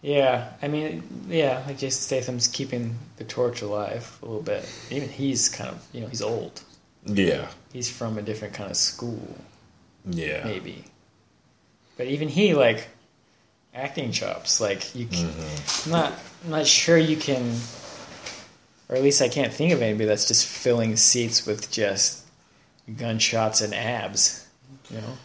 yeah. 0.02 0.52
I 0.62 0.68
mean, 0.68 1.02
yeah, 1.28 1.64
like 1.66 1.80
Jason 1.80 2.02
Statham's 2.04 2.48
keeping 2.48 2.98
the 3.18 3.24
torch 3.24 3.62
alive 3.64 4.20
a 4.22 4.26
little 4.26 4.44
bit. 4.44 4.70
Even 4.92 5.10
he's 5.10 5.50
kind 5.50 5.70
of, 5.72 5.84
you 5.94 6.02
know, 6.02 6.08
he's 6.08 6.22
old. 6.22 6.62
Yeah, 7.06 7.48
He's 7.72 7.90
from 7.92 8.18
a 8.18 8.22
different 8.22 8.54
kind 8.54 8.72
of 8.72 8.78
school. 8.78 9.36
yeah. 10.06 10.44
maybe. 10.46 10.84
But 11.98 12.08
even 12.08 12.28
he, 12.30 12.54
like, 12.54 12.88
acting 13.74 14.12
chops. 14.12 14.60
Like, 14.60 14.94
you, 14.96 15.06
can, 15.08 15.28
Mm-hmm. 15.28 15.94
I'm 15.94 16.02
not, 16.02 16.14
I'm 16.44 16.52
not 16.52 16.68
sure 16.68 16.98
you 16.98 17.16
can, 17.18 17.54
or 18.90 18.96
at 18.96 19.04
least 19.04 19.22
I 19.22 19.30
can't 19.30 19.54
think 19.54 19.72
of 19.74 19.82
anybody 19.82 20.06
that's 20.06 20.28
just 20.28 20.46
filling 20.48 20.96
seats 20.96 21.46
with 21.46 21.72
just 21.72 22.24
gunshots 22.98 23.62
and 23.62 23.74
abs. 23.74 24.46
You 24.90 24.98
know, 24.98 25.18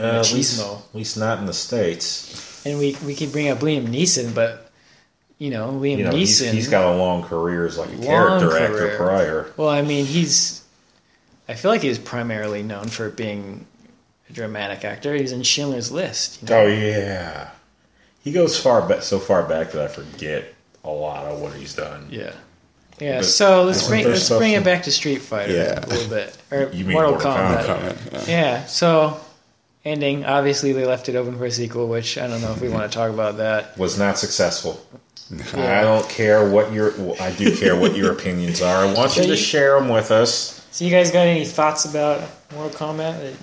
Uh, 0.00 0.20
at, 0.20 0.32
least, 0.32 0.60
at 0.60 0.94
least 0.94 1.16
not 1.16 1.38
in 1.38 1.46
the 1.46 1.52
states. 1.54 2.64
and 2.66 2.78
we 2.78 2.96
we 3.06 3.14
could 3.14 3.32
bring 3.32 3.48
up 3.48 3.58
Liam 3.60 3.86
Neeson, 3.86 4.34
but 4.34 4.70
you 5.38 5.50
know, 5.50 5.70
Liam 5.70 5.98
You 5.98 6.04
know, 6.04 6.10
he's, 6.10 6.40
Neeson. 6.42 6.52
he's 6.52 6.68
got 6.68 6.92
a 6.92 6.96
long 6.96 7.22
career 7.22 7.66
as 7.66 7.78
like 7.78 7.90
a 7.92 7.98
character 7.98 8.56
actor 8.58 8.96
prior. 8.96 9.52
Well, 9.56 9.68
I 9.68 9.82
mean, 9.82 10.04
he's. 10.06 10.62
I 11.48 11.54
feel 11.54 11.70
like 11.70 11.82
he's 11.82 11.98
primarily 11.98 12.62
known 12.62 12.88
for 12.88 13.08
being 13.10 13.66
a 14.28 14.32
dramatic 14.32 14.84
actor. 14.84 15.14
He's 15.14 15.32
in 15.32 15.42
Schindler's 15.42 15.90
List. 15.90 16.42
You 16.42 16.48
know? 16.48 16.60
Oh 16.60 16.66
yeah, 16.66 17.50
he 18.22 18.32
goes 18.32 18.58
far 18.60 18.86
back, 18.86 19.02
so 19.02 19.18
far 19.18 19.42
back 19.44 19.72
that 19.72 19.82
I 19.84 19.88
forget 19.88 20.54
a 20.84 20.90
lot 20.90 21.24
of 21.26 21.40
what 21.40 21.54
he's 21.54 21.74
done. 21.74 22.06
Yeah. 22.10 22.32
Yeah, 23.00 23.18
But 23.18 23.26
so 23.26 23.62
let's 23.62 23.86
bring 23.86 24.04
let's 24.06 24.28
bring 24.28 24.54
it 24.54 24.64
back 24.64 24.82
to 24.82 24.90
Street 24.90 25.18
Fighter 25.22 25.52
Yeah. 25.54 25.84
a 25.84 25.86
little 25.86 26.08
bit, 26.10 26.36
or 26.50 26.68
You 26.72 26.84
mean 26.84 26.94
Mortal, 26.94 27.12
Mortal 27.12 27.32
Kombat. 27.32 27.64
Kombat. 27.64 28.12
Yeah. 28.12 28.34
Yeah, 28.58 28.66
so 28.66 29.20
ending. 29.84 30.24
Obviously, 30.24 30.72
they 30.72 30.84
left 30.84 31.08
it 31.08 31.14
open 31.14 31.38
for 31.38 31.44
a 31.44 31.50
sequel, 31.50 31.86
which 31.86 32.18
I 32.18 32.26
don't 32.26 32.40
know 32.40 32.50
if 32.50 32.60
we 32.60 32.68
want 32.68 32.90
to 32.90 32.98
talk 32.98 33.10
about 33.10 33.36
that. 33.36 33.78
Was 33.78 33.98
not 34.00 34.18
successful. 34.18 34.84
I 35.54 35.82
don't 35.82 36.08
care 36.08 36.48
what 36.50 36.72
your. 36.72 36.90
Well, 36.98 37.14
I 37.20 37.30
do 37.30 37.54
care 37.56 37.76
what 37.76 37.94
your 37.96 38.10
opinions 38.12 38.60
are. 38.62 38.84
I 38.84 38.92
want 38.92 39.16
you 39.16 39.24
to 39.26 39.36
share 39.36 39.78
them 39.78 39.88
with 39.90 40.10
us. 40.10 40.57
So, 40.70 40.84
you 40.84 40.90
guys 40.90 41.10
got 41.10 41.26
any 41.26 41.44
thoughts 41.44 41.84
about 41.84 42.22
Mortal 42.54 42.70
Kombat? 42.78 43.34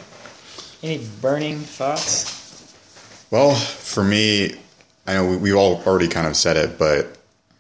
Any 0.83 1.05
burning 1.21 1.59
thoughts? 1.59 2.73
Well, 3.31 3.55
for 3.55 4.03
me, 4.03 4.53
I 5.07 5.15
know 5.15 5.27
we, 5.27 5.37
we 5.37 5.53
all 5.53 5.81
already 5.85 6.07
kind 6.07 6.27
of 6.27 6.35
said 6.35 6.55
it, 6.57 6.77
but 6.77 7.17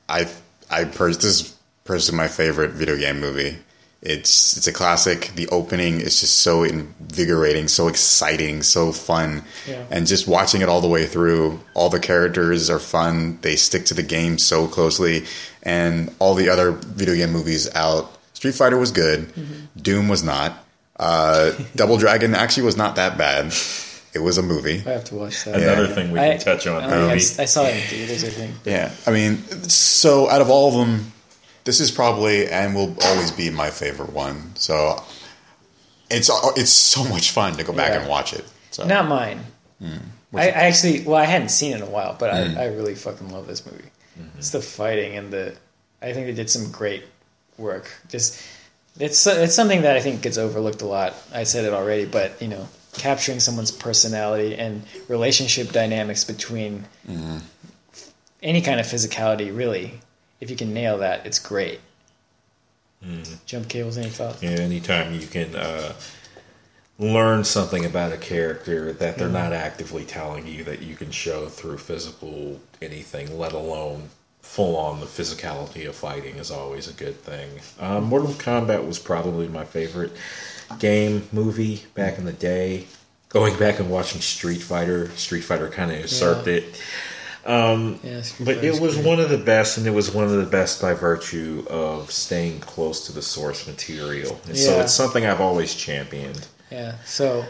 I, 0.07 0.27
I 0.69 0.85
pers- 0.85 1.17
this 1.17 1.41
is 1.41 1.55
personally 1.83 2.17
my 2.17 2.27
favorite 2.27 2.71
video 2.71 2.95
game 2.97 3.19
movie. 3.19 3.57
It's 4.01 4.55
it's 4.55 4.67
a 4.67 4.71
classic. 4.71 5.31
The 5.35 5.47
opening 5.47 5.99
is 5.99 6.19
just 6.19 6.37
so 6.37 6.63
invigorating, 6.63 7.67
so 7.67 7.87
exciting, 7.87 8.61
so 8.61 8.91
fun, 8.91 9.43
Yeah. 9.67 9.83
and 9.89 10.05
just 10.05 10.27
watching 10.27 10.61
it 10.61 10.69
all 10.69 10.79
the 10.79 10.87
way 10.87 11.07
through. 11.07 11.59
All 11.73 11.89
the 11.89 11.99
characters 11.99 12.69
are 12.69 12.77
fun. 12.77 13.39
They 13.41 13.55
stick 13.55 13.85
to 13.85 13.95
the 13.95 14.03
game 14.03 14.37
so 14.37 14.67
closely, 14.67 15.25
and 15.63 16.13
all 16.19 16.35
the 16.35 16.49
other 16.49 16.71
video 16.73 17.15
game 17.15 17.31
movies 17.31 17.67
out. 17.73 18.14
Street 18.35 18.53
Fighter 18.53 18.77
was 18.77 18.91
good. 18.91 19.31
Doom 19.81 20.07
was 20.07 20.23
not. 20.23 20.63
Uh, 20.97 21.51
Double 21.75 21.97
Dragon 21.97 22.35
actually 22.35 22.63
was 22.63 22.77
not 22.77 22.95
that 22.97 23.17
bad. 23.17 23.53
It 24.13 24.19
was 24.19 24.37
a 24.37 24.41
movie. 24.43 24.81
I 24.85 24.91
have 24.91 25.03
to 25.05 25.15
watch 25.15 25.43
that. 25.43 25.55
Another 25.61 25.87
thing 25.87 26.11
we 26.11 26.19
can 26.19 26.31
I- 26.33 26.37
touch 26.37 26.67
on. 26.67 26.75
I, 26.77 26.79
don't 26.81 26.89
think 26.89 27.01
movie. 27.01 27.13
I've- 27.13 27.41
I 27.41 27.45
saw 27.45 27.63
it 27.65 27.75
in 27.75 27.81
theaters. 27.81 28.23
I 28.23 28.29
think. 28.29 28.55
Yeah, 28.63 28.91
I 29.05 29.11
mean, 29.11 29.37
so 29.67 30.29
out 30.29 30.39
of 30.41 30.49
all 30.49 30.69
of 30.79 30.87
them, 30.87 31.11
this 31.65 31.81
is 31.81 31.91
probably 31.91 32.47
and 32.47 32.73
will 32.75 32.95
always 33.03 33.31
be 33.31 33.49
my 33.49 33.71
favorite 33.71 34.13
one. 34.13 34.55
So 34.55 35.03
it's 36.09 36.29
it's 36.55 36.71
so 36.71 37.03
much 37.05 37.31
fun 37.31 37.57
to 37.57 37.63
go 37.63 37.73
back 37.73 37.89
Yeah. 37.91 37.99
and 38.01 38.09
watch 38.09 38.31
it. 38.33 38.45
So 38.71 38.85
Not 38.85 39.07
mine. 39.09 39.39
Hmm. 39.79 39.97
I, 40.33 40.47
I 40.47 40.51
actually, 40.67 41.01
well, 41.03 41.15
I 41.15 41.23
hadn't 41.25 41.49
seen 41.49 41.71
it 41.71 41.77
in 41.77 41.81
a 41.81 41.89
while, 41.89 42.15
but. 42.19 42.29
I, 42.29 42.63
I 42.63 42.65
really 42.67 42.93
fucking 42.95 43.29
love 43.29 43.47
this 43.47 43.65
movie. 43.65 43.89
Mm-hmm. 44.19 44.37
It's 44.37 44.49
the 44.51 44.61
fighting 44.61 45.15
and 45.17 45.31
the. 45.31 45.55
I 46.01 46.11
think 46.13 46.27
they 46.27 46.33
did 46.33 46.49
some 46.49 46.71
great 46.71 47.03
work. 47.57 47.91
Just 48.09 48.41
it's 48.99 49.25
it's 49.27 49.55
something 49.55 49.81
that 49.81 49.95
I 49.97 49.99
think 50.01 50.21
gets 50.21 50.37
overlooked 50.37 50.81
a 50.81 50.85
lot. 50.85 51.13
I 51.33 51.43
said 51.43 51.65
it 51.65 51.73
already, 51.73 52.05
but 52.05 52.41
you 52.41 52.47
know, 52.47 52.67
capturing 52.93 53.39
someone's 53.39 53.71
personality 53.71 54.55
and 54.55 54.83
relationship 55.07 55.71
dynamics 55.71 56.23
between 56.23 56.85
Mm-hmm. 57.07 57.37
any 58.41 58.61
kind 58.61 58.79
of 58.79 58.85
physicality, 58.85 59.55
really, 59.55 59.99
if 60.41 60.49
you 60.49 60.55
can 60.55 60.73
nail 60.73 60.97
that, 60.99 61.25
it's 61.25 61.39
great. 61.39 61.79
Mm-hmm. 63.05 63.33
Jump 63.45 63.69
cables, 63.69 63.97
any 63.97 64.09
thoughts? 64.09 64.41
Yeah, 64.41 64.51
anytime 64.51 65.13
you 65.13 65.27
can 65.27 65.55
uh, 65.55 65.93
learn 66.97 67.43
something 67.43 67.85
about 67.85 68.11
a 68.13 68.17
character 68.17 68.93
that 68.93 69.17
they're 69.17 69.29
not 69.29 69.53
actively 69.53 70.05
telling 70.05 70.47
you 70.47 70.63
that 70.63 70.81
you 70.81 70.95
can 70.95 71.11
show 71.11 71.47
through 71.47 71.77
physical 71.77 72.59
anything, 72.81 73.37
let 73.37 73.53
alone 73.53 74.09
full 74.45 74.77
on 74.77 74.99
the 74.99 75.05
physicality 75.05 75.87
of 75.87 75.95
fighting 75.95 76.35
is 76.37 76.51
always 76.51 76.87
a 76.87 76.93
good 76.93 77.19
thing. 77.21 77.49
Um, 77.79 78.05
Mortal 78.05 78.29
Kombat 78.29 78.85
was 78.87 78.99
probably 78.99 79.47
my 79.47 79.65
favorite 79.65 80.11
game 80.79 81.27
movie 81.33 81.83
back 81.93 82.17
in 82.17 82.25
the 82.25 82.33
day. 82.33 82.85
going 83.29 83.57
back 83.59 83.79
and 83.79 83.89
watching 83.91 84.21
Street 84.21 84.61
Fighter, 84.61 85.09
Street 85.17 85.41
Fighter 85.41 85.67
kind 85.69 85.91
of 85.91 85.99
usurped 85.99 86.47
it. 86.47 86.81
Um, 87.45 87.99
Yeah, 88.01 88.21
but 88.39 88.63
it 88.63 88.79
was 88.79 88.93
great. 88.95 89.05
one 89.05 89.19
of 89.19 89.29
the 89.29 89.37
best, 89.37 89.77
and 89.77 89.85
it 89.85 89.91
was 89.91 90.09
one 90.11 90.23
of 90.23 90.31
the 90.31 90.45
best 90.45 90.81
by 90.81 90.93
virtue 90.93 91.65
of 91.69 92.09
staying 92.11 92.59
close 92.61 93.05
to 93.07 93.11
the 93.11 93.21
source 93.21 93.67
material. 93.67 94.39
And 94.47 94.57
so 94.57 94.79
it's 94.79 94.93
something 94.93 95.25
I've 95.25 95.41
always 95.41 95.75
championed. 95.75 96.47
Yeah. 96.71 96.95
So, 97.05 97.45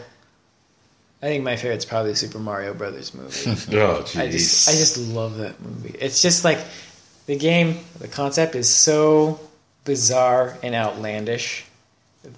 I 1.22 1.26
think 1.26 1.44
my 1.44 1.56
favorite's 1.56 1.84
probably 1.84 2.10
the 2.12 2.16
Super 2.16 2.38
Mario 2.38 2.74
Brothers 2.74 3.14
movie. 3.14 3.50
Oh, 3.76 4.02
jeez. 4.02 4.20
I 4.20 4.30
just 4.30 4.68
I 4.68 4.72
just 4.72 4.98
love 4.98 5.38
that 5.38 5.60
movie. 5.60 5.96
It's 5.98 6.20
just 6.20 6.44
like 6.44 6.58
the 7.26 7.36
game, 7.36 7.78
the 7.98 8.08
concept 8.08 8.54
is 8.54 8.72
so 8.72 9.40
bizarre 9.84 10.56
and 10.62 10.74
outlandish 10.74 11.64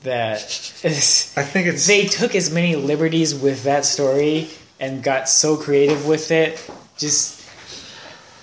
that 0.03 0.37
I 0.37 1.43
think 1.43 1.67
it's 1.67 1.87
they 1.87 2.07
took 2.07 2.35
as 2.35 2.53
many 2.53 2.77
liberties 2.77 3.35
with 3.35 3.65
that 3.65 3.85
story 3.85 4.49
and 4.79 5.03
got 5.03 5.29
so 5.29 5.57
creative 5.57 6.07
with 6.07 6.31
it, 6.31 6.71
just 6.97 7.45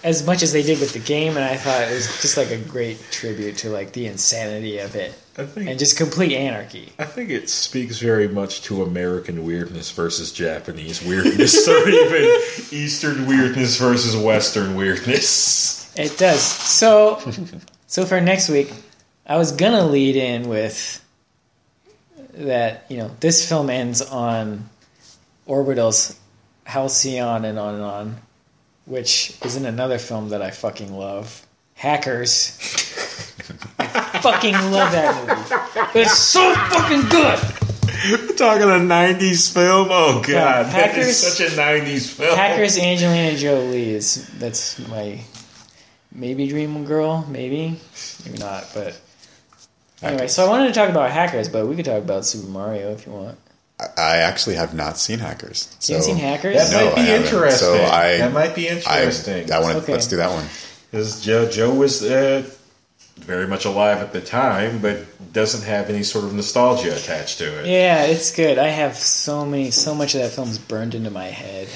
as 0.04 0.26
much 0.26 0.44
as 0.44 0.52
they 0.52 0.64
did 0.64 0.80
with 0.80 0.94
the 0.94 1.00
game. 1.00 1.38
And 1.38 1.46
I 1.46 1.56
thought 1.56 1.82
it 1.84 1.94
was 1.94 2.22
just 2.22 2.36
like 2.36 2.52
a 2.52 2.58
great 2.58 3.00
tribute 3.12 3.58
to 3.60 3.70
like 3.70 3.94
the 3.94 4.08
insanity 4.08 4.80
of 4.80 4.96
it 4.96 5.14
I 5.38 5.46
think 5.46 5.70
and 5.70 5.78
just 5.78 5.98
complete 5.98 6.32
anarchy. 6.32 6.94
I 6.98 7.04
think 7.04 7.30
it 7.30 7.50
speaks 7.50 8.00
very 8.00 8.28
much 8.28 8.62
to 8.64 8.84
American 8.84 9.44
weirdness 9.44 9.92
versus 9.92 10.32
Japanese 10.32 11.02
weirdness, 11.04 11.68
or 11.68 11.90
even 11.90 12.42
Eastern 12.72 13.28
weirdness 13.28 13.78
versus 13.78 14.16
Western 14.16 14.76
weirdness. 14.76 15.94
It 15.98 16.18
does. 16.18 16.42
So, 16.42 17.20
so 17.88 18.06
for 18.06 18.22
next 18.22 18.50
week, 18.50 18.72
I 19.26 19.38
was 19.38 19.52
gonna 19.52 19.86
lead 19.86 20.16
in 20.16 20.48
with 20.48 21.04
that. 22.36 22.86
You 22.90 22.98
know, 22.98 23.12
this 23.20 23.48
film 23.48 23.70
ends 23.70 24.02
on 24.02 24.70
Orbital's 25.46 26.18
Halcyon 26.64 27.44
and 27.44 27.60
on 27.60 27.76
and 27.76 27.84
on, 27.84 28.16
which 28.86 29.38
is 29.44 29.58
in 29.58 29.66
another 29.66 30.00
film 30.00 30.30
that 30.30 30.42
I 30.42 30.52
fucking 30.52 30.94
love, 30.94 31.46
Hackers. 31.74 32.95
I 34.26 34.32
fucking 34.34 34.54
love 34.72 34.92
that 34.92 35.86
movie. 35.94 36.00
It's 36.02 36.18
so 36.18 36.54
fucking 36.54 37.10
good. 37.10 37.40
We're 38.12 38.36
talking 38.36 38.64
a 38.64 38.84
'90s 38.84 39.54
film. 39.54 39.88
Oh 39.90 40.16
God, 40.22 40.28
Yeah, 40.30 40.64
that 40.64 40.98
is 40.98 41.18
such 41.18 41.48
a 41.48 41.52
'90s 41.56 42.10
film. 42.12 42.36
Hackers 42.36 42.78
Angelina 42.78 43.38
Jolie 43.38 43.90
is 43.92 44.28
that's 44.40 44.78
my 44.90 45.20
maybe 46.12 46.48
dream 46.48 46.86
girl, 46.86 47.26
maybe 47.30 47.80
maybe 48.26 48.38
not, 48.40 48.66
but 48.74 49.00
anyway. 50.02 50.28
So 50.28 50.46
I 50.46 50.50
wanted 50.50 50.68
to 50.68 50.74
talk 50.74 50.90
about 50.90 51.12
Hackers, 51.12 51.48
but 51.50 51.68
we 51.68 51.76
could 51.76 51.86
talk 51.86 52.02
about 52.04 52.26
Super 52.26 52.50
Mario 52.50 52.92
if 52.92 53.06
you 53.06 53.14
want. 53.14 53.38
I- 53.80 53.88
I 53.98 54.18
actually 54.18 54.56
have 54.56 54.74
not 54.74 54.98
seen 54.98 55.20
Hackers. 55.20 55.68
So 55.80 55.94
You 55.94 56.00
haven't 56.00 56.16
seen 56.16 56.24
Hackers? 56.26 56.56
That 56.56 56.72
No, 56.72 56.86
might 56.86 56.96
be 56.96 57.12
I 57.12 57.16
interesting. 57.16 57.68
So 57.68 57.84
I- 57.84 58.18
that 58.18 58.32
might 58.34 58.56
be 58.56 58.70
I, 58.70 58.74
interesting. 58.76 59.52
I 59.52 59.60
want 59.60 59.78
Okay. 59.80 59.92
Let's 59.94 60.08
do 60.08 60.16
that 60.18 60.30
one. 60.32 60.46
Because 60.92 61.20
Joe, 61.22 61.50
Joe 61.50 61.74
was 61.74 62.02
uh, 62.04 62.44
very 63.18 63.48
much 63.48 63.66
alive 63.66 64.00
at 64.00 64.14
the 64.14 64.22
time, 64.22 64.80
but 64.80 65.06
doesn't 65.34 65.64
have 65.64 65.90
any 65.90 66.04
sort 66.04 66.26
of 66.26 66.34
nostalgia 66.34 66.96
attached 66.96 67.38
to 67.40 67.60
it. 67.60 67.66
Yeah, 67.66 68.04
it's 68.04 68.36
good. 68.36 68.58
I 68.58 68.68
have 68.68 68.96
so 68.96 69.46
many, 69.46 69.72
so 69.72 69.96
much 69.96 70.16
of 70.16 70.22
that 70.22 70.32
film's 70.32 70.58
burned 70.58 70.94
into 70.96 71.10
my 71.10 71.26
head. 71.28 71.68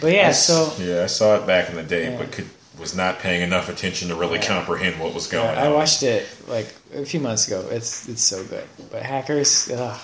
But 0.00 0.12
yeah, 0.12 0.28
s- 0.28 0.46
so 0.46 0.72
yeah, 0.80 1.02
I 1.04 1.06
saw 1.06 1.36
it 1.36 1.46
back 1.46 1.70
in 1.70 1.76
the 1.76 1.82
day, 1.82 2.10
Yeah. 2.12 2.18
but 2.18 2.32
could 2.32 2.48
was 2.78 2.96
not 2.96 3.20
paying 3.20 3.40
enough 3.42 3.68
attention 3.68 4.08
to 4.08 4.16
really 4.16 4.40
comprehend 4.40 5.00
what 5.00 5.14
was 5.14 5.28
going 5.28 5.44
yeah, 5.54 5.62
I 5.62 5.66
on. 5.68 5.74
watched 5.74 6.02
it 6.02 6.26
like 6.48 6.66
a 6.92 7.04
few 7.04 7.20
months 7.20 7.46
ago. 7.46 7.64
It's 7.70 8.08
it's 8.08 8.22
so 8.22 8.42
good. 8.44 8.64
But 8.90 9.02
Hackers, 9.02 9.70
ugh. 9.70 10.00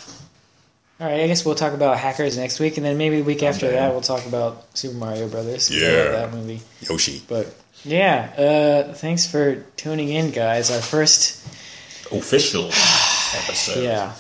All 1.01 1.07
right, 1.07 1.21
I 1.21 1.27
guess 1.27 1.45
we'll 1.45 1.55
talk 1.57 1.73
about 1.73 1.99
Hackers 1.99 2.37
next 2.37 2.61
week, 2.61 2.77
and 2.77 2.87
then 2.87 2.97
maybe 2.99 3.17
the 3.17 3.25
week 3.25 3.43
oh, 3.43 3.47
after 3.47 3.67
down. 3.67 3.75
that 3.75 3.93
we'll 3.93 4.03
talk 4.03 4.25
about 4.27 4.67
Super 4.77 4.95
Mario 4.97 5.29
Brothers. 5.29 5.71
I 5.71 5.75
Yeah. 5.75 6.03
that 6.13 6.33
movie. 6.33 6.61
Yoshi. 6.89 7.23
But 7.27 7.53
yeah, 7.85 8.33
uh, 8.37 8.93
thanks 8.95 9.27
for 9.27 9.57
tuning 9.77 10.09
in, 10.09 10.31
guys. 10.31 10.71
Our 10.71 10.81
first, 10.81 11.47
official 12.13 12.67
episode. 12.67 13.83
yeah, 13.85 14.13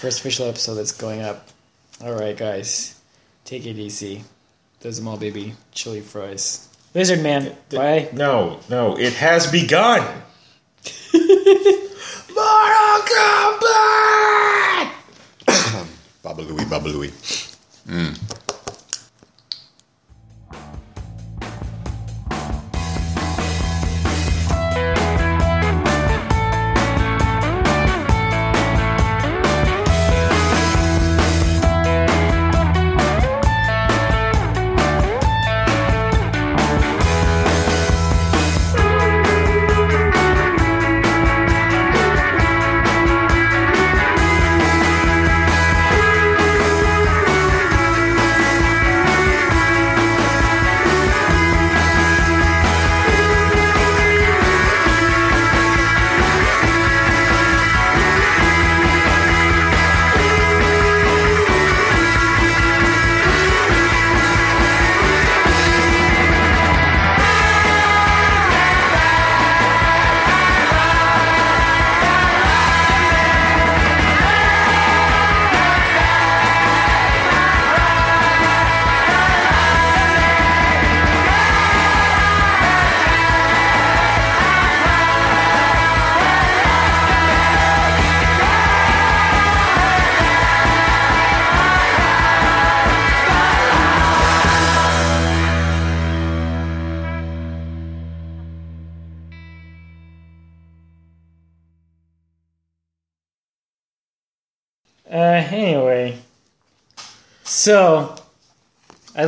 first 0.00 0.20
official 0.20 0.48
episode 0.48 0.74
that's 0.74 0.92
going 0.92 1.22
up. 1.22 1.48
All 2.04 2.12
right, 2.12 2.36
guys, 2.36 3.00
take 3.44 3.66
it 3.66 3.78
easy. 3.78 4.24
Does 4.80 4.98
them 4.98 5.08
all, 5.08 5.16
baby. 5.16 5.54
Chili 5.72 6.00
fries. 6.00 6.68
Lizard 6.94 7.22
man. 7.22 7.56
Bye. 7.70 8.08
No, 8.12 8.60
no, 8.68 8.96
it 8.98 9.14
has 9.14 9.50
begun. 9.50 10.00
Mortal 11.12 13.00
Kombat! 13.10 14.92
Babalooey, 16.22 16.64
babalooey. 16.66 17.12
Uh, 17.88 18.14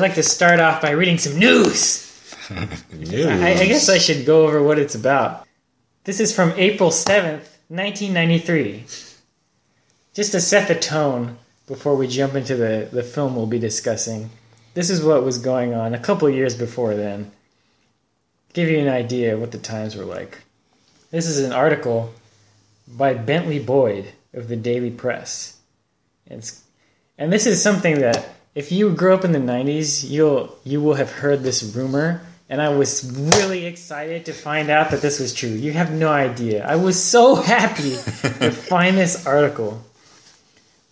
like 0.09 0.15
to 0.15 0.23
start 0.23 0.59
off 0.59 0.81
by 0.81 0.91
reading 0.91 1.19
some 1.19 1.39
news. 1.39 2.07
I, 2.51 3.57
I 3.61 3.67
guess 3.67 3.91
I 3.91 3.99
should 3.99 4.25
go 4.25 4.47
over 4.47 4.63
what 4.63 4.79
it's 4.79 4.95
about. 4.95 5.47
This 6.05 6.19
is 6.19 6.35
from 6.35 6.55
April 6.57 6.89
7th, 6.89 7.45
1993. 7.69 8.87
Just 10.15 10.33
to 10.33 10.41
set 10.41 10.67
the 10.67 10.75
tone 10.75 11.37
before 11.67 11.95
we 11.95 12.09
jump 12.09 12.35
into 12.35 12.57
the, 12.57 12.89
the 12.91 13.03
film 13.03 13.37
we'll 13.37 13.47
be 13.47 13.59
discussing, 13.59 14.31
this 14.73 14.89
is 14.89 15.03
what 15.03 15.25
was 15.25 15.37
going 15.37 15.75
on 15.75 15.93
a 15.93 15.99
couple 15.99 16.31
years 16.31 16.57
before 16.57 16.95
then. 16.95 17.31
Give 18.55 18.71
you 18.71 18.79
an 18.79 18.89
idea 18.89 19.35
of 19.35 19.41
what 19.41 19.53
the 19.53 19.59
times 19.59 19.95
were 19.95 20.07
like. 20.07 20.39
This 21.11 21.27
is 21.27 21.45
an 21.45 21.53
article 21.53 22.15
by 22.87 23.13
Bentley 23.13 23.59
Boyd 23.59 24.07
of 24.33 24.49
the 24.49 24.57
Daily 24.57 24.91
Press. 24.91 25.59
It's, 26.27 26.65
and 27.19 27.31
this 27.31 27.47
is 27.47 27.63
something 27.63 28.01
that 28.01 28.38
if 28.59 28.73
you 28.73 28.93
grew 28.93 29.15
up 29.15 29.25
in 29.25 29.31
the 29.31 29.39
90s, 29.39 30.11
you'll 30.11 30.59
you 30.65 30.81
will 30.81 30.95
have 30.95 31.13
heard 31.13 31.45
this 31.45 31.63
rumor 31.63 32.21
and 32.49 32.61
I 32.61 32.71
was 32.71 33.09
really 33.37 33.67
excited 33.67 34.27
to 34.27 34.33
find 34.33 34.69
out 34.69 34.91
that 34.91 35.01
this 35.01 35.21
was 35.21 35.33
true. 35.33 35.51
You 35.51 35.71
have 35.75 35.93
no 35.93 36.09
idea. 36.09 36.67
I 36.67 36.75
was 36.75 37.01
so 37.01 37.35
happy 37.55 37.93
to 37.93 38.51
find 38.51 38.99
this 38.99 39.25
article. 39.29 39.81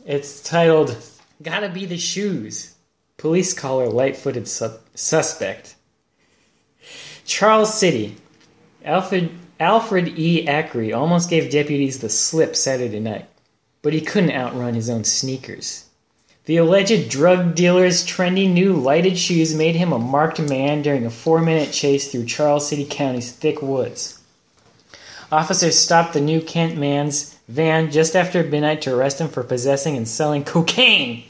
It's 0.04 0.40
titled 0.44 0.96
"Gotta 1.42 1.68
Be 1.68 1.86
the 1.86 1.96
Shoes." 1.96 2.76
Police 3.16 3.52
collar 3.52 3.88
light-footed 3.88 4.46
su- 4.46 4.78
suspect. 4.94 5.74
Charles 7.24 7.74
City. 7.74 8.16
Alfred 8.84 9.30
Alfred 9.58 10.16
E. 10.16 10.46
Ackery 10.46 10.94
almost 10.94 11.28
gave 11.28 11.50
deputies 11.50 11.98
the 11.98 12.10
slip 12.10 12.54
Saturday 12.54 13.00
night, 13.00 13.26
but 13.82 13.92
he 13.92 14.00
couldn't 14.00 14.38
outrun 14.42 14.74
his 14.74 14.88
own 14.88 15.02
sneakers. 15.02 15.86
The 16.46 16.58
alleged 16.58 17.08
drug 17.08 17.56
dealer's 17.56 18.06
trendy 18.06 18.48
new 18.48 18.72
lighted 18.72 19.18
shoes 19.18 19.52
made 19.52 19.74
him 19.74 19.92
a 19.92 19.98
marked 19.98 20.38
man 20.38 20.80
during 20.80 21.04
a 21.04 21.10
four 21.10 21.40
minute 21.40 21.72
chase 21.72 22.10
through 22.10 22.26
Charles 22.26 22.68
City 22.68 22.86
County's 22.88 23.32
thick 23.32 23.60
woods. 23.60 24.20
Officers 25.32 25.76
stopped 25.76 26.12
the 26.12 26.20
new 26.20 26.40
Kent 26.40 26.78
man's 26.78 27.36
van 27.48 27.90
just 27.90 28.14
after 28.14 28.44
midnight 28.44 28.80
to 28.82 28.94
arrest 28.94 29.20
him 29.20 29.26
for 29.26 29.42
possessing 29.42 29.96
and 29.96 30.06
selling 30.06 30.44
cocaine. 30.44 31.24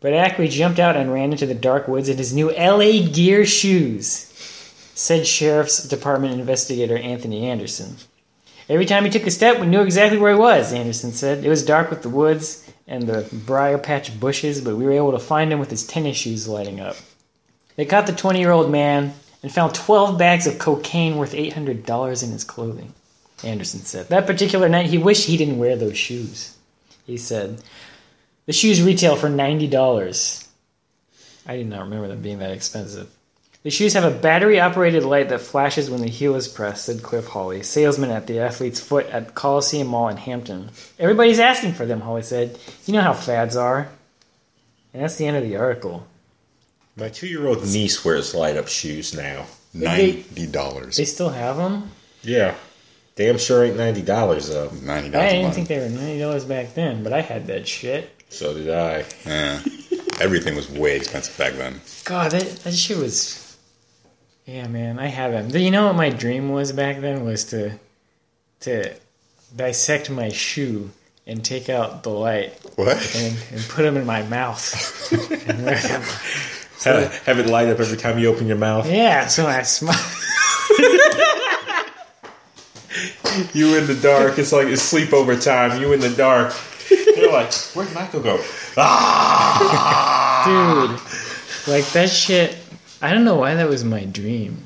But 0.00 0.12
Ackley 0.12 0.46
jumped 0.46 0.78
out 0.78 0.96
and 0.96 1.12
ran 1.12 1.32
into 1.32 1.46
the 1.46 1.54
dark 1.54 1.88
woods 1.88 2.08
in 2.08 2.16
his 2.16 2.32
new 2.32 2.52
LA 2.52 3.08
Gear 3.12 3.44
shoes, 3.44 4.32
said 4.94 5.26
Sheriff's 5.26 5.82
Department 5.82 6.38
investigator 6.38 6.96
Anthony 6.96 7.48
Anderson. 7.48 7.96
Every 8.68 8.86
time 8.86 9.04
he 9.04 9.10
took 9.10 9.26
a 9.26 9.32
step, 9.32 9.58
we 9.58 9.66
knew 9.66 9.80
exactly 9.80 10.18
where 10.18 10.34
he 10.34 10.38
was, 10.38 10.72
Anderson 10.72 11.10
said. 11.10 11.44
It 11.44 11.48
was 11.48 11.64
dark 11.64 11.90
with 11.90 12.02
the 12.02 12.08
woods 12.08 12.67
and 12.88 13.04
the 13.04 13.28
briar 13.32 13.78
patch 13.78 14.18
bushes, 14.18 14.60
but 14.60 14.76
we 14.76 14.84
were 14.84 14.92
able 14.92 15.12
to 15.12 15.18
find 15.18 15.52
him 15.52 15.60
with 15.60 15.70
his 15.70 15.86
tennis 15.86 16.16
shoes 16.16 16.48
lighting 16.48 16.80
up. 16.80 16.96
They 17.76 17.84
caught 17.84 18.06
the 18.06 18.12
20 18.12 18.40
year 18.40 18.50
old 18.50 18.70
man 18.70 19.14
and 19.42 19.52
found 19.52 19.74
12 19.74 20.18
bags 20.18 20.46
of 20.46 20.58
cocaine 20.58 21.16
worth 21.16 21.32
$800 21.32 22.22
in 22.24 22.30
his 22.30 22.44
clothing, 22.44 22.94
Anderson 23.44 23.80
said. 23.80 24.08
That 24.08 24.26
particular 24.26 24.68
night, 24.68 24.86
he 24.86 24.98
wished 24.98 25.26
he 25.26 25.36
didn't 25.36 25.58
wear 25.58 25.76
those 25.76 25.96
shoes. 25.96 26.56
He 27.06 27.18
said, 27.18 27.62
The 28.46 28.52
shoes 28.52 28.82
retail 28.82 29.16
for 29.16 29.28
$90. 29.28 30.48
I 31.46 31.56
did 31.56 31.68
not 31.68 31.82
remember 31.82 32.08
them 32.08 32.22
being 32.22 32.40
that 32.40 32.50
expensive. 32.50 33.08
The 33.64 33.70
shoes 33.70 33.94
have 33.94 34.04
a 34.04 34.16
battery 34.16 34.60
operated 34.60 35.02
light 35.02 35.28
that 35.30 35.40
flashes 35.40 35.90
when 35.90 36.00
the 36.00 36.08
heel 36.08 36.36
is 36.36 36.46
pressed, 36.46 36.84
said 36.84 37.02
Cliff 37.02 37.26
Hawley, 37.26 37.62
salesman 37.62 38.10
at 38.10 38.26
the 38.26 38.38
Athlete's 38.38 38.80
Foot 38.80 39.06
at 39.06 39.34
Coliseum 39.34 39.88
Mall 39.88 40.08
in 40.08 40.16
Hampton. 40.16 40.70
Everybody's 40.98 41.40
asking 41.40 41.72
for 41.72 41.84
them, 41.84 42.00
Hawley 42.00 42.22
said. 42.22 42.58
You 42.86 42.94
know 42.94 43.02
how 43.02 43.12
fads 43.12 43.56
are. 43.56 43.88
And 44.94 45.02
that's 45.02 45.16
the 45.16 45.26
end 45.26 45.36
of 45.36 45.42
the 45.42 45.56
article. 45.56 46.06
My 46.96 47.08
two-year-old 47.08 47.62
niece 47.64 48.04
wears 48.04 48.34
light-up 48.34 48.68
shoes 48.68 49.14
now. 49.14 49.46
Ninety 49.74 50.46
dollars. 50.46 50.96
They 50.96 51.04
still 51.04 51.28
have 51.28 51.56
them? 51.56 51.90
Yeah, 52.22 52.54
damn 53.16 53.38
sure 53.38 53.64
ain't 53.64 53.76
ninety 53.76 54.02
dollars 54.02 54.48
though. 54.48 54.68
$90. 54.68 55.14
I 55.14 55.30
didn't 55.30 55.52
think 55.52 55.68
they 55.68 55.78
were 55.78 55.88
$90 55.88 56.48
back 56.48 56.74
then, 56.74 57.04
but 57.04 57.12
I 57.12 57.20
had 57.20 57.46
that 57.48 57.68
shit. 57.68 58.10
So 58.30 58.54
did 58.54 58.70
I. 58.70 59.04
Yeah. 59.26 59.60
Everything 60.20 60.56
was 60.56 60.70
way 60.70 60.96
expensive 60.96 61.36
back 61.36 61.52
then. 61.54 61.80
God, 62.04 62.32
that, 62.32 62.44
that 62.64 62.74
shit 62.74 62.96
was. 62.96 63.47
Yeah, 64.48 64.66
man, 64.66 64.98
I 64.98 65.08
have 65.08 65.32
them. 65.32 65.50
You 65.60 65.70
know 65.70 65.86
what 65.88 65.94
my 65.94 66.08
dream 66.08 66.48
was 66.48 66.72
back 66.72 67.00
then 67.00 67.22
was 67.22 67.44
to 67.50 67.72
to 68.60 68.94
dissect 69.54 70.08
my 70.08 70.30
shoe 70.30 70.90
and 71.26 71.44
take 71.44 71.68
out 71.68 72.02
the 72.02 72.08
light 72.08 72.58
What? 72.76 72.96
and, 73.14 73.36
and 73.52 73.60
put 73.68 73.82
them 73.82 73.98
in 73.98 74.06
my 74.06 74.22
mouth. 74.22 75.12
and. 75.48 75.68
Have, 76.84 77.12
have 77.26 77.38
it 77.40 77.46
light 77.46 77.66
up 77.68 77.80
every 77.80 77.96
time 77.96 78.20
you 78.20 78.28
open 78.28 78.46
your 78.46 78.56
mouth. 78.56 78.88
Yeah, 78.88 79.26
so 79.26 79.48
I 79.48 79.62
smile. 79.62 79.96
You 83.52 83.76
in 83.76 83.88
the 83.88 83.98
dark. 84.00 84.38
It's 84.38 84.52
like 84.52 84.68
it's 84.68 84.92
sleepover 84.92 85.42
time. 85.42 85.80
You 85.82 85.92
in 85.92 85.98
the 85.98 86.10
dark. 86.10 86.54
You're 86.88 87.32
like, 87.32 87.52
where'd 87.74 87.92
Michael 87.94 88.20
go? 88.20 88.40
Ah! 88.76 90.44
Dude, 90.46 91.72
like 91.74 91.84
that 91.92 92.10
shit. 92.10 92.56
I 93.00 93.14
don't 93.14 93.24
know 93.24 93.36
why 93.36 93.54
that 93.54 93.68
was 93.68 93.84
my 93.84 94.04
dream. 94.04 94.64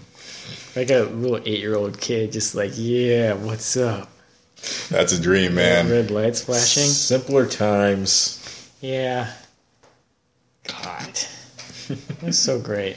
Like 0.74 0.90
a 0.90 1.00
little 1.02 1.38
eight 1.38 1.60
year 1.60 1.76
old 1.76 2.00
kid, 2.00 2.32
just 2.32 2.54
like, 2.54 2.72
yeah, 2.74 3.34
what's 3.34 3.76
up? 3.76 4.10
That's 4.88 5.12
a 5.12 5.20
dream, 5.20 5.54
man. 5.54 5.90
Red 5.90 6.10
lights 6.10 6.44
flashing. 6.44 6.84
Simpler 6.84 7.46
times. 7.46 8.38
Yeah. 8.80 9.32
God. 10.66 11.18
Was 12.22 12.38
so 12.38 12.60
great. 12.60 12.96